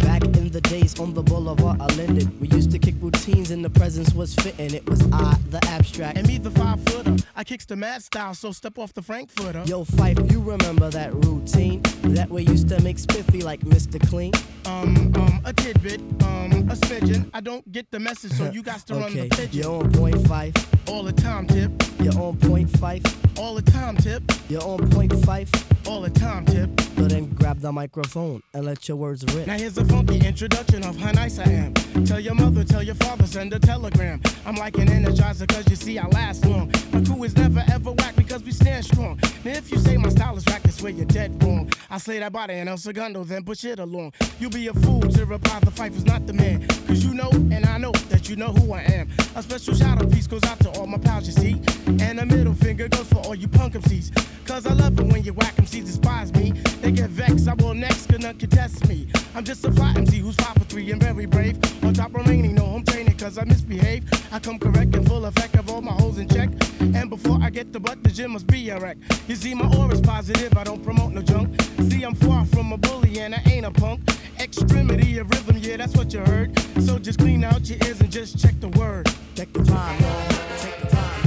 Back 0.00 0.24
in 0.24 0.50
the 0.50 0.62
days 0.62 0.98
on 0.98 1.12
the 1.12 1.22
boulevard 1.22 1.82
I 1.82 1.86
landed. 1.96 2.40
we 2.40 2.48
used 2.48 2.70
to 2.70 2.78
kick 2.78 2.94
routines 3.02 3.50
and 3.50 3.62
the 3.62 3.68
presence 3.68 4.14
was 4.14 4.34
fitting. 4.36 4.72
It 4.72 4.88
was 4.88 5.02
I, 5.12 5.36
the 5.50 5.62
abstract. 5.66 6.16
And 6.16 6.26
me, 6.26 6.38
the 6.38 6.50
five 6.52 6.82
footer. 6.86 7.05
I 7.38 7.44
kicks 7.44 7.66
the 7.66 7.76
mad 7.76 8.02
style, 8.02 8.32
so 8.32 8.50
step 8.50 8.78
off 8.78 8.94
the 8.94 9.02
Frankfurter. 9.02 9.62
Yo, 9.66 9.84
Fife, 9.84 10.18
you 10.32 10.40
remember 10.40 10.88
that 10.88 11.12
routine? 11.12 11.82
That 12.14 12.30
we 12.30 12.42
used 12.44 12.68
to 12.70 12.80
make 12.82 12.98
spiffy 12.98 13.42
like 13.42 13.60
Mr. 13.60 14.00
Clean? 14.08 14.32
Um, 14.64 15.12
um, 15.16 15.42
a 15.44 15.52
tidbit, 15.52 16.00
um, 16.22 16.52
a 16.70 16.74
smidgen. 16.74 17.28
I 17.34 17.42
don't 17.42 17.70
get 17.70 17.90
the 17.90 18.00
message, 18.00 18.32
so 18.32 18.50
you 18.50 18.62
got 18.62 18.86
to 18.86 18.94
run 18.94 19.04
Okay, 19.04 19.28
the 19.28 19.36
pigeon. 19.36 19.62
you're 19.62 19.82
on 19.84 19.92
point 19.92 20.26
Fife. 20.26 20.88
All 20.88 21.02
the 21.02 21.12
time, 21.12 21.46
tip. 21.46 21.70
You're 22.00 22.18
on 22.18 22.38
point 22.38 22.70
Fife. 22.78 23.04
All 23.38 23.54
the 23.54 23.62
time, 23.70 23.96
tip. 23.98 24.22
You're 24.48 24.62
on 24.64 24.88
point 24.90 25.12
Fife. 25.26 25.50
All 25.86 26.00
the 26.00 26.10
time, 26.10 26.46
tip. 26.46 26.70
So 26.96 27.02
then 27.02 27.26
grab 27.34 27.60
the 27.60 27.70
microphone 27.70 28.42
and 28.54 28.64
let 28.64 28.88
your 28.88 28.96
words 28.96 29.22
rip. 29.34 29.46
Now 29.46 29.58
here's 29.58 29.76
a 29.76 29.84
funky 29.84 30.18
introduction 30.26 30.82
of 30.82 30.96
how 30.96 31.12
nice 31.12 31.38
I 31.38 31.44
am. 31.44 31.74
Tell 32.06 32.18
your 32.18 32.34
mother, 32.34 32.64
tell 32.64 32.82
your 32.82 32.94
father, 32.94 33.26
send 33.26 33.52
a 33.52 33.58
telegram. 33.58 34.20
I'm 34.46 34.54
like 34.54 34.78
an 34.78 34.88
energizer, 34.88 35.46
cause 35.46 35.68
you 35.68 35.76
see 35.76 35.98
I 35.98 36.06
last 36.08 36.44
long. 36.46 36.72
My 36.92 37.02
crew 37.04 37.22
is 37.24 37.36
never 37.36 37.62
ever 37.70 37.92
whack 37.92 38.16
because 38.16 38.42
we 38.42 38.50
stand 38.50 38.84
strong. 38.86 39.20
Now 39.44 39.52
if 39.52 39.70
you 39.70 39.78
say 39.78 39.96
my 39.98 40.08
style 40.08 40.36
is 40.36 40.46
whack, 40.46 40.62
that's 40.62 40.80
where 40.82 40.92
you're 40.92 41.04
dead 41.04 41.42
wrong. 41.42 41.70
I 41.90 41.98
slay 41.98 42.18
that 42.18 42.32
body 42.32 42.54
and 42.54 42.68
El 42.68 42.78
Segundo, 42.78 43.24
then 43.24 43.44
push 43.44 43.64
it 43.64 43.78
along. 43.78 44.14
You'll 44.40 44.50
be 44.50 44.68
a 44.68 44.74
fool 44.74 45.02
to 45.02 45.26
reply 45.26 45.60
the 45.60 45.70
fight 45.70 45.92
was 45.92 46.06
not 46.06 46.26
the 46.26 46.32
man. 46.32 46.66
Cause 46.86 47.04
you 47.04 47.12
know, 47.12 47.30
and 47.30 47.66
I 47.66 47.76
know 47.76 47.92
that 48.08 48.28
you 48.30 48.36
know 48.36 48.52
who 48.52 48.72
I 48.72 48.80
am. 48.80 49.10
A 49.34 49.42
special 49.42 49.74
shout 49.74 50.02
out 50.02 50.10
piece 50.10 50.26
goes 50.26 50.44
out 50.44 50.58
to 50.60 50.70
all 50.70 50.86
my 50.86 50.98
pals, 50.98 51.26
you 51.26 51.32
see. 51.32 51.60
And 52.02 52.18
a 52.20 52.24
middle 52.26 52.54
finger 52.54 52.88
goes 52.88 53.06
for 53.06 53.18
all 53.18 53.34
you 53.34 53.48
punk 53.48 53.74
MCs. 53.74 54.10
Cause 54.46 54.66
I 54.66 54.72
love 54.72 54.98
it 54.98 55.06
when 55.06 55.22
you 55.24 55.32
whack 55.34 55.56
MCs 55.56 55.84
despise 55.86 56.32
me. 56.34 56.52
They 56.86 56.92
get 56.92 57.10
vexed, 57.10 57.48
I 57.48 57.54
will 57.54 57.74
next, 57.74 58.06
gonna 58.06 58.32
contest 58.32 58.86
me. 58.88 59.08
I'm 59.34 59.42
just 59.42 59.64
a 59.64 59.72
fly 59.72 59.92
MC 59.96 60.18
who's 60.18 60.36
five 60.36 60.54
for 60.54 60.62
three 60.66 60.92
and 60.92 61.02
very 61.02 61.26
brave. 61.26 61.58
On 61.82 61.92
top 61.92 62.14
remaining, 62.14 62.54
no 62.54 62.64
home 62.64 62.84
training 62.84 63.16
cause 63.16 63.38
I 63.38 63.42
misbehave. 63.42 64.04
I 64.32 64.38
come 64.38 64.56
correct 64.56 64.94
and 64.94 65.04
full 65.04 65.24
effect 65.26 65.56
of 65.56 65.68
all 65.68 65.82
my 65.82 65.90
holes 65.90 66.18
in 66.18 66.28
check. 66.28 66.48
And 66.78 67.10
before 67.10 67.40
I 67.42 67.50
get 67.50 67.72
the 67.72 67.80
butt, 67.80 68.04
the 68.04 68.10
gym 68.10 68.34
must 68.34 68.46
be 68.46 68.70
a 68.70 68.78
wreck. 68.78 68.98
You 69.26 69.34
see, 69.34 69.52
my 69.52 69.66
aura's 69.76 70.00
positive, 70.00 70.56
I 70.56 70.62
don't 70.62 70.80
promote 70.84 71.10
no 71.10 71.22
junk. 71.22 71.60
See, 71.90 72.04
I'm 72.04 72.14
far 72.14 72.46
from 72.46 72.70
a 72.70 72.76
bully 72.76 73.18
and 73.18 73.34
I 73.34 73.42
ain't 73.50 73.66
a 73.66 73.72
punk. 73.72 74.08
Extremity 74.38 75.18
of 75.18 75.28
rhythm, 75.30 75.56
yeah, 75.58 75.78
that's 75.78 75.96
what 75.96 76.12
you 76.14 76.20
heard. 76.20 76.56
So 76.82 77.00
just 77.00 77.18
clean 77.18 77.42
out 77.42 77.68
your 77.68 77.78
ears 77.84 78.00
and 78.00 78.12
just 78.12 78.38
check 78.38 78.60
the 78.60 78.68
word. 78.68 79.10
Check 79.34 79.52
the 79.52 79.62
rhyme, 79.62 80.00
y'all. 80.00 80.28
The 80.28 81.25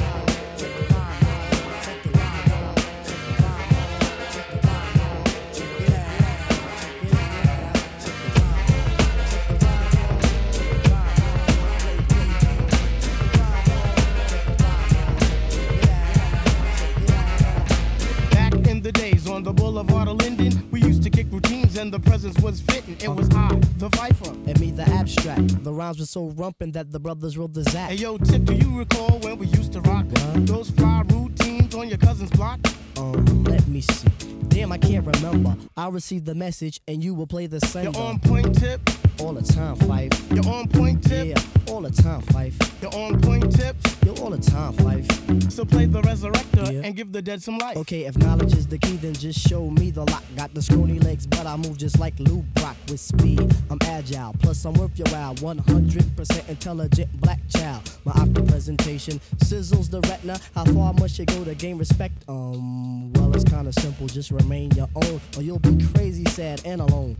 rhymes 25.90 26.00
were 26.00 26.06
so 26.06 26.30
rumpin' 26.32 26.72
that 26.74 26.92
the 26.92 27.00
brothers 27.00 27.36
wrote 27.38 27.54
the 27.54 27.64
Hey 27.90 27.96
yo, 27.96 28.18
Tip, 28.18 28.46
do 28.46 28.54
you 28.54 28.78
recall 28.78 29.18
when 29.20 29.40
we 29.40 29.48
used 29.48 29.74
to 29.74 29.82
rock 29.82 30.06
What? 30.06 30.46
those 30.46 30.70
fly 30.70 31.04
routines 31.10 31.74
on 31.74 31.90
your 31.90 31.98
cousin's 31.98 32.30
block? 32.32 32.60
Um, 33.00 33.44
let 33.46 33.68
me 33.68 33.82
see. 33.82 34.08
Damn, 34.50 34.72
I 34.72 34.78
can't 34.78 35.06
remember. 35.06 35.56
I 35.78 35.88
received 35.90 36.26
the 36.26 36.36
message 36.36 36.82
and 36.88 37.04
you 37.04 37.14
will 37.14 37.28
play 37.28 37.48
the 37.48 37.60
same. 37.62 37.86
You're 37.94 38.02
on 38.02 38.20
point, 38.20 38.58
Tip. 38.60 38.82
All 39.22 39.34
the 39.34 39.42
time, 39.42 39.76
Fife. 39.76 40.12
You're 40.34 40.48
on 40.48 40.68
point, 40.68 41.04
Tip. 41.04 41.28
Yeah, 41.28 41.72
all 41.74 41.82
the 41.82 41.92
time, 41.92 42.22
Fife. 42.22 42.58
You're 42.82 42.94
on 42.96 43.22
point, 43.22 43.54
Tip. 43.56 43.76
You're 44.06 44.18
all 44.20 44.30
the 44.32 44.38
time, 44.40 44.74
Fife. 44.74 45.52
So 45.52 45.64
play 45.66 45.86
the 45.86 46.02
resurrector 46.02 46.72
Yeah. 46.74 46.82
and 46.84 46.96
give 46.96 47.12
the 47.12 47.22
dead 47.22 47.42
some 47.44 47.58
life. 47.58 47.78
Okay, 47.78 48.06
if 48.06 48.18
knowledge 48.18 48.54
is 48.56 48.66
the 48.68 48.78
key, 48.78 48.96
then 48.98 49.14
just 49.14 49.40
show 49.48 49.70
me 49.70 49.92
the 49.92 50.04
lock. 50.06 50.24
Got 50.36 50.54
the 50.54 50.62
scrawny 50.62 51.00
legs, 51.00 51.28
but 51.28 51.46
I 51.46 51.56
move 51.58 51.78
just 51.78 52.00
like 52.00 52.18
Lou 52.20 52.44
Brock 52.56 52.76
with 52.90 53.00
speed. 53.00 53.40
I'm 53.70 53.78
agile, 53.84 54.34
plus 54.40 54.66
I'm 54.66 54.74
worth 54.74 54.98
your 54.98 55.08
while. 55.10 55.36
100% 55.36 56.50
intelligent 56.50 57.10
black 57.22 57.40
child. 57.50 57.82
My 58.06 58.14
optic 58.14 58.48
presentation 58.48 59.20
sizzles 59.38 59.90
the 59.90 60.02
retina. 60.02 60.40
How 60.56 60.66
far 60.66 60.94
must 60.94 61.20
you 61.20 61.26
go 61.26 61.44
to 61.44 61.54
gain 61.56 61.78
respect? 61.78 62.14
Um, 62.28 62.89
Um, 62.90 63.14
well, 63.14 63.36
it's 63.36 63.44
kinda 63.44 63.72
simple. 63.74 64.08
Just 64.08 64.32
remain 64.32 64.72
your 64.72 64.90
own, 64.96 65.22
or 65.38 65.44
you'll 65.44 65.60
be 65.60 65.78
crazy, 65.94 66.26
sad, 66.26 66.62
and 66.66 66.82
alone. 66.82 67.16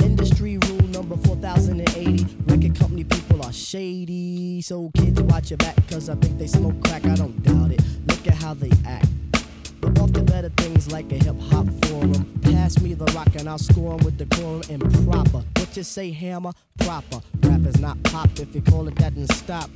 Industry 0.00 0.58
rule 0.68 0.88
number 0.88 1.16
4080. 1.16 2.26
Record 2.46 2.78
company 2.78 3.04
people 3.04 3.42
are 3.42 3.52
shady. 3.52 4.60
So 4.60 4.90
kids 4.94 5.20
watch 5.22 5.50
your 5.50 5.56
back, 5.58 5.76
cause 5.88 6.10
I 6.10 6.14
think 6.16 6.38
they 6.38 6.46
smoke 6.46 6.78
crack. 6.84 7.06
I 7.06 7.14
don't 7.14 7.42
doubt 7.42 7.70
it. 7.72 7.82
Look 8.06 8.26
at 8.26 8.34
how 8.34 8.54
they 8.54 8.70
act. 8.84 9.08
But 9.80 9.98
off 9.98 10.12
the 10.12 10.22
better 10.22 10.50
things 10.50 10.92
like 10.92 11.10
a 11.12 11.16
hip 11.24 11.40
hop 11.50 11.66
forum. 11.86 12.38
Pass 12.42 12.80
me 12.80 12.92
the 12.94 13.06
rock 13.16 13.34
and 13.36 13.48
I'll 13.48 13.58
score 13.58 13.94
'em 13.94 14.04
with 14.04 14.18
decorum 14.18 14.62
and 14.68 14.82
proper. 15.06 15.42
What 15.56 15.76
you 15.76 15.82
say, 15.82 16.10
hammer? 16.10 16.52
Proper. 16.78 17.20
Rap 17.42 17.64
is 17.66 17.78
not 17.80 18.02
pop. 18.02 18.28
If 18.38 18.54
you 18.54 18.60
call 18.60 18.88
it 18.88 18.96
that, 18.96 19.14
then 19.14 19.26
stop. 19.28 19.70